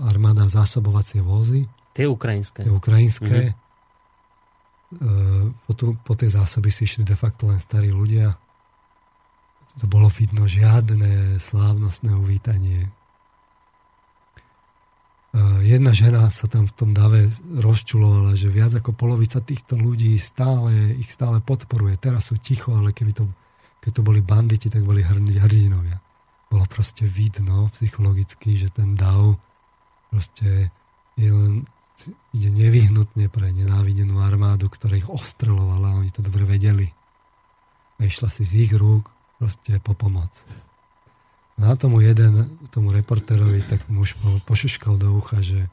armáda 0.09 0.49
zásobovacie 0.49 1.21
vozy. 1.21 1.69
Tie 1.93 2.09
ukrajinské. 2.09 2.65
Tie 2.65 2.73
ukrajinské. 2.73 3.53
Mm-hmm. 3.53 5.53
Po, 5.69 5.73
tu, 5.77 5.93
po 6.01 6.17
tie 6.17 6.33
zásoby 6.33 6.73
si 6.73 6.89
išli 6.89 7.05
de 7.05 7.13
facto 7.13 7.53
len 7.53 7.61
starí 7.61 7.93
ľudia. 7.93 8.33
To 9.77 9.85
bolo 9.85 10.09
vidno 10.09 10.49
žiadne 10.49 11.37
slávnostné 11.37 12.17
uvítanie. 12.17 12.89
Jedna 15.61 15.93
žena 15.93 16.33
sa 16.33 16.49
tam 16.49 16.65
v 16.65 16.75
tom 16.77 16.91
dave 16.97 17.29
rozčulovala, 17.61 18.33
že 18.39 18.49
viac 18.49 18.73
ako 18.79 18.97
polovica 18.97 19.43
týchto 19.45 19.77
ľudí 19.77 20.17
stále, 20.17 20.97
ich 20.97 21.13
stále 21.13 21.45
podporuje. 21.45 22.01
Teraz 22.01 22.33
sú 22.33 22.41
ticho, 22.41 22.73
ale 22.73 22.97
keby 22.97 23.13
to, 23.13 23.25
keď 23.85 24.01
to 24.01 24.03
boli 24.03 24.25
banditi, 24.25 24.73
tak 24.73 24.87
boli 24.87 25.05
hrdinovia. 25.05 26.01
Bolo 26.47 26.65
proste 26.71 27.05
vidno 27.05 27.69
psychologicky, 27.75 28.57
že 28.57 28.73
ten 28.73 28.95
dav 28.95 29.37
proste 30.09 30.73
je 31.19 31.29
len, 31.29 31.69
ide 32.33 32.51
nevyhnutne 32.53 33.29
pre 33.29 33.53
nenávidenú 33.53 34.21
armádu, 34.23 34.71
ktorá 34.73 34.97
ich 34.97 35.09
ostrelovala, 35.09 36.01
oni 36.01 36.13
to 36.13 36.25
dobre 36.25 36.47
vedeli. 36.49 36.89
A 38.01 38.09
išla 38.09 38.29
si 38.29 38.45
z 38.45 38.69
ich 38.69 38.73
rúk 38.77 39.09
proste 39.41 39.81
po 39.81 39.93
pomoc. 39.93 40.33
Na 41.57 41.73
tomu 41.73 42.05
jeden, 42.05 42.53
tomu 42.69 42.93
reportérovi, 42.93 43.65
tak 43.65 43.89
muž 43.89 44.13
pošuškal 44.45 45.01
do 45.01 45.17
ucha, 45.17 45.41
že 45.41 45.73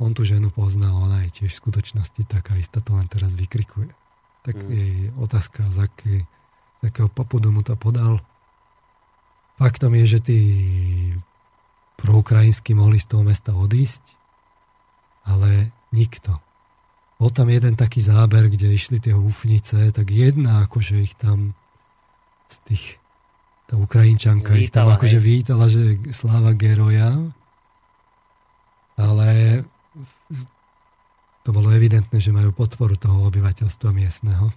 on 0.00 0.16
tú 0.16 0.24
ženu 0.24 0.48
pozná, 0.48 0.94
ona 0.94 1.26
je 1.28 1.42
tiež 1.42 1.52
v 1.52 1.60
skutočnosti 1.68 2.22
taká 2.24 2.56
istá, 2.56 2.80
to 2.80 2.96
len 2.96 3.10
teraz 3.10 3.34
vykrikuje. 3.36 3.92
Tak 4.46 4.56
mm. 4.56 4.70
jej 4.72 4.96
otázka, 5.20 5.68
z, 5.74 5.78
aký, 5.84 6.14
z 6.80 6.82
akého 6.86 7.10
popudu 7.12 7.52
mu 7.52 7.60
to 7.60 7.76
podal. 7.76 8.22
Faktom 9.58 9.92
je, 9.98 10.16
že 10.16 10.20
tí 10.22 10.40
proukrajinskí 11.98 12.78
mohli 12.78 13.02
z 13.02 13.10
toho 13.10 13.26
mesta 13.26 13.52
odísť, 13.52 14.14
ale 15.26 15.74
nikto. 15.90 16.38
Bol 17.18 17.34
tam 17.34 17.50
jeden 17.50 17.74
taký 17.74 17.98
záber, 17.98 18.46
kde 18.46 18.70
išli 18.70 19.02
tie 19.02 19.18
húfnice, 19.18 19.90
tak 19.90 20.14
jedna 20.14 20.62
akože 20.64 21.02
ich 21.02 21.18
tam 21.18 21.58
z 22.46 22.56
tých 22.70 22.84
tá 23.68 23.76
Ukrajinčanka 23.76 24.56
vítala, 24.56 24.64
ich 24.64 24.72
tam 24.72 24.88
akože 24.88 25.18
vítala, 25.20 25.68
že 25.68 26.00
sláva 26.08 26.56
geroja. 26.56 27.12
Ale 28.96 29.60
to 31.44 31.52
bolo 31.52 31.68
evidentné, 31.70 32.16
že 32.16 32.32
majú 32.32 32.50
podporu 32.56 32.96
toho 32.96 33.28
obyvateľstva 33.28 33.92
miestneho. 33.92 34.48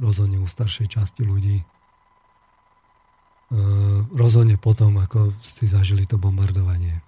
Rozhodne 0.00 0.40
u 0.40 0.48
staršej 0.48 0.88
časti 0.96 1.22
ľudí. 1.22 1.60
E, 1.60 1.64
rozhodne 4.16 4.56
potom, 4.56 4.96
ako 4.98 5.30
si 5.44 5.68
zažili 5.68 6.08
to 6.08 6.16
bombardovanie. 6.18 7.04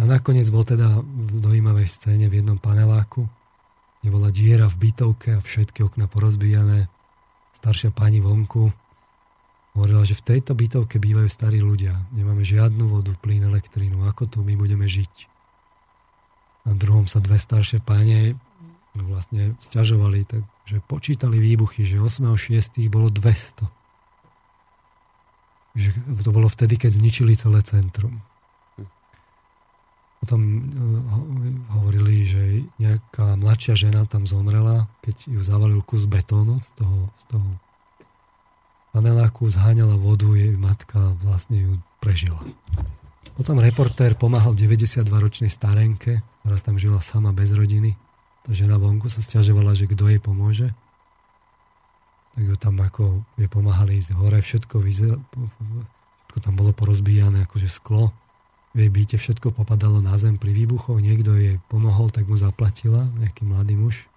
A 0.00 0.02
nakoniec 0.08 0.48
bol 0.48 0.64
teda 0.64 0.98
v 1.04 1.38
dojímavej 1.44 1.88
scéne 1.92 2.26
v 2.32 2.40
jednom 2.40 2.58
paneláku, 2.58 3.28
kde 4.00 4.08
bola 4.10 4.32
diera 4.32 4.66
v 4.66 4.90
bytovke 4.90 5.36
a 5.36 5.44
všetky 5.44 5.84
okna 5.84 6.08
porozbijané. 6.08 6.88
Staršia 7.54 7.92
pani 7.92 8.18
vonku 8.18 8.85
Hovorila, 9.76 10.08
že 10.08 10.16
v 10.16 10.24
tejto 10.32 10.56
bytovke 10.56 10.96
bývajú 10.96 11.28
starí 11.28 11.60
ľudia. 11.60 11.92
Nemáme 12.16 12.40
žiadnu 12.40 12.88
vodu, 12.88 13.12
plyn, 13.20 13.44
elektrínu. 13.44 14.08
Ako 14.08 14.24
tu 14.24 14.40
my 14.40 14.56
budeme 14.56 14.88
žiť? 14.88 15.28
Na 16.64 16.72
druhom 16.72 17.04
sa 17.04 17.20
dve 17.20 17.36
staršie 17.36 17.84
páne 17.84 18.40
vlastne 18.96 19.52
stiažovali, 19.60 20.24
takže 20.24 20.80
počítali 20.88 21.36
výbuchy, 21.36 21.84
že 21.84 22.00
8.6. 22.00 22.88
bolo 22.88 23.12
200. 23.12 23.68
Že 25.76 25.88
to 26.24 26.30
bolo 26.32 26.48
vtedy, 26.48 26.80
keď 26.80 26.96
zničili 26.96 27.36
celé 27.36 27.60
centrum. 27.60 28.24
Potom 30.24 30.40
uh, 30.40 30.64
hovorili, 31.76 32.24
že 32.24 32.64
nejaká 32.80 33.36
mladšia 33.36 33.76
žena 33.76 34.08
tam 34.08 34.24
zomrela, 34.24 34.88
keď 35.04 35.36
ju 35.36 35.40
zavalil 35.44 35.84
kus 35.84 36.08
betónu 36.08 36.64
z 36.64 36.70
toho, 36.80 37.12
z 37.20 37.24
toho 37.36 37.48
paneláku 38.96 39.44
zháňala 39.52 40.00
vodu, 40.00 40.32
jej 40.32 40.56
matka 40.56 40.96
vlastne 41.20 41.60
ju 41.60 41.72
prežila. 42.00 42.40
Potom 43.36 43.60
reportér 43.60 44.16
pomáhal 44.16 44.56
92-ročnej 44.56 45.52
starenke, 45.52 46.24
ktorá 46.40 46.56
tam 46.64 46.80
žila 46.80 47.04
sama 47.04 47.36
bez 47.36 47.52
rodiny. 47.52 47.92
Tá 48.48 48.56
žena 48.56 48.80
vonku 48.80 49.12
sa 49.12 49.20
stiažovala, 49.20 49.76
že 49.76 49.84
kto 49.84 50.08
jej 50.08 50.16
pomôže. 50.16 50.72
Tak 52.40 52.44
ju 52.48 52.56
tam 52.56 52.80
ako 52.80 53.20
jej 53.36 53.52
pomáhali 53.52 54.00
ísť 54.00 54.16
hore, 54.16 54.40
všetko, 54.40 54.80
vyzel, 54.80 55.20
všetko 56.32 56.38
tam 56.40 56.56
bolo 56.56 56.72
porozbíjane, 56.72 57.44
akože 57.44 57.68
sklo. 57.68 58.16
V 58.72 58.80
jej 58.80 58.88
byte 58.88 59.16
všetko 59.20 59.52
popadalo 59.52 60.00
na 60.00 60.16
zem 60.16 60.40
pri 60.40 60.56
výbuchoch, 60.56 61.04
niekto 61.04 61.36
jej 61.36 61.60
pomohol, 61.68 62.08
tak 62.08 62.24
mu 62.24 62.40
zaplatila, 62.40 63.04
nejaký 63.20 63.44
mladý 63.44 63.76
muž. 63.76 64.08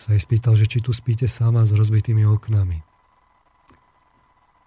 Sa 0.00 0.16
jej 0.16 0.24
spýtal, 0.24 0.56
že 0.56 0.64
či 0.64 0.80
tu 0.80 0.96
spíte 0.96 1.28
sama 1.28 1.68
s 1.68 1.76
rozbitými 1.76 2.24
oknami. 2.24 2.91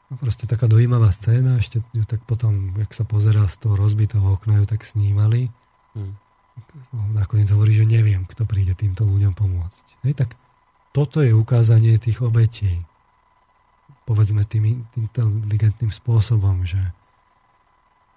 No 0.06 0.22
proste 0.22 0.46
taká 0.46 0.70
dojímavá 0.70 1.10
scéna, 1.10 1.58
ešte 1.58 1.82
ju 1.90 2.06
tak 2.06 2.22
potom, 2.30 2.78
jak 2.78 2.94
sa 2.94 3.02
pozerá 3.02 3.50
z 3.50 3.58
toho 3.58 3.74
rozbitého 3.74 4.22
okna, 4.22 4.62
ju 4.62 4.66
tak 4.70 4.86
snímali. 4.86 5.50
Hmm. 5.98 6.14
Nakoniec 7.18 7.50
hovorí, 7.50 7.74
že 7.74 7.90
neviem, 7.90 8.22
kto 8.30 8.46
príde 8.46 8.78
týmto 8.78 9.02
ľuďom 9.02 9.34
pomôcť. 9.34 9.86
Hej, 10.06 10.14
tak 10.14 10.30
toto 10.94 11.26
je 11.26 11.34
ukázanie 11.34 11.98
tých 11.98 12.22
obetí. 12.22 12.86
Povedzme 14.06 14.46
tým 14.46 14.86
inteligentným 14.94 15.90
spôsobom, 15.90 16.62
že, 16.70 16.94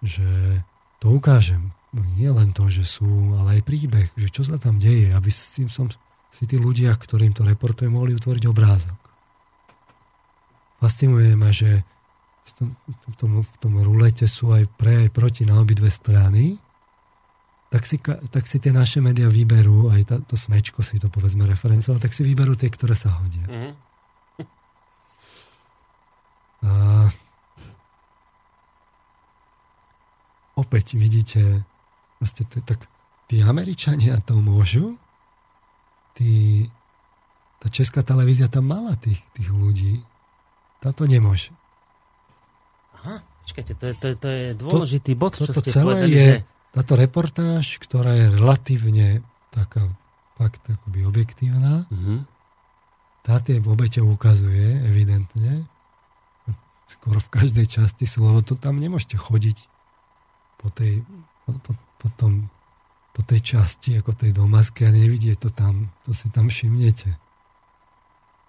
že 0.05 0.60
to 1.01 1.16
ukážem. 1.16 1.73
No 1.97 2.05
nie 2.20 2.28
len 2.28 2.52
to, 2.52 2.69
že 2.69 2.85
sú, 2.85 3.32
ale 3.40 3.59
aj 3.59 3.62
príbeh, 3.65 4.12
že 4.12 4.28
čo 4.28 4.44
sa 4.44 4.60
tam 4.60 4.77
deje, 4.77 5.16
aby 5.16 5.32
si, 5.32 5.65
som, 5.73 5.89
si 6.28 6.44
tí 6.44 6.60
ľudia, 6.60 6.93
ktorým 6.93 7.32
to 7.32 7.48
reportujem, 7.48 7.97
mohli 7.97 8.12
utvoriť 8.12 8.44
obrázok 8.44 9.08
fascinuje 10.79 11.35
ma, 11.35 11.51
že 11.51 11.83
v 12.49 12.53
tom, 12.57 12.69
v 12.87 13.15
tom, 13.19 13.31
v 13.45 13.57
tom 13.61 13.73
rulete 13.83 14.25
sú 14.25 14.55
aj 14.55 14.65
pre, 14.81 15.07
aj 15.07 15.11
proti 15.13 15.45
na 15.45 15.61
obidve 15.61 15.91
strany, 15.93 16.57
tak 17.69 17.85
si, 17.85 18.01
tak 18.33 18.49
si 18.49 18.57
tie 18.57 18.73
naše 18.73 19.05
médiá 19.05 19.29
vyberú, 19.29 19.93
aj 19.93 20.03
tá, 20.09 20.17
to 20.25 20.41
smečko 20.41 20.81
si 20.81 20.97
to 20.97 21.13
povedzme 21.13 21.45
referencovať, 21.45 22.01
tak 22.01 22.17
si 22.17 22.25
vyberú 22.25 22.57
tie, 22.57 22.73
ktoré 22.73 22.97
sa 22.97 23.13
hodia. 23.21 23.45
Mm-hmm. 23.45 23.75
A 26.69 26.73
opäť 30.57 30.97
vidíte, 30.97 31.63
proste 32.17 32.49
to, 32.49 32.65
tak 32.65 32.89
tí 33.29 33.45
Američania 33.45 34.17
to 34.25 34.41
môžu, 34.41 34.97
tí, 36.17 36.65
tá 37.61 37.69
česká 37.69 38.01
televízia 38.01 38.49
tam 38.49 38.73
mala 38.73 38.97
tých, 38.97 39.21
tých 39.37 39.49
ľudí, 39.53 40.01
táto 40.79 41.07
nemôže. 41.07 41.51
Aha, 42.99 43.23
počkajte, 43.47 43.73
to 43.79 43.85
je, 43.87 43.95
to, 43.95 44.07
je, 44.07 44.15
to 44.19 44.29
je 44.29 44.47
dôležitý 44.59 45.13
to, 45.15 45.19
bod, 45.19 45.33
čo 45.39 45.51
ste 45.51 45.71
celé 45.71 45.95
povedali, 46.07 46.15
je, 46.15 46.27
že... 46.27 46.35
Táto 46.69 46.93
reportáž, 46.95 47.65
ktorá 47.81 48.13
je 48.15 48.27
relatívne 48.39 49.09
taká 49.51 49.89
fakt 50.37 50.63
akoby 50.69 51.03
objektívna, 51.03 51.89
uh-huh. 51.91 52.23
tá 53.27 53.43
tie 53.43 53.59
v 53.59 53.67
obete 53.67 53.99
ukazuje 53.99 54.87
evidentne, 54.87 55.67
skoro 56.89 57.21
v 57.21 57.29
každej 57.29 57.67
časti 57.69 58.09
sú, 58.09 58.25
lebo 58.25 58.41
to 58.41 58.57
tam 58.57 58.81
nemôžete 58.81 59.21
chodiť 59.21 59.59
po 60.57 60.73
tej, 60.73 61.05
po, 61.45 61.53
po, 61.61 61.73
po, 61.77 62.09
tom, 62.17 62.49
po 63.13 63.21
tej 63.23 63.45
časti, 63.45 64.01
ako 64.01 64.17
tej 64.17 64.33
domaske 64.33 64.89
a 64.89 64.91
nevidieť 64.91 65.37
to 65.37 65.51
tam, 65.53 65.93
to 66.09 66.17
si 66.17 66.33
tam 66.33 66.49
všimnete. 66.49 67.28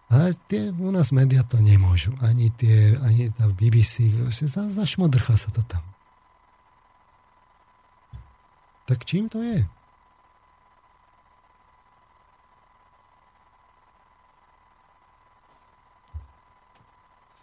Ale 0.09 0.33
tie 0.49 0.73
u 0.73 0.89
nás 0.89 1.13
médiá 1.13 1.45
to 1.45 1.61
nemôžu. 1.61 2.17
Ani 2.17 2.49
tie, 2.57 2.97
ani 2.97 3.29
tá 3.29 3.45
BBC, 3.45 4.09
za, 4.33 4.65
zašmodrcha 4.73 5.37
sa 5.37 5.53
to 5.53 5.61
tam. 5.69 5.85
Tak 8.89 9.05
čím 9.05 9.29
to 9.29 9.37
je? 9.37 9.61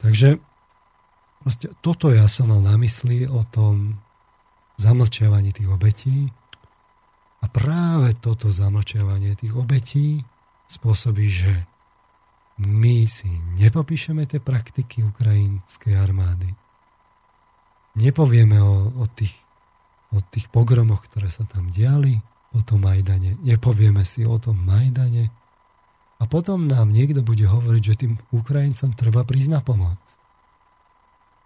Takže 0.02 0.38
proste 1.42 1.66
toto 1.82 2.10
ja 2.10 2.26
som 2.26 2.50
mal 2.50 2.62
na 2.62 2.74
mysli 2.82 3.30
o 3.30 3.46
tom 3.46 3.94
zamlčiavaní 4.78 5.54
tých 5.54 5.70
obetí 5.70 6.30
a 7.42 7.46
práve 7.46 8.14
toto 8.18 8.50
zamlčiavanie 8.50 9.38
tých 9.38 9.54
obetí 9.54 10.26
spôsobí, 10.66 11.26
že 11.30 11.52
my 12.56 13.04
si 13.04 13.28
nepopíšeme 13.60 14.24
tie 14.24 14.40
praktiky 14.40 15.04
ukrajinskej 15.04 15.92
armády. 15.92 16.48
Nepovieme 17.96 18.60
o, 18.60 18.92
o, 18.96 19.04
tých, 19.08 19.32
o 20.12 20.24
tých 20.24 20.48
pogromoch, 20.48 21.04
ktoré 21.08 21.28
sa 21.28 21.44
tam 21.44 21.68
diali 21.68 22.16
po 22.52 22.64
tom 22.64 22.84
Majdane. 22.88 23.36
Nepovieme 23.44 24.04
si 24.08 24.24
o 24.24 24.40
tom 24.40 24.56
Majdane. 24.64 25.28
A 26.16 26.24
potom 26.24 26.64
nám 26.64 26.88
niekto 26.88 27.20
bude 27.20 27.44
hovoriť, 27.44 27.82
že 27.84 28.00
tým 28.00 28.16
Ukrajincom 28.32 28.96
treba 28.96 29.20
prísť 29.28 29.50
na 29.52 29.60
pomoc. 29.60 30.00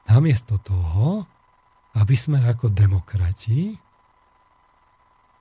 Namiesto 0.06 0.62
toho, 0.62 1.26
aby 1.98 2.14
sme 2.14 2.38
ako 2.46 2.70
demokrati 2.70 3.74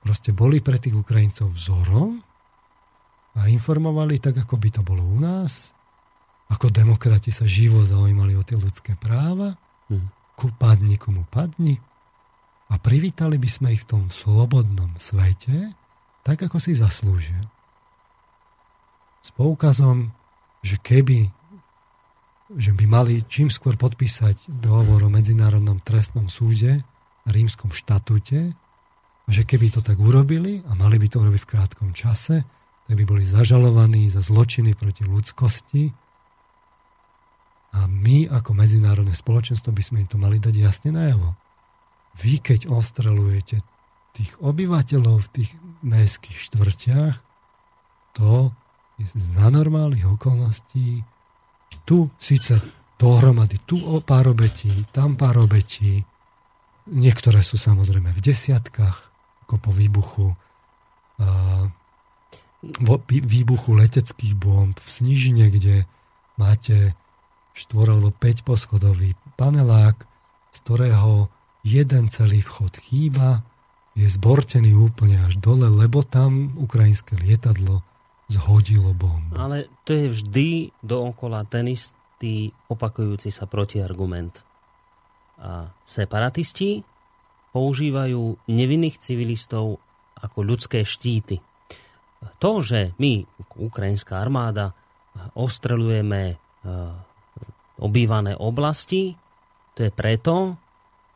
proste 0.02 0.34
boli 0.34 0.58
pre 0.58 0.82
tých 0.82 0.98
Ukrajincov 0.98 1.54
vzorom 1.54 2.18
a 3.38 3.46
informovali 3.46 4.18
tak, 4.18 4.42
ako 4.42 4.58
by 4.58 4.68
to 4.74 4.82
bolo 4.82 5.02
u 5.06 5.18
nás. 5.22 5.70
Ako 6.50 6.70
demokrati 6.70 7.30
sa 7.30 7.46
živo 7.46 7.86
zaujímali 7.86 8.34
o 8.34 8.42
tie 8.42 8.58
ľudské 8.58 8.98
práva. 8.98 9.54
Hmm. 9.86 10.10
Ku 10.34 10.50
padni, 10.56 10.98
komu 10.98 11.22
padni. 11.30 11.78
a 12.70 12.78
privítali 12.78 13.34
by 13.34 13.50
sme 13.50 13.68
ich 13.74 13.82
v 13.82 13.98
tom 13.98 14.02
slobodnom 14.14 14.94
svete, 14.94 15.74
tak 16.22 16.38
ako 16.38 16.62
si 16.62 16.78
zaslúžia. 16.78 17.42
S 19.26 19.34
poukazom, 19.34 20.14
že 20.62 20.78
keby 20.78 21.34
že 22.50 22.74
by 22.74 22.82
mali 22.90 23.22
čím 23.30 23.46
skôr 23.46 23.78
podpísať 23.78 24.50
dohovor 24.50 25.06
o 25.06 25.12
Medzinárodnom 25.12 25.78
trestnom 25.86 26.26
súde 26.26 26.82
a 27.22 27.28
rímskom 27.30 27.70
štatúte, 27.70 28.50
že 29.30 29.42
keby 29.46 29.70
to 29.70 29.78
tak 29.78 29.94
urobili 30.02 30.58
a 30.66 30.74
mali 30.74 30.98
by 30.98 31.06
to 31.06 31.22
urobiť 31.22 31.46
v 31.46 31.50
krátkom 31.50 31.94
čase, 31.94 32.42
tak 32.90 32.98
by 32.98 33.06
boli 33.06 33.22
zažalovaní 33.22 34.10
za 34.10 34.18
zločiny 34.18 34.74
proti 34.74 35.06
ľudskosti 35.06 35.94
a 37.70 37.86
my 37.86 38.26
ako 38.26 38.50
medzinárodné 38.50 39.14
spoločenstvo 39.14 39.70
by 39.70 39.78
sme 39.78 40.02
im 40.02 40.08
to 40.10 40.18
mali 40.18 40.42
dať 40.42 40.58
jasne 40.58 40.90
najavo. 40.90 41.38
Vy, 42.18 42.42
keď 42.42 42.66
ostrelujete 42.66 43.62
tých 44.10 44.34
obyvateľov 44.42 45.22
v 45.22 45.30
tých 45.38 45.50
mestských 45.86 46.50
štvrťach, 46.50 47.14
to 48.18 48.50
je 48.98 49.06
za 49.38 49.46
normálnych 49.54 50.10
okolností 50.10 51.06
tu 51.86 52.10
síce 52.18 52.58
dohromady, 52.98 53.62
tu 53.70 53.78
o 53.78 54.02
pár 54.02 54.34
obetí, 54.34 54.82
tam 54.90 55.14
pár 55.14 55.38
obetí, 55.38 56.02
niektoré 56.90 57.46
sú 57.46 57.54
samozrejme 57.54 58.10
v 58.10 58.18
desiatkách, 58.18 58.98
ako 59.46 59.54
po 59.62 59.70
výbuchu 59.70 60.34
výbuchu 63.08 63.70
leteckých 63.72 64.36
bomb 64.36 64.76
v 64.76 64.88
Snižine, 64.88 65.48
kde 65.48 65.88
máte 66.36 66.92
štvor 67.56 67.96
alebo 67.96 68.12
5 68.12 68.44
poschodový 68.44 69.16
panelák, 69.40 69.96
z 70.52 70.58
ktorého 70.64 71.32
jeden 71.64 72.08
celý 72.12 72.40
vchod 72.44 72.80
chýba, 72.80 73.44
je 73.98 74.06
zbortený 74.06 74.72
úplne 74.76 75.20
až 75.28 75.36
dole, 75.42 75.68
lebo 75.68 76.00
tam 76.06 76.56
ukrajinské 76.56 77.18
lietadlo 77.20 77.84
zhodilo 78.30 78.94
bombu. 78.94 79.34
Ale 79.34 79.66
to 79.82 79.90
je 79.92 80.06
vždy 80.08 80.48
dookola 80.80 81.42
ten 81.50 81.66
istý 81.74 82.54
opakujúci 82.70 83.34
sa 83.34 83.50
protiargument. 83.50 84.46
A 85.40 85.74
separatisti 85.82 86.86
používajú 87.50 88.46
nevinných 88.46 89.02
civilistov 89.02 89.82
ako 90.20 90.38
ľudské 90.46 90.86
štíty. 90.86 91.42
To, 92.20 92.60
že 92.60 92.92
my, 93.00 93.24
ukrajinská 93.56 94.20
armáda, 94.20 94.76
ostrelujeme 95.32 96.36
obývané 97.80 98.36
oblasti. 98.36 99.16
To 99.76 99.80
je 99.80 99.92
preto, 99.92 100.60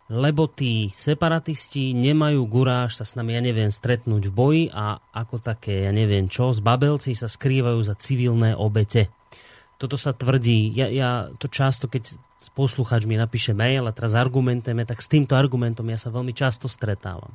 lebo 0.09 0.49
tí 0.49 0.93
separatisti 0.93 1.93
nemajú 1.93 2.45
guráž 2.49 3.01
sa 3.01 3.05
s 3.05 3.17
nami, 3.17 3.37
ja 3.37 3.43
neviem, 3.45 3.73
stretnúť 3.73 4.29
v 4.29 4.37
boji 4.37 4.65
a 4.73 5.01
ako 5.13 5.41
také, 5.41 5.89
ja 5.89 5.93
neviem 5.93 6.29
čo, 6.29 6.53
z 6.53 6.61
babelci 6.65 7.13
sa 7.13 7.29
skrývajú 7.29 7.81
za 7.85 7.97
civilné 7.97 8.57
obete. 8.57 9.13
Toto 9.77 10.01
sa 10.01 10.17
tvrdí, 10.17 10.73
ja, 10.73 10.89
ja 10.89 11.11
to 11.37 11.49
často, 11.49 11.89
keď 11.89 12.17
posluchač 12.53 13.09
mi 13.09 13.17
napíše 13.17 13.57
mail 13.57 13.89
a 13.89 13.97
teraz 13.97 14.13
argumentujeme, 14.13 14.85
tak 14.85 15.01
s 15.01 15.09
týmto 15.09 15.37
argumentom 15.37 15.89
ja 15.89 15.97
sa 15.97 16.13
veľmi 16.13 16.37
často 16.37 16.69
stretávam 16.69 17.33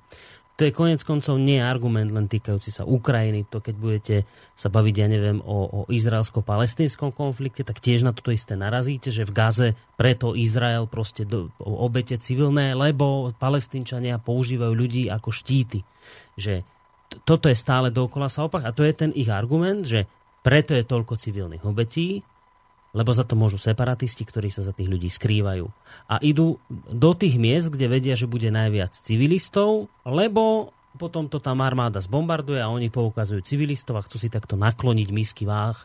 to 0.60 0.68
je 0.68 0.76
konec 0.76 1.00
koncov 1.08 1.40
nie 1.40 1.64
argument 1.64 2.12
len 2.12 2.28
týkajúci 2.28 2.76
sa 2.76 2.84
Ukrajiny. 2.84 3.48
To 3.48 3.64
keď 3.64 3.76
budete 3.80 4.16
sa 4.60 4.68
baviť, 4.68 4.96
ja 5.00 5.08
neviem, 5.08 5.40
o, 5.40 5.58
o 5.72 5.80
izraelsko-palestinskom 5.88 7.16
konflikte, 7.16 7.64
tak 7.64 7.80
tiež 7.80 8.04
na 8.04 8.12
toto 8.12 8.36
isté 8.36 8.60
narazíte, 8.60 9.08
že 9.08 9.24
v 9.24 9.32
Gaze 9.32 9.68
preto 9.96 10.36
Izrael 10.36 10.84
proste 10.92 11.24
do, 11.24 11.48
obete 11.64 12.20
civilné, 12.20 12.76
lebo 12.76 13.32
palestinčania 13.40 14.20
používajú 14.20 14.76
ľudí 14.76 15.08
ako 15.08 15.32
štíty. 15.32 15.88
Že 16.36 16.68
toto 17.24 17.48
je 17.48 17.56
stále 17.56 17.88
dookola 17.88 18.28
sa 18.28 18.44
opak 18.44 18.68
a 18.68 18.76
to 18.76 18.84
je 18.84 18.92
ten 18.92 19.16
ich 19.16 19.32
argument, 19.32 19.88
že 19.88 20.12
preto 20.44 20.76
je 20.76 20.84
toľko 20.84 21.16
civilných 21.16 21.64
obetí, 21.64 22.20
lebo 22.90 23.14
za 23.14 23.22
to 23.22 23.38
môžu 23.38 23.62
separatisti, 23.62 24.26
ktorí 24.26 24.50
sa 24.50 24.66
za 24.66 24.74
tých 24.74 24.90
ľudí 24.90 25.10
skrývajú. 25.14 25.66
A 26.10 26.18
idú 26.26 26.58
do 26.90 27.12
tých 27.14 27.38
miest, 27.38 27.70
kde 27.70 27.86
vedia, 27.86 28.18
že 28.18 28.26
bude 28.26 28.50
najviac 28.50 28.98
civilistov, 28.98 29.94
lebo 30.06 30.74
potom 30.98 31.30
to 31.30 31.38
tam 31.38 31.62
armáda 31.62 32.02
zbombarduje 32.02 32.58
a 32.58 32.72
oni 32.74 32.90
poukazujú 32.90 33.46
civilistov 33.46 34.02
a 34.02 34.06
chcú 34.06 34.18
si 34.18 34.30
takto 34.34 34.58
nakloniť 34.58 35.10
misky 35.14 35.46
váh 35.46 35.78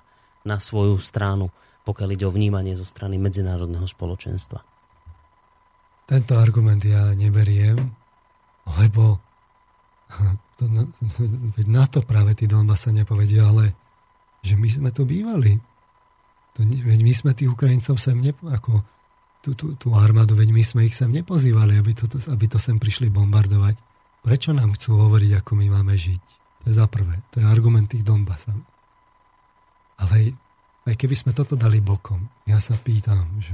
na 0.49 0.57
svoju 0.57 0.97
stranu, 1.01 1.53
pokiaľ 1.85 2.09
ide 2.17 2.25
o 2.25 2.33
vnímanie 2.33 2.73
zo 2.73 2.89
strany 2.89 3.21
medzinárodného 3.21 3.85
spoločenstva. 3.85 4.65
Tento 6.05 6.33
argument 6.37 6.81
ja 6.85 7.13
neberiem, 7.13 7.77
lebo 8.81 9.21
to, 10.57 10.65
na, 10.73 10.89
na 11.69 11.85
to 11.85 12.01
práve 12.01 12.33
tí 12.33 12.49
Donbass 12.49 12.89
sa 12.89 12.93
nepovedia, 12.93 13.45
ale 13.45 13.77
že 14.45 14.57
my 14.57 14.69
sme 14.69 14.91
tu 14.93 15.05
bývali 15.09 15.57
veď 16.63 17.01
my 17.03 17.13
sme 17.13 17.31
tých 17.35 17.51
Ukrajincov 17.51 17.99
sem 17.99 18.19
ne, 18.19 18.31
ako 18.31 18.83
tú, 19.45 19.53
tú, 19.53 19.67
tú 19.77 19.93
armádu, 19.93 20.39
veď 20.39 20.55
my 20.55 20.63
sme 20.65 20.81
ich 20.89 20.97
sem 20.97 21.11
nepozývali, 21.13 21.77
aby 21.77 21.93
to, 21.93 22.09
aby 22.33 22.47
to 22.49 22.57
sem 22.57 22.81
prišli 22.81 23.13
bombardovať. 23.13 23.77
Prečo 24.25 24.57
nám 24.57 24.73
chcú 24.81 24.97
hovoriť, 24.97 25.45
ako 25.45 25.53
my 25.61 25.67
máme 25.69 25.93
žiť? 25.93 26.23
To 26.65 26.73
je 26.73 26.75
za 26.81 26.89
prvé. 26.89 27.21
To 27.37 27.43
je 27.43 27.45
argument 27.45 27.85
tých 27.85 28.07
Donbasan. 28.07 28.65
Ale 30.01 30.33
aj 30.89 30.95
keby 30.97 31.13
sme 31.13 31.37
toto 31.37 31.61
dali 31.61 31.85
bokom, 31.85 32.25
ja 32.49 32.57
sa 32.57 32.81
pýtam, 32.81 33.37
že 33.45 33.53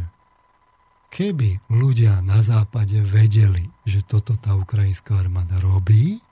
keby 1.11 1.59
ľudia 1.67 2.23
na 2.23 2.39
západe 2.39 3.03
vedeli, 3.03 3.67
že 3.83 4.07
toto 4.07 4.39
tá 4.39 4.55
ukrajinská 4.55 5.19
armáda 5.19 5.59
robí, 5.59 6.23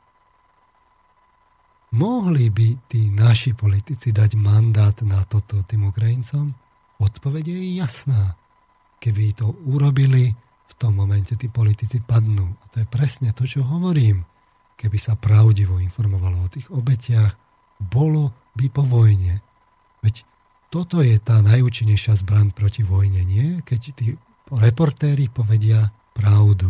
Mohli 1.89 2.53
by 2.53 2.69
tí 2.85 3.09
naši 3.09 3.57
politici 3.57 4.13
dať 4.13 4.37
mandát 4.37 4.93
na 5.09 5.25
toto 5.25 5.65
tým 5.65 5.89
Ukrajincom? 5.89 6.53
Odpovede 7.01 7.49
je 7.49 7.81
jasná. 7.81 8.37
Keby 9.01 9.33
to 9.33 9.57
urobili, 9.65 10.37
v 10.69 10.73
tom 10.77 11.01
momente 11.01 11.33
tí 11.41 11.49
politici 11.49 12.05
padnú. 12.05 12.45
A 12.61 12.65
to 12.69 12.85
je 12.85 12.87
presne 12.87 13.33
to, 13.33 13.49
čo 13.49 13.65
hovorím. 13.65 14.29
Keby 14.77 14.99
sa 15.01 15.17
pravdivo 15.17 15.81
informovalo 15.81 16.45
o 16.45 16.53
tých 16.53 16.69
obetiach, 16.69 17.35
bolo 17.81 18.53
by 18.53 18.69
po 18.69 18.85
vojne. 18.85 19.41
Veď 20.05 20.29
toto 20.69 21.01
je 21.01 21.17
tá 21.17 21.41
najúčinnejšia 21.41 22.21
zbran 22.21 22.53
proti 22.53 22.85
vojne, 22.85 23.25
nie? 23.25 23.65
Keď 23.65 23.81
tí 23.97 24.13
reportéri 24.53 25.33
povedia 25.33 25.89
pravdu. 26.13 26.69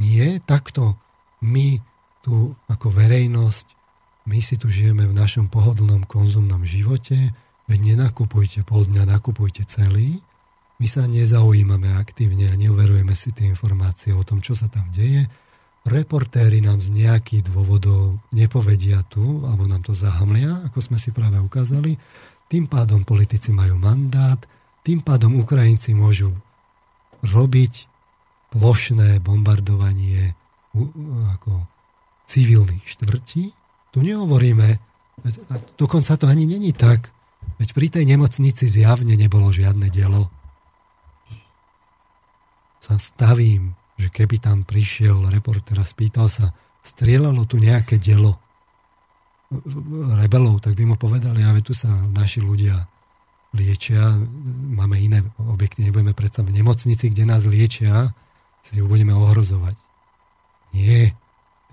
Nie 0.00 0.40
takto 0.40 0.96
my 1.44 1.76
tu 2.24 2.56
ako 2.66 2.86
verejnosť 2.90 3.75
my 4.26 4.38
si 4.42 4.58
tu 4.58 4.66
žijeme 4.66 5.06
v 5.06 5.14
našom 5.14 5.46
pohodlnom 5.46 6.02
konzumnom 6.04 6.66
živote, 6.66 7.30
veď 7.70 7.78
nenakupujte 7.94 8.66
pol 8.66 8.86
dňa, 8.86 9.06
nakupujte 9.06 9.62
celý. 9.70 10.18
My 10.76 10.86
sa 10.90 11.06
nezaujímame 11.08 11.94
aktívne 11.94 12.50
a 12.50 12.58
neuverujeme 12.58 13.14
si 13.16 13.32
tie 13.32 13.48
informácie 13.48 14.12
o 14.12 14.20
tom, 14.26 14.44
čo 14.44 14.52
sa 14.52 14.68
tam 14.68 14.90
deje. 14.92 15.24
Reportéri 15.86 16.58
nám 16.58 16.82
z 16.82 16.90
nejakých 16.90 17.46
dôvodov 17.46 18.18
nepovedia 18.34 19.06
tu, 19.06 19.46
alebo 19.46 19.70
nám 19.70 19.86
to 19.86 19.94
zahamlia, 19.94 20.66
ako 20.66 20.78
sme 20.82 20.98
si 20.98 21.14
práve 21.14 21.38
ukázali. 21.38 21.94
Tým 22.50 22.66
pádom 22.66 23.06
politici 23.06 23.54
majú 23.54 23.78
mandát, 23.78 24.38
tým 24.82 25.02
pádom 25.02 25.38
Ukrajinci 25.38 25.94
môžu 25.94 26.34
robiť 27.22 27.86
plošné 28.50 29.22
bombardovanie 29.22 30.34
ako 31.38 31.66
civilných 32.26 32.84
štvrtí, 32.84 33.54
tu 33.96 34.04
nehovoríme, 34.04 34.76
dokonca 35.80 36.20
to 36.20 36.28
ani 36.28 36.44
není 36.44 36.76
tak, 36.76 37.08
veď 37.56 37.68
pri 37.72 37.88
tej 37.88 38.04
nemocnici 38.04 38.68
zjavne 38.68 39.16
nebolo 39.16 39.48
žiadne 39.48 39.88
dielo. 39.88 40.28
Sa 42.84 43.00
stavím, 43.00 43.72
že 43.96 44.12
keby 44.12 44.36
tam 44.36 44.68
prišiel 44.68 45.32
reporter 45.32 45.80
a 45.80 45.88
spýtal 45.88 46.28
sa, 46.28 46.52
strieľalo 46.84 47.48
tu 47.48 47.56
nejaké 47.56 47.96
dielo 47.96 48.36
rebelov, 50.20 50.60
tak 50.60 50.76
by 50.76 50.84
mu 50.92 51.00
povedali, 51.00 51.40
ale 51.40 51.64
tu 51.64 51.72
sa 51.72 51.88
naši 51.88 52.44
ľudia 52.44 52.76
liečia, 53.56 54.12
máme 54.76 55.00
iné 55.00 55.24
objekty, 55.40 55.88
nebudeme 55.88 56.12
predsa 56.12 56.44
v 56.44 56.52
nemocnici, 56.52 57.08
kde 57.08 57.24
nás 57.24 57.48
liečia, 57.48 58.12
si 58.60 58.76
ju 58.76 58.84
budeme 58.84 59.16
ohrozovať. 59.16 59.80
Nie, 60.76 61.16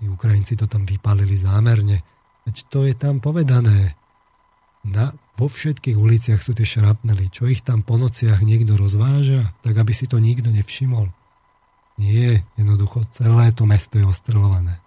tí 0.00 0.08
Ukrajinci 0.08 0.56
to 0.56 0.64
tam 0.64 0.88
vypálili 0.88 1.36
zámerne. 1.36 2.13
Veď 2.44 2.56
to 2.68 2.84
je 2.84 2.94
tam 2.96 3.20
povedané. 3.20 3.96
Na, 4.84 5.16
vo 5.40 5.48
všetkých 5.48 5.96
uliciach 5.96 6.44
sú 6.44 6.52
tie 6.52 6.68
šrapnely. 6.68 7.32
Čo 7.32 7.48
ich 7.48 7.64
tam 7.64 7.80
po 7.80 7.96
nociach 7.96 8.44
niekto 8.44 8.76
rozváža, 8.76 9.56
tak 9.64 9.80
aby 9.80 9.96
si 9.96 10.04
to 10.04 10.20
nikto 10.20 10.52
nevšimol. 10.52 11.08
Nie, 11.96 12.44
jednoducho 12.60 13.08
celé 13.14 13.54
to 13.56 13.64
mesto 13.64 13.96
je 13.96 14.04
ostrelované. 14.04 14.82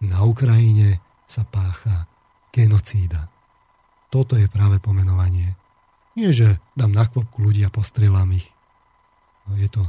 Na 0.00 0.24
Ukrajine 0.24 1.02
sa 1.28 1.44
pácha 1.44 2.08
genocída. 2.54 3.28
Toto 4.08 4.38
je 4.38 4.48
práve 4.48 4.80
pomenovanie. 4.80 5.58
Nie, 6.16 6.32
že 6.32 6.56
dám 6.72 6.96
na 6.96 7.04
kvopku 7.04 7.44
ľudí 7.44 7.60
a 7.66 7.74
postrelám 7.74 8.32
ich. 8.38 8.48
No 9.44 9.60
je 9.60 9.68
to 9.68 9.82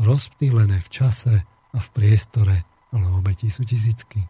rozptýlené 0.00 0.80
v 0.80 0.88
čase 0.88 1.34
a 1.72 1.78
v 1.78 1.88
priestore, 1.92 2.64
ale 2.94 3.06
obetí 3.12 3.52
sú 3.52 3.66
tisícky. 3.66 4.24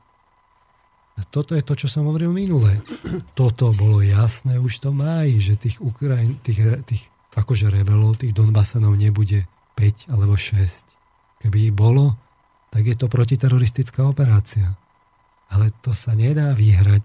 Toto 1.32 1.56
je 1.56 1.64
to, 1.64 1.72
čo 1.72 1.88
som 1.88 2.05
hovoril 2.05 2.28
minule. 2.32 2.76
Toto 3.38 3.72
bolo 3.72 4.05
jasné 4.05 4.60
už 4.60 4.84
to 4.84 4.93
máji, 4.93 5.40
že 5.40 5.55
tých, 5.56 5.80
Ukrajin, 5.80 6.36
tých, 6.44 6.84
tých 6.84 7.02
akože 7.36 7.72
rebelov, 7.72 8.20
tých 8.20 8.36
Donbasanov 8.36 8.97
nebude 8.97 9.48
5 9.76 10.12
alebo 10.12 10.36
6. 10.36 11.40
Keby 11.44 11.72
ich 11.72 11.74
bolo, 11.76 12.16
tak 12.72 12.88
je 12.88 12.97
to 12.97 13.09
protiteroristická 13.09 14.05
operácia. 14.05 14.76
Ale 15.52 15.72
to 15.80 15.97
sa 15.97 16.12
nedá 16.12 16.52
vyhrať. 16.52 17.05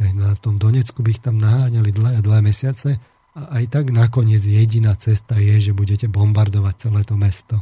Aj 0.00 0.12
na 0.16 0.32
tom 0.36 0.56
Donecku 0.56 1.04
by 1.04 1.12
ich 1.12 1.20
tam 1.20 1.36
naháňali 1.36 1.92
dlhé 1.92 2.12
a 2.20 2.24
dlhé 2.24 2.40
mesiace 2.40 2.96
a 3.36 3.60
aj 3.60 3.64
tak 3.68 3.92
nakoniec 3.92 4.40
jediná 4.40 4.96
cesta 4.96 5.36
je, 5.36 5.70
že 5.70 5.76
budete 5.76 6.08
bombardovať 6.08 6.74
celé 6.88 7.00
to 7.04 7.20
mesto. 7.20 7.56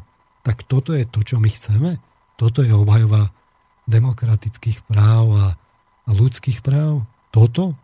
Tak 0.47 0.63
toto 0.71 0.95
je 0.95 1.03
to, 1.03 1.27
čo 1.27 1.43
my 1.43 1.51
chceme? 1.51 1.99
Toto 2.39 2.63
je 2.63 2.71
obhajová 2.71 3.35
demokratických 3.89 4.85
práv 4.85 5.25
a, 5.33 5.47
ľudských 6.09 6.61
práv? 6.61 7.09
Toto? 7.33 7.77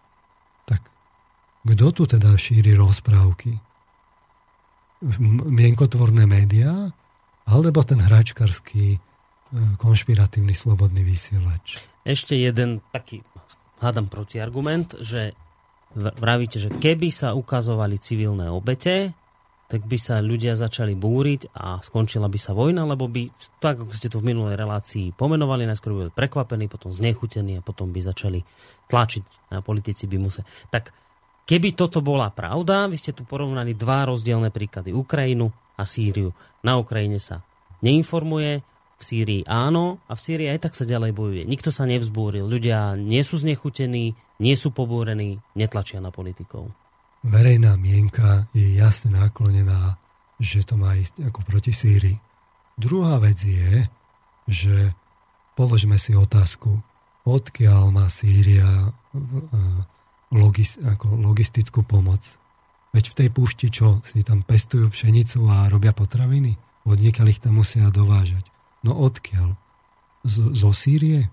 Tak 0.68 0.80
kto 1.64 1.86
tu 1.92 2.02
teda 2.04 2.36
šíri 2.36 2.76
rozprávky? 2.76 3.56
Mienkotvorné 5.48 6.28
médiá? 6.28 6.92
Alebo 7.44 7.84
ten 7.84 8.00
hračkarský 8.00 8.96
e, 8.96 8.98
konšpiratívny 9.76 10.56
slobodný 10.56 11.04
vysielač? 11.04 11.76
Ešte 12.04 12.36
jeden 12.36 12.80
taký, 12.88 13.20
hádam 13.84 14.08
protiargument, 14.08 14.96
že 15.04 15.36
vravíte, 15.96 16.56
že 16.56 16.72
keby 16.72 17.12
sa 17.12 17.36
ukazovali 17.36 18.00
civilné 18.00 18.48
obete, 18.48 19.12
tak 19.74 19.90
by 19.90 19.98
sa 19.98 20.22
ľudia 20.22 20.54
začali 20.54 20.94
búriť 20.94 21.50
a 21.50 21.82
skončila 21.82 22.30
by 22.30 22.38
sa 22.38 22.54
vojna, 22.54 22.86
lebo 22.86 23.10
by, 23.10 23.26
tak 23.58 23.82
ako 23.82 23.90
ste 23.90 24.06
to 24.06 24.22
v 24.22 24.30
minulej 24.30 24.54
relácii 24.54 25.10
pomenovali, 25.18 25.66
najskôr 25.66 25.90
by 25.90 25.98
boli 26.06 26.12
prekvapení, 26.14 26.70
potom 26.70 26.94
znechutení 26.94 27.58
a 27.58 27.66
potom 27.66 27.90
by 27.90 27.98
začali 27.98 28.38
tlačiť 28.86 29.50
a 29.50 29.58
politici 29.66 30.06
by 30.06 30.16
museli. 30.22 30.46
Tak 30.70 30.94
keby 31.42 31.74
toto 31.74 32.06
bola 32.06 32.30
pravda, 32.30 32.86
vy 32.86 32.94
ste 32.94 33.10
tu 33.10 33.26
porovnali 33.26 33.74
dva 33.74 34.06
rozdielne 34.06 34.54
príklady, 34.54 34.94
Ukrajinu 34.94 35.50
a 35.74 35.82
Sýriu. 35.82 36.30
Na 36.62 36.78
Ukrajine 36.78 37.18
sa 37.18 37.42
neinformuje, 37.82 38.62
v 38.94 39.02
Sýrii 39.02 39.42
áno 39.50 39.98
a 40.06 40.14
v 40.14 40.22
Sýrii 40.22 40.54
aj 40.54 40.70
tak 40.70 40.78
sa 40.78 40.86
ďalej 40.86 41.18
bojuje. 41.18 41.42
Nikto 41.50 41.74
sa 41.74 41.82
nevzbúril, 41.82 42.46
ľudia 42.46 42.94
nie 42.94 43.26
sú 43.26 43.42
znechutení, 43.42 44.14
nie 44.38 44.54
sú 44.54 44.70
pobúrení, 44.70 45.42
netlačia 45.58 45.98
na 45.98 46.14
politikov 46.14 46.70
verejná 47.24 47.80
mienka 47.80 48.46
je 48.52 48.76
jasne 48.76 49.16
naklonená, 49.16 49.96
že 50.36 50.62
to 50.62 50.76
má 50.76 50.94
ísť 51.00 51.32
ako 51.32 51.40
proti 51.42 51.72
Sýrii. 51.72 52.20
Druhá 52.76 53.16
vec 53.22 53.40
je, 53.40 53.88
že 54.44 54.92
položme 55.56 55.96
si 55.96 56.12
otázku, 56.12 56.84
odkiaľ 57.24 57.88
má 57.94 58.06
Sýria 58.12 58.68
e, 58.68 58.90
logistickú 61.08 61.80
pomoc. 61.86 62.20
Veď 62.92 63.04
v 63.10 63.18
tej 63.24 63.28
púšti, 63.32 63.66
čo 63.72 64.04
si 64.04 64.22
tam 64.22 64.44
pestujú 64.44 64.92
pšenicu 64.92 65.48
a 65.48 65.66
robia 65.72 65.96
potraviny, 65.96 66.54
odniekaľ 66.84 67.26
ich 67.32 67.40
tam 67.40 67.58
musia 67.58 67.88
dovážať. 67.88 68.44
No 68.84 68.94
odkiaľ? 69.00 69.56
Z, 70.28 70.52
zo 70.52 70.70
Sýrie? 70.76 71.32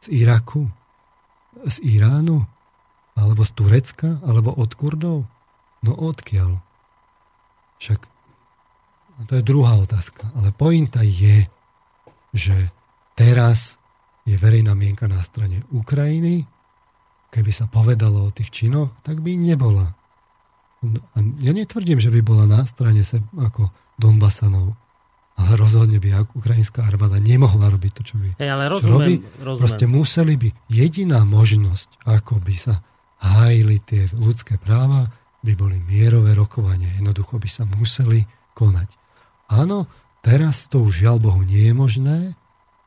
Z 0.00 0.06
Iraku? 0.08 0.66
Z 1.68 1.84
Iránu? 1.84 2.48
Alebo 3.18 3.42
z 3.42 3.50
Turecka? 3.58 4.22
Alebo 4.22 4.54
od 4.54 4.70
Kurdov? 4.78 5.26
No 5.82 5.92
odkiaľ? 5.98 6.62
Však 7.82 8.00
to 9.26 9.32
je 9.34 9.42
druhá 9.42 9.74
otázka. 9.82 10.30
Ale 10.38 10.54
pointa 10.54 11.02
je, 11.02 11.50
že 12.30 12.70
teraz 13.18 13.74
je 14.22 14.38
verejná 14.38 14.78
mienka 14.78 15.10
na 15.10 15.18
strane 15.26 15.66
Ukrajiny. 15.74 16.46
Keby 17.34 17.50
sa 17.50 17.66
povedalo 17.66 18.30
o 18.30 18.34
tých 18.34 18.54
činoch, 18.54 18.94
tak 19.02 19.18
by 19.18 19.34
nebola. 19.34 19.98
No, 20.86 21.02
ja 21.42 21.50
netvrdím, 21.50 21.98
že 21.98 22.14
by 22.14 22.20
bola 22.22 22.46
na 22.46 22.62
strane 22.62 23.02
se, 23.02 23.18
ako 23.34 23.74
Donbasanov. 23.98 24.78
Ale 25.38 25.54
rozhodne 25.54 26.02
by 26.02 26.34
ukrajinská 26.34 26.82
armáda 26.82 27.22
nemohla 27.22 27.70
robiť 27.70 27.92
to, 27.94 28.02
čo 28.02 28.14
by 28.18 28.42
hey, 28.42 28.50
ale 28.50 28.66
rozumiem, 28.66 28.98
robí. 28.98 29.14
Rozumiem. 29.38 29.62
Proste 29.62 29.86
museli 29.86 30.34
by, 30.34 30.48
jediná 30.66 31.22
možnosť, 31.22 32.02
ako 32.02 32.42
by 32.42 32.54
sa 32.58 32.82
hájili 33.22 33.82
tie 33.82 34.06
ľudské 34.14 34.58
práva, 34.58 35.10
by 35.42 35.52
boli 35.54 35.78
mierové 35.82 36.34
rokovania. 36.34 36.90
Jednoducho 36.98 37.38
by 37.38 37.48
sa 37.48 37.64
museli 37.66 38.26
konať. 38.58 38.90
Áno, 39.48 39.86
teraz 40.20 40.66
to 40.66 40.82
už 40.82 41.06
žiaľ 41.06 41.22
Bohu 41.22 41.42
nie 41.46 41.70
je 41.70 41.74
možné. 41.74 42.18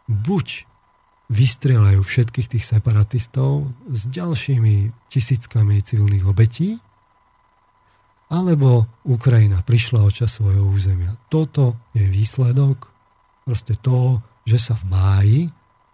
Buď 0.06 0.68
vystrelajú 1.32 2.04
všetkých 2.04 2.52
tých 2.52 2.66
separatistov 2.68 3.72
s 3.88 4.04
ďalšími 4.12 5.08
tisíckami 5.08 5.80
civilných 5.80 6.28
obetí, 6.28 6.76
alebo 8.32 8.88
Ukrajina 9.08 9.64
prišla 9.64 10.08
o 10.08 10.12
čas 10.12 10.40
svojho 10.40 10.64
územia. 10.64 11.16
Toto 11.32 11.80
je 11.96 12.04
výsledok 12.08 12.88
proste 13.48 13.76
toho, 13.80 14.24
že 14.48 14.60
sa 14.60 14.76
v 14.76 14.84
máji 14.92 15.40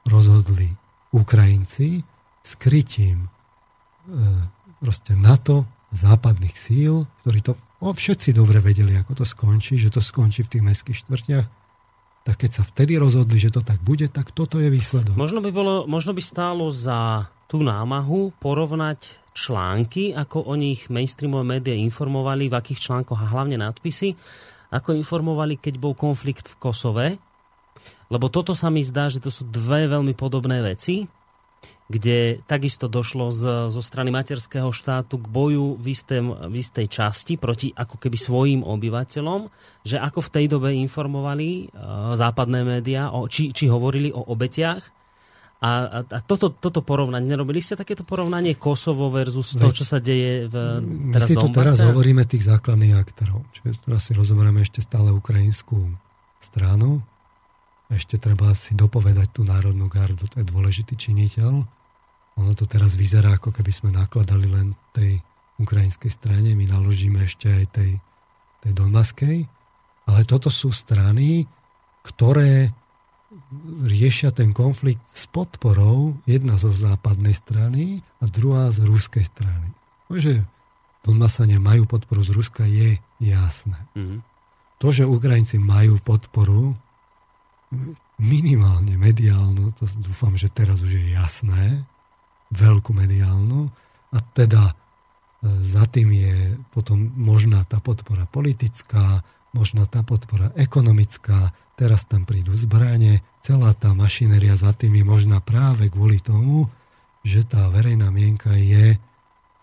rozhodli 0.06 0.74
Ukrajinci 1.14 2.02
skrytím 2.46 3.30
proste 4.80 5.14
NATO, 5.18 5.68
západných 5.92 6.56
síl, 6.56 7.08
ktorí 7.24 7.40
to 7.44 7.54
o, 7.80 7.96
všetci 7.96 8.36
dobre 8.36 8.60
vedeli, 8.60 8.96
ako 9.00 9.24
to 9.24 9.26
skončí, 9.26 9.80
že 9.80 9.94
to 9.94 10.04
skončí 10.04 10.44
v 10.44 10.52
tých 10.52 10.64
mestských 10.64 10.98
štvrtiach, 11.06 11.48
tak 12.28 12.36
keď 12.44 12.52
sa 12.60 12.64
vtedy 12.68 13.00
rozhodli, 13.00 13.40
že 13.40 13.56
to 13.56 13.64
tak 13.64 13.80
bude, 13.80 14.12
tak 14.12 14.36
toto 14.36 14.60
je 14.60 14.68
výsledok. 14.68 15.16
Možno 15.16 15.40
by, 15.40 15.52
bolo, 15.56 15.88
možno 15.88 16.12
by 16.12 16.20
stálo 16.20 16.68
za 16.76 17.32
tú 17.48 17.64
námahu 17.64 18.36
porovnať 18.44 19.16
články, 19.32 20.12
ako 20.12 20.44
o 20.44 20.54
nich 20.60 20.92
mainstreamové 20.92 21.58
médiá 21.58 21.76
informovali, 21.80 22.52
v 22.52 22.58
akých 22.60 22.84
článkoch 22.84 23.22
a 23.24 23.32
hlavne 23.32 23.56
nadpisy, 23.56 24.20
ako 24.76 24.92
informovali, 24.92 25.56
keď 25.56 25.80
bol 25.80 25.96
konflikt 25.96 26.52
v 26.52 26.60
Kosove, 26.60 27.08
lebo 28.12 28.28
toto 28.28 28.52
sa 28.52 28.68
mi 28.68 28.84
zdá, 28.84 29.08
že 29.08 29.24
to 29.24 29.32
sú 29.32 29.48
dve 29.48 29.88
veľmi 29.88 30.12
podobné 30.12 30.60
veci 30.60 31.08
kde 31.88 32.44
takisto 32.44 32.92
došlo 32.92 33.32
z, 33.32 33.72
zo 33.72 33.80
strany 33.80 34.12
materského 34.12 34.76
štátu 34.76 35.24
k 35.24 35.28
boju 35.32 35.80
v, 35.80 35.96
istém, 35.96 36.28
v 36.28 36.56
istej 36.60 36.92
časti 36.92 37.40
proti 37.40 37.72
ako 37.72 37.96
keby 37.96 38.18
svojim 38.20 38.62
obyvateľom, 38.68 39.48
že 39.88 39.96
ako 39.96 40.20
v 40.28 40.32
tej 40.36 40.46
dobe 40.52 40.76
informovali 40.76 41.72
uh, 41.72 42.12
západné 42.20 42.68
médiá, 42.68 43.16
o, 43.16 43.32
či, 43.32 43.56
či 43.56 43.72
hovorili 43.72 44.12
o 44.12 44.20
obetiach. 44.20 44.84
A, 45.58 45.70
a, 45.90 46.00
a 46.06 46.20
toto, 46.22 46.54
toto 46.54 46.86
porovnanie, 46.86 47.26
nerobili 47.26 47.64
ste 47.64 47.74
takéto 47.74 48.06
porovnanie 48.06 48.54
Kosovo 48.60 49.10
versus 49.10 49.58
to, 49.58 49.74
čo 49.74 49.90
sa 49.90 49.98
deje 49.98 50.46
v 50.46 50.56
teraz 51.18 51.26
My 51.26 51.34
si 51.34 51.34
tu 51.34 51.50
teraz 51.50 51.82
hovoríme 51.82 52.22
tých 52.30 52.46
základných 52.46 52.94
aktorov. 52.94 53.42
Čiže 53.58 53.90
teraz 53.90 54.06
si 54.06 54.14
rozoberieme 54.14 54.62
ešte 54.62 54.86
stále 54.86 55.10
ukrajinskú 55.10 55.98
stranu. 56.38 57.02
Ešte 57.90 58.22
treba 58.22 58.54
si 58.54 58.78
dopovedať 58.78 59.34
tú 59.34 59.42
Národnú 59.48 59.90
gardu, 59.90 60.30
to 60.30 60.44
je 60.44 60.46
dôležitý 60.46 60.94
činiteľ 60.94 61.77
ono 62.38 62.54
to 62.54 62.70
teraz 62.70 62.94
vyzerá, 62.94 63.36
ako 63.36 63.50
keby 63.50 63.72
sme 63.74 63.90
nakladali 63.90 64.46
len 64.46 64.78
tej 64.94 65.20
ukrajinskej 65.58 66.14
strane, 66.14 66.54
my 66.54 66.70
naložíme 66.70 67.26
ešte 67.26 67.50
aj 67.50 67.66
tej, 67.74 67.92
tej 68.62 68.72
Donbaskej, 68.78 69.38
ale 70.08 70.22
toto 70.24 70.54
sú 70.54 70.70
strany, 70.70 71.50
ktoré 72.06 72.72
riešia 73.84 74.32
ten 74.32 74.56
konflikt 74.56 75.04
s 75.12 75.28
podporou, 75.28 76.16
jedna 76.24 76.56
zo 76.56 76.72
západnej 76.72 77.36
strany 77.36 78.00
a 78.24 78.30
druhá 78.30 78.72
z 78.72 78.88
ruskej 78.88 79.28
strany. 79.28 79.74
Že 80.08 80.46
Donbasania 81.04 81.60
majú 81.60 81.84
podporu 81.84 82.24
z 82.24 82.32
Ruska 82.32 82.64
je 82.64 83.00
jasné. 83.20 83.80
Mm-hmm. 83.96 84.20
To, 84.78 84.88
že 84.94 85.10
Ukrajinci 85.10 85.58
majú 85.60 86.00
podporu 86.00 86.78
minimálne 88.18 88.96
mediálnu, 88.96 89.76
to 89.76 89.84
dúfam, 90.00 90.40
že 90.40 90.48
teraz 90.48 90.80
už 90.80 90.96
je 90.96 91.06
jasné, 91.12 91.84
veľkú 92.52 92.92
mediálnu 92.96 93.68
a 94.14 94.18
teda 94.34 94.72
e, 94.72 94.74
za 95.64 95.84
tým 95.90 96.14
je 96.16 96.56
potom 96.72 97.12
možná 97.16 97.68
tá 97.68 97.84
podpora 97.84 98.28
politická, 98.28 99.24
možná 99.52 99.88
tá 99.88 100.04
podpora 100.04 100.54
ekonomická, 100.56 101.52
teraz 101.76 102.08
tam 102.08 102.24
prídu 102.24 102.56
zbranie, 102.56 103.22
celá 103.44 103.72
tá 103.76 103.92
mašinéria 103.92 104.56
za 104.56 104.72
tým 104.74 104.96
je 104.98 105.06
možná 105.06 105.40
práve 105.44 105.92
kvôli 105.92 106.20
tomu, 106.24 106.68
že 107.28 107.44
tá 107.44 107.68
verejná 107.68 108.08
mienka 108.14 108.56
je 108.56 108.96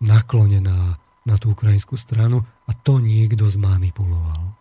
naklonená 0.05 1.01
na 1.25 1.35
tú 1.41 1.57
ukrajinskú 1.57 1.97
stranu 1.97 2.45
a 2.69 2.73
to 2.77 3.01
niekto 3.01 3.49
zmanipuloval. 3.49 4.53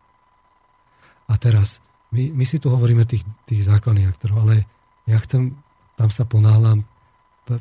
A 1.27 1.33
teraz, 1.35 1.83
my, 2.15 2.31
my 2.31 2.45
si 2.47 2.59
tu 2.59 2.71
hovoríme 2.71 3.03
tých, 3.03 3.27
tých 3.43 3.67
základných 3.67 4.07
aktorov, 4.07 4.47
ale 4.47 4.63
ja 5.03 5.19
chcem, 5.19 5.59
tam 5.99 6.07
sa 6.07 6.23
ponáhľam 6.23 6.87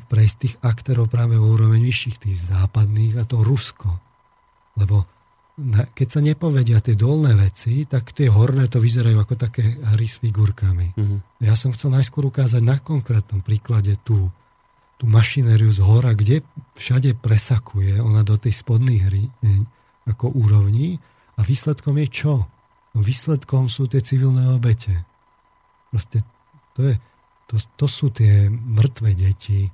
prejsť 0.01 0.35
tých 0.39 0.55
aktérov 0.63 1.11
práve 1.11 1.35
o 1.37 1.45
úroveň 1.45 1.83
vyšších, 1.83 2.17
tých 2.21 2.37
západných 2.49 3.19
a 3.19 3.23
to 3.27 3.41
Rusko. 3.41 3.89
Lebo 4.77 5.05
keď 5.93 6.07
sa 6.09 6.21
nepovedia 6.25 6.81
tie 6.81 6.97
dolné 6.97 7.37
veci, 7.37 7.85
tak 7.85 8.09
tie 8.17 8.25
horné 8.25 8.65
to 8.65 8.81
vyzerajú 8.81 9.21
ako 9.21 9.35
také 9.37 9.77
hry 9.93 10.09
s 10.09 10.17
figurkami. 10.17 10.97
Uh-huh. 10.97 11.21
Ja 11.37 11.53
som 11.53 11.77
chcel 11.77 11.93
najskôr 11.93 12.25
ukázať 12.25 12.57
na 12.65 12.81
konkrétnom 12.81 13.45
príklade 13.45 13.93
tú, 14.01 14.33
tú 14.97 15.05
mašinériu 15.05 15.69
z 15.69 15.85
hora, 15.85 16.17
kde 16.17 16.41
všade 16.73 17.21
presakuje 17.21 18.01
ona 18.01 18.25
do 18.25 18.33
tej 18.33 18.57
spodnej 18.57 19.05
hry 19.05 19.29
ne, 19.45 19.69
ako 20.09 20.33
úrovni 20.33 20.97
a 21.37 21.45
výsledkom 21.45 22.01
je 22.01 22.07
čo? 22.09 22.33
No 22.93 22.99
výsledkom 23.01 23.69
sú 23.69 23.85
tie 23.85 24.01
civilné 24.01 24.49
obete. 24.49 25.05
Proste 25.93 26.25
to, 26.73 26.89
je, 26.89 26.93
to, 27.45 27.61
to 27.77 27.85
sú 27.85 28.09
tie 28.09 28.49
mŕtve 28.49 29.13
deti. 29.13 29.69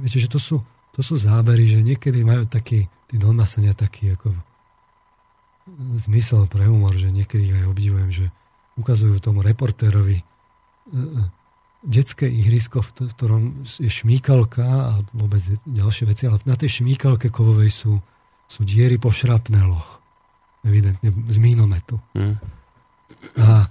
Viete, 0.00 0.18
že 0.22 0.28
to 0.30 0.40
sú, 0.40 0.56
to 0.96 1.00
sú 1.04 1.20
zábery, 1.20 1.68
že 1.68 1.84
niekedy 1.84 2.24
majú 2.24 2.48
taký, 2.48 2.88
tí 3.08 3.16
Donmasania 3.20 3.76
taký 3.76 4.16
ako 4.16 4.32
zmysel 6.08 6.50
pre 6.50 6.66
humor, 6.66 6.96
že 6.98 7.12
niekedy 7.12 7.52
aj 7.54 7.70
obdivujem, 7.70 8.10
že 8.10 8.26
ukazujú 8.80 9.20
tomu 9.22 9.44
reportérovi 9.44 10.18
e, 10.18 10.24
e, 10.24 11.20
detské 11.82 12.26
ihrisko, 12.26 12.82
v 12.82 13.10
ktorom 13.14 13.42
je 13.66 13.90
šmíkalka 13.90 14.64
a 14.64 14.92
vôbec 15.14 15.42
ďalšie 15.66 16.04
veci, 16.08 16.24
ale 16.26 16.42
na 16.46 16.54
tej 16.54 16.82
šmíkalke 16.82 17.30
kovovej 17.30 17.70
sú, 17.70 17.92
sú 18.46 18.60
diery 18.62 18.98
po 18.98 19.10
šrapneloch. 19.10 19.98
Evidentne 20.62 21.10
z 21.26 21.38
mínometu. 21.42 21.98
Mm. 22.14 22.38
A 23.42 23.66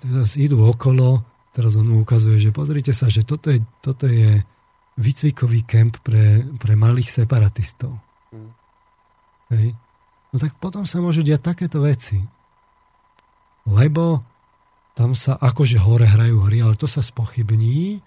teraz 0.00 0.40
idú 0.40 0.64
okolo, 0.64 1.20
teraz 1.52 1.76
on 1.76 1.92
ukazuje, 1.92 2.40
že 2.40 2.56
pozrite 2.56 2.96
sa, 2.96 3.12
že 3.12 3.20
toto 3.20 3.52
je, 3.52 3.60
toto 3.84 4.08
je 4.08 4.40
výcvikový 5.00 5.64
kemp 5.64 6.04
pre, 6.04 6.44
pre 6.60 6.76
malých 6.76 7.24
separatistov. 7.24 7.96
Mm. 8.30 8.52
Hej 9.56 9.68
no 10.30 10.36
tak 10.38 10.54
potom 10.58 10.86
sa 10.86 11.02
môžu 11.02 11.26
diať 11.26 11.54
takéto 11.54 11.82
veci. 11.82 12.18
Lebo 13.66 14.22
tam 14.96 15.14
sa 15.14 15.36
akože 15.38 15.78
hore 15.78 16.06
hrajú 16.06 16.48
hry, 16.48 16.64
ale 16.64 16.74
to 16.78 16.90
sa 16.90 17.04
spochybní, 17.04 18.02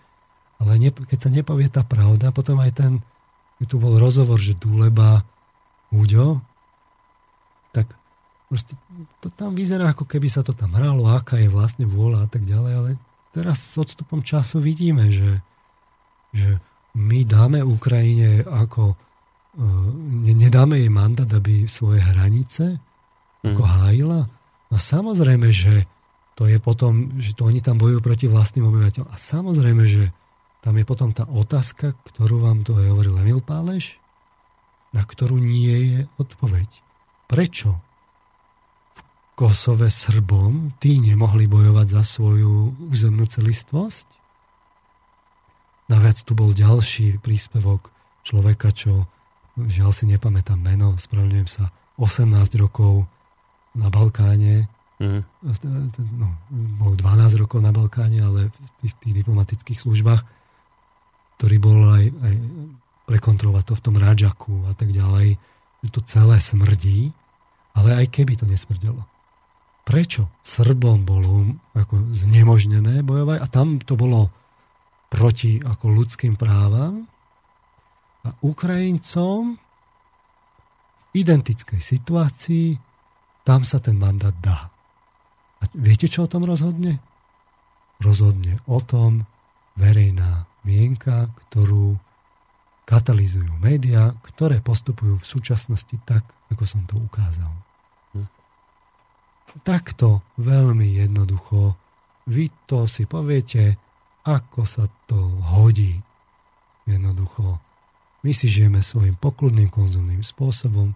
ale 0.59 0.71
ne, 0.79 0.89
keď 0.91 1.19
sa 1.19 1.29
nepovie 1.31 1.67
tá 1.71 1.83
pravda, 1.83 2.33
potom 2.35 2.59
aj 2.59 2.71
ten, 2.75 2.91
tu 3.63 3.79
bol 3.79 3.95
rozhovor, 3.95 4.39
že 4.39 4.59
Dúleba, 4.59 5.23
Úďo, 5.93 6.41
tak 7.69 7.85
proste 8.49 8.73
to 9.21 9.29
tam 9.33 9.53
vyzerá, 9.53 9.93
ako 9.93 10.09
keby 10.09 10.25
sa 10.25 10.41
to 10.41 10.57
tam 10.57 10.73
hralo, 10.73 11.05
aká 11.05 11.37
je 11.37 11.49
vlastne 11.49 11.85
vôľa 11.85 12.25
a 12.25 12.27
tak 12.29 12.49
ďalej, 12.49 12.73
ale 12.73 12.89
teraz 13.29 13.61
s 13.61 13.75
odstupom 13.77 14.25
času 14.25 14.57
vidíme, 14.57 15.09
že, 15.13 15.41
že 16.33 16.57
my 16.93 17.19
dáme 17.25 17.59
Ukrajine 17.65 18.45
ako 18.45 18.97
nedáme 20.33 20.81
jej 20.81 20.89
mandát, 20.89 21.29
aby 21.29 21.69
svoje 21.69 22.01
hranice 22.01 22.81
ako 23.45 23.61
mm. 23.61 23.69
hájila? 23.69 24.21
No 24.73 24.77
samozrejme, 24.81 25.53
že 25.53 25.85
to 26.33 26.49
je 26.49 26.57
potom, 26.57 27.13
že 27.21 27.37
to 27.37 27.45
oni 27.45 27.61
tam 27.61 27.77
bojujú 27.77 28.01
proti 28.01 28.25
vlastným 28.25 28.65
obyvateľom. 28.65 29.09
A 29.13 29.17
samozrejme, 29.17 29.83
že 29.85 30.09
tam 30.65 30.73
je 30.79 30.85
potom 30.87 31.13
tá 31.13 31.29
otázka, 31.29 31.93
ktorú 32.09 32.41
vám 32.41 32.65
to 32.65 32.73
hovoril 32.73 33.19
Emil 33.21 33.43
Páleš, 33.43 34.01
na 34.89 35.05
ktorú 35.05 35.37
nie 35.37 35.93
je 35.93 35.99
odpoveď. 36.17 36.69
Prečo 37.29 37.77
v 38.97 38.99
Kosove 39.37 39.93
Srbom 39.93 40.73
tí 40.81 40.97
nemohli 40.97 41.45
bojovať 41.45 41.87
za 41.93 42.01
svoju 42.01 42.73
územnú 42.89 43.29
celistvosť? 43.29 44.22
Naviac 45.91 46.17
tu 46.23 46.31
bol 46.33 46.55
ďalší 46.55 47.19
príspevok 47.19 47.91
človeka, 48.23 48.71
čo 48.71 49.07
žiaľ 49.59 49.91
si 49.93 50.09
nepamätám 50.09 50.57
meno, 50.57 50.95
spravedlňujem 50.97 51.49
sa, 51.49 51.69
18 51.99 52.33
rokov 52.57 53.05
na 53.77 53.89
Balkáne, 53.93 54.65
mm. 54.97 55.21
no, 56.17 56.27
bol 56.81 56.93
12 56.97 57.41
rokov 57.41 57.61
na 57.61 57.69
Balkáne, 57.69 58.23
ale 58.23 58.49
v 58.49 58.69
tých, 58.81 58.93
tých 58.97 59.13
diplomatických 59.21 59.79
službách, 59.81 60.21
ktorý 61.37 61.55
bol 61.61 61.77
aj, 61.93 62.05
aj 62.09 62.33
prekontrolovať 63.05 63.63
to 63.67 63.73
v 63.77 63.83
tom 63.83 63.95
Radžaku 63.99 64.53
a 64.69 64.73
tak 64.73 64.89
ďalej, 64.89 65.37
že 65.83 65.89
to 65.91 66.01
celé 66.07 66.39
smrdí, 66.39 67.11
ale 67.75 68.05
aj 68.05 68.05
keby 68.09 68.39
to 68.39 68.47
nesmrdelo. 68.47 69.03
Prečo 69.83 70.31
Srbom 70.39 71.03
bolo 71.03 71.59
ako 71.75 71.99
znemožnené 72.15 73.03
bojovať 73.03 73.37
a 73.43 73.47
tam 73.51 73.83
to 73.83 73.99
bolo 73.99 74.31
proti 75.13 75.61
ako 75.61 75.93
ľudským 75.93 76.33
právam 76.33 77.05
a 78.25 78.33
Ukrajincom 78.41 79.53
v 79.53 81.03
identickej 81.13 81.77
situácii 81.77 82.73
tam 83.45 83.61
sa 83.61 83.77
ten 83.77 83.93
mandát 83.93 84.33
dá. 84.41 84.73
A 85.61 85.69
viete, 85.77 86.09
čo 86.09 86.25
o 86.25 86.31
tom 86.31 86.49
rozhodne? 86.49 86.97
Rozhodne 88.01 88.57
o 88.65 88.81
tom 88.81 89.29
verejná 89.77 90.49
mienka, 90.65 91.29
ktorú 91.47 91.93
katalizujú 92.89 93.53
médiá, 93.61 94.11
ktoré 94.33 94.65
postupujú 94.65 95.21
v 95.21 95.29
súčasnosti 95.29 95.93
tak, 96.03 96.25
ako 96.49 96.63
som 96.65 96.81
to 96.89 96.97
ukázal. 96.97 97.53
Hm. 98.17 98.27
Takto 99.61 100.25
veľmi 100.41 100.99
jednoducho 100.99 101.77
vy 102.27 102.47
to 102.65 102.87
si 102.87 103.03
poviete, 103.03 103.75
ako 104.23 104.63
sa 104.63 104.87
to 105.07 105.19
hodí. 105.53 105.99
Jednoducho 106.87 107.59
my 108.23 108.31
si 108.31 108.47
žijeme 108.47 108.79
svojim 108.79 109.19
pokludným 109.19 109.67
konzumným 109.67 110.23
spôsobom 110.23 110.95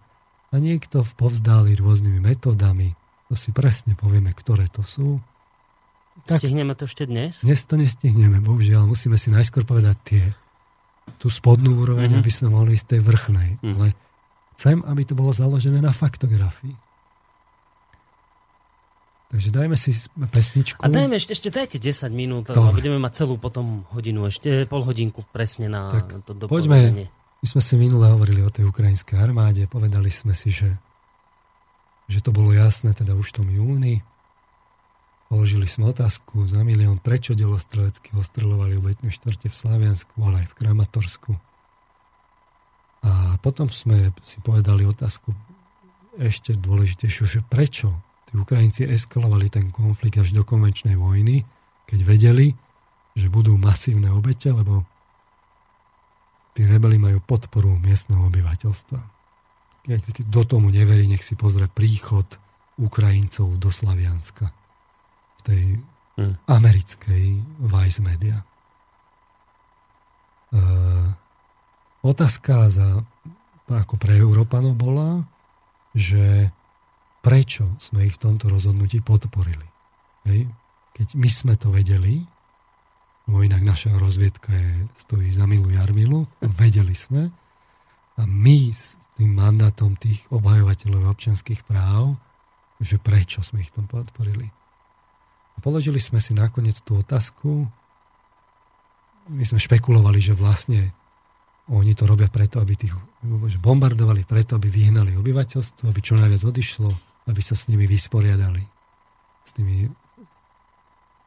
a 0.52 0.56
niekto 0.56 1.04
povzdáli 1.20 1.76
rôznymi 1.76 2.24
metódami, 2.24 2.96
to 3.28 3.36
si 3.36 3.52
presne 3.52 4.00
povieme, 4.00 4.32
ktoré 4.32 4.72
to 4.72 4.80
sú. 4.80 5.20
Tak, 6.24 6.40
Stihneme 6.40 6.74
to 6.74 6.88
ešte 6.88 7.04
dnes? 7.04 7.44
Dnes 7.44 7.68
to 7.68 7.76
nestihneme, 7.76 8.40
bohužiaľ. 8.40 8.88
Musíme 8.88 9.20
si 9.20 9.28
najskôr 9.28 9.68
povedať 9.68 9.98
tie, 10.08 10.24
tú 11.20 11.28
spodnú 11.28 11.84
úroveň, 11.84 12.16
mm-hmm. 12.16 12.24
aby 12.24 12.32
sme 12.32 12.48
mohli 12.56 12.80
ísť 12.80 12.96
tej 12.96 13.02
vrchnej. 13.04 13.50
Mm-hmm. 13.60 13.76
Ale 13.76 13.88
chcem, 14.56 14.78
aby 14.88 15.02
to 15.04 15.14
bolo 15.14 15.36
založené 15.36 15.84
na 15.84 15.92
faktografii. 15.92 16.87
Takže 19.28 19.50
dajme 19.52 19.76
si 19.76 19.92
pesničku. 20.32 20.80
A 20.80 20.88
dajme 20.88 21.20
ešte, 21.20 21.36
ešte 21.36 21.50
dajte 21.52 21.78
10 21.84 22.08
minút, 22.16 22.48
a 22.48 22.72
budeme 22.72 22.96
mať 22.96 23.24
celú 23.24 23.36
potom 23.36 23.84
hodinu, 23.92 24.32
ešte 24.32 24.64
pol 24.72 24.88
hodinku 24.88 25.28
presne 25.36 25.68
na 25.68 25.92
tak 25.92 26.24
to 26.24 26.32
dopovedenie. 26.32 27.12
Poďme, 27.12 27.44
my 27.44 27.46
sme 27.46 27.62
si 27.62 27.76
minule 27.76 28.08
hovorili 28.08 28.40
o 28.40 28.48
tej 28.48 28.72
ukrajinskej 28.72 29.20
armáde, 29.20 29.68
povedali 29.68 30.08
sme 30.16 30.32
si, 30.32 30.56
že, 30.56 30.80
že 32.08 32.24
to 32.24 32.32
bolo 32.32 32.56
jasné 32.56 32.96
teda 32.96 33.20
už 33.20 33.36
v 33.36 33.36
tom 33.44 33.48
júni. 33.52 34.00
Položili 35.28 35.68
sme 35.68 35.92
otázku 35.92 36.48
za 36.48 36.64
milión, 36.64 37.04
prečo 37.04 37.36
delostrelecky 37.36 38.16
ostrelovali 38.16 38.80
obetné 38.80 39.12
štvrte 39.12 39.52
v 39.52 39.60
Slaviansku, 39.60 40.16
ale 40.24 40.48
aj 40.48 40.56
v 40.56 40.56
Kramatorsku. 40.56 41.32
A 43.04 43.36
potom 43.44 43.68
sme 43.68 44.16
si 44.24 44.40
povedali 44.40 44.88
otázku 44.88 45.36
ešte 46.16 46.56
dôležitejšiu, 46.56 47.24
že 47.28 47.40
prečo 47.44 48.07
tí 48.28 48.34
Ukrajinci 48.36 48.84
eskalovali 48.92 49.48
ten 49.48 49.72
konflikt 49.72 50.20
až 50.20 50.36
do 50.36 50.44
konvenčnej 50.44 51.00
vojny, 51.00 51.48
keď 51.88 52.00
vedeli, 52.04 52.52
že 53.16 53.32
budú 53.32 53.56
masívne 53.56 54.12
obete, 54.12 54.52
lebo 54.52 54.84
tí 56.52 56.68
rebeli 56.68 57.00
majú 57.00 57.24
podporu 57.24 57.80
miestneho 57.80 58.28
obyvateľstva. 58.28 59.00
Keď 59.88 60.28
do 60.28 60.44
tomu 60.44 60.68
neverí, 60.68 61.08
nech 61.08 61.24
si 61.24 61.40
pozrie 61.40 61.72
príchod 61.72 62.28
Ukrajincov 62.78 63.56
do 63.58 63.72
Slavianska 63.72 64.52
v 65.40 65.42
tej 65.48 65.64
hmm. 66.20 66.36
americkej 66.52 67.26
Vice 67.64 68.02
Media. 68.04 68.38
E, 70.52 70.56
otázka 72.04 72.68
za, 72.70 73.02
ako 73.72 73.96
pre 73.96 74.20
Európanov 74.20 74.76
bola, 74.76 75.26
že 75.96 76.52
prečo 77.28 77.68
sme 77.76 78.08
ich 78.08 78.16
v 78.16 78.24
tomto 78.24 78.48
rozhodnutí 78.48 79.04
podporili. 79.04 79.68
Hej? 80.24 80.48
Keď 80.96 81.08
my 81.20 81.28
sme 81.28 81.54
to 81.60 81.76
vedeli, 81.76 82.24
lebo 83.28 83.44
inak 83.44 83.68
naša 83.68 84.00
rozviedka 84.00 84.56
je, 84.56 84.88
stojí 85.04 85.28
za 85.36 85.44
milú 85.44 85.68
Jarmilu, 85.68 86.24
vedeli 86.64 86.96
sme. 86.96 87.28
A 88.18 88.24
my 88.24 88.72
s 88.72 88.96
tým 89.20 89.36
mandátom 89.36 90.00
tých 90.00 90.24
obhajovateľov 90.32 91.12
občianských 91.12 91.68
práv, 91.68 92.16
že 92.80 92.96
prečo 92.96 93.44
sme 93.44 93.60
ich 93.60 93.76
tom 93.76 93.92
podporili. 93.92 94.48
A 95.54 95.58
položili 95.60 96.00
sme 96.00 96.24
si 96.24 96.32
nakoniec 96.32 96.80
tú 96.86 96.96
otázku, 96.96 97.68
my 99.28 99.44
sme 99.44 99.60
špekulovali, 99.60 100.24
že 100.24 100.32
vlastne 100.32 100.96
oni 101.68 101.92
to 101.92 102.08
robia 102.08 102.32
preto, 102.32 102.64
aby 102.64 102.80
tých 102.80 102.96
bombardovali 103.60 104.24
preto, 104.24 104.56
aby 104.56 104.72
vyhnali 104.72 105.20
obyvateľstvo, 105.20 105.92
aby 105.92 106.00
čo 106.00 106.16
najviac 106.16 106.42
odišlo, 106.48 107.07
aby 107.28 107.42
sa 107.44 107.54
s 107.54 107.68
nimi 107.68 107.86
vysporiadali. 107.86 108.64
S 109.44 109.52
tými 109.56 109.88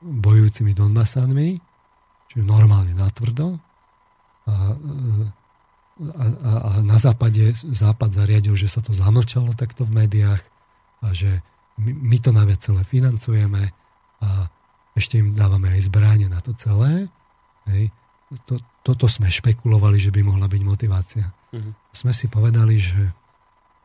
bojujúcimi 0.01 0.73
Donbasanmi 0.73 1.61
čiže 2.31 2.43
normálne 2.47 2.97
natvrdo. 2.97 3.59
A 4.49 4.55
a, 6.01 6.25
a, 6.25 6.53
a 6.65 6.71
na 6.81 6.97
západe 6.97 7.53
západ 7.53 8.17
zariadil, 8.17 8.57
že 8.57 8.73
sa 8.73 8.81
to 8.81 8.97
zamlčalo 8.97 9.53
takto 9.53 9.85
v 9.85 10.05
médiách 10.05 10.41
a 11.05 11.13
že 11.13 11.45
my, 11.77 11.93
my 11.93 12.17
to 12.21 12.33
naviac 12.33 12.61
celé 12.61 12.81
financujeme 12.89 13.69
a 14.25 14.49
ešte 14.97 15.21
im 15.21 15.37
dávame 15.37 15.69
aj 15.77 15.93
zbráne 15.93 16.33
na 16.33 16.41
to 16.41 16.57
celé. 16.57 17.09
Hej. 17.69 17.93
To, 18.49 18.57
toto 18.81 19.07
sme 19.13 19.29
špekulovali, 19.29 20.01
že 20.01 20.09
by 20.09 20.25
mohla 20.25 20.49
byť 20.49 20.63
motivácia. 20.65 21.37
Uh-huh. 21.53 21.73
Sme 21.93 22.17
si 22.17 22.33
povedali, 22.33 22.81
že 22.81 23.13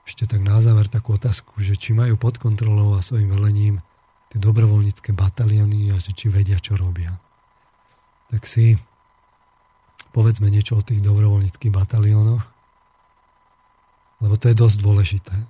ešte 0.06 0.30
tak 0.30 0.45
na 0.45 0.61
záver 0.61 0.86
takú 0.86 1.18
otázku, 1.18 1.57
že 1.65 1.73
či 1.73 1.98
majú 1.98 2.14
pod 2.15 2.38
kontrolou 2.38 2.94
a 2.94 3.02
svojim 3.02 3.34
velením 3.34 3.82
tie 4.30 4.38
dobrovoľnícke 4.38 5.18
batalióny 5.18 5.90
a 5.91 5.98
že 5.98 6.14
či 6.14 6.30
vedia, 6.30 6.61
čo 6.61 6.77
robia. 6.77 7.18
Tak 8.30 8.45
si 8.45 8.77
povedzme 10.14 10.48
niečo 10.48 10.77
o 10.77 10.86
tých 10.86 11.02
dobrovoľníckých 11.02 11.73
bataliónoch, 11.73 12.45
lebo 14.23 14.34
to 14.40 14.48
je 14.48 14.56
dosť 14.56 14.77
dôležité. 14.80 15.36
E, 15.36 15.45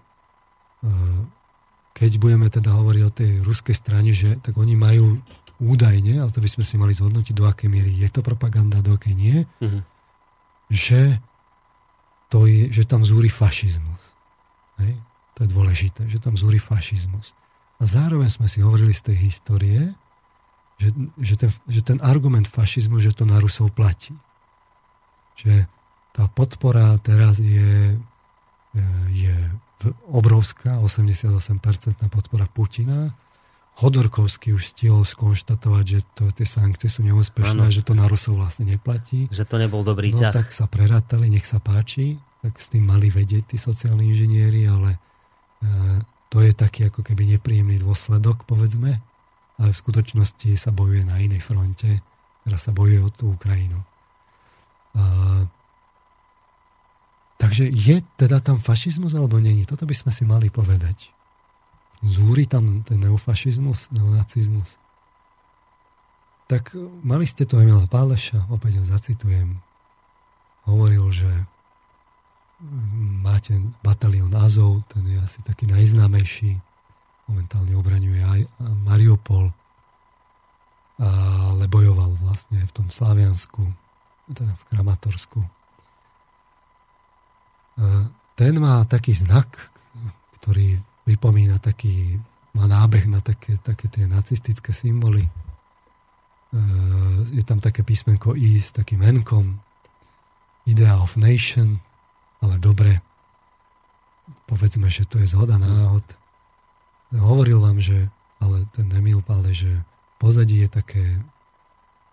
keď 1.93 2.11
budeme 2.17 2.47
teda 2.49 2.73
hovoriť 2.73 3.03
o 3.05 3.13
tej 3.13 3.31
ruskej 3.45 3.75
strane, 3.75 4.15
že 4.15 4.39
tak 4.41 4.57
oni 4.57 4.73
majú 4.73 5.19
údajne, 5.59 6.19
ale 6.19 6.31
to 6.31 6.43
by 6.43 6.49
sme 6.49 6.63
si 6.67 6.75
mali 6.75 6.95
zhodnotiť, 6.95 7.35
do 7.35 7.47
akej 7.47 7.69
miery 7.71 7.91
je 7.95 8.09
to 8.11 8.19
propaganda, 8.23 8.83
do 8.83 8.95
akej 8.95 9.15
nie, 9.15 9.37
uh-huh. 9.63 9.81
že, 10.67 11.23
to 12.27 12.49
je, 12.49 12.71
že 12.71 12.83
tam 12.83 13.07
zúri 13.07 13.31
fašizmus. 13.31 14.14
Hej? 14.81 14.99
To 15.35 15.39
je 15.43 15.49
dôležité, 15.51 16.01
že 16.07 16.23
tam 16.23 16.39
zúri 16.39 16.59
fašizmus. 16.59 17.35
A 17.79 17.83
zároveň 17.83 18.31
sme 18.31 18.47
si 18.47 18.63
hovorili 18.63 18.95
z 18.95 19.11
tej 19.11 19.17
histórie, 19.27 19.81
že, 20.79 20.91
že, 21.19 21.35
ten, 21.35 21.51
že 21.67 21.81
ten 21.83 21.99
argument 22.03 22.47
fašizmu, 22.47 22.99
že 23.03 23.15
to 23.15 23.27
na 23.27 23.39
Rusov 23.39 23.71
platí. 23.75 24.15
Že 25.39 25.67
tá 26.15 26.31
podpora 26.31 26.95
teraz 27.03 27.39
je, 27.43 27.99
e, 28.75 28.81
je 29.11 29.35
obrovská, 30.07 30.79
88% 30.79 31.59
podpora 32.07 32.47
Putina. 32.47 33.11
Hodorkovský 33.75 34.55
už 34.55 34.71
stihol 34.71 35.03
skonštatovať, 35.03 35.83
že 35.83 35.99
to, 36.15 36.31
tie 36.31 36.47
sankcie 36.47 36.87
sú 36.87 37.03
neúspešné, 37.03 37.67
ano. 37.67 37.75
že 37.75 37.83
to 37.83 37.91
na 37.91 38.07
Rusov 38.07 38.39
vlastne 38.39 38.63
neplatí. 38.63 39.27
Že 39.35 39.43
to 39.43 39.55
nebol 39.59 39.83
dobrý 39.83 40.15
no, 40.15 40.23
ťah. 40.23 40.31
tak 40.31 40.55
sa 40.55 40.63
prerátali, 40.63 41.27
nech 41.27 41.43
sa 41.43 41.59
páči 41.59 42.15
tak 42.45 42.61
s 42.61 42.69
tým 42.69 42.85
mali 42.85 43.09
vedieť 43.09 43.49
tí 43.49 43.57
sociálni 43.57 44.13
inžinieri, 44.13 44.69
ale 44.69 44.93
e, 44.93 44.99
to 46.29 46.45
je 46.45 46.53
taký 46.53 46.93
ako 46.93 47.01
keby 47.01 47.25
nepríjemný 47.33 47.81
dôsledok, 47.81 48.45
povedzme, 48.45 49.01
ale 49.57 49.69
v 49.73 49.81
skutočnosti 49.81 50.53
sa 50.53 50.69
bojuje 50.69 51.09
na 51.09 51.17
inej 51.17 51.41
fronte, 51.41 52.05
teraz 52.45 52.69
sa 52.69 52.71
bojuje 52.75 53.01
o 53.01 53.09
tú 53.09 53.33
Ukrajinu. 53.33 53.81
A, 54.93 55.01
takže 57.41 57.65
je 57.65 58.05
teda 58.13 58.37
tam 58.45 58.61
fašizmus 58.61 59.17
alebo 59.17 59.41
není? 59.41 59.65
Toto 59.65 59.89
by 59.89 59.97
sme 59.97 60.13
si 60.13 60.21
mali 60.21 60.53
povedať. 60.53 61.09
Zúri 62.05 62.45
tam 62.45 62.85
ten 62.85 63.01
neofašizmus, 63.01 63.89
neonacizmus. 63.89 64.77
Tak 66.45 66.77
mali 67.01 67.25
ste 67.25 67.49
to 67.49 67.57
Emila 67.57 67.89
Páleša, 67.89 68.53
opäť 68.53 68.77
ho 68.77 68.85
zacitujem. 68.85 69.57
Hovoril, 70.69 71.09
že 71.09 71.49
máte 73.21 73.59
batalión 73.83 74.31
Azov, 74.35 74.87
ten 74.87 75.03
je 75.05 75.19
asi 75.19 75.43
taký 75.43 75.67
najznámejší. 75.67 76.55
Momentálne 77.27 77.73
obraňuje 77.75 78.21
aj 78.21 78.41
Mariupol, 78.85 79.51
ale 81.01 81.65
bojoval 81.67 82.15
vlastne 82.21 82.63
v 82.63 82.71
tom 82.71 82.87
Slaviansku, 82.87 83.65
teda 84.31 84.55
v 84.55 84.63
Kramatorsku. 84.71 85.39
Ten 88.39 88.53
má 88.61 88.85
taký 88.87 89.11
znak, 89.11 89.51
ktorý 90.39 90.79
pripomína 91.03 91.59
taký, 91.59 92.21
má 92.55 92.71
nábeh 92.71 93.09
na 93.11 93.19
také, 93.19 93.59
také 93.59 93.91
tie 93.91 94.07
nacistické 94.07 94.71
symboly. 94.71 95.27
Je 97.35 97.43
tam 97.43 97.59
také 97.59 97.83
písmenko 97.83 98.31
I 98.39 98.63
s 98.63 98.71
takým 98.71 99.03
menkom. 99.03 99.59
Idea 100.65 100.97
of 100.97 101.13
Nation, 101.19 101.83
ale 102.45 102.61
dobre, 102.61 103.01
povedzme, 104.45 104.85
že 104.93 105.09
to 105.09 105.17
je 105.17 105.33
zhoda 105.33 105.57
náhod. 105.57 106.05
Hovoril 107.09 107.57
vám, 107.57 107.81
že, 107.81 108.13
ale 108.37 108.69
ten 108.77 108.85
Emil 108.93 109.25
Pále, 109.25 109.49
že 109.57 109.81
pozadí 110.21 110.61
je 110.61 110.69
také, 110.69 111.05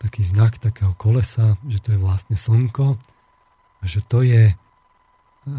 taký 0.00 0.24
znak 0.24 0.56
takého 0.56 0.96
kolesa, 0.96 1.60
že 1.68 1.84
to 1.84 1.92
je 1.92 1.98
vlastne 2.00 2.36
slnko 2.40 2.96
a 3.80 3.84
že 3.84 4.00
to 4.08 4.24
je 4.24 4.52
e, 4.52 4.54
e, 4.56 5.52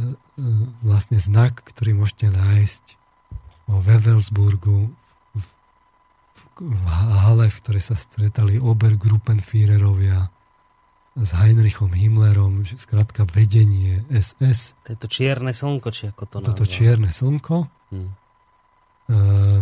vlastne 0.81 1.21
znak, 1.21 1.61
ktorý 1.61 1.93
môžete 1.93 2.33
nájsť 2.33 2.83
vo 3.69 3.77
Wewelsburgu 3.85 4.89
v, 5.37 5.45
v, 6.25 6.33
v 6.65 6.85
hale, 7.21 7.45
v 7.45 7.57
ktorej 7.61 7.93
sa 7.93 7.95
stretali 7.95 8.57
Obergruppenführerovia 8.57 10.32
s 11.14 11.30
Heinrichom 11.38 11.94
Himmlerom, 11.94 12.65
že 12.65 12.81
skrátka 12.81 13.30
vedenie 13.30 14.02
SS. 14.10 14.73
To 14.90 14.98
je 14.98 14.98
to 14.98 15.07
čierne 15.10 15.53
slnko, 15.53 15.94
či 15.94 16.10
ako 16.10 16.23
to 16.26 16.38
Toto 16.41 16.65
čierne 16.65 17.14
slnko. 17.14 17.69
Hmm. 17.94 18.10
Uh, 19.03 19.61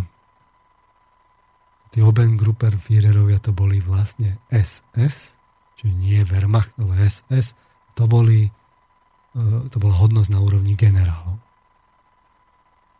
tí 1.92 2.00
Obengrupper 2.00 2.80
Führerovia 2.80 3.36
to 3.36 3.52
boli 3.52 3.84
vlastne 3.84 4.40
SS, 4.48 5.36
čiže 5.76 5.92
nie 5.92 6.24
Wehrmacht, 6.24 6.72
ale 6.80 7.04
SS. 7.04 7.52
To 8.00 8.08
boli 8.08 8.48
uh, 8.48 9.68
to 9.68 9.76
bola 9.76 9.92
hodnosť 10.00 10.32
na 10.32 10.40
úrovni 10.40 10.72
generálov. 10.72 11.36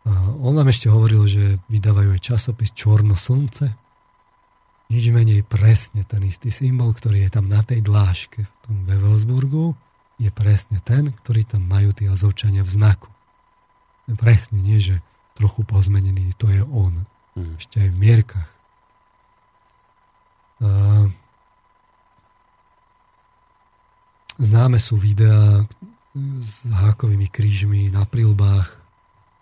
Uh, 0.03 0.45
on 0.45 0.53
nám 0.53 0.69
ešte 0.69 0.93
hovoril, 0.93 1.25
že 1.25 1.57
vydávajú 1.73 2.13
aj 2.13 2.21
časopis 2.21 2.69
Čorno 2.77 3.17
slnce, 3.17 3.73
nič 4.93 5.09
menej 5.09 5.41
presne 5.41 6.05
ten 6.05 6.21
istý 6.21 6.53
symbol, 6.53 6.93
ktorý 6.93 7.25
je 7.25 7.31
tam 7.33 7.49
na 7.49 7.65
tej 7.65 7.81
dláške 7.81 8.45
v 8.45 8.57
tom 8.61 8.85
Wewelsburgu, 8.85 9.73
je 10.21 10.29
presne 10.29 10.77
ten, 10.85 11.09
ktorý 11.09 11.49
tam 11.49 11.65
majú 11.65 11.89
tí 11.97 12.05
azovčania 12.05 12.61
v 12.61 12.69
znaku. 12.69 13.09
Presne, 14.13 14.61
nie 14.61 14.77
že 14.77 15.01
trochu 15.33 15.65
pozmenený, 15.65 16.37
to 16.37 16.53
je 16.53 16.61
on. 16.61 17.09
Mm. 17.33 17.57
Ešte 17.57 17.81
aj 17.81 17.89
v 17.89 17.97
mierkach. 17.97 18.49
Uh, 20.61 21.09
známe 24.37 24.77
sú 24.77 25.01
videá 25.01 25.65
s 26.39 26.69
hákovými 26.69 27.25
krížmi 27.33 27.89
na 27.89 28.05
prilbách, 28.05 28.69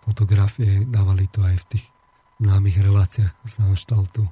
fotografie, 0.02 0.88
dávali 0.88 1.28
to 1.28 1.44
aj 1.44 1.60
v 1.60 1.68
tých 1.76 1.84
známych 2.40 2.80
reláciách 2.80 3.34
z 3.44 3.54
Anštaltu 3.60 4.24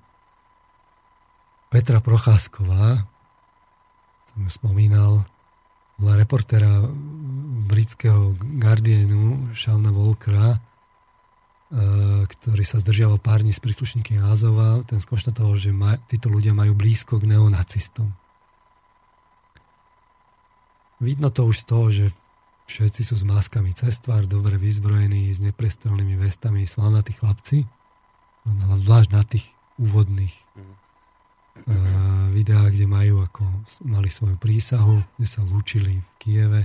Petra 1.70 2.02
Procházková, 2.02 3.06
som 4.34 4.40
ju 4.42 4.50
spomínal, 4.50 5.22
bola 6.02 6.18
reportéra 6.18 6.82
britského 7.70 8.34
Guardianu, 8.58 9.54
Šalna 9.54 9.94
Volkra, 9.94 10.58
e, 10.58 10.58
ktorý 12.26 12.66
sa 12.66 12.82
zdržiaval 12.82 13.22
pár 13.22 13.46
dní 13.46 13.54
s 13.54 13.62
príslušníky 13.62 14.18
Azova, 14.18 14.82
ten 14.82 14.98
skonštatoval, 14.98 15.54
že 15.62 15.70
maj, 15.70 16.02
títo 16.10 16.26
ľudia 16.26 16.58
majú 16.58 16.74
blízko 16.74 17.22
k 17.22 17.38
neonacistom. 17.38 18.10
Vidno 20.98 21.30
to 21.30 21.46
už 21.46 21.62
z 21.62 21.64
toho, 21.70 21.86
že 21.94 22.04
všetci 22.66 23.06
sú 23.06 23.14
s 23.14 23.22
maskami 23.22 23.70
cez 23.78 24.02
dobre 24.02 24.58
vyzbrojení, 24.58 25.30
s 25.30 25.38
neprestrelnými 25.38 26.18
vestami, 26.18 26.66
svalnatí 26.66 27.14
chlapci, 27.14 27.62
zvlášť 28.58 29.10
na 29.14 29.22
tých 29.22 29.46
úvodných. 29.78 30.34
Mm 30.58 30.79
videá, 32.30 32.70
kde 32.70 32.86
majú 32.86 33.20
ako 33.26 33.42
mali 33.84 34.08
svoju 34.08 34.38
prísahu, 34.40 35.02
kde 35.18 35.26
sa 35.28 35.44
lúčili 35.44 36.00
v 36.00 36.08
Kieve. 36.16 36.62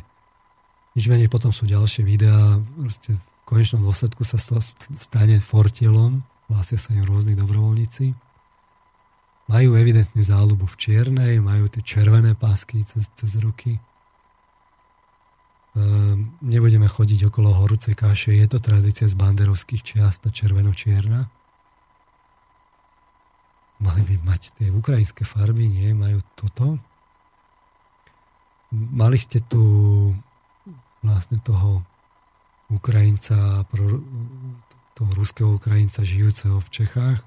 Nič 0.95 1.11
menej 1.11 1.27
potom 1.27 1.51
sú 1.51 1.67
ďalšie 1.67 2.07
videá, 2.07 2.55
proste 2.79 3.17
v 3.17 3.25
konečnom 3.43 3.83
dôsledku 3.83 4.23
sa 4.23 4.39
stane 4.95 5.37
fortielom, 5.43 6.23
hlásia 6.47 6.79
sa 6.79 6.95
im 6.95 7.03
rôzni 7.03 7.35
dobrovoľníci. 7.35 8.15
Majú 9.45 9.77
evidentne 9.77 10.23
záľubu 10.25 10.65
v 10.65 10.79
čiernej, 10.79 11.33
majú 11.37 11.69
tie 11.69 11.83
červené 11.85 12.33
pásky 12.33 12.81
cez, 12.87 13.11
cez 13.13 13.37
ruky. 13.37 13.77
Ehm, 15.75 16.39
nebudeme 16.41 16.87
chodiť 16.89 17.29
okolo 17.29 17.53
horúcej 17.53 17.93
kaše, 17.93 18.33
je 18.33 18.47
to 18.47 18.57
tradícia 18.63 19.05
z 19.05 19.13
banderovských 19.13 19.83
čiast, 19.83 20.23
tá 20.25 20.31
červeno-čierna 20.31 21.34
mali 23.83 24.01
by 24.03 24.15
mať 24.23 24.41
tie 24.55 24.67
ukrajinské 24.71 25.27
farby, 25.27 25.67
nie, 25.67 25.91
majú 25.91 26.23
toto. 26.35 26.79
Mali 28.71 29.19
ste 29.19 29.43
tu 29.45 29.61
vlastne 31.05 31.39
toho 31.43 31.85
Ukrajinca, 32.71 33.61
toho 34.97 35.11
ruského 35.13 35.55
Ukrajinca 35.55 36.01
žijúceho 36.01 36.57
v 36.59 36.69
Čechách. 36.73 37.19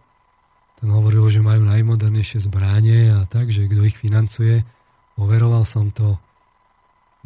Ten 0.79 0.89
hovoril, 0.91 1.27
že 1.31 1.43
majú 1.43 1.67
najmodernejšie 1.67 2.47
zbranie 2.47 3.11
a 3.11 3.27
tak, 3.27 3.51
že 3.51 3.67
kto 3.67 3.87
ich 3.87 3.99
financuje. 3.99 4.63
Overoval 5.19 5.67
som 5.67 5.91
to. 5.91 6.19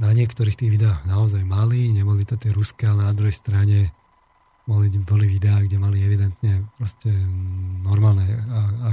na 0.01 0.11
niektorých 0.11 0.57
tých 0.57 0.73
videách 0.73 1.05
naozaj 1.05 1.45
mali, 1.45 1.93
neboli 1.93 2.25
to 2.25 2.35
tie 2.41 2.51
ruské, 2.51 2.89
ale 2.89 3.07
na 3.07 3.15
druhej 3.15 3.37
strane 3.37 3.93
boli, 4.63 4.89
boli 5.03 5.27
videá, 5.27 5.59
kde 5.59 5.77
mali 5.79 6.03
evidentne 6.03 6.71
proste 6.79 7.11
normálne 7.83 8.25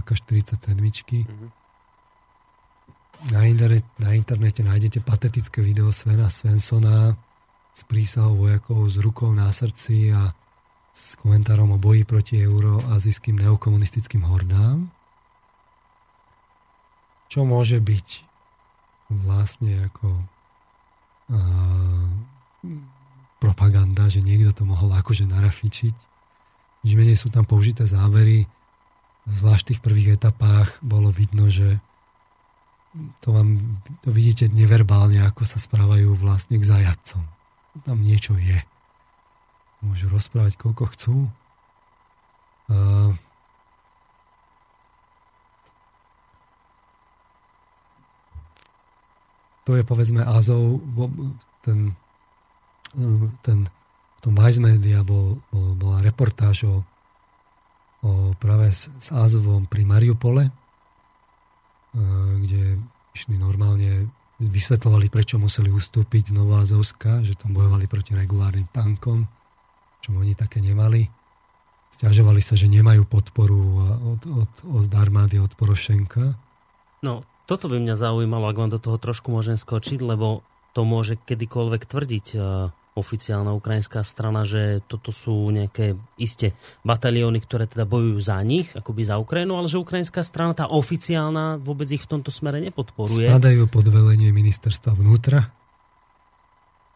AK-47. 0.02 0.74
Mm-hmm. 0.76 1.50
Na, 3.36 3.42
internet, 3.46 3.86
na 4.00 4.16
internete 4.16 4.64
nájdete 4.64 5.04
patetické 5.04 5.62
video 5.62 5.92
Svena 5.92 6.32
Svensona 6.32 7.14
s 7.76 7.84
prísahou 7.86 8.48
vojakov 8.48 8.90
s 8.90 8.98
rukou 8.98 9.30
na 9.36 9.52
srdci 9.52 10.10
a 10.16 10.34
s 10.96 11.16
komentárom 11.20 11.76
o 11.76 11.80
boji 11.80 12.04
proti 12.04 12.42
euroazijským 12.42 13.40
neokomunistickým 13.40 14.26
hordám. 14.26 14.90
Čo 17.30 17.46
môže 17.46 17.78
byť 17.78 18.08
vlastne 19.22 19.86
ako 19.86 20.08
propaganda, 23.40 24.12
že 24.12 24.20
niekto 24.20 24.52
to 24.52 24.64
mohol 24.68 24.92
akože 24.94 25.26
narafičiť. 25.26 25.96
Nič 26.84 26.94
menej 26.96 27.18
sú 27.20 27.32
tam 27.32 27.48
použité 27.48 27.88
závery. 27.88 28.46
Zvlášť 29.28 29.64
v 29.64 29.70
tých 29.74 29.82
prvých 29.84 30.10
etapách 30.20 30.80
bolo 30.84 31.12
vidno, 31.12 31.48
že 31.48 31.80
to 33.22 33.32
vám 33.32 33.80
to 34.02 34.10
vidíte 34.10 34.50
neverbálne, 34.50 35.22
ako 35.24 35.46
sa 35.46 35.62
správajú 35.62 36.18
vlastne 36.18 36.58
k 36.58 36.68
zajadcom. 36.68 37.24
Tam 37.86 37.98
niečo 38.02 38.36
je. 38.36 38.60
Môžu 39.80 40.12
rozprávať, 40.12 40.60
koľko 40.60 40.84
chcú. 40.92 41.16
Uh, 42.70 43.16
to 49.64 49.78
je 49.78 49.84
povedzme 49.86 50.26
Azov, 50.26 50.82
ten, 51.64 51.94
ten 53.46 53.70
v 54.20 54.20
tom 54.20 54.36
Vice 54.36 54.60
Media 54.60 55.00
bol, 55.00 55.40
bol, 55.48 55.80
bola 55.80 56.04
reportáž 56.04 56.68
o, 56.68 56.84
o 58.04 58.36
práve 58.36 58.68
s, 58.68 58.92
s 59.00 59.16
Azovom 59.16 59.64
pri 59.64 59.88
Mariupole, 59.88 60.52
e, 60.52 60.52
kde 62.44 62.84
išli 63.16 63.40
normálne, 63.40 64.12
vysvetlovali, 64.44 65.08
prečo 65.08 65.40
museli 65.40 65.72
ustúpiť 65.72 66.32
z 66.32 66.36
Novoazovska, 66.36 67.24
že 67.24 67.40
tam 67.40 67.56
bojovali 67.56 67.88
proti 67.88 68.12
regulárnym 68.12 68.68
tankom, 68.76 69.24
čo 70.04 70.12
oni 70.12 70.36
také 70.36 70.60
nemali. 70.60 71.08
Stiažovali 71.92 72.44
sa, 72.44 72.60
že 72.60 72.68
nemajú 72.68 73.08
podporu 73.08 73.88
od, 74.16 74.22
od, 74.28 74.52
od 74.68 74.92
armády, 74.96 75.40
od 75.40 75.52
Porošenka. 75.56 76.36
No, 77.04 77.24
toto 77.48 77.72
by 77.72 77.80
mňa 77.80 77.96
zaujímalo, 78.00 78.52
ak 78.52 78.60
vám 78.60 78.72
do 78.72 78.80
toho 78.80 79.00
trošku 79.00 79.32
môžem 79.32 79.56
skočiť, 79.56 80.00
lebo 80.04 80.44
to 80.72 80.84
môže 80.84 81.20
kedykoľvek 81.24 81.82
tvrdiť 81.88 82.26
uh, 82.36 82.72
oficiálna 83.00 83.56
ukrajinská 83.56 84.04
strana, 84.04 84.44
že 84.44 84.84
toto 84.86 85.16
sú 85.16 85.48
nejaké 85.50 85.96
isté 86.20 86.52
batalióny, 86.84 87.40
ktoré 87.40 87.66
teda 87.66 87.88
bojujú 87.88 88.20
za 88.20 88.38
nich, 88.44 88.68
akoby 88.76 89.08
za 89.08 89.16
Ukrajinu, 89.16 89.56
ale 89.56 89.72
že 89.72 89.80
ukrajinská 89.80 90.20
strana, 90.28 90.52
tá 90.52 90.68
oficiálna, 90.68 91.64
vôbec 91.64 91.88
ich 91.88 92.04
v 92.04 92.20
tomto 92.20 92.30
smere 92.30 92.60
nepodporuje. 92.60 93.32
Spadajú 93.32 93.72
pod 93.72 93.88
velenie 93.88 94.36
ministerstva 94.36 94.94
vnútra, 95.00 95.56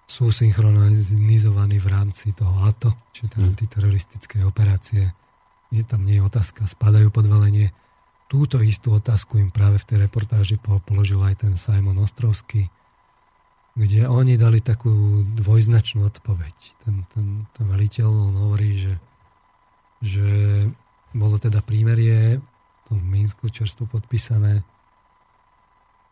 sú 0.03 0.29
synchronizovaní 0.29 1.79
v 1.79 1.87
rámci 1.87 2.35
toho 2.35 2.53
ATO, 2.67 2.91
čiže 3.15 3.33
tej 3.33 3.41
hmm. 3.41 3.51
antiteroristickej 3.55 4.41
operácie. 4.43 5.09
Je 5.73 5.81
tam 5.87 6.03
nie 6.03 6.19
je 6.19 6.27
otázka, 6.27 6.67
spadajú 6.67 7.09
pod 7.09 7.25
velenie 7.25 7.73
túto 8.33 8.57
istú 8.65 8.97
otázku 8.97 9.37
im 9.37 9.53
práve 9.53 9.77
v 9.77 9.87
tej 9.89 9.97
reportáži 10.09 10.57
položil 10.61 11.21
aj 11.21 11.45
ten 11.45 11.53
Simon 11.53 12.01
Ostrovský, 12.01 12.65
kde 13.73 14.05
oni 14.05 14.37
dali 14.37 14.61
takú 14.61 15.25
dvojznačnú 15.33 16.05
odpoveď. 16.05 16.55
Ten, 16.85 16.95
ten, 17.09 17.25
ten 17.49 17.65
veliteľ 17.65 18.07
on 18.09 18.35
hovorí, 18.47 18.77
že, 18.77 18.93
že 20.01 20.27
bolo 21.13 21.41
teda 21.41 21.65
prímerie 21.65 22.37
v 22.37 22.81
tom 22.85 23.01
Minsku 23.01 23.49
čerstvo 23.49 23.89
podpísané, 23.89 24.61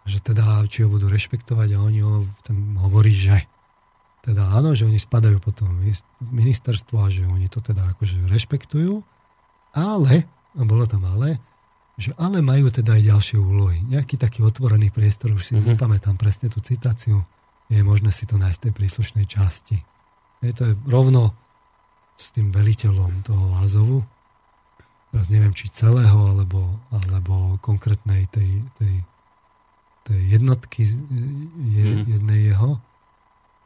že 0.09 0.17
teda 0.25 0.65
či 0.65 0.81
ho 0.81 0.89
budú 0.89 1.05
rešpektovať 1.05 1.77
a 1.77 1.83
oni 1.85 2.01
ho 2.01 2.25
ten 2.41 2.57
hovorí, 2.81 3.13
že 3.13 3.45
teda 4.21 4.53
áno, 4.53 4.73
že 4.77 4.85
oni 4.85 5.01
spadajú 5.01 5.41
potom 5.41 5.81
ministerstvo 6.21 6.97
a 7.01 7.09
že 7.09 7.25
oni 7.25 7.49
to 7.49 7.61
teda 7.61 7.93
akože 7.97 8.29
rešpektujú, 8.29 9.01
ale, 9.73 10.25
a 10.57 10.61
bolo 10.65 10.85
tam 10.85 11.05
ale, 11.09 11.41
že 11.97 12.13
ale 12.17 12.41
majú 12.41 12.69
teda 12.73 12.97
aj 12.97 13.03
ďalšie 13.05 13.37
úlohy. 13.37 13.81
Nejaký 13.85 14.17
taký 14.17 14.41
otvorený 14.45 14.89
priestor, 14.93 15.33
už 15.33 15.41
si 15.45 15.53
mm-hmm. 15.53 15.73
nepamätám 15.73 16.17
presne 16.17 16.49
tú 16.49 16.61
citáciu, 16.61 17.25
je 17.71 17.81
možné 17.87 18.11
si 18.11 18.27
to 18.27 18.35
nájsť 18.35 18.59
v 18.59 18.63
tej 18.67 18.73
príslušnej 18.75 19.25
časti. 19.31 19.79
Je 20.43 20.51
to 20.51 20.67
je 20.67 20.73
rovno 20.91 21.31
s 22.19 22.35
tým 22.35 22.51
veliteľom 22.51 23.23
toho 23.23 23.55
Azovu. 23.63 24.03
Teraz 25.11 25.31
neviem, 25.31 25.55
či 25.55 25.71
celého, 25.71 26.35
alebo, 26.35 26.67
alebo 26.91 27.55
konkrétnej 27.63 28.27
tej, 28.31 28.63
tej, 28.79 28.93
tej 30.03 30.21
jednotky 30.35 30.83
je, 30.83 31.87
mm-hmm. 31.87 32.07
jednej 32.07 32.41
jeho. 32.51 32.79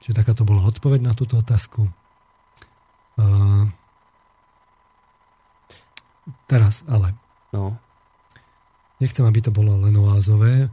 Čiže 0.05 0.21
taká 0.21 0.37
to 0.37 0.45
bola 0.45 0.65
odpoveď 0.69 1.01
na 1.01 1.13
túto 1.17 1.41
otázku. 1.41 1.89
Uh, 3.17 3.65
teraz 6.45 6.85
ale. 6.85 7.17
No. 7.49 7.77
Nechcem, 9.01 9.25
aby 9.25 9.41
to 9.41 9.51
bolo 9.51 9.81
len 9.81 9.97
oázové. 9.97 10.69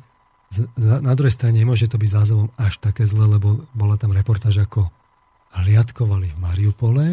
Na 0.79 1.15
druhej 1.17 1.33
strane 1.33 1.57
nemôže 1.57 1.89
to 1.89 1.97
byť 1.97 2.11
zázovom 2.13 2.49
až 2.61 2.77
také 2.83 3.09
zle, 3.09 3.25
lebo 3.25 3.65
bola 3.73 3.97
tam 3.97 4.13
reportáž, 4.13 4.65
ako 4.65 4.93
hliadkovali 5.57 6.29
v 6.33 6.39
Mariupole. 6.41 7.07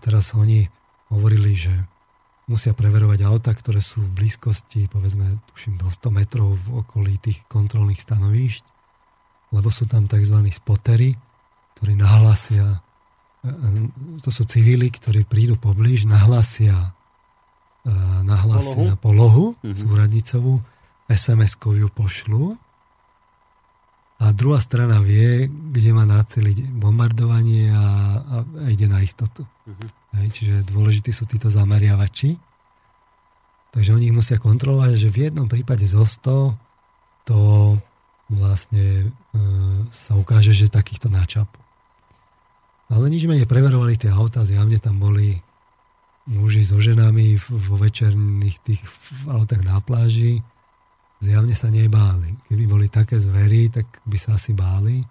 Teraz 0.00 0.32
oni 0.32 0.64
hovorili, 1.12 1.52
že 1.58 1.72
musia 2.48 2.72
preverovať 2.72 3.24
auta, 3.28 3.52
ktoré 3.52 3.84
sú 3.84 4.00
v 4.00 4.24
blízkosti, 4.24 4.88
povedzme, 4.88 5.40
tuším, 5.52 5.76
do 5.76 5.88
100 5.92 6.08
metrov 6.08 6.56
v 6.56 6.80
okolí 6.80 7.20
tých 7.20 7.44
kontrolných 7.50 8.00
stanovíšť, 8.00 8.64
lebo 9.52 9.68
sú 9.68 9.84
tam 9.84 10.08
tzv. 10.08 10.38
spotery, 10.48 11.12
ktorí 11.76 11.92
nahlasia, 11.96 12.80
e, 13.44 13.48
e, 13.48 13.52
to 14.24 14.30
sú 14.32 14.48
civili, 14.48 14.88
ktorí 14.88 15.28
prídu 15.28 15.60
poblíž, 15.60 16.08
nahlasia 16.08 16.96
E, 17.88 17.94
nahlásia 18.26 18.98
polohu, 18.98 19.00
polohu 19.00 19.46
mm-hmm. 19.62 19.78
súradnicovú, 19.80 20.54
SMS-kou 21.08 21.72
ju 21.72 21.88
pošlu 21.88 22.56
a 24.18 24.34
druhá 24.34 24.58
strana 24.58 24.98
vie, 24.98 25.46
kde 25.46 25.94
má 25.94 26.02
náceliť 26.02 26.74
bombardovanie 26.74 27.70
a, 27.70 27.86
a, 28.18 28.36
a 28.42 28.66
ide 28.66 28.90
na 28.90 28.98
istotu. 28.98 29.46
Mm-hmm. 29.46 29.88
Hej, 30.18 30.28
čiže 30.34 30.54
dôležití 30.66 31.14
sú 31.14 31.22
títo 31.30 31.46
zameriavači. 31.46 32.34
Takže 33.70 33.94
oni 33.94 34.10
ich 34.10 34.16
musia 34.16 34.42
kontrolovať, 34.42 34.98
že 34.98 35.08
v 35.14 35.30
jednom 35.30 35.46
prípade 35.46 35.86
zo 35.86 36.02
100 36.02 37.30
to 37.30 37.38
vlastne 38.32 38.86
e, 38.90 39.06
sa 39.94 40.18
ukáže, 40.18 40.50
že 40.50 40.72
takýchto 40.72 41.12
náčap. 41.14 41.46
Ale 42.90 43.06
nič 43.12 43.28
menej 43.28 43.46
preverovali 43.46 44.00
tie 44.00 44.10
auta, 44.10 44.42
zjavne 44.42 44.80
tam 44.82 44.98
boli 44.98 45.38
muži 46.26 46.66
so 46.66 46.80
ženami 46.80 47.38
vo 47.38 47.76
večerných 47.78 48.56
tých 48.66 48.82
autách 49.30 49.62
na 49.62 49.78
pláži 49.78 50.42
zjavne 51.18 51.54
sa 51.54 51.68
nebáli. 51.70 52.34
Keby 52.46 52.64
boli 52.66 52.86
také 52.90 53.18
zvery, 53.18 53.70
tak 53.70 53.86
by 54.06 54.18
sa 54.18 54.38
asi 54.38 54.54
báli. 54.54 55.02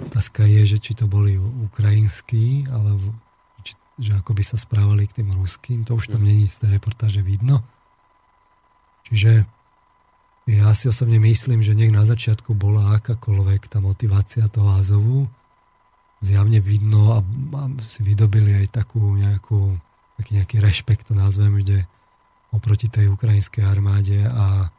Otázka 0.00 0.44
je, 0.44 0.76
že 0.76 0.78
či 0.82 0.92
to 0.98 1.06
boli 1.06 1.38
ukrajinskí, 1.38 2.66
alebo 2.68 3.14
či, 3.62 3.78
že 4.00 4.12
ako 4.18 4.34
by 4.34 4.42
sa 4.42 4.58
správali 4.58 5.06
k 5.06 5.22
tým 5.22 5.32
ruským. 5.32 5.86
To 5.86 5.96
už 5.96 6.10
tam 6.12 6.22
mm. 6.22 6.28
není 6.28 6.46
z 6.50 6.56
tej 6.64 6.70
reportáže 6.76 7.22
vidno. 7.22 7.62
Čiže 9.08 9.44
ja 10.44 10.68
si 10.76 10.92
osobne 10.92 11.16
myslím, 11.24 11.64
že 11.64 11.72
nech 11.72 11.92
na 11.92 12.04
začiatku 12.04 12.52
bola 12.52 13.00
akákoľvek 13.00 13.72
tá 13.72 13.80
motivácia 13.80 14.44
toho 14.52 14.76
Azovu. 14.76 15.24
Zjavne 16.20 16.60
vidno 16.60 17.16
a, 17.16 17.20
a 17.56 17.62
si 17.88 18.00
vydobili 18.04 18.52
aj 18.56 18.66
takú 18.72 19.16
nejakú 19.16 19.76
taký 20.14 20.30
nejaký 20.38 20.56
rešpekt, 20.62 21.10
to 21.10 21.14
nazvem, 21.18 21.58
kde 21.58 21.82
oproti 22.54 22.86
tej 22.86 23.10
ukrajinskej 23.10 23.66
armáde 23.66 24.22
a, 24.22 24.70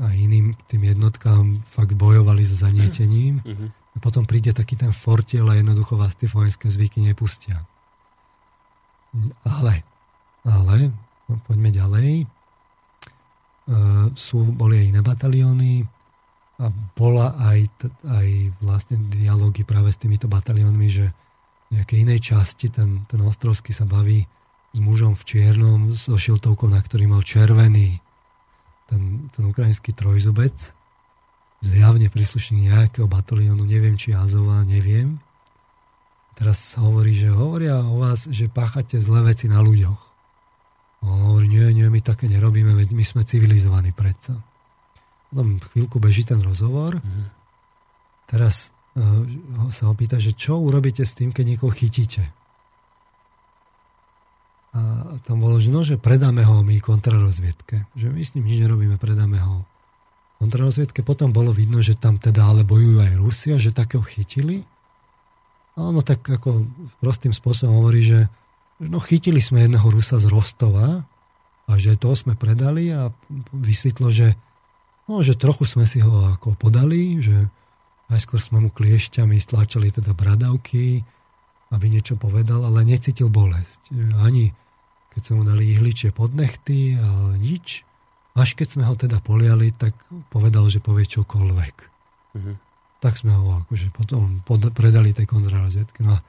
a 0.00 0.16
iným 0.16 0.56
tým 0.72 0.82
jednotkám 0.88 1.60
fakt 1.60 1.92
bojovali 1.92 2.48
so 2.48 2.56
zanietením. 2.56 3.44
Mm-hmm. 3.44 3.68
A 3.92 3.96
potom 4.00 4.24
príde 4.24 4.56
taký 4.56 4.80
ten 4.80 4.88
fortiel 4.88 5.44
a 5.52 5.58
jednoducho 5.58 6.00
vás 6.00 6.16
tie 6.16 6.24
vojenské 6.24 6.72
zvyky 6.72 7.04
nepustia. 7.04 7.60
Ale, 9.44 9.84
ale, 10.48 10.88
no, 11.28 11.36
poďme 11.44 11.68
ďalej. 11.68 12.10
E, 12.24 12.26
sú, 14.16 14.48
boli 14.56 14.80
aj 14.80 14.86
iné 14.96 15.00
batalióny 15.04 15.84
a 16.64 16.72
bola 16.96 17.36
aj, 17.52 17.68
aj 18.08 18.28
vlastne 18.64 18.96
dialógy 19.12 19.68
práve 19.68 19.92
s 19.92 20.00
týmito 20.00 20.24
bataliónmi, 20.24 20.88
že 20.88 21.12
nejakej 21.68 22.08
inej 22.08 22.32
časti, 22.32 22.72
ten, 22.72 23.04
ten 23.04 23.20
ostrovský 23.20 23.76
sa 23.76 23.84
baví 23.84 24.24
s 24.72 24.78
mužom 24.80 25.12
v 25.12 25.22
čiernom, 25.28 25.92
so 25.92 26.16
šiltovkou, 26.16 26.72
na 26.72 26.80
ktorý 26.80 27.12
mal 27.12 27.20
červený 27.20 28.00
ten, 28.92 29.32
ten 29.32 29.44
ukrajinský 29.48 29.96
trojzubec. 29.96 30.52
zjavne 31.64 32.12
príslušník 32.12 32.68
nejakého 32.68 33.08
bataliónu, 33.08 33.64
neviem 33.64 33.96
či 33.96 34.12
Azova, 34.12 34.60
neviem. 34.68 35.16
Teraz 36.36 36.60
sa 36.60 36.84
hovorí, 36.84 37.16
že 37.16 37.32
hovoria 37.32 37.80
o 37.80 38.02
vás, 38.02 38.28
že 38.28 38.52
páchate 38.52 39.00
zlé 39.00 39.32
veci 39.32 39.48
na 39.48 39.64
ľuďoch. 39.64 40.00
On 41.06 41.32
hovorí, 41.32 41.48
nie, 41.48 41.64
nie, 41.72 41.88
my 41.88 42.02
také 42.02 42.28
nerobíme, 42.28 42.74
veď 42.76 42.92
my 42.92 43.04
sme 43.06 43.22
civilizovaní 43.24 43.94
predsa. 43.94 44.36
Potom 45.30 45.62
chvíľku 45.72 45.96
beží 46.02 46.26
ten 46.26 46.42
rozhovor. 46.42 46.98
Mm. 46.98 47.26
Teraz 48.26 48.74
uh, 48.98 49.24
sa 49.70 49.88
opýta, 49.88 50.18
že 50.18 50.36
čo 50.36 50.60
urobíte 50.60 51.02
s 51.06 51.16
tým, 51.16 51.30
keď 51.30 51.56
niekoho 51.56 51.72
chytíte. 51.72 52.26
A 54.72 55.12
tam 55.20 55.44
bolo, 55.44 55.60
že 55.60 55.68
no, 55.68 55.84
že 55.84 56.00
predáme 56.00 56.40
ho 56.48 56.64
my 56.64 56.80
kontrarozviedke. 56.80 57.92
Že 57.92 58.06
my 58.08 58.22
s 58.24 58.32
ním 58.32 58.48
nič 58.48 58.58
nerobíme, 58.64 58.96
predáme 58.96 59.36
ho 59.36 59.68
kontrarozviedke. 60.40 61.04
Potom 61.04 61.28
bolo 61.28 61.52
vidno, 61.52 61.84
že 61.84 61.92
tam 61.92 62.16
teda 62.16 62.48
ale 62.48 62.64
bojujú 62.64 63.04
aj 63.04 63.12
Rusia, 63.20 63.54
že 63.60 63.76
takého 63.76 64.00
chytili. 64.00 64.64
A 65.76 65.88
ono 65.92 66.00
tak 66.00 66.24
ako 66.24 66.64
prostým 67.04 67.36
spôsobom 67.36 67.84
hovorí, 67.84 68.04
že 68.04 68.32
no 68.80 68.96
chytili 68.98 69.44
sme 69.44 69.64
jedného 69.64 69.84
Rusa 69.84 70.16
z 70.16 70.26
Rostova 70.32 71.04
a 71.68 71.72
že 71.76 72.00
to 72.00 72.12
sme 72.16 72.34
predali 72.34 72.90
a 72.90 73.12
vysvetlo, 73.52 74.08
že 74.08 74.34
no, 75.06 75.20
že 75.20 75.38
trochu 75.38 75.68
sme 75.68 75.84
si 75.84 76.00
ho 76.00 76.32
ako 76.32 76.56
podali, 76.56 77.20
že 77.20 77.48
najskôr 78.12 78.40
sme 78.40 78.68
mu 78.68 78.68
kliešťami 78.68 79.36
stláčali 79.36 79.88
teda 79.92 80.12
bradavky, 80.12 81.00
aby 81.72 81.88
niečo 81.88 82.20
povedal, 82.20 82.62
ale 82.68 82.84
necítil 82.84 83.32
bolesť. 83.32 83.90
Ani 84.20 84.52
keď 85.12 85.22
sme 85.28 85.34
mu 85.40 85.44
dali 85.44 85.68
ihličie 85.76 86.10
pod 86.10 86.32
nechty, 86.32 86.96
ale 86.96 87.36
nič. 87.36 87.84
Až 88.32 88.56
keď 88.56 88.68
sme 88.76 88.84
ho 88.88 88.96
teda 88.96 89.20
poliali, 89.20 89.68
tak 89.76 89.92
povedal, 90.32 90.72
že 90.72 90.80
povie 90.80 91.04
čokoľvek. 91.04 91.74
Mm-hmm. 92.32 92.56
Tak 93.04 93.20
sme 93.20 93.36
ho 93.36 93.60
akože 93.60 93.92
potom 93.92 94.40
pod, 94.40 94.72
predali 94.72 95.12
tej 95.12 95.28
kontrarozviedke. 95.28 96.00
No 96.00 96.16
a 96.16 96.24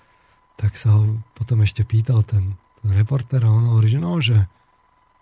tak 0.60 0.76
sa 0.76 1.00
ho 1.00 1.16
potom 1.32 1.64
ešte 1.64 1.88
pýtal 1.88 2.28
ten, 2.28 2.60
ten 2.84 2.92
reporter 2.92 3.40
a 3.40 3.50
on 3.50 3.72
hovorí, 3.72 3.88
že 3.88 4.00
no, 4.04 4.20
že 4.20 4.36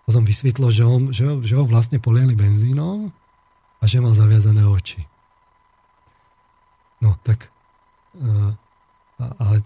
potom 0.10 0.26
vysvetlo, 0.26 0.73
že, 0.73 0.81
on, 0.81 1.14
že, 1.14 1.30
že 1.45 1.53
ho 1.53 1.69
vlastne 1.69 2.02
poliali 2.02 2.34
benzínom 2.34 3.14
a 3.77 3.84
že 3.85 4.02
mal 4.02 4.18
zaviazané 4.18 4.65
oči. 4.65 5.06
No 6.98 7.14
tak, 7.22 7.53
uh, 8.18 8.53
ale 9.22 9.61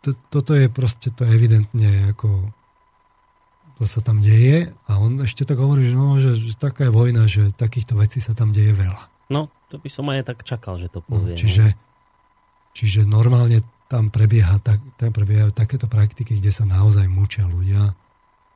to, 0.00 0.16
toto 0.32 0.52
je 0.56 0.66
proste, 0.72 1.12
to 1.12 1.24
je 1.24 1.30
evidentne 1.32 2.12
ako 2.16 2.50
to 3.80 3.88
sa 3.88 4.04
tam 4.04 4.20
deje 4.20 4.68
a 4.84 5.00
on 5.00 5.24
ešte 5.24 5.48
tak 5.48 5.56
hovorí, 5.56 5.88
že, 5.88 5.96
no, 5.96 6.20
že, 6.20 6.36
že 6.36 6.52
taká 6.60 6.88
je 6.88 6.92
vojna, 6.92 7.24
že 7.24 7.48
takýchto 7.56 7.96
vecí 7.96 8.20
sa 8.20 8.36
tam 8.36 8.52
deje 8.52 8.76
veľa. 8.76 9.08
No, 9.32 9.48
to 9.72 9.80
by 9.80 9.88
som 9.88 10.04
aj 10.12 10.28
tak 10.28 10.44
čakal, 10.44 10.76
že 10.76 10.92
to 10.92 11.00
povie. 11.00 11.32
No, 11.32 11.40
čiže, 11.40 11.72
čiže 12.76 13.08
normálne 13.08 13.64
tam 13.88 14.12
prebieha, 14.12 14.60
tak, 14.60 14.84
tam 15.00 15.16
prebiehajú 15.16 15.56
takéto 15.56 15.88
praktiky, 15.88 16.36
kde 16.36 16.52
sa 16.52 16.68
naozaj 16.68 17.08
mučia 17.08 17.48
ľudia 17.48 17.96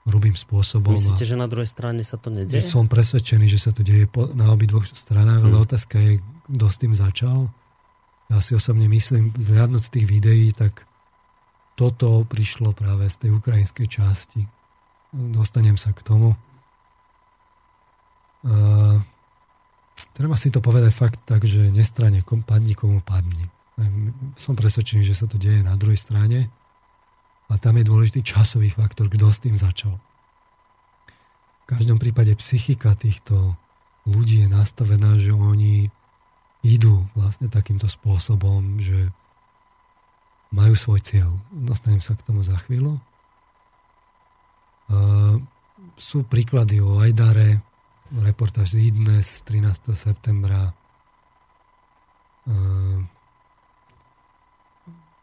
hrubým 0.04 0.36
spôsobom. 0.36 0.92
Myslíte, 0.92 1.24
že 1.24 1.40
na 1.40 1.48
druhej 1.48 1.72
strane 1.72 2.04
sa 2.04 2.20
to 2.20 2.28
nedieje? 2.28 2.68
Som 2.68 2.92
presvedčený, 2.92 3.48
že 3.48 3.56
sa 3.56 3.72
to 3.72 3.80
deje 3.80 4.04
na 4.36 4.52
obidvoch 4.52 4.84
stranách, 4.92 5.40
hmm. 5.40 5.48
ale 5.48 5.56
otázka 5.64 5.96
je, 5.96 6.20
kto 6.52 6.66
s 6.68 6.76
tým 6.76 6.92
začal. 6.92 7.48
Ja 8.28 8.44
si 8.44 8.52
osobne 8.52 8.84
myslím, 8.92 9.32
vzhľadnúť 9.32 9.82
z 9.88 9.92
tých 9.96 10.06
videí, 10.06 10.52
tak 10.52 10.84
toto 11.74 12.22
prišlo 12.26 12.70
práve 12.74 13.10
z 13.10 13.26
tej 13.26 13.30
ukrajinskej 13.34 13.86
časti, 13.90 14.46
dostanem 15.12 15.74
sa 15.74 15.90
k 15.90 16.02
tomu. 16.06 16.38
Uh, 18.44 19.00
treba 20.14 20.38
si 20.38 20.52
to 20.54 20.62
povedať 20.62 20.92
fakt 20.94 21.20
tak, 21.26 21.42
že 21.46 21.72
nestrane 21.74 22.22
kom, 22.22 22.46
padni 22.46 22.78
komu 22.78 23.02
padni. 23.02 23.50
Som 24.38 24.54
presvedčený, 24.54 25.02
že 25.02 25.18
sa 25.18 25.26
to 25.26 25.34
deje 25.34 25.66
na 25.66 25.74
druhej 25.74 25.98
strane 25.98 26.46
a 27.50 27.54
tam 27.58 27.74
je 27.74 27.84
dôležitý 27.88 28.22
časový 28.22 28.70
faktor, 28.70 29.10
kto 29.10 29.26
s 29.30 29.42
tým 29.42 29.58
začal. 29.58 29.98
V 31.64 31.66
každom 31.66 31.98
prípade 31.98 32.36
psychika 32.38 32.92
týchto 32.94 33.56
ľudí 34.04 34.44
je 34.44 34.48
nastavená, 34.52 35.16
že 35.16 35.32
oni 35.32 35.88
idú 36.64 37.08
vlastne 37.16 37.48
takýmto 37.48 37.88
spôsobom, 37.88 38.80
že 38.80 39.12
majú 40.54 40.78
svoj 40.78 41.02
cieľ. 41.02 41.34
Dostanem 41.50 41.98
sa 41.98 42.14
k 42.14 42.22
tomu 42.22 42.46
za 42.46 42.54
chvíľu 42.62 43.02
sú 45.94 46.26
príklady 46.26 46.82
o 46.82 46.98
Ajdare, 46.98 47.62
reportáž 48.14 48.74
z 48.74 48.90
Idnes 48.90 49.26
z 49.26 49.40
13. 49.46 49.94
septembra. 49.94 50.74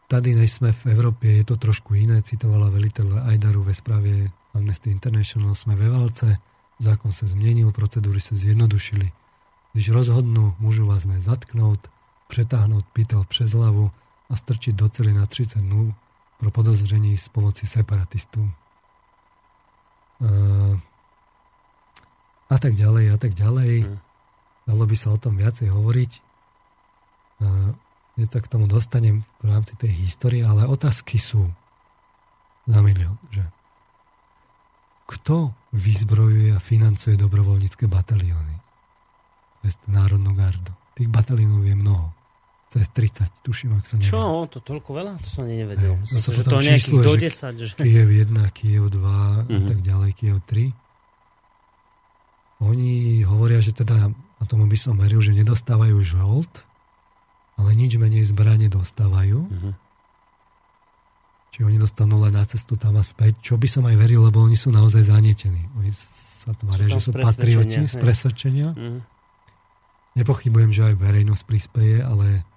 Tady, 0.08 0.34
než 0.34 0.60
sme 0.60 0.76
v 0.76 0.92
Európe, 0.92 1.24
je 1.28 1.44
to 1.44 1.56
trošku 1.56 1.96
iné, 1.96 2.20
citovala 2.20 2.68
veliteľ 2.68 3.32
Ajdaru 3.32 3.64
ve 3.64 3.72
správe 3.72 4.28
Amnesty 4.52 4.92
International, 4.92 5.56
sme 5.56 5.72
ve 5.72 5.88
válce, 5.88 6.36
zákon 6.76 7.12
sa 7.14 7.24
zmenil, 7.24 7.72
procedúry 7.72 8.20
sa 8.20 8.36
zjednodušili. 8.36 9.08
Když 9.72 9.88
rozhodnú 9.88 10.52
mužu 10.60 10.84
vás 10.84 11.08
zatknout, 11.08 11.88
přetáhnout 12.28 12.84
pytel 12.92 13.24
přes 13.24 13.56
hlavu 13.56 13.88
a 14.32 14.34
strčiť 14.34 14.72
do 14.72 14.88
cely 14.88 15.12
na 15.12 15.28
30 15.28 15.60
dnů 15.60 15.92
pro 16.40 16.50
podozření 16.50 17.20
z 17.20 17.28
pomoci 17.28 17.68
separatistům 17.68 18.54
a 22.50 22.56
tak 22.58 22.74
ďalej 22.76 23.10
a 23.10 23.16
tak 23.16 23.32
ďalej. 23.34 23.72
Hmm. 23.88 23.98
Dalo 24.62 24.84
by 24.86 24.96
sa 24.96 25.10
o 25.10 25.18
tom 25.18 25.34
viacej 25.34 25.74
hovoriť. 25.74 26.12
Ja 28.14 28.26
tak 28.30 28.46
k 28.46 28.52
tomu 28.54 28.70
dostanem 28.70 29.26
v 29.42 29.44
rámci 29.50 29.74
tej 29.74 29.90
histórie, 30.06 30.46
ale 30.46 30.68
otázky 30.68 31.18
sú 31.18 31.50
na 32.70 32.78
milión, 32.84 33.18
že 33.34 33.42
kto 35.10 35.50
vyzbrojuje 35.74 36.54
a 36.54 36.62
financuje 36.62 37.18
dobrovoľnícke 37.18 37.90
batalióny? 37.90 38.56
Národnú 39.90 40.36
gardu. 40.38 40.70
Tých 40.94 41.10
bataliónov 41.10 41.66
je 41.66 41.74
mnoho 41.74 42.14
cez 42.72 42.88
30, 42.88 43.44
tuším, 43.44 43.76
ak 43.76 43.84
sa 43.84 44.00
neviem. 44.00 44.08
Čo, 44.08 44.48
to 44.48 44.64
toľko 44.64 44.90
veľa? 44.96 45.12
To 45.20 45.28
som 45.28 45.44
nevedel. 45.44 45.92
Hey, 45.92 46.08
Myslím, 46.08 46.32
že 46.32 46.44
to 46.48 46.56
nejakých 46.56 47.04
do 47.04 47.14
10. 47.20 47.60
Že... 47.68 47.74
Kiev 47.76 48.08
1, 48.08 48.56
Kiev 48.56 48.84
2 48.88 48.96
mm-hmm. 48.96 49.44
a 49.44 49.58
mhm. 49.60 49.68
tak 49.68 49.78
ďalej, 49.84 50.10
Kiev 50.16 50.36
3. 50.48 50.72
Oni 52.64 53.20
hovoria, 53.28 53.60
že 53.60 53.76
teda, 53.76 54.08
a 54.08 54.42
tomu 54.48 54.64
by 54.64 54.78
som 54.80 54.96
veril, 54.96 55.20
že 55.20 55.36
nedostávajú 55.36 56.00
žolt, 56.00 56.64
ale 57.60 57.76
nič 57.76 58.00
menej 58.00 58.24
zbranie 58.32 58.72
dostávajú. 58.72 59.44
Mm-hmm. 59.44 59.72
Či 61.52 61.68
oni 61.68 61.76
dostanú 61.76 62.16
len 62.24 62.32
na 62.32 62.48
cestu 62.48 62.80
tam 62.80 62.96
a 62.96 63.04
späť, 63.04 63.36
čo 63.44 63.60
by 63.60 63.68
som 63.68 63.84
aj 63.84 64.00
veril, 64.00 64.24
lebo 64.24 64.40
oni 64.40 64.56
sú 64.56 64.72
naozaj 64.72 65.12
zanietení. 65.12 65.68
Oni 65.76 65.92
sa 65.92 66.56
tvária, 66.56 66.88
že 66.88 67.04
sú 67.04 67.12
patrioti 67.12 67.84
z 67.84 68.00
presvedčenia. 68.00 68.72
Mm-hmm. 68.72 69.00
Nepochybujem, 70.16 70.72
že 70.72 70.88
aj 70.88 70.94
verejnosť 70.96 71.42
prispieje, 71.44 72.00
ale 72.00 72.48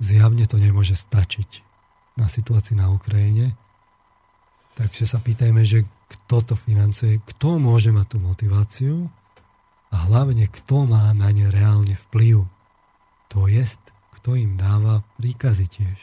zjavne 0.00 0.48
to 0.48 0.56
nemôže 0.56 0.96
stačiť 0.96 1.62
na 2.16 2.26
situácii 2.26 2.74
na 2.74 2.90
Ukrajine. 2.90 3.54
Takže 4.74 5.04
sa 5.04 5.20
pýtajme, 5.20 5.60
že 5.62 5.84
kto 6.08 6.42
to 6.42 6.54
financuje, 6.56 7.20
kto 7.36 7.60
môže 7.60 7.92
mať 7.92 8.16
tú 8.16 8.18
motiváciu 8.18 8.94
a 9.92 9.96
hlavne 10.08 10.48
kto 10.48 10.88
má 10.88 11.12
na 11.12 11.30
ne 11.30 11.46
reálne 11.52 11.94
vplyv. 12.08 12.48
To 13.30 13.46
jest, 13.46 13.78
kto 14.18 14.34
im 14.34 14.56
dáva 14.56 15.04
príkazy 15.20 15.68
tiež. 15.70 15.98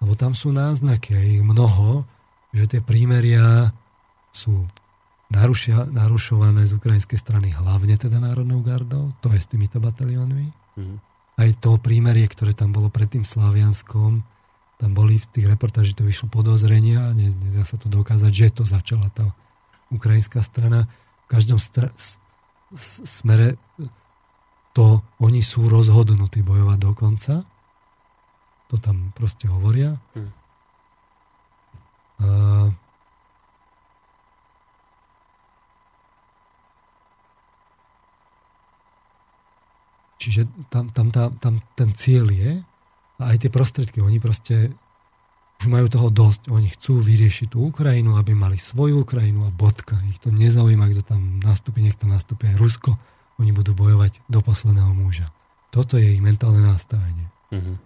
Lebo 0.00 0.16
tam 0.16 0.32
sú 0.32 0.50
náznaky, 0.50 1.12
a 1.12 1.20
ich 1.20 1.44
mnoho, 1.44 2.08
že 2.56 2.66
tie 2.66 2.80
prímeria 2.80 3.70
sú 4.32 4.64
narušia, 5.28 5.86
narušované 5.92 6.66
z 6.66 6.74
ukrajinskej 6.74 7.20
strany 7.20 7.52
hlavne 7.52 7.94
teda 8.00 8.18
Národnou 8.18 8.64
gardou, 8.64 9.12
to 9.22 9.30
je 9.30 9.38
s 9.38 9.46
týmito 9.46 9.78
bataliónmi. 9.78 10.48
Mm-hmm 10.80 11.09
aj 11.40 11.56
to 11.64 11.80
prímerie, 11.80 12.28
ktoré 12.28 12.52
tam 12.52 12.76
bolo 12.76 12.92
pred 12.92 13.08
tým 13.08 13.24
Slavianskom, 13.24 14.20
tam 14.80 14.90
boli 14.92 15.16
v 15.16 15.26
tých 15.32 15.48
reportáži, 15.48 15.96
to 15.96 16.04
vyšlo 16.04 16.28
podozrenia, 16.28 17.12
nedá 17.16 17.64
sa 17.64 17.76
to 17.80 17.88
dokázať, 17.88 18.32
že 18.32 18.46
to 18.60 18.64
začala 18.68 19.08
tá 19.12 19.28
ukrajinská 19.92 20.40
strana. 20.44 20.88
V 21.24 21.36
každom 21.36 21.60
stra- 21.60 21.92
smere 22.76 23.60
to 24.72 25.02
oni 25.18 25.42
sú 25.42 25.66
rozhodnutí 25.66 26.40
bojovať 26.46 26.78
do 26.78 26.92
konca. 26.94 27.34
To 28.70 28.76
tam 28.78 29.10
proste 29.12 29.50
hovoria. 29.50 29.98
Hmm. 30.14 30.30
Uh, 32.20 32.68
Čiže 40.20 40.68
tam, 40.68 40.92
tam, 40.92 41.08
tam, 41.08 41.32
tam 41.40 41.54
ten 41.72 41.96
cieľ 41.96 42.28
je 42.28 42.52
a 43.16 43.22
aj 43.32 43.40
tie 43.40 43.50
prostriedky, 43.50 44.04
oni 44.04 44.20
proste 44.20 44.68
už 45.60 45.68
majú 45.68 45.88
toho 45.88 46.08
dosť. 46.12 46.52
Oni 46.52 46.68
chcú 46.72 47.00
vyriešiť 47.00 47.52
tú 47.52 47.68
Ukrajinu, 47.68 48.16
aby 48.16 48.32
mali 48.36 48.56
svoju 48.56 49.04
Ukrajinu 49.04 49.48
a 49.48 49.52
bodka. 49.52 49.96
Ich 50.12 50.20
to 50.20 50.32
nezaujíma, 50.32 50.88
kto 50.92 51.16
tam 51.16 51.40
nastúpi, 51.40 51.84
nech 51.84 51.96
tam 51.96 52.12
nastúpi 52.12 52.52
aj 52.52 52.60
Rusko. 52.60 52.96
Oni 53.40 53.52
budú 53.52 53.72
bojovať 53.72 54.24
do 54.28 54.40
posledného 54.44 54.92
muža. 54.92 55.32
Toto 55.72 55.96
je 55.96 56.16
ich 56.16 56.20
mentálne 56.20 56.60
nastavenie. 56.60 57.28
Uh-huh. 57.52 57.76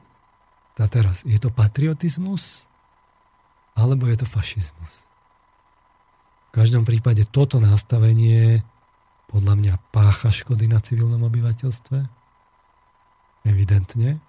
A 0.78 0.86
teraz, 0.90 1.22
je 1.22 1.38
to 1.38 1.54
patriotizmus 1.54 2.66
alebo 3.74 4.06
je 4.06 4.22
to 4.22 4.26
fašizmus? 4.26 4.94
V 6.50 6.62
každom 6.62 6.86
prípade 6.86 7.26
toto 7.26 7.58
nastavenie 7.58 8.62
podľa 9.30 9.54
mňa 9.58 9.74
pácha 9.90 10.30
škody 10.30 10.70
na 10.70 10.78
civilnom 10.78 11.18
obyvateľstve. 11.26 12.23
Evidentne. 13.44 14.20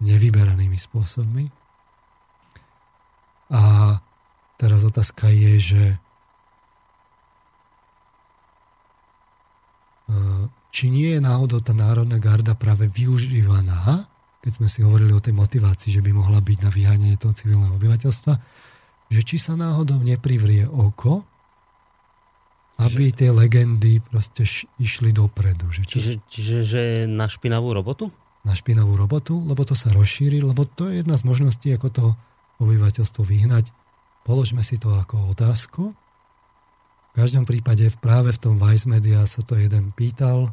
Nevyberanými 0.00 0.80
spôsobmi. 0.80 1.52
A 3.50 3.96
teraz 4.56 4.80
otázka 4.86 5.28
je, 5.28 5.52
že 5.58 5.84
e, 5.90 5.96
či 10.70 10.88
nie 10.88 11.18
je 11.18 11.20
náhodou 11.20 11.58
tá 11.60 11.74
Národná 11.74 12.16
garda 12.22 12.54
práve 12.54 12.86
využívaná, 12.88 14.06
keď 14.40 14.52
sme 14.56 14.68
si 14.70 14.80
hovorili 14.86 15.12
o 15.12 15.20
tej 15.20 15.34
motivácii, 15.36 15.90
že 15.92 16.00
by 16.00 16.14
mohla 16.14 16.40
byť 16.40 16.58
na 16.64 16.70
vyhanie 16.72 17.18
toho 17.20 17.34
civilného 17.34 17.76
obyvateľstva, 17.76 18.34
že 19.10 19.20
či 19.26 19.36
sa 19.36 19.58
náhodou 19.58 20.00
neprivrie 20.00 20.64
oko 20.64 21.26
aby 22.80 23.12
tie 23.12 23.28
legendy 23.28 24.00
proste 24.00 24.48
išli 24.80 25.12
dopredu. 25.12 25.68
Že 25.68 25.82
čo... 25.84 25.96
čiže, 26.00 26.12
čiže 26.32 26.56
že 26.64 26.82
na 27.04 27.28
špinavú 27.28 27.76
robotu? 27.76 28.08
Na 28.40 28.56
špinavú 28.56 28.96
robotu, 28.96 29.36
lebo 29.44 29.68
to 29.68 29.76
sa 29.76 29.92
rozšíri, 29.92 30.40
lebo 30.40 30.64
to 30.64 30.88
je 30.88 31.04
jedna 31.04 31.16
z 31.20 31.26
možností, 31.28 31.68
ako 31.76 31.88
to 31.92 32.04
obyvateľstvo 32.60 33.20
vyhnať. 33.20 33.68
Položme 34.24 34.64
si 34.64 34.80
to 34.80 34.92
ako 34.96 35.32
otázku. 35.32 35.92
V 37.10 37.12
každom 37.12 37.44
prípade 37.44 37.84
práve 38.00 38.32
v 38.32 38.40
tom 38.40 38.54
Vice 38.56 38.88
Media 38.88 39.26
sa 39.28 39.44
to 39.44 39.58
jeden 39.58 39.92
pýtal 39.92 40.48
e, 40.48 40.50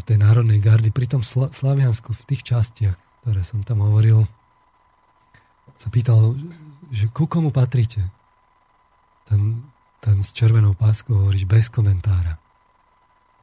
v 0.00 0.02
tej 0.02 0.16
Národnej 0.18 0.58
gardy, 0.58 0.90
pri 0.90 1.06
tom 1.06 1.22
Sla- 1.22 1.52
Slaviansku, 1.52 2.10
v 2.10 2.26
tých 2.26 2.42
častiach, 2.42 2.96
ktoré 3.22 3.42
som 3.44 3.62
tam 3.62 3.84
hovoril, 3.84 4.24
sa 5.76 5.92
pýtal, 5.92 6.34
že 6.88 7.12
ku 7.12 7.28
komu 7.28 7.52
patríte? 7.52 8.16
ten, 9.26 9.66
ten 9.98 10.22
s 10.22 10.30
červenou 10.30 10.78
páskou 10.78 11.18
hovoríš 11.18 11.44
bez 11.44 11.66
komentára. 11.66 12.38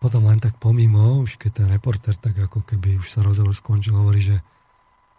Potom 0.04 0.28
len 0.28 0.36
tak 0.36 0.60
pomimo, 0.60 1.24
už 1.24 1.40
keď 1.40 1.64
ten 1.64 1.68
reporter 1.72 2.12
tak 2.20 2.36
ako 2.36 2.68
keby 2.68 3.00
už 3.00 3.08
sa 3.08 3.24
rozhovor 3.24 3.56
skončil, 3.56 3.96
hovorí, 3.96 4.20
že, 4.20 4.36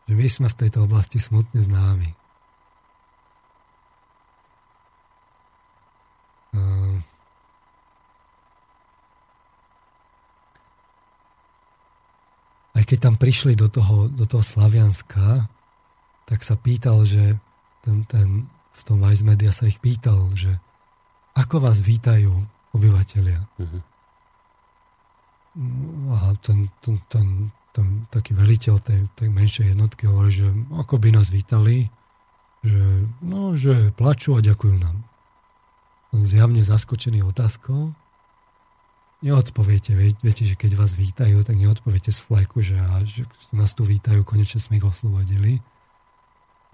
že 0.04 0.12
my 0.12 0.28
sme 0.28 0.48
v 0.52 0.58
tejto 0.60 0.84
oblasti 0.84 1.16
smutne 1.16 1.64
známi. 1.64 2.12
Uh, 6.52 7.00
aj 12.76 12.84
keď 12.84 12.98
tam 13.08 13.16
prišli 13.16 13.56
do 13.56 13.72
toho, 13.72 14.12
do 14.12 14.28
toho 14.28 14.44
Slavianska, 14.44 15.48
tak 16.28 16.44
sa 16.44 16.60
pýtal, 16.60 17.08
že 17.08 17.40
ten, 17.80 18.04
ten 18.04 18.52
v 18.52 18.82
tom 18.84 19.00
Vice 19.00 19.24
Media 19.24 19.48
sa 19.48 19.64
ich 19.64 19.80
pýtal, 19.80 20.28
že 20.36 20.60
ako 21.32 21.64
vás 21.64 21.80
vítajú 21.80 22.36
obyvateľia. 22.76 23.48
Uh-huh. 23.56 23.93
A 26.14 26.34
ten, 26.42 26.66
ten, 26.82 26.98
ten, 27.06 27.26
ten 27.70 27.86
taký 28.10 28.34
veliteľ 28.34 28.82
tej, 28.82 29.06
tej 29.14 29.28
menšej 29.30 29.66
jednotky 29.74 30.10
hovorí, 30.10 30.34
že 30.34 30.48
ako 30.74 30.98
by 30.98 31.14
nás 31.14 31.30
vítali, 31.30 31.90
že, 32.66 33.06
no, 33.22 33.54
že 33.54 33.94
plačú 33.94 34.34
a 34.34 34.42
ďakujú 34.42 34.76
nám. 34.82 35.06
On 36.14 36.22
zjavne 36.26 36.62
zaskočený 36.62 37.22
otázkou. 37.22 37.94
Neodpoviete, 39.24 39.96
viete, 39.96 40.42
že 40.44 40.58
keď 40.58 40.76
vás 40.76 40.92
vítajú, 40.92 41.46
tak 41.46 41.56
neodpoviete 41.56 42.12
z 42.12 42.20
fleku, 42.20 42.60
že, 42.60 42.76
a, 42.76 43.00
že 43.06 43.24
nás 43.54 43.72
tu 43.72 43.86
vítajú, 43.86 44.26
konečne 44.26 44.60
sme 44.60 44.82
ich 44.82 44.86
oslobodili 44.86 45.62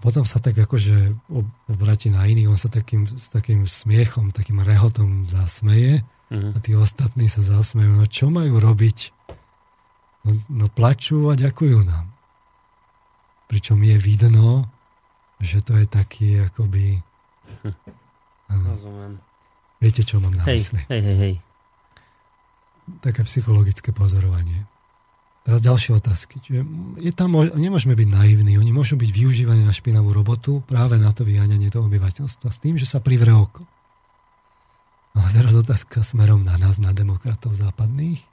potom 0.01 0.25
sa 0.25 0.41
tak 0.41 0.57
akože 0.57 1.29
obratí 1.69 2.09
na 2.09 2.25
iných, 2.25 2.49
on 2.49 2.57
sa 2.57 2.73
takým, 2.73 3.05
s 3.05 3.29
takým 3.29 3.69
smiechom, 3.69 4.33
takým 4.33 4.57
rehotom 4.57 5.29
zasmeje 5.29 6.01
uh-huh. 6.31 6.55
a 6.55 6.57
tí 6.63 6.71
ostatní 6.73 7.27
sa 7.27 7.43
zasmejú. 7.43 7.99
No 7.99 8.07
čo 8.07 8.31
majú 8.31 8.57
robiť? 8.57 9.11
No, 10.23 10.31
no 10.47 10.65
plačú 10.71 11.27
a 11.27 11.35
ďakujú 11.35 11.83
nám. 11.83 12.07
Pričom 13.51 13.83
je 13.83 13.97
vidno, 13.99 14.71
že 15.43 15.59
to 15.59 15.75
je 15.75 15.85
taký 15.85 16.39
akoby... 16.39 17.03
Rozumiem. 18.47 19.19
Viete, 19.81 20.05
čo 20.07 20.21
mám 20.21 20.31
na 20.31 20.45
hej, 20.47 20.61
mysli? 20.61 20.81
Hej, 20.87 21.01
hej, 21.01 21.17
hej. 21.17 21.35
Také 23.01 23.25
psychologické 23.25 23.89
pozorovanie. 23.91 24.69
Teraz 25.41 25.57
ďalšie 25.65 25.97
otázky. 25.97 26.37
Čiže 26.37 26.61
je 27.01 27.11
tam, 27.17 27.33
nemôžeme 27.33 27.97
byť 27.97 28.09
naivní. 28.13 28.61
Oni 28.61 28.69
môžu 28.69 28.93
byť 28.93 29.09
využívaní 29.09 29.65
na 29.65 29.73
špinavú 29.73 30.13
robotu 30.13 30.61
práve 30.69 31.01
na 31.01 31.09
to 31.09 31.25
vyháňanie 31.25 31.73
toho 31.73 31.89
obyvateľstva 31.89 32.49
s 32.53 32.61
tým, 32.61 32.77
že 32.77 32.85
sa 32.85 33.01
privre 33.01 33.33
oko. 33.33 33.65
Ale 35.11 35.29
teraz 35.35 35.53
otázka 35.55 36.03
smerom 36.03 36.43
na 36.47 36.55
nás, 36.55 36.79
na 36.79 36.95
demokratov 36.95 37.55
západných. 37.55 38.23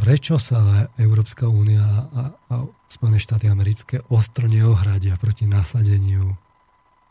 Prečo 0.00 0.40
sa 0.40 0.88
Európska 0.96 1.48
únia 1.48 1.84
a, 1.84 2.22
a 2.48 2.54
Spojené 2.88 3.20
štáty 3.20 3.46
americké 3.46 4.00
ostro 4.08 4.48
neohradia 4.48 5.20
proti 5.20 5.44
nasadeniu 5.44 6.34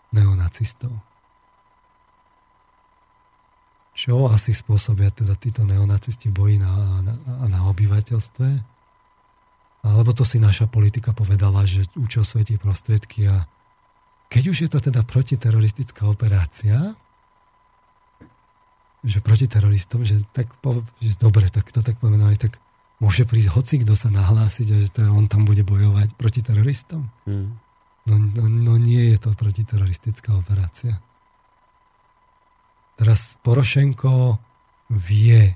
neonacistov? 0.10 0.91
čo 3.99 4.31
asi 4.31 4.56
spôsobia 4.56 5.11
teda 5.11 5.35
títo 5.35 5.68
neonacisti 5.68 6.31
boji 6.31 6.56
na, 6.56 6.72
na, 7.03 7.14
na 7.51 7.60
obyvateľstve. 7.68 8.47
Alebo 9.84 10.15
to 10.15 10.23
si 10.23 10.39
naša 10.39 10.72
politika 10.72 11.11
povedala, 11.11 11.68
že 11.68 11.84
účel 11.99 12.23
svetí 12.23 12.56
prostriedky 12.56 13.27
a 13.27 13.43
keď 14.31 14.43
už 14.56 14.57
je 14.64 14.69
to 14.72 14.80
teda 14.80 15.03
protiteroristická 15.03 16.07
operácia, 16.07 16.95
že 19.03 19.23
proti 19.23 19.47
teroristom, 19.47 20.03
že 20.03 20.19
tak 20.35 20.51
že 20.99 21.15
dobre, 21.15 21.47
tak 21.47 21.71
to 21.71 21.80
tak 21.80 21.95
pomenovali, 22.03 22.35
tak 22.35 22.59
môže 22.99 23.23
prísť 23.23 23.55
hoci 23.55 23.76
kto 23.80 23.95
sa 23.95 24.11
nahlásiť 24.11 24.67
a 24.76 24.77
že 24.84 24.88
teda 24.91 25.09
on 25.15 25.31
tam 25.31 25.47
bude 25.47 25.63
bojovať 25.63 26.19
proti 26.19 26.43
teroristom. 26.43 27.07
Hmm. 27.23 27.55
No, 28.07 28.15
no, 28.17 28.45
no 28.49 28.73
nie 28.76 29.15
je 29.15 29.17
to 29.21 29.35
protiteroristická 29.35 30.35
operácia. 30.35 30.99
Teraz 32.99 33.39
Porošenko 33.45 34.35
vie, 34.91 35.55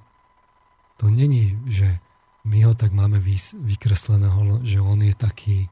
to 0.96 1.12
není, 1.12 1.60
že 1.68 2.00
my 2.48 2.64
ho 2.64 2.74
tak 2.76 2.96
máme 2.96 3.20
vykresleného, 3.68 4.64
že 4.64 4.80
on 4.80 5.00
je 5.04 5.16
taký, 5.16 5.68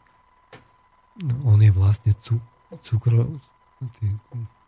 on 1.47 1.59
je 1.63 1.71
vlastne 1.71 2.11
cukro, 2.83 3.39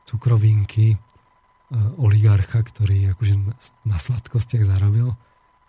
cukrovinky 0.08 0.96
oligarcha, 1.98 2.62
ktorý 2.62 3.14
akože 3.18 3.34
na 3.88 3.98
sladkostiach 3.98 4.64
zarobil. 4.66 5.14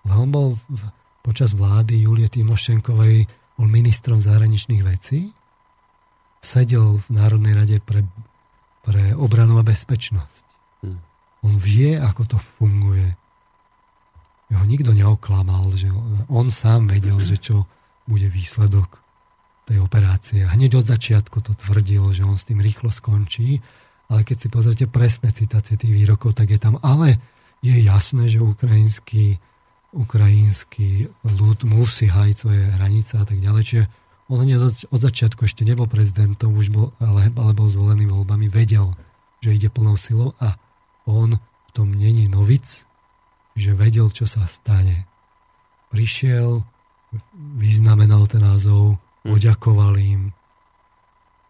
Ale 0.04 0.14
on 0.20 0.28
bol 0.28 0.48
v, 0.68 0.80
počas 1.24 1.56
vlády 1.56 2.04
Julie 2.04 2.28
Timošenkovej 2.28 3.24
bol 3.56 3.66
ministrom 3.70 4.18
zahraničných 4.18 4.82
vecí, 4.84 5.30
sedel 6.44 7.00
v 7.00 7.08
Národnej 7.14 7.54
rade 7.56 7.76
pre, 7.80 8.04
pre 8.84 9.16
obranu 9.16 9.56
a 9.56 9.64
bezpečnosť. 9.64 10.44
Hmm. 10.84 11.00
On 11.46 11.54
vie, 11.56 11.96
ako 11.96 12.36
to 12.36 12.38
funguje. 12.40 13.16
Ho 14.54 14.64
nikto 14.68 14.92
neoklamal, 14.92 15.72
že 15.74 15.88
on 16.28 16.52
sám 16.52 16.86
vedel, 16.86 17.16
že 17.24 17.40
čo 17.40 17.64
bude 18.04 18.28
výsledok 18.28 19.00
tej 19.64 19.80
operácie. 19.80 20.44
Hneď 20.44 20.84
od 20.84 20.86
začiatku 20.86 21.40
to 21.40 21.56
tvrdil, 21.56 22.12
že 22.12 22.22
on 22.22 22.36
s 22.36 22.44
tým 22.44 22.60
rýchlo 22.60 22.92
skončí, 22.92 23.64
ale 24.08 24.20
keď 24.22 24.36
si 24.36 24.48
pozrite 24.52 24.84
presné 24.88 25.32
citácie 25.32 25.80
tých 25.80 25.92
výrokov, 25.92 26.36
tak 26.36 26.52
je 26.52 26.60
tam, 26.60 26.76
ale 26.84 27.16
je 27.64 27.72
jasné, 27.80 28.28
že 28.28 28.44
ukrajinský, 28.44 29.40
ukrajinský 29.96 31.08
ľud 31.24 31.64
musí 31.64 32.12
hájiť 32.12 32.36
svoje 32.36 32.62
hranice 32.76 33.16
a 33.16 33.24
tak 33.24 33.40
ďalej. 33.40 33.62
Čiže 33.64 33.84
on 34.28 34.40
hneď 34.44 34.88
od 34.88 35.00
začiatku 35.00 35.44
ešte 35.48 35.64
nebol 35.64 35.88
prezidentom, 35.88 36.56
už 36.56 36.72
bol, 36.72 36.92
ale, 37.00 37.32
ale 37.32 37.52
bol 37.56 37.68
zvolený 37.68 38.08
voľbami, 38.08 38.48
vedel, 38.48 38.92
že 39.40 39.56
ide 39.56 39.68
plnou 39.68 39.96
silou 39.96 40.32
a 40.40 40.56
on 41.04 41.36
v 41.36 41.70
tom 41.72 41.92
není 41.92 42.28
novic, 42.28 42.84
že 43.56 43.76
vedel, 43.76 44.08
čo 44.12 44.24
sa 44.24 44.48
stane. 44.48 45.04
Prišiel, 45.92 46.64
vyznamenal 47.60 48.26
ten 48.26 48.42
názov, 48.44 48.96
hm. 49.24 49.30
poďakoval 49.32 49.94
im 50.00 50.32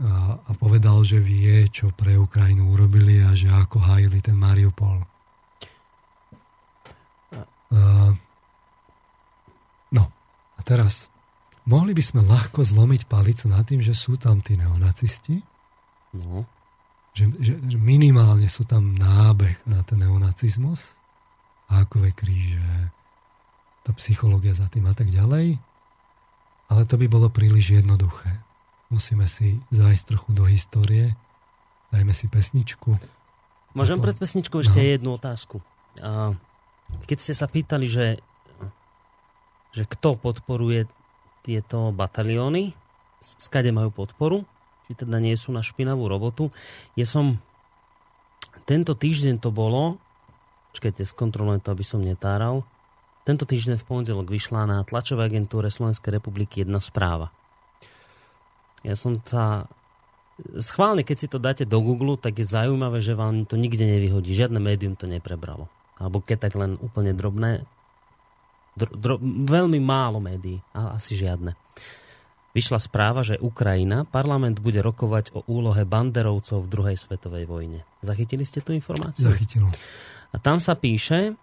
a, 0.02 0.42
a 0.42 0.50
povedal, 0.58 1.02
že 1.06 1.22
vie, 1.22 1.70
čo 1.70 1.94
pre 1.94 2.18
Ukrajinu 2.18 2.74
urobili 2.74 3.22
a 3.22 3.30
že 3.36 3.46
ako 3.46 3.78
hájili 3.78 4.18
ten 4.18 4.34
Mariupol. 4.34 5.06
A, 7.74 7.80
no, 9.94 10.04
a 10.58 10.60
teraz 10.66 11.06
mohli 11.66 11.94
by 11.94 12.02
sme 12.02 12.20
ľahko 12.26 12.66
zlomiť 12.66 13.06
palicu 13.06 13.46
nad 13.46 13.62
tým, 13.62 13.78
že 13.78 13.94
sú 13.94 14.18
tam 14.18 14.42
tí 14.42 14.58
neonacisti. 14.58 15.38
No 16.14 16.46
že, 17.14 17.30
že, 17.38 17.54
že 17.54 17.78
minimálne 17.78 18.50
sú 18.50 18.66
tam 18.66 18.98
nábeh 18.98 19.62
na 19.64 19.86
ten 19.86 20.02
neonacizmus, 20.02 20.82
hákové 21.70 22.10
kríže, 22.10 22.90
tá 23.86 23.94
psychológia 23.94 24.52
za 24.52 24.66
tým 24.66 24.90
a 24.90 24.94
tak 24.98 25.08
ďalej. 25.14 25.56
Ale 26.66 26.82
to 26.90 26.98
by 26.98 27.06
bolo 27.06 27.30
príliš 27.30 27.78
jednoduché. 27.78 28.43
Musíme 28.94 29.26
si 29.26 29.58
zájsť 29.74 30.04
trochu 30.14 30.30
do 30.30 30.46
histórie. 30.46 31.18
Dajme 31.90 32.14
si 32.14 32.30
pesničku. 32.30 32.94
Môžem 33.74 33.98
pred 33.98 34.14
pesničkou 34.14 34.62
ešte 34.62 34.78
no. 34.78 34.86
jednu 34.86 35.10
otázku. 35.18 35.58
Keď 37.10 37.18
ste 37.18 37.34
sa 37.34 37.50
pýtali, 37.50 37.90
že, 37.90 38.22
že 39.74 39.82
kto 39.82 40.14
podporuje 40.14 40.86
tieto 41.42 41.90
batalióny, 41.90 42.70
skade 43.18 43.74
majú 43.74 43.90
podporu, 43.90 44.46
či 44.86 44.94
teda 44.94 45.18
nie 45.18 45.34
sú 45.34 45.50
na 45.50 45.66
špinavú 45.66 46.06
robotu, 46.06 46.54
ja 46.94 47.02
som 47.02 47.42
tento 48.62 48.94
týždeň 48.94 49.42
to 49.42 49.50
bolo, 49.50 49.98
čakajte, 50.70 51.02
skontrolujem 51.02 51.58
to, 51.66 51.74
aby 51.74 51.82
som 51.82 51.98
netáral, 51.98 52.62
tento 53.26 53.42
týždeň 53.42 53.80
v 53.80 53.88
pondelok 53.88 54.30
vyšla 54.30 54.70
na 54.70 54.78
tlačovej 54.86 55.34
agentúre 55.34 55.66
Slovenskej 55.66 56.20
republiky 56.20 56.62
jedna 56.62 56.78
správa. 56.78 57.34
Ja 58.84 58.94
som 58.94 59.16
sa 59.24 59.66
schválne, 60.60 61.06
keď 61.06 61.16
si 61.16 61.26
to 61.30 61.40
dáte 61.40 61.64
do 61.64 61.80
Google, 61.80 62.20
tak 62.20 62.36
je 62.36 62.46
zaujímavé, 62.46 63.00
že 63.00 63.16
vám 63.16 63.48
to 63.48 63.56
nikde 63.56 63.82
nevyhodí. 63.88 64.36
Žiadne 64.36 64.60
médium 64.60 64.94
to 64.94 65.08
neprebralo. 65.08 65.72
Alebo 65.96 66.20
keď 66.20 66.50
tak 66.50 66.54
len 66.58 66.76
úplne 66.82 67.16
drobné. 67.16 67.64
Dro, 68.74 68.90
dro, 68.92 69.14
veľmi 69.22 69.78
málo 69.78 70.18
médií. 70.18 70.58
A 70.74 70.98
asi 70.98 71.14
žiadne. 71.14 71.54
Vyšla 72.54 72.78
správa, 72.78 73.26
že 73.26 73.34
Ukrajina, 73.42 74.06
parlament 74.06 74.62
bude 74.62 74.78
rokovať 74.78 75.34
o 75.34 75.42
úlohe 75.50 75.82
banderovcov 75.82 76.62
v 76.62 76.70
druhej 76.70 76.96
svetovej 76.98 77.50
vojne. 77.50 77.82
Zachytili 77.98 78.46
ste 78.46 78.62
tú 78.62 78.70
informáciu? 78.70 79.26
Zachytil. 79.26 79.66
A 80.30 80.36
tam 80.38 80.62
sa 80.62 80.78
píše, 80.78 81.34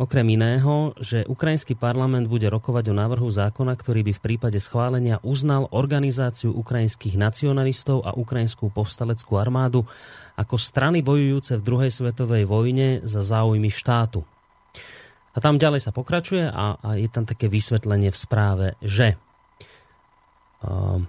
Okrem 0.00 0.24
iného, 0.24 0.96
že 1.04 1.20
ukrajinský 1.28 1.76
parlament 1.76 2.24
bude 2.24 2.48
rokovať 2.48 2.88
o 2.88 2.94
návrhu 2.96 3.28
zákona, 3.28 3.76
ktorý 3.76 4.08
by 4.08 4.12
v 4.16 4.24
prípade 4.24 4.56
schválenia 4.56 5.20
uznal 5.20 5.68
organizáciu 5.68 6.48
ukrajinských 6.56 7.20
nacionalistov 7.20 8.00
a 8.00 8.16
ukrajinskú 8.16 8.72
povstaleckú 8.72 9.36
armádu 9.36 9.84
ako 10.40 10.56
strany 10.56 11.04
bojujúce 11.04 11.60
v 11.60 11.66
druhej 11.66 11.92
svetovej 11.92 12.48
vojne 12.48 13.04
za 13.04 13.20
záujmy 13.20 13.68
štátu. 13.68 14.24
A 15.32 15.38
tam 15.44 15.60
ďalej 15.60 15.84
sa 15.84 15.92
pokračuje 15.92 16.48
a, 16.48 16.80
a 16.80 16.88
je 16.96 17.08
tam 17.12 17.28
také 17.28 17.52
vysvetlenie 17.52 18.08
v 18.08 18.16
správe, 18.16 18.66
že 18.80 19.20
uh, 20.64 21.04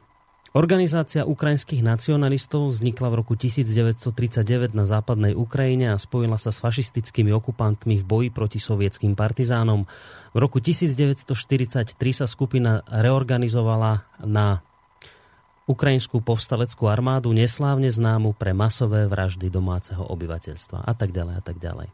Organizácia 0.53 1.25
ukrajinských 1.25 1.81
nacionalistov 1.81 2.77
vznikla 2.77 3.09
v 3.09 3.15
roku 3.25 3.33
1939 3.33 4.77
na 4.77 4.85
západnej 4.85 5.33
Ukrajine 5.33 5.89
a 5.89 5.97
spojila 5.97 6.37
sa 6.37 6.53
s 6.53 6.61
fašistickými 6.61 7.33
okupantmi 7.33 7.97
v 7.97 8.05
boji 8.05 8.29
proti 8.29 8.61
sovietským 8.61 9.17
partizánom. 9.17 9.89
V 10.29 10.37
roku 10.37 10.61
1943 10.61 11.97
sa 12.13 12.29
skupina 12.29 12.85
reorganizovala 12.85 14.05
na 14.21 14.61
ukrajinskú 15.65 16.21
povstaleckú 16.21 16.85
armádu, 16.85 17.33
neslávne 17.33 17.89
známu 17.89 18.37
pre 18.37 18.53
masové 18.53 19.09
vraždy 19.09 19.49
domáceho 19.49 20.05
obyvateľstva 20.05 20.85
a 20.85 20.93
tak 20.93 21.17
ďalej 21.17 21.33
a 21.33 21.41
tak 21.41 21.57
ďalej. 21.57 21.89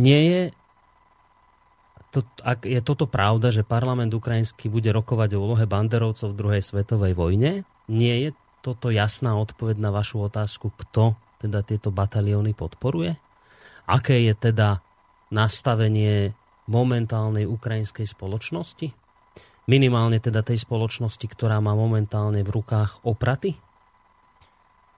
Nie 0.00 0.20
je 0.24 0.40
to, 2.16 2.24
ak 2.40 2.64
je 2.64 2.80
toto 2.80 3.04
pravda, 3.04 3.52
že 3.52 3.60
parlament 3.60 4.08
ukrajinský 4.16 4.72
bude 4.72 4.88
rokovať 4.88 5.36
o 5.36 5.44
úlohe 5.44 5.68
banderovcov 5.68 6.32
v 6.32 6.38
druhej 6.40 6.62
svetovej 6.64 7.12
vojne, 7.12 7.68
nie 7.92 8.14
je 8.24 8.30
toto 8.64 8.88
jasná 8.88 9.36
odpoveď 9.36 9.76
na 9.76 9.92
vašu 9.92 10.24
otázku, 10.24 10.72
kto 10.72 11.12
teda 11.44 11.60
tieto 11.60 11.92
batalióny 11.92 12.56
podporuje? 12.56 13.12
Aké 13.84 14.24
je 14.24 14.32
teda 14.32 14.80
nastavenie 15.28 16.32
momentálnej 16.66 17.44
ukrajinskej 17.44 18.08
spoločnosti? 18.08 18.96
Minimálne 19.68 20.16
teda 20.16 20.40
tej 20.40 20.64
spoločnosti, 20.64 21.26
ktorá 21.28 21.60
má 21.60 21.76
momentálne 21.76 22.40
v 22.40 22.50
rukách 22.50 23.04
opraty? 23.04 23.60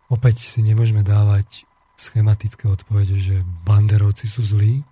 Opäť 0.08 0.46
si 0.46 0.62
nemôžeme 0.62 1.02
dávať 1.02 1.66
schematické 1.98 2.70
odpovede, 2.70 3.18
že 3.18 3.36
banderovci 3.66 4.30
sú 4.30 4.46
zlí, 4.46 4.86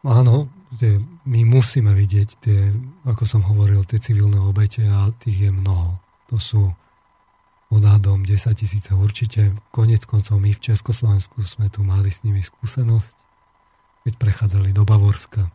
Áno, 0.00 0.48
tie, 0.80 0.96
my 1.28 1.44
musíme 1.44 1.92
vidieť 1.92 2.28
tie, 2.40 2.72
ako 3.04 3.24
som 3.28 3.44
hovoril, 3.44 3.84
tie 3.84 4.00
civilné 4.00 4.40
obete 4.40 4.80
a 4.88 5.12
tých 5.20 5.48
je 5.48 5.50
mnoho. 5.52 6.00
To 6.32 6.36
sú 6.40 6.62
odhadom 7.70 8.26
10 8.26 8.50
tisíce 8.56 8.90
určite. 8.90 9.54
Konec 9.70 10.02
koncov 10.08 10.42
my 10.42 10.50
v 10.56 10.62
Československu 10.72 11.44
sme 11.46 11.70
tu 11.70 11.86
mali 11.86 12.10
s 12.10 12.26
nimi 12.26 12.42
skúsenosť, 12.42 13.14
keď 14.08 14.12
prechádzali 14.18 14.74
do 14.74 14.82
Bavorska. 14.82 15.52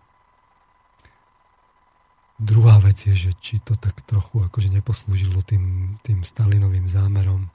Druhá 2.36 2.84
vec 2.84 3.00
je, 3.08 3.16
že 3.16 3.32
či 3.40 3.64
to 3.64 3.80
tak 3.80 4.04
trochu 4.04 4.44
akože 4.44 4.68
neposlúžilo 4.68 5.40
tým, 5.44 5.96
tým 6.04 6.24
Stalinovým 6.24 6.88
zámerom. 6.88 7.48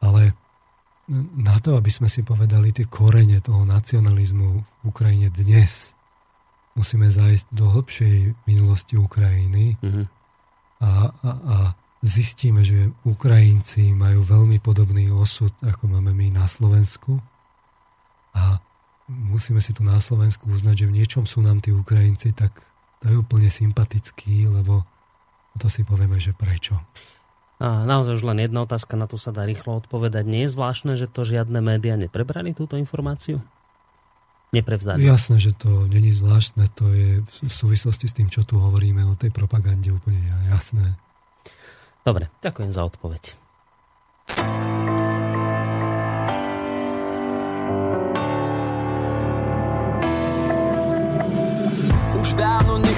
Ale 0.00 0.32
na 1.36 1.60
to, 1.60 1.76
aby 1.76 1.92
sme 1.92 2.08
si 2.08 2.24
povedali 2.24 2.72
tie 2.72 2.88
korene 2.88 3.44
toho 3.44 3.68
nacionalizmu 3.68 4.48
v 4.64 4.68
Ukrajine 4.88 5.28
dnes, 5.28 5.91
musíme 6.72 7.08
zájsť 7.08 7.52
do 7.52 7.68
hĺbšej 7.68 8.48
minulosti 8.48 8.96
Ukrajiny 8.96 9.76
mm-hmm. 9.76 10.04
a, 10.80 10.90
a, 11.10 11.30
a 11.30 11.56
zistíme, 12.02 12.66
že 12.66 12.90
Ukrajinci 13.06 13.94
majú 13.94 14.26
veľmi 14.26 14.58
podobný 14.58 15.12
osud, 15.14 15.52
ako 15.62 15.86
máme 15.86 16.10
my 16.10 16.34
na 16.34 16.50
Slovensku. 16.50 17.22
A 18.32 18.58
musíme 19.06 19.60
si 19.62 19.76
tu 19.76 19.86
na 19.86 20.00
Slovensku 20.00 20.50
uznať, 20.50 20.84
že 20.84 20.88
v 20.88 20.96
niečom 20.98 21.24
sú 21.28 21.44
nám 21.44 21.62
tí 21.62 21.70
Ukrajinci 21.70 22.34
tak, 22.34 22.64
to 23.04 23.12
je 23.12 23.16
úplne 23.18 23.52
sympatickí, 23.52 24.48
lebo 24.50 24.82
to 25.60 25.68
si 25.68 25.84
povieme, 25.84 26.16
že 26.16 26.32
prečo. 26.32 26.80
A 27.62 27.86
naozaj 27.86 28.18
už 28.18 28.26
len 28.26 28.42
jedna 28.42 28.66
otázka, 28.66 28.98
na 28.98 29.06
to 29.06 29.14
sa 29.14 29.30
dá 29.30 29.46
rýchlo 29.46 29.78
odpovedať. 29.78 30.26
Nie 30.26 30.50
je 30.50 30.54
zvláštne, 30.58 30.98
že 30.98 31.06
to 31.06 31.22
žiadne 31.22 31.62
médiá 31.62 31.94
neprebrali 31.94 32.56
túto 32.56 32.74
informáciu? 32.74 33.38
Neprevzali. 34.52 35.00
Jasné, 35.00 35.40
že 35.40 35.56
to 35.56 35.88
není 35.88 36.12
zvláštne, 36.12 36.68
to 36.76 36.84
je 36.92 37.24
v 37.24 37.48
súvislosti 37.48 38.04
s 38.04 38.12
tým, 38.12 38.28
čo 38.28 38.44
tu 38.44 38.60
hovoríme 38.60 39.00
o 39.08 39.16
tej 39.16 39.32
propagande 39.32 39.88
úplne 39.88 40.20
jasné. 40.52 40.92
Dobre, 42.04 42.28
ďakujem 42.44 42.68
za 42.68 42.84
odpoveď. 42.84 43.40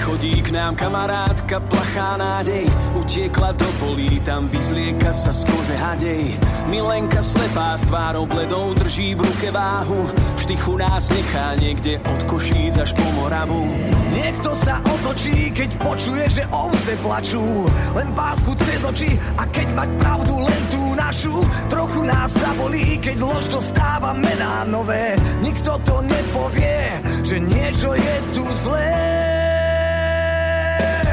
Nechodí 0.05 0.45
k 0.45 0.53
nám 0.53 0.77
kamarátka 0.77 1.65
plachá 1.65 2.21
nádej. 2.21 2.69
Utiekla 2.93 3.57
do 3.57 3.65
polí, 3.81 4.21
tam 4.21 4.53
vyzlieka 4.53 5.09
sa 5.17 5.33
z 5.33 5.49
kože 5.49 5.77
hadej. 5.81 6.37
Milenka 6.69 7.25
slepá 7.25 7.73
s 7.73 7.89
tvárou 7.89 8.29
bledou 8.29 8.77
drží 8.77 9.17
v 9.17 9.25
ruke 9.25 9.49
váhu. 9.49 10.05
V 10.37 10.41
štychu 10.45 10.77
nás 10.77 11.09
nechá 11.09 11.57
niekde 11.57 12.05
od 12.05 12.21
Košíc 12.29 12.77
až 12.77 12.93
po 12.93 13.09
Moravu. 13.17 13.65
Niekto 14.13 14.53
sa 14.53 14.85
otočí, 14.85 15.49
keď 15.57 15.73
počuje, 15.81 16.25
že 16.29 16.45
ovce 16.53 17.01
plačú. 17.01 17.65
Len 17.97 18.13
pásku 18.13 18.53
cez 18.61 18.85
oči 18.85 19.17
a 19.41 19.49
keď 19.49 19.73
mať 19.73 19.89
pravdu 20.05 20.37
len 20.45 20.63
tú 20.69 20.85
našu. 20.93 21.49
Trochu 21.73 22.05
nás 22.05 22.29
zabolí, 22.29 23.01
keď 23.01 23.25
lož 23.25 23.49
dostáva 23.49 24.13
mená 24.13 24.69
nové. 24.69 25.17
Nikto 25.41 25.81
to 25.81 26.05
nepovie, 26.05 27.01
že 27.25 27.41
niečo 27.41 27.97
je 27.97 28.15
tu 28.37 28.45
zlé 28.69 29.25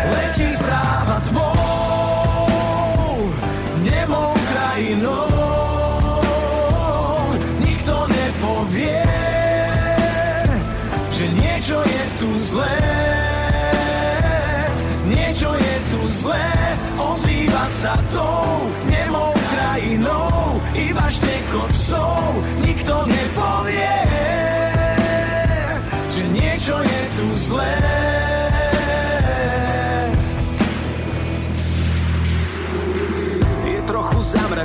letí 0.10 0.54
správa 0.54 1.22
tmou, 1.30 1.71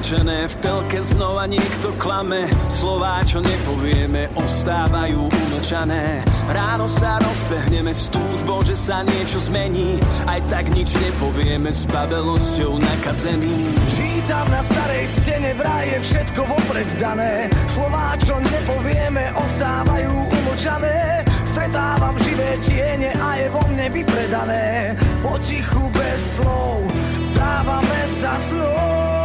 oblečené, 0.06 0.46
v 0.46 0.56
telke 0.62 1.00
znova 1.02 1.50
niekto 1.50 1.90
klame, 1.98 2.46
slová, 2.70 3.18
čo 3.26 3.42
nepovieme, 3.42 4.30
ostávajú 4.38 5.26
umlčané. 5.26 6.22
Ráno 6.46 6.86
sa 6.86 7.18
rozbehneme 7.18 7.90
s 7.90 8.06
túžbou, 8.14 8.62
že 8.62 8.78
sa 8.78 9.02
niečo 9.02 9.42
zmení, 9.50 9.98
aj 10.30 10.46
tak 10.46 10.70
nič 10.70 10.94
nepovieme, 11.02 11.74
s 11.74 11.82
babelosťou 11.90 12.78
nakazený. 12.78 13.74
Čítam 13.98 14.46
na 14.46 14.62
starej 14.62 15.10
stene, 15.10 15.50
vraj 15.58 15.90
je 15.90 15.98
všetko 15.98 16.40
vopred 16.54 16.88
dané, 17.02 17.50
slová, 17.74 18.14
čo 18.22 18.38
nepovieme, 18.38 19.34
ostávajú 19.34 20.12
umlčané. 20.22 21.26
Stretávam 21.50 22.14
živé 22.22 22.50
tiene 22.62 23.10
a 23.10 23.42
je 23.42 23.46
vo 23.50 23.62
mne 23.74 23.90
vypredané, 23.90 24.94
potichu 25.18 25.82
bez 25.90 26.38
slov, 26.38 26.86
stávame 27.34 28.00
sa 28.06 28.38
snou 28.54 29.15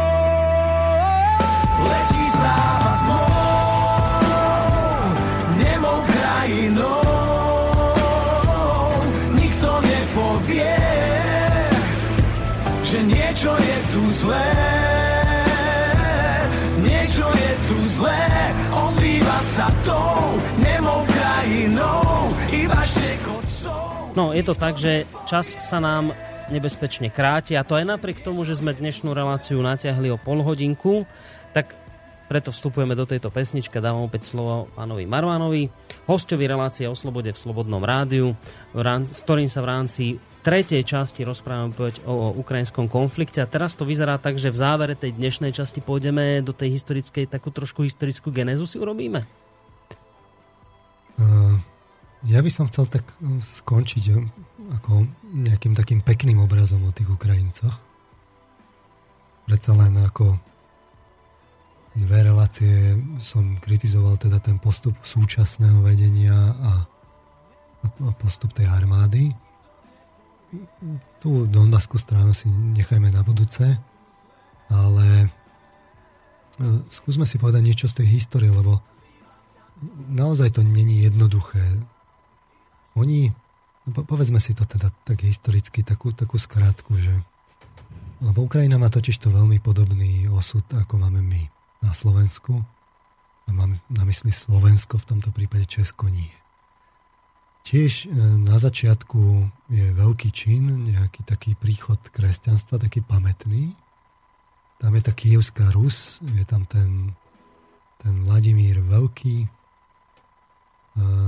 správať 2.42 2.98
mnou. 6.72 6.98
Nikto 9.38 9.70
nepovie, 9.78 10.74
že 12.82 12.98
niečo 13.06 13.52
je 13.54 13.78
tu 13.94 14.02
zlé. 14.10 14.50
Niečo 16.82 17.26
je 17.30 17.52
tu 17.70 17.76
zlé, 17.98 18.26
ozýva 18.74 19.38
sa 19.54 19.68
tou 19.86 20.38
nemou 20.58 21.06
krajinou, 21.06 22.34
iba 22.50 22.80
štekocou. 22.82 24.12
No, 24.18 24.34
je 24.34 24.42
to 24.42 24.54
tak, 24.58 24.74
že 24.76 25.06
čas 25.30 25.46
sa 25.62 25.78
nám 25.78 26.10
nebezpečne 26.52 27.08
kráti 27.08 27.56
a 27.56 27.64
to 27.64 27.78
aj 27.78 27.86
napriek 27.96 28.20
tomu, 28.20 28.44
že 28.44 28.58
sme 28.60 28.76
dnešnú 28.76 29.14
reláciu 29.14 29.62
natiahli 29.62 30.12
o 30.12 30.20
pol 30.20 30.44
hodinku 30.44 31.08
preto 32.32 32.48
vstupujeme 32.48 32.96
do 32.96 33.04
tejto 33.04 33.28
pesničky, 33.28 33.76
dávam 33.76 34.08
opäť 34.08 34.32
slovo 34.32 34.64
pánovi 34.72 35.04
Marvanovi, 35.04 35.68
hostovi 36.08 36.48
relácie 36.48 36.88
o 36.88 36.96
slobode 36.96 37.28
v 37.28 37.36
Slobodnom 37.36 37.84
rádiu, 37.84 38.32
s 38.72 39.20
ktorým 39.20 39.52
sa 39.52 39.60
v 39.60 39.68
rámci 39.68 40.04
tretej 40.40 40.80
časti 40.80 41.28
rozprávame 41.28 41.76
o, 41.76 41.92
o 42.08 42.26
ukrajinskom 42.40 42.88
konflikte. 42.88 43.44
A 43.44 43.46
teraz 43.46 43.76
to 43.76 43.84
vyzerá 43.84 44.16
tak, 44.16 44.40
že 44.40 44.48
v 44.48 44.56
závere 44.56 44.96
tej 44.96 45.12
dnešnej 45.12 45.52
časti 45.52 45.84
pôjdeme 45.84 46.40
do 46.40 46.56
tej 46.56 46.80
historickej, 46.80 47.28
takú 47.28 47.52
trošku 47.52 47.84
historickú 47.84 48.32
genézu 48.32 48.64
si 48.64 48.80
urobíme? 48.80 49.28
Uh, 51.20 51.60
ja 52.24 52.40
by 52.40 52.48
som 52.48 52.64
chcel 52.72 52.88
tak 52.88 53.04
uh, 53.20 53.44
skončiť 53.60 54.04
uh, 54.08 54.24
ako 54.80 55.04
nejakým 55.36 55.76
takým 55.76 56.00
pekným 56.00 56.40
obrazom 56.40 56.80
o 56.88 56.96
tých 56.96 57.12
Ukrajincoch. 57.12 57.76
Predsa 59.44 59.76
len 59.76 60.00
ako 60.00 60.51
dve 61.92 62.24
relácie 62.24 62.96
som 63.20 63.60
kritizoval 63.60 64.16
teda 64.16 64.40
ten 64.40 64.56
postup 64.56 64.96
súčasného 65.04 65.84
vedenia 65.84 66.32
a, 66.34 66.72
a 67.84 67.86
postup 68.16 68.56
tej 68.56 68.68
armády 68.68 69.32
tú 71.22 71.46
Donbaskú 71.48 71.96
stranu 71.96 72.36
si 72.36 72.50
nechajme 72.50 73.08
na 73.08 73.24
budúce, 73.24 73.78
ale 74.68 75.06
e, 75.24 75.26
skúsme 76.92 77.24
si 77.24 77.40
povedať 77.40 77.62
niečo 77.64 77.86
z 77.88 78.02
tej 78.04 78.20
histórie, 78.20 78.52
lebo 78.52 78.82
naozaj 80.12 80.58
to 80.58 80.62
není 80.66 81.08
jednoduché. 81.08 81.62
Oni, 82.98 83.32
povedzme 83.88 84.42
si 84.42 84.52
to 84.52 84.68
teda 84.68 84.92
tak 85.08 85.24
historicky, 85.24 85.80
takú, 85.80 86.12
takú 86.12 86.36
skrátku, 86.36 87.00
že 87.00 87.12
lebo 88.22 88.46
Ukrajina 88.46 88.78
má 88.78 88.86
totiž 88.86 89.18
to 89.18 89.34
veľmi 89.34 89.58
podobný 89.58 90.30
osud, 90.30 90.62
ako 90.78 90.94
máme 90.94 91.18
my 91.26 91.51
na 91.82 91.92
Slovensku. 91.92 92.62
A 93.46 93.50
mám 93.50 93.82
na 93.90 94.06
mysli 94.06 94.30
Slovensko, 94.30 95.02
v 95.02 95.08
tomto 95.18 95.34
prípade 95.34 95.66
Česko 95.66 96.06
nie. 96.06 96.30
Tiež 97.62 98.06
e, 98.06 98.18
na 98.42 98.58
začiatku 98.58 99.50
je 99.70 99.94
veľký 99.94 100.30
čin, 100.34 100.66
nejaký 100.66 101.22
taký 101.22 101.54
príchod 101.54 101.98
kresťanstva, 102.10 102.82
taký 102.82 103.02
pamätný. 103.02 103.74
Tam 104.82 104.90
je 104.98 105.02
tá 105.02 105.14
Kijevská 105.14 105.70
Rus, 105.70 106.18
je 106.22 106.42
tam 106.42 106.66
ten, 106.66 107.14
ten 108.02 108.14
Vladimír 108.26 108.82
Veľký, 108.82 109.46
e, 109.46 109.48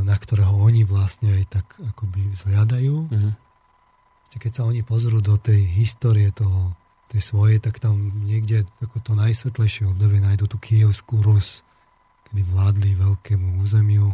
na 0.03 0.17
ktorého 0.19 0.59
oni 0.59 0.83
vlastne 0.83 1.39
aj 1.39 1.45
tak 1.51 1.67
akoby 1.95 2.35
vzhľadajú. 2.35 2.97
Mm-hmm. 3.11 3.35
Keď 4.35 4.51
sa 4.51 4.67
oni 4.67 4.83
pozrú 4.83 5.23
do 5.23 5.39
tej 5.39 5.63
histórie 5.79 6.35
toho, 6.35 6.75
tej 7.15 7.23
svojej, 7.23 7.63
tak 7.63 7.79
tam 7.79 8.11
niekde 8.27 8.67
ako 8.83 8.99
to 8.99 9.13
najsvetlejšie 9.15 9.87
obdobie 9.87 10.19
nájdú 10.19 10.51
tú 10.51 10.59
Kijevskú 10.59 11.23
Rus, 11.23 11.63
kedy 12.27 12.43
vládli 12.51 12.99
veľkému 12.99 13.63
územiu 13.63 14.11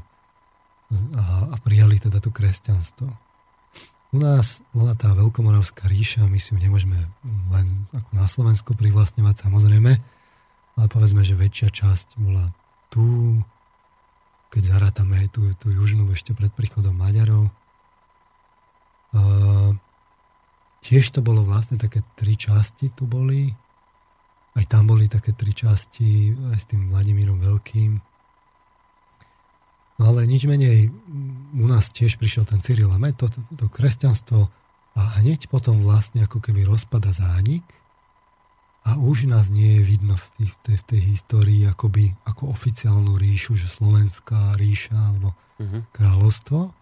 a, 1.16 1.48
a 1.48 1.56
prijali 1.64 1.96
teda 1.96 2.20
to 2.20 2.28
kresťanstvo. 2.28 3.08
U 4.10 4.18
nás 4.20 4.60
bola 4.76 4.92
tá 4.98 5.16
Veľkomoravská 5.16 5.88
ríša, 5.88 6.28
my 6.28 6.36
si 6.36 6.52
ju 6.52 6.58
nemôžeme 6.60 6.98
len 7.48 7.88
ako 7.94 8.10
na 8.12 8.26
Slovensku 8.28 8.70
privlastňovať 8.76 9.48
samozrejme, 9.48 9.92
ale 10.76 10.86
povedzme, 10.90 11.24
že 11.24 11.38
väčšia 11.38 11.72
časť 11.72 12.20
bola 12.20 12.52
tu, 12.92 13.38
keď 14.52 14.76
zarátame 14.76 15.24
aj 15.24 15.28
tú, 15.32 15.46
tú 15.56 15.72
južnú 15.72 16.10
ešte 16.12 16.36
pred 16.36 16.52
príchodom 16.52 16.92
Maďarov. 16.92 17.48
A, 17.48 17.50
tiež 20.80 21.12
to 21.12 21.20
bolo 21.20 21.44
vlastne 21.44 21.76
také 21.76 22.04
tri 22.16 22.36
časti 22.36 22.92
tu 22.92 23.04
boli. 23.04 23.52
Aj 24.56 24.64
tam 24.66 24.90
boli 24.90 25.06
také 25.06 25.32
tri 25.36 25.54
časti 25.54 26.34
aj 26.52 26.58
s 26.58 26.66
tým 26.66 26.90
Vladimírom 26.90 27.38
Veľkým. 27.38 28.02
No 30.00 30.02
ale 30.08 30.24
nič 30.24 30.48
menej, 30.48 30.88
u 31.52 31.66
nás 31.68 31.92
tiež 31.92 32.16
prišiel 32.16 32.48
ten 32.48 32.64
Cyril 32.64 32.88
a 32.88 32.98
to, 33.12 33.28
to 33.28 33.68
kresťanstvo 33.68 34.48
a 34.96 35.00
hneď 35.20 35.52
potom 35.52 35.84
vlastne 35.84 36.24
ako 36.24 36.40
keby 36.40 36.64
rozpada 36.64 37.12
zánik 37.12 37.62
a 38.88 38.96
už 38.96 39.28
nás 39.28 39.52
nie 39.52 39.76
je 39.76 39.82
vidno 39.84 40.16
v, 40.16 40.26
tých, 40.40 40.54
tej, 40.64 40.76
v 40.80 40.84
tej 40.88 41.00
histórii 41.14 41.62
akoby 41.68 42.16
ako 42.24 42.48
oficiálnu 42.48 43.12
ríšu, 43.20 43.60
že 43.60 43.68
slovenská 43.68 44.56
ríša 44.56 44.96
alebo 44.96 45.36
uh-huh. 45.60 45.84
kráľovstvo 45.92 46.72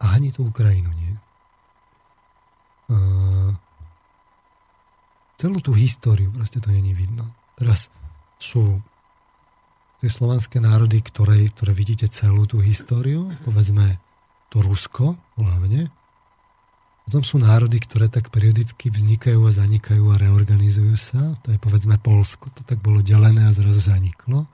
a 0.00 0.04
ani 0.16 0.32
tú 0.32 0.48
Ukrajinu 0.48 0.88
nie. 0.96 1.12
Celú 5.38 5.62
tú 5.62 5.70
históriu 5.76 6.34
proste 6.34 6.58
to 6.58 6.74
není 6.74 6.96
vidno. 6.98 7.30
Teraz 7.54 7.92
sú 8.42 8.82
tie 10.02 10.10
slovanské 10.10 10.58
národy, 10.58 10.98
ktoré, 11.02 11.46
ktoré 11.54 11.72
vidíte 11.74 12.06
celú 12.10 12.46
tú 12.46 12.58
históriu, 12.62 13.34
povedzme 13.42 13.98
to 14.48 14.62
Rusko 14.62 15.14
hlavne. 15.36 15.90
Potom 17.08 17.24
sú 17.24 17.40
národy, 17.40 17.80
ktoré 17.80 18.12
tak 18.12 18.28
periodicky 18.28 18.92
vznikajú 18.92 19.40
a 19.48 19.56
zanikajú 19.56 20.12
a 20.12 20.20
reorganizujú 20.20 20.92
sa. 20.92 21.40
To 21.40 21.56
je 21.56 21.56
povedzme 21.56 21.96
Polsko. 21.96 22.52
To 22.52 22.62
tak 22.68 22.84
bolo 22.84 23.00
delené 23.00 23.48
a 23.48 23.56
zrazu 23.56 23.80
zaniklo. 23.80 24.44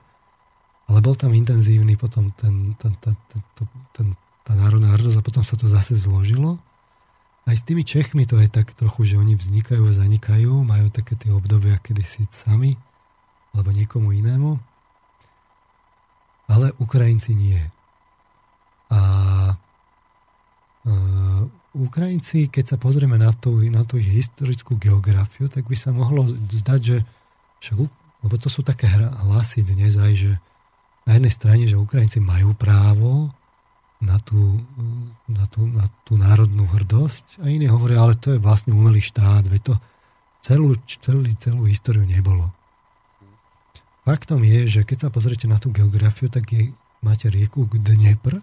Ale 0.87 1.03
bol 1.03 1.19
tam 1.19 1.35
intenzívny 1.35 1.99
potom 1.99 2.31
ten, 2.31 2.71
ten, 2.79 2.95
ten, 3.03 3.11
ten, 3.27 3.41
ten, 3.59 3.67
ten, 3.91 4.07
tá 4.47 4.53
národná 4.55 4.95
hrdosť 4.95 5.19
a 5.19 5.25
potom 5.25 5.43
sa 5.43 5.59
to 5.59 5.67
zase 5.67 5.99
zložilo. 5.99 6.55
Aj 7.45 7.53
s 7.53 7.61
tými 7.61 7.85
Čechmi 7.85 8.25
to 8.25 8.41
je 8.41 8.49
tak 8.49 8.73
trochu, 8.73 9.13
že 9.13 9.21
oni 9.21 9.37
vznikajú 9.37 9.85
a 9.85 9.93
zanikajú, 9.93 10.65
majú 10.65 10.89
také 10.89 11.13
tie 11.13 11.29
obdobia 11.29 11.77
kedysi 11.77 12.25
sami, 12.33 12.73
alebo 13.53 13.69
niekomu 13.69 14.11
inému 14.11 14.57
ale 16.49 16.73
Ukrajinci 16.77 17.33
nie. 17.33 17.61
A 18.93 19.01
uh, 20.85 21.41
Ukrajinci, 21.75 22.47
keď 22.47 22.75
sa 22.75 22.77
pozrieme 22.77 23.17
na 23.17 23.33
tú, 23.33 23.59
na 23.67 23.83
tú 23.83 23.97
ich 23.97 24.07
historickú 24.07 24.77
geografiu, 24.77 25.49
tak 25.49 25.65
by 25.65 25.75
sa 25.75 25.91
mohlo 25.91 26.23
zdať, 26.53 26.79
že 26.79 26.97
však, 27.59 27.77
lebo 28.25 28.35
to 28.37 28.47
sú 28.47 28.61
také 28.61 28.85
hlasy 29.25 29.65
dnes 29.65 29.97
aj, 29.97 30.13
že 30.13 30.31
na 31.05 31.17
jednej 31.17 31.33
strane, 31.33 31.63
že 31.65 31.77
Ukrajinci 31.77 32.21
majú 32.21 32.53
právo 32.53 33.33
na 34.03 34.19
tú, 34.19 34.59
na 35.31 35.45
tú, 35.47 35.65
na 35.65 35.87
tú 36.03 36.19
národnú 36.19 36.67
hrdosť 36.67 37.39
a 37.41 37.47
iní 37.47 37.71
hovoria, 37.71 38.03
ale 38.03 38.19
to 38.19 38.35
je 38.35 38.43
vlastne 38.43 38.75
umelý 38.75 38.99
štát, 38.99 39.47
veď 39.47 39.61
to 39.71 39.73
celú, 40.43 40.75
celú, 41.01 41.23
celú 41.39 41.63
históriu 41.65 42.03
nebolo. 42.03 42.51
Faktom 44.05 44.45
je, 44.45 44.69
že 44.69 44.81
keď 44.85 45.07
sa 45.07 45.09
pozriete 45.09 45.49
na 45.49 45.57
tú 45.57 45.73
geografiu, 45.73 46.29
tak 46.29 46.45
je, 46.53 46.69
máte 47.01 47.25
rieku 47.25 47.65
Dnepr, 47.65 48.37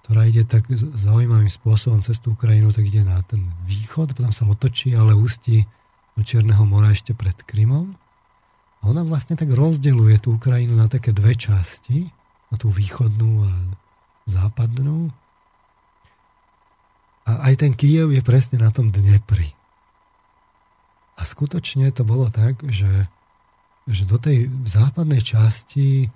ktorá 0.00 0.24
ide 0.24 0.48
tak 0.48 0.64
zaujímavým 0.96 1.52
spôsobom 1.52 2.00
cez 2.00 2.16
tú 2.16 2.32
Ukrajinu, 2.32 2.72
tak 2.72 2.88
ide 2.88 3.04
na 3.04 3.20
ten 3.28 3.52
východ, 3.68 4.16
potom 4.16 4.32
sa 4.32 4.48
otočí, 4.48 4.96
ale 4.96 5.12
ústí 5.12 5.68
do 6.16 6.24
Čierneho 6.24 6.64
mora 6.64 6.88
ešte 6.88 7.12
pred 7.12 7.36
Krymom. 7.44 7.92
A 8.80 8.82
ona 8.88 9.04
vlastne 9.04 9.36
tak 9.36 9.52
rozdeluje 9.52 10.16
tú 10.24 10.40
Ukrajinu 10.40 10.72
na 10.72 10.88
také 10.88 11.12
dve 11.12 11.36
časti, 11.36 12.08
na 12.48 12.56
tú 12.56 12.72
východnú 12.72 13.44
a 13.44 13.52
západnú. 14.30 15.10
A 17.26 17.50
aj 17.50 17.66
ten 17.66 17.72
Kiev 17.74 18.14
je 18.14 18.22
presne 18.22 18.62
na 18.62 18.70
tom 18.70 18.94
Dnepri. 18.94 19.50
A 21.20 21.26
skutočne 21.26 21.90
to 21.92 22.06
bolo 22.06 22.30
tak, 22.32 22.62
že 22.64 23.10
že 23.90 24.06
do 24.06 24.20
tej 24.20 24.46
západnej 24.68 25.20
časti 25.24 26.04
e, 26.04 26.08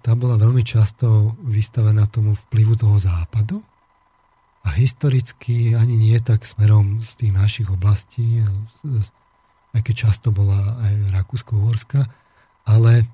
tá 0.00 0.16
bola 0.16 0.40
veľmi 0.40 0.64
často 0.64 1.36
vystavená 1.44 2.08
tomu 2.08 2.32
vplyvu 2.48 2.78
toho 2.78 2.96
západu 2.96 3.60
a 4.64 4.72
historicky 4.76 5.76
ani 5.76 5.96
nie 5.96 6.16
tak 6.20 6.44
smerom 6.44 7.00
z 7.00 7.10
tých 7.16 7.32
našich 7.32 7.68
oblastí, 7.72 8.44
aj 9.72 9.80
keď 9.80 9.94
často 10.08 10.28
bola 10.28 10.76
aj 10.84 10.94
Rakúsko-Uhorska, 11.16 12.04
ale, 12.68 13.08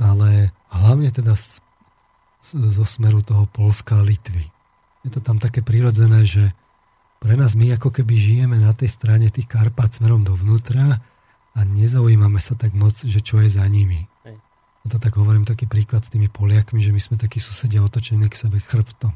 ale 0.00 0.56
hlavne 0.72 1.12
teda 1.12 1.36
z, 1.36 1.60
zo 2.54 2.84
smeru 2.86 3.24
toho 3.24 3.48
Polska 3.50 3.98
a 3.98 4.06
Litvy. 4.06 4.46
Je 5.02 5.10
to 5.10 5.22
tam 5.22 5.42
také 5.42 5.62
prirodzené, 5.62 6.22
že 6.26 6.54
pre 7.18 7.34
nás 7.34 7.56
my 7.56 7.74
ako 7.74 7.90
keby 7.90 8.14
žijeme 8.14 8.60
na 8.60 8.76
tej 8.76 8.92
strane 8.92 9.32
tých 9.32 9.48
Karpat 9.48 9.98
smerom 9.98 10.22
dovnútra 10.22 11.00
a 11.56 11.60
nezaujímame 11.64 12.38
sa 12.38 12.52
tak 12.54 12.76
moc, 12.76 12.94
že 13.00 13.24
čo 13.24 13.40
je 13.40 13.48
za 13.48 13.64
nimi. 13.64 14.04
Hej. 14.28 14.36
A 14.82 14.86
to 14.92 15.00
tak 15.00 15.16
hovorím 15.16 15.48
taký 15.48 15.64
príklad 15.64 16.04
s 16.04 16.12
tými 16.12 16.28
Poliakmi, 16.28 16.84
že 16.84 16.92
my 16.92 17.00
sme 17.00 17.16
takí 17.16 17.40
susedia 17.40 17.80
otočení 17.80 18.28
k 18.28 18.36
sebe 18.36 18.60
chrbtom. 18.60 19.14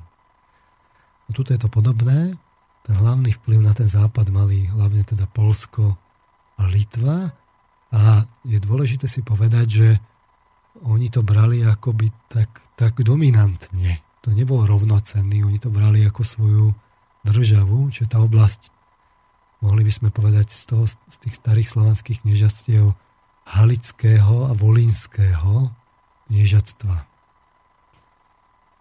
No 1.28 1.30
tuto 1.30 1.52
je 1.52 1.60
to 1.60 1.68
podobné. 1.68 2.34
Ten 2.82 2.94
hlavný 2.96 3.36
vplyv 3.36 3.60
na 3.60 3.76
ten 3.76 3.86
západ 3.86 4.32
mali 4.32 4.66
hlavne 4.72 5.04
teda 5.04 5.28
Polsko 5.28 6.00
Litva 6.58 7.30
a 7.92 8.24
je 8.44 8.58
dôležité 8.60 9.04
si 9.04 9.20
povedať, 9.20 9.66
že 9.68 9.88
oni 10.86 11.12
to 11.12 11.20
brali 11.20 11.60
akoby 11.66 12.08
tak, 12.30 12.59
tak 12.80 13.04
dominantne. 13.04 14.00
To 14.24 14.32
nebolo 14.32 14.64
rovnocenný, 14.64 15.44
oni 15.44 15.60
to 15.60 15.68
brali 15.68 16.00
ako 16.08 16.24
svoju 16.24 16.66
državu, 17.28 17.92
čiže 17.92 18.16
tá 18.16 18.24
oblasť, 18.24 18.72
mohli 19.60 19.84
by 19.84 19.92
sme 19.92 20.08
povedať 20.08 20.48
z, 20.48 20.62
toho, 20.64 20.84
z 20.88 21.16
tých 21.20 21.36
starých 21.36 21.68
slovanských 21.68 22.24
kniežatstiev 22.24 22.96
Halického 23.44 24.48
a 24.48 24.56
Volínského 24.56 25.68
kniežatstva. 26.32 26.96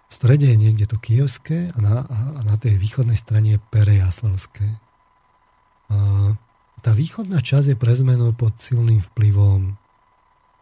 V 0.09 0.13
strede 0.15 0.47
je 0.47 0.57
niekde 0.57 0.87
to 0.87 0.95
kievské 0.95 1.75
a 1.75 1.77
na, 1.83 2.07
a 2.07 2.39
na 2.47 2.55
tej 2.55 2.79
východnej 2.79 3.19
strane 3.19 3.59
je 3.59 3.65
Perejaslavské. 3.67 4.67
Tá 6.79 6.91
východná 6.95 7.43
časť 7.43 7.75
je 7.75 7.77
pre 7.77 7.91
zmenu 7.99 8.31
pod 8.31 8.55
silným 8.63 9.03
vplyvom 9.03 9.75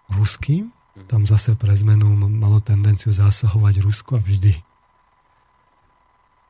ruským. 0.10 0.74
Tam 1.06 1.30
zase 1.30 1.54
pre 1.54 1.78
zmenu 1.78 2.10
malo 2.18 2.58
tendenciu 2.58 3.14
zasahovať 3.14 3.86
Rusko 3.86 4.18
a 4.18 4.22
vždy. 4.22 4.54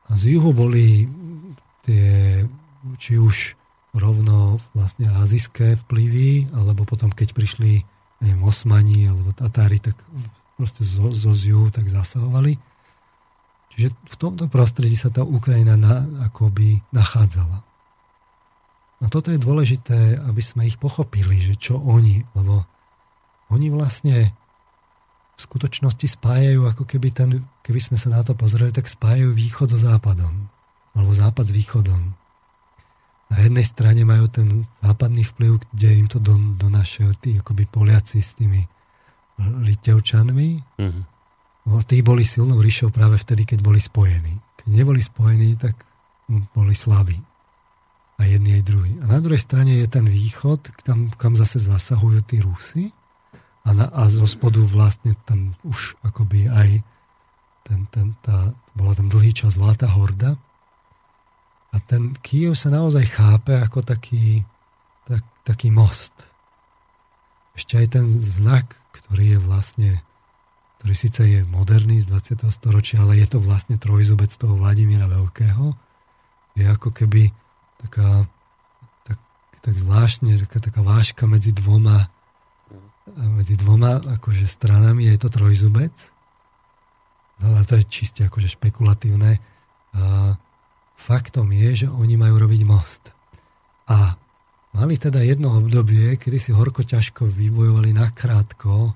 A 0.08 0.16
z 0.16 0.40
juhu 0.40 0.56
boli 0.56 1.04
tie, 1.84 2.42
či 2.96 3.20
už 3.20 3.52
rovno 3.92 4.56
vlastne 4.72 5.12
azijské 5.12 5.76
vplyvy, 5.84 6.48
alebo 6.56 6.88
potom 6.88 7.12
keď 7.12 7.36
prišli 7.36 7.84
neviem, 8.24 8.42
Osmani 8.42 9.06
alebo 9.06 9.36
Tatári, 9.36 9.78
tak 9.78 9.94
proste 10.58 10.82
zo, 10.82 11.12
zo 11.14 11.32
z 11.36 11.54
juhu 11.54 11.68
tak 11.70 11.86
zasahovali. 11.86 12.56
Čiže 13.74 13.94
v 13.94 14.16
tomto 14.18 14.50
prostredí 14.50 14.98
sa 14.98 15.12
tá 15.12 15.22
Ukrajina 15.22 15.78
na, 15.78 16.02
akoby 16.26 16.82
nachádzala. 16.90 17.62
A 18.98 19.04
toto 19.06 19.30
je 19.30 19.38
dôležité, 19.38 20.18
aby 20.26 20.42
sme 20.42 20.66
ich 20.66 20.74
pochopili, 20.74 21.38
že 21.38 21.54
čo 21.54 21.78
oni, 21.78 22.26
lebo 22.34 22.66
oni 23.48 23.72
vlastne 23.72 24.32
v 25.38 25.40
skutočnosti 25.40 26.18
spájajú, 26.18 26.66
ako 26.66 26.84
keby 26.84 27.14
ten, 27.14 27.46
keby 27.62 27.78
sme 27.78 27.96
sa 27.96 28.10
na 28.10 28.26
to 28.26 28.34
pozreli, 28.34 28.74
tak 28.74 28.90
spájajú 28.90 29.32
východ 29.32 29.70
so 29.70 29.78
západom. 29.78 30.50
Alebo 30.98 31.14
západ 31.14 31.46
s 31.46 31.54
východom. 31.54 32.02
Na 33.28 33.38
jednej 33.44 33.62
strane 33.62 34.02
majú 34.02 34.26
ten 34.26 34.66
západný 34.82 35.22
vplyv, 35.22 35.62
kde 35.70 35.88
im 35.94 36.06
to 36.10 36.18
donášajú 36.58 37.10
tí 37.22 37.38
akoby 37.38 37.68
Poliaci 37.70 38.18
s 38.18 38.34
tými 38.34 38.66
Litevčanmi. 39.38 40.48
Mm-hmm 40.80 41.18
tí 41.84 42.00
boli 42.00 42.24
silnou 42.24 42.64
ríšou 42.64 42.88
práve 42.88 43.20
vtedy, 43.20 43.44
keď 43.44 43.58
boli 43.60 43.80
spojení. 43.82 44.40
Keď 44.64 44.68
neboli 44.72 45.04
spojení, 45.04 45.58
tak 45.60 45.76
boli 46.56 46.72
slabí. 46.72 47.18
A 48.18 48.26
jedni 48.26 48.58
aj 48.58 48.62
druhý. 48.66 48.92
A 49.04 49.06
na 49.06 49.18
druhej 49.22 49.38
strane 49.38 49.78
je 49.78 49.86
ten 49.86 50.08
východ, 50.08 50.72
tam, 50.82 51.12
kam 51.14 51.38
zase 51.38 51.62
zasahujú 51.62 52.24
tí 52.26 52.42
Rusy. 52.42 52.90
A, 53.68 53.76
na, 53.76 53.92
a 53.92 54.08
zo 54.08 54.24
spodu 54.24 54.64
vlastne 54.64 55.12
tam 55.28 55.52
už 55.60 56.00
akoby 56.00 56.48
aj 56.48 56.80
ten, 57.68 57.84
ten, 57.92 58.16
tá, 58.24 58.56
bola 58.72 58.96
tam 58.96 59.12
dlhý 59.12 59.36
čas 59.36 59.60
Zlatá 59.60 59.92
horda. 59.92 60.40
A 61.68 61.76
ten 61.84 62.16
Kiev 62.24 62.56
sa 62.56 62.72
naozaj 62.72 63.12
chápe 63.12 63.52
ako 63.52 63.84
taký, 63.84 64.48
tak, 65.04 65.20
taký 65.44 65.68
most. 65.68 66.16
Ešte 67.52 67.76
aj 67.76 67.88
ten 67.92 68.06
znak, 68.24 68.72
ktorý 68.96 69.36
je 69.36 69.38
vlastne 69.44 69.90
ktorý 70.78 70.94
síce 70.94 71.22
je 71.26 71.40
moderný 71.42 71.98
z 71.98 72.06
20. 72.06 72.54
storočia, 72.54 73.02
ale 73.02 73.18
je 73.18 73.26
to 73.26 73.42
vlastne 73.42 73.74
trojzubec 73.82 74.30
toho 74.30 74.54
Vladimíra 74.54 75.10
Veľkého. 75.10 75.74
Je 76.54 76.62
ako 76.62 76.94
keby 76.94 77.34
taká, 77.82 78.30
tak, 79.02 79.18
tak 79.58 79.74
zvláštne, 79.74 80.38
taká, 80.46 80.62
taká 80.62 80.80
váška 80.86 81.26
medzi 81.26 81.50
dvoma 81.50 82.06
medzi 83.16 83.56
dvoma 83.56 84.00
akože 84.18 84.44
stranami 84.44 85.08
je 85.08 85.16
to 85.16 85.28
trojzubec. 85.32 85.94
Ale 87.38 87.62
to 87.64 87.78
je 87.78 87.84
čiste 87.86 88.26
akože 88.26 88.58
špekulatívne. 88.58 89.38
A 89.94 90.34
faktom 90.98 91.48
je, 91.54 91.84
že 91.84 91.86
oni 91.86 92.18
majú 92.18 92.42
robiť 92.42 92.62
most. 92.66 93.14
A 93.88 94.18
mali 94.74 94.98
teda 94.98 95.22
jedno 95.22 95.54
obdobie, 95.56 96.18
kedy 96.18 96.36
si 96.36 96.50
horko 96.52 96.82
ťažko 96.82 97.30
vybojovali 97.30 97.94
nakrátko 97.94 98.92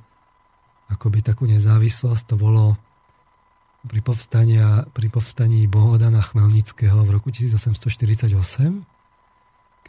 akoby 0.92 1.24
takú 1.24 1.48
nezávislosť. 1.48 2.24
To 2.32 2.36
bolo 2.36 2.64
pri, 3.88 4.04
povstania, 4.04 4.84
pri 4.92 5.08
povstaní 5.08 5.64
Bohodana 5.66 6.20
Chmelnického 6.20 7.02
v 7.02 7.10
roku 7.16 7.32
1848, 7.32 8.91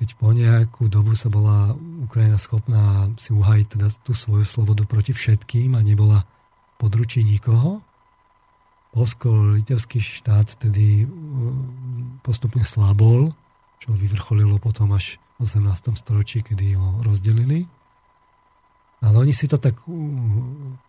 keď 0.04 0.20
po 0.20 0.36
nejakú 0.36 0.92
dobu 0.92 1.16
sa 1.16 1.32
bola 1.32 1.72
Ukrajina 2.04 2.36
schopná 2.36 3.08
si 3.16 3.32
uhajiť 3.32 3.80
teda 3.80 3.88
tú 4.04 4.12
svoju 4.12 4.44
slobodu 4.44 4.84
proti 4.84 5.16
všetkým 5.16 5.80
a 5.80 5.80
nebola 5.80 6.28
područí 6.76 7.24
nikoho. 7.24 7.80
Polsko-litevský 8.92 10.04
štát 10.04 10.60
vtedy 10.60 11.08
uh, 11.08 11.16
postupne 12.20 12.68
slabol, 12.68 13.32
čo 13.80 13.96
vyvrcholilo 13.96 14.60
potom 14.60 14.92
až 14.92 15.24
v 15.40 15.48
18. 15.48 15.96
storočí, 15.96 16.44
kedy 16.44 16.76
ho 16.76 17.00
rozdelili. 17.00 17.64
Ale 19.00 19.24
oni 19.24 19.32
si 19.32 19.48
to 19.48 19.56
tak 19.56 19.80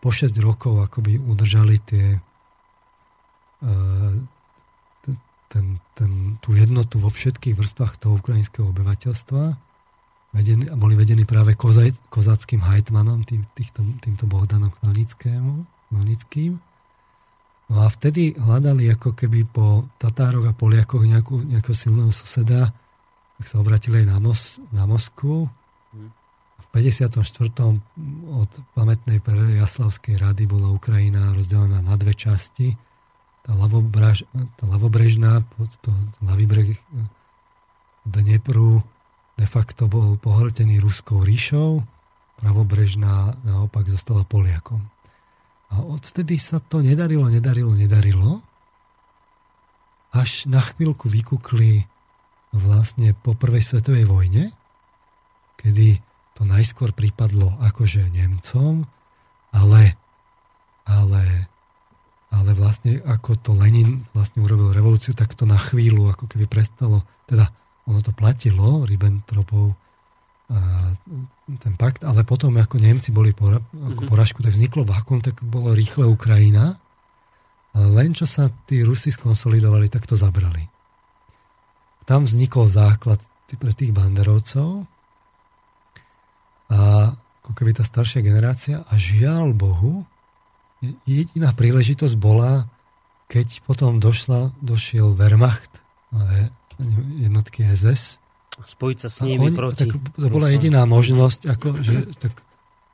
po 0.03 0.11
6 0.11 0.35
rokov 0.43 0.91
akoby 0.91 1.19
udržali 1.19 1.83
tie 1.83 2.15
e, 2.15 2.21
ten, 5.55 5.79
ten, 5.95 6.43
tú 6.43 6.59
jednotu 6.59 6.99
vo 6.99 7.07
všetkých 7.07 7.55
vrstvách 7.55 8.03
toho 8.03 8.19
ukrajinského 8.19 8.67
obyvateľstva 8.75 9.55
vedení, 10.35 10.67
boli 10.75 10.99
vedení 10.99 11.23
práve 11.23 11.55
koza, 11.55 11.87
kozackým 12.11 12.59
hajtmanom, 12.59 13.23
tým, 13.23 13.47
týchto, 13.55 13.87
týmto 14.03 14.27
Bohdanom 14.27 14.75
Chmelnickým. 14.83 16.59
No 17.71 17.77
a 17.81 17.87
vtedy 17.87 18.35
hľadali 18.35 18.91
ako 18.91 19.15
keby 19.15 19.47
po 19.47 19.87
Tatároch 19.97 20.51
a 20.51 20.53
Poliakoch 20.53 21.07
nejakú, 21.07 21.47
nejakého 21.47 21.79
silného 21.79 22.11
suseda, 22.11 22.75
tak 23.39 23.47
sa 23.47 23.63
obratili 23.63 24.03
aj 24.03 24.07
na, 24.11 24.19
Mos, 24.19 24.59
na 24.75 24.85
Moskvu 24.91 25.49
54. 26.75 27.23
od 28.35 28.51
pamätnej 28.75 29.23
Jaslavskej 29.63 30.19
rady 30.19 30.51
bola 30.51 30.75
Ukrajina 30.75 31.31
rozdelená 31.31 31.79
na 31.79 31.95
dve 31.95 32.19
časti. 32.19 32.75
Tá, 33.45 33.53
lavobraž, 33.53 34.25
tá 34.57 34.65
lavobrežná, 34.65 35.45
to 35.85 35.93
ľavý 36.25 36.49
breh 36.49 36.71
Dnepru 38.05 38.81
de 39.35 39.47
facto 39.49 39.89
bol 39.89 40.17
pohltený 40.17 40.81
Ruskou 40.81 41.21
ríšou, 41.21 41.83
pravobrežná 42.41 43.37
naopak 43.43 43.89
zostala 43.89 44.23
Poliakom. 44.25 44.81
A 45.75 45.83
odtedy 45.83 46.39
sa 46.39 46.63
to 46.63 46.85
nedarilo, 46.85 47.27
nedarilo, 47.27 47.73
nedarilo, 47.75 48.41
až 50.15 50.47
na 50.47 50.63
chvíľku 50.63 51.11
vykukli 51.11 51.83
vlastne 52.55 53.11
po 53.19 53.35
prvej 53.35 53.67
svetovej 53.67 54.07
vojne, 54.07 54.55
kedy 55.59 55.99
to 56.39 56.47
najskôr 56.47 56.95
pripadlo 56.95 57.59
akože 57.59 58.07
Nemcom, 58.15 58.87
ale, 59.51 59.99
ale, 60.87 61.51
ale 62.35 62.51
vlastne 62.59 62.99
ako 63.07 63.39
to 63.39 63.51
Lenin 63.55 64.03
vlastne 64.11 64.43
urobil 64.43 64.75
revolúciu, 64.75 65.15
tak 65.15 65.39
to 65.39 65.47
na 65.47 65.57
chvíľu 65.57 66.11
ako 66.11 66.27
keby 66.27 66.51
prestalo, 66.51 67.07
teda 67.31 67.47
ono 67.87 68.03
to 68.03 68.11
platilo, 68.11 68.83
Ribbentropov 68.83 69.79
ten 71.45 71.75
pakt, 71.77 72.05
ale 72.05 72.25
potom 72.25 72.53
ako 72.57 72.77
Nemci 72.77 73.13
boli 73.13 73.33
pora, 73.33 73.61
ako 73.61 74.03
mhm. 74.05 74.11
poražku, 74.11 74.41
tak 74.45 74.53
vzniklo 74.53 74.85
vákum, 74.85 75.21
tak 75.25 75.41
bolo 75.41 75.73
rýchle 75.73 76.05
Ukrajina, 76.09 76.77
ale 77.75 77.87
len 77.91 78.13
čo 78.13 78.29
sa 78.29 78.53
tí 78.69 78.85
Rusi 78.85 79.11
skonsolidovali, 79.11 79.89
tak 79.91 80.07
to 80.07 80.15
zabrali. 80.15 80.69
Tam 82.05 82.29
vznikol 82.29 82.69
základ 82.69 83.19
pre 83.55 83.71
tých 83.71 83.95
banderovcov, 83.95 84.85
a 86.75 87.13
ako 87.45 87.53
keby 87.53 87.77
tá 87.77 87.85
staršia 87.85 88.25
generácia 88.25 88.83
a 88.89 88.95
žiaľ 88.97 89.53
Bohu, 89.53 90.09
jediná 91.05 91.53
príležitosť 91.57 92.17
bola, 92.19 92.69
keď 93.29 93.65
potom 93.65 93.99
došla, 93.99 94.53
došiel 94.61 95.17
Wehrmacht 95.17 95.83
jednotky 97.21 97.67
SS. 97.67 98.19
Spojiť 98.55 98.99
sa 99.03 99.09
s 99.11 99.19
nimi 99.27 99.51
oni, 99.51 99.57
proti. 99.57 99.87
Tak 99.87 99.99
to 100.15 100.29
bola 100.31 100.51
jediná 100.51 100.87
možnosť, 100.87 101.41
ako, 101.51 101.69
že 101.83 101.95
tak 102.23 102.35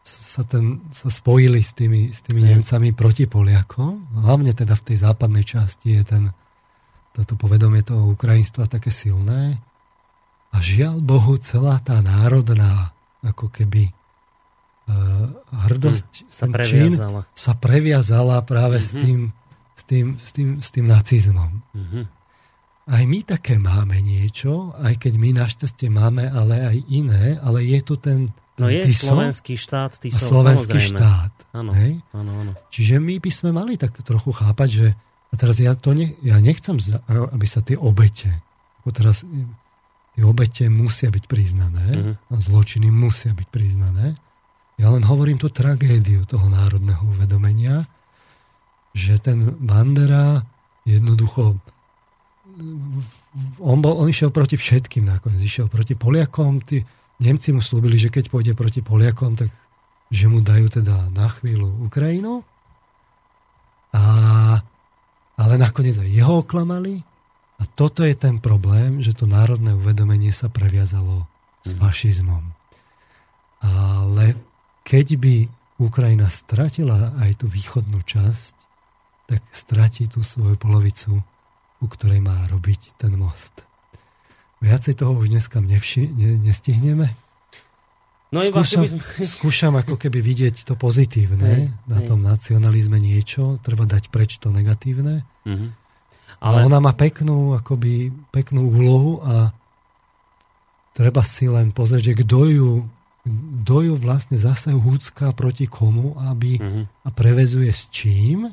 sa, 0.04 0.42
ten, 0.48 0.80
sa 0.88 1.12
spojili 1.12 1.60
s 1.60 1.76
tými, 1.76 2.10
s 2.10 2.24
tými 2.24 2.40
Nemcami 2.40 2.96
proti 2.96 3.28
Poliakom. 3.28 4.08
Hlavne 4.24 4.56
teda 4.56 4.72
v 4.72 4.84
tej 4.92 4.96
západnej 5.04 5.44
časti 5.44 6.00
je 6.00 6.02
ten, 6.08 6.22
toto 7.12 7.36
povedomie 7.36 7.84
toho 7.84 8.16
ukrajinstva 8.16 8.72
také 8.72 8.88
silné. 8.88 9.60
A 10.50 10.56
žiaľ 10.58 11.04
Bohu, 11.04 11.36
celá 11.38 11.78
tá 11.84 12.00
národná 12.00 12.96
ako 13.20 13.52
keby 13.52 13.92
hrdosť, 15.70 16.10
hm, 16.22 16.26
sa 16.30 16.46
čin 16.62 16.92
sa 17.34 17.52
previazala 17.54 18.42
práve 18.42 18.78
mm-hmm. 18.80 18.88
s, 18.88 19.02
tým, 19.02 19.18
s, 19.76 19.82
tým, 19.84 20.06
s, 20.18 20.30
tým, 20.34 20.48
s 20.60 20.68
tým 20.74 20.86
nacizmom. 20.86 21.50
Mm-hmm. 21.74 22.04
aj 22.90 23.02
my 23.06 23.20
také 23.22 23.54
máme 23.56 24.02
niečo, 24.02 24.74
aj 24.82 24.98
keď 24.98 25.12
my 25.14 25.30
našťastie 25.36 25.88
máme, 25.88 26.26
ale 26.26 26.54
aj 26.74 26.78
iné, 26.90 27.38
ale 27.40 27.62
je 27.62 27.78
tu 27.80 27.94
ten, 27.96 28.28
No 28.60 28.68
je 28.68 28.84
TISO 28.84 29.16
slovenský 29.16 29.56
štát, 29.56 29.96
ty 29.96 30.12
a 30.12 30.20
slovenský 30.20 30.76
samozrejme. 30.76 30.98
štát. 31.00 31.32
Áno, 31.56 31.72
hej? 31.72 31.96
áno, 32.12 32.32
áno. 32.44 32.52
Čiže 32.68 33.00
my 33.00 33.16
by 33.16 33.30
sme 33.32 33.50
mali 33.56 33.80
tak 33.80 33.96
trochu 34.04 34.36
chápať, 34.36 34.68
že 34.68 34.86
a 35.30 35.34
teraz 35.40 35.56
ja, 35.56 35.72
to 35.72 35.96
ne, 35.96 36.12
ja 36.20 36.36
nechcem, 36.42 36.76
aby 37.08 37.46
sa 37.48 37.64
tie 37.64 37.80
obete, 37.80 38.28
bo 38.84 38.92
teraz 38.92 39.24
tie 40.12 40.22
obete 40.26 40.68
musia 40.68 41.08
byť 41.08 41.24
priznané 41.24 41.86
Mhm. 41.88 42.12
a 42.20 42.34
zločiny 42.36 42.92
musia 42.92 43.32
byť 43.32 43.48
priznané. 43.48 44.20
Ja 44.80 44.88
len 44.88 45.04
hovorím 45.04 45.36
tú 45.36 45.52
tragédiu 45.52 46.24
toho 46.24 46.48
národného 46.48 47.04
uvedomenia, 47.04 47.84
že 48.96 49.20
ten 49.20 49.52
Bandera 49.60 50.40
jednoducho 50.88 51.60
on, 53.60 53.78
bol, 53.80 54.00
on 54.00 54.08
išiel 54.08 54.32
proti 54.32 54.56
všetkým 54.56 55.04
nakoniec. 55.04 55.40
Išiel 55.44 55.68
proti 55.68 55.92
Poliakom, 55.96 56.64
tí 56.64 56.80
Nemci 57.20 57.52
mu 57.52 57.60
slúbili, 57.60 58.00
že 58.00 58.08
keď 58.08 58.32
pôjde 58.32 58.52
proti 58.56 58.80
Poliakom, 58.80 59.36
tak 59.36 59.52
že 60.10 60.26
mu 60.26 60.42
dajú 60.42 60.66
teda 60.80 61.12
na 61.14 61.30
chvíľu 61.30 61.70
Ukrajinu. 61.86 62.42
A, 63.94 64.02
ale 65.38 65.54
nakoniec 65.60 66.00
aj 66.00 66.08
jeho 66.10 66.42
oklamali. 66.42 67.04
A 67.60 67.68
toto 67.68 68.02
je 68.02 68.16
ten 68.16 68.40
problém, 68.40 69.04
že 69.04 69.12
to 69.12 69.28
národné 69.28 69.76
uvedomenie 69.76 70.32
sa 70.32 70.48
previazalo 70.48 71.28
s 71.60 71.76
fašizmom. 71.76 72.42
Ale 73.60 74.34
keď 74.84 75.06
by 75.20 75.36
Ukrajina 75.80 76.28
stratila 76.28 77.16
aj 77.24 77.40
tú 77.40 77.46
východnú 77.48 78.04
časť, 78.04 78.54
tak 79.30 79.40
stratí 79.54 80.10
tú 80.10 80.20
svoju 80.26 80.58
polovicu, 80.58 81.22
ku 81.80 81.86
ktorej 81.86 82.20
má 82.20 82.44
robiť 82.50 82.98
ten 83.00 83.14
most. 83.16 83.64
Viacej 84.60 85.00
toho 85.00 85.16
už 85.16 85.32
dneska 85.32 85.62
nevši- 85.62 86.12
ne, 86.12 86.36
nestihneme. 86.44 87.16
No 88.30 88.44
iba 88.46 88.62
Skúšam, 88.62 88.86
keby 88.86 88.88
sme... 88.94 89.24
skúšam 89.26 89.74
ako 89.74 89.94
keby 89.98 90.22
vidieť 90.22 90.62
to 90.62 90.78
pozitívne 90.78 91.50
Hej, 91.50 91.64
na 91.90 91.98
hej. 91.98 92.06
tom 92.06 92.22
nacionalizme 92.22 93.00
niečo, 93.00 93.58
treba 93.64 93.88
dať 93.88 94.12
preč 94.12 94.38
to 94.38 94.54
negatívne. 94.54 95.26
Mhm. 95.48 95.68
Ale 96.40 96.64
Ale 96.64 96.72
ona 96.72 96.78
má 96.80 96.92
peknú, 96.96 97.52
akoby, 97.52 98.14
peknú 98.32 98.72
úlohu 98.72 99.20
a 99.28 99.52
treba 100.96 101.20
si 101.20 101.44
len 101.50 101.68
pozrieť, 101.68 102.12
že 102.12 102.18
kto 102.24 102.38
ju, 102.48 102.70
kto 103.20 103.76
ju 103.84 103.94
vlastne 103.94 104.40
zase 104.40 104.72
húcká 104.72 105.30
proti 105.36 105.68
komu 105.68 106.16
aby, 106.16 106.56
Mhm. 106.56 106.82
a 107.04 107.08
prevezuje 107.12 107.68
s 107.68 107.84
čím 107.92 108.48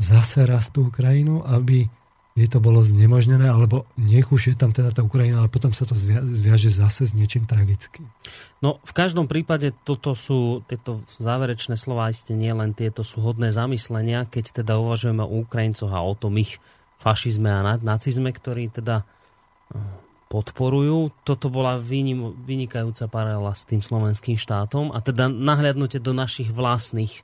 zase 0.00 0.42
raz 0.44 0.72
tú 0.72 0.88
Ukrajinu, 0.88 1.44
aby 1.46 1.86
jej 2.34 2.50
to 2.50 2.58
bolo 2.58 2.82
znemožnené, 2.82 3.46
alebo 3.46 3.86
nech 3.94 4.26
už 4.26 4.50
je 4.50 4.56
tam 4.58 4.74
teda 4.74 4.90
tá 4.90 5.06
Ukrajina, 5.06 5.38
ale 5.38 5.46
potom 5.46 5.70
sa 5.70 5.86
to 5.86 5.94
zvia, 5.94 6.18
zviaže 6.18 6.66
zase 6.66 7.06
s 7.06 7.14
niečím 7.14 7.46
tragickým. 7.46 8.10
No 8.58 8.82
v 8.82 8.90
každom 8.90 9.30
prípade 9.30 9.70
toto 9.86 10.18
sú, 10.18 10.58
tieto 10.66 11.06
záverečné 11.22 11.78
slova, 11.78 12.10
iste 12.10 12.34
nie 12.34 12.50
len 12.50 12.74
tieto 12.74 13.06
sú 13.06 13.22
hodné 13.22 13.54
zamyslenia, 13.54 14.26
keď 14.26 14.66
teda 14.66 14.82
uvažujeme 14.82 15.22
o 15.22 15.46
Ukrajincoch 15.46 15.94
a 15.94 16.02
o 16.02 16.18
tom 16.18 16.34
ich 16.34 16.58
fašizme 16.98 17.46
a 17.46 17.62
na- 17.62 17.78
nacizme, 17.78 18.34
ktorí 18.34 18.66
teda 18.66 19.06
eh, 19.70 19.78
podporujú. 20.34 21.14
Toto 21.22 21.46
bola 21.46 21.78
vynikajúca 21.78 23.06
paralela 23.06 23.54
s 23.54 23.62
tým 23.62 23.78
slovenským 23.78 24.34
štátom 24.34 24.90
a 24.90 24.98
teda 24.98 25.30
nahliadnutie 25.30 26.02
do 26.02 26.10
našich 26.10 26.50
vlastných 26.50 27.14
eh, 27.14 27.22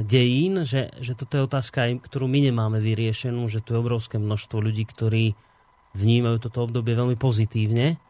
dejín, 0.00 0.64
že, 0.64 0.88
že 0.96 1.12
toto 1.12 1.36
je 1.36 1.44
otázka, 1.44 1.84
ktorú 2.00 2.24
my 2.24 2.48
nemáme 2.48 2.80
vyriešenú, 2.80 3.44
že 3.46 3.60
tu 3.60 3.76
je 3.76 3.78
obrovské 3.78 4.16
množstvo 4.16 4.56
ľudí, 4.58 4.88
ktorí 4.88 5.36
vnímajú 5.92 6.36
toto 6.40 6.64
obdobie 6.64 6.92
veľmi 6.92 7.16
pozitívne. 7.16 8.00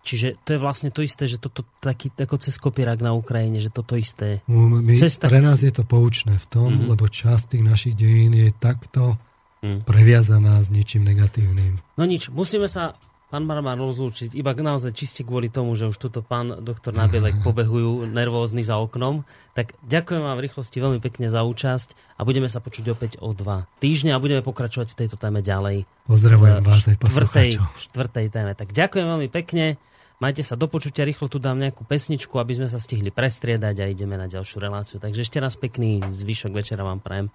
Čiže 0.00 0.38
to 0.46 0.54
je 0.54 0.62
vlastne 0.62 0.94
to 0.94 1.02
isté, 1.02 1.26
že 1.26 1.34
toto 1.36 1.66
taký, 1.82 2.14
ako 2.14 2.38
cez 2.38 2.54
kopírak 2.56 3.02
na 3.02 3.10
Ukrajine, 3.10 3.58
že 3.58 3.74
toto 3.74 3.98
isté. 3.98 4.38
My, 4.46 4.94
Cesta- 4.94 5.26
pre 5.26 5.42
nás 5.42 5.66
je 5.66 5.74
to 5.74 5.82
poučné 5.82 6.38
v 6.38 6.46
tom, 6.46 6.70
Mhm. 6.70 6.74
mm-hmm. 6.78 6.90
lebo 6.94 7.04
časť 7.10 7.44
tých 7.50 7.64
našich 7.66 7.94
dejín 7.96 8.30
je 8.30 8.54
takto 8.54 9.18
Hm. 9.64 9.82
previazaná 9.82 10.60
s 10.60 10.68
niečím 10.68 11.02
negatívnym. 11.02 11.80
No 11.96 12.04
nič, 12.04 12.28
musíme 12.30 12.68
sa, 12.68 12.92
pán 13.26 13.42
Marmar, 13.42 13.74
rozlúčiť 13.74 14.32
iba 14.38 14.54
naozaj 14.54 14.94
čiste 14.94 15.22
kvôli 15.26 15.50
tomu, 15.50 15.74
že 15.74 15.90
už 15.90 15.98
tuto 15.98 16.22
pán 16.22 16.62
doktor 16.62 16.94
Nabielek 16.94 17.42
pobehujú 17.46 18.06
nervózny 18.10 18.62
za 18.62 18.78
oknom. 18.78 19.26
Tak 19.58 19.74
ďakujem 19.82 20.22
vám 20.22 20.36
v 20.38 20.44
rýchlosti 20.46 20.78
veľmi 20.78 21.00
pekne 21.02 21.26
za 21.26 21.42
účasť 21.42 22.18
a 22.18 22.24
budeme 22.24 22.46
sa 22.46 22.62
počuť 22.62 22.84
opäť 22.92 23.12
o 23.18 23.34
dva 23.34 23.66
týždne 23.82 24.14
a 24.14 24.22
budeme 24.22 24.40
pokračovať 24.46 24.94
v 24.94 24.98
tejto 25.04 25.16
téme 25.18 25.42
ďalej. 25.42 25.84
Pozdravujem 26.06 26.62
v 26.62 26.66
vás 26.66 26.84
aj 26.86 26.98
poslucháčov. 27.02 27.66
štvrtej 27.90 28.26
téme. 28.30 28.52
Tak 28.54 28.70
ďakujem 28.70 29.06
veľmi 29.06 29.28
pekne. 29.30 29.76
Majte 30.16 30.40
sa 30.40 30.56
do 30.56 30.64
počutia, 30.64 31.04
rýchlo 31.04 31.28
tu 31.28 31.36
dám 31.36 31.60
nejakú 31.60 31.84
pesničku, 31.84 32.40
aby 32.40 32.56
sme 32.56 32.72
sa 32.72 32.80
stihli 32.80 33.12
prestriedať 33.12 33.84
a 33.84 33.90
ideme 33.92 34.16
na 34.16 34.24
ďalšiu 34.24 34.64
reláciu. 34.64 34.96
Takže 34.96 35.28
ešte 35.28 35.36
raz 35.44 35.60
pekný 35.60 36.00
zvyšok 36.08 36.56
večera 36.56 36.88
vám 36.88 37.04
prajem. 37.04 37.28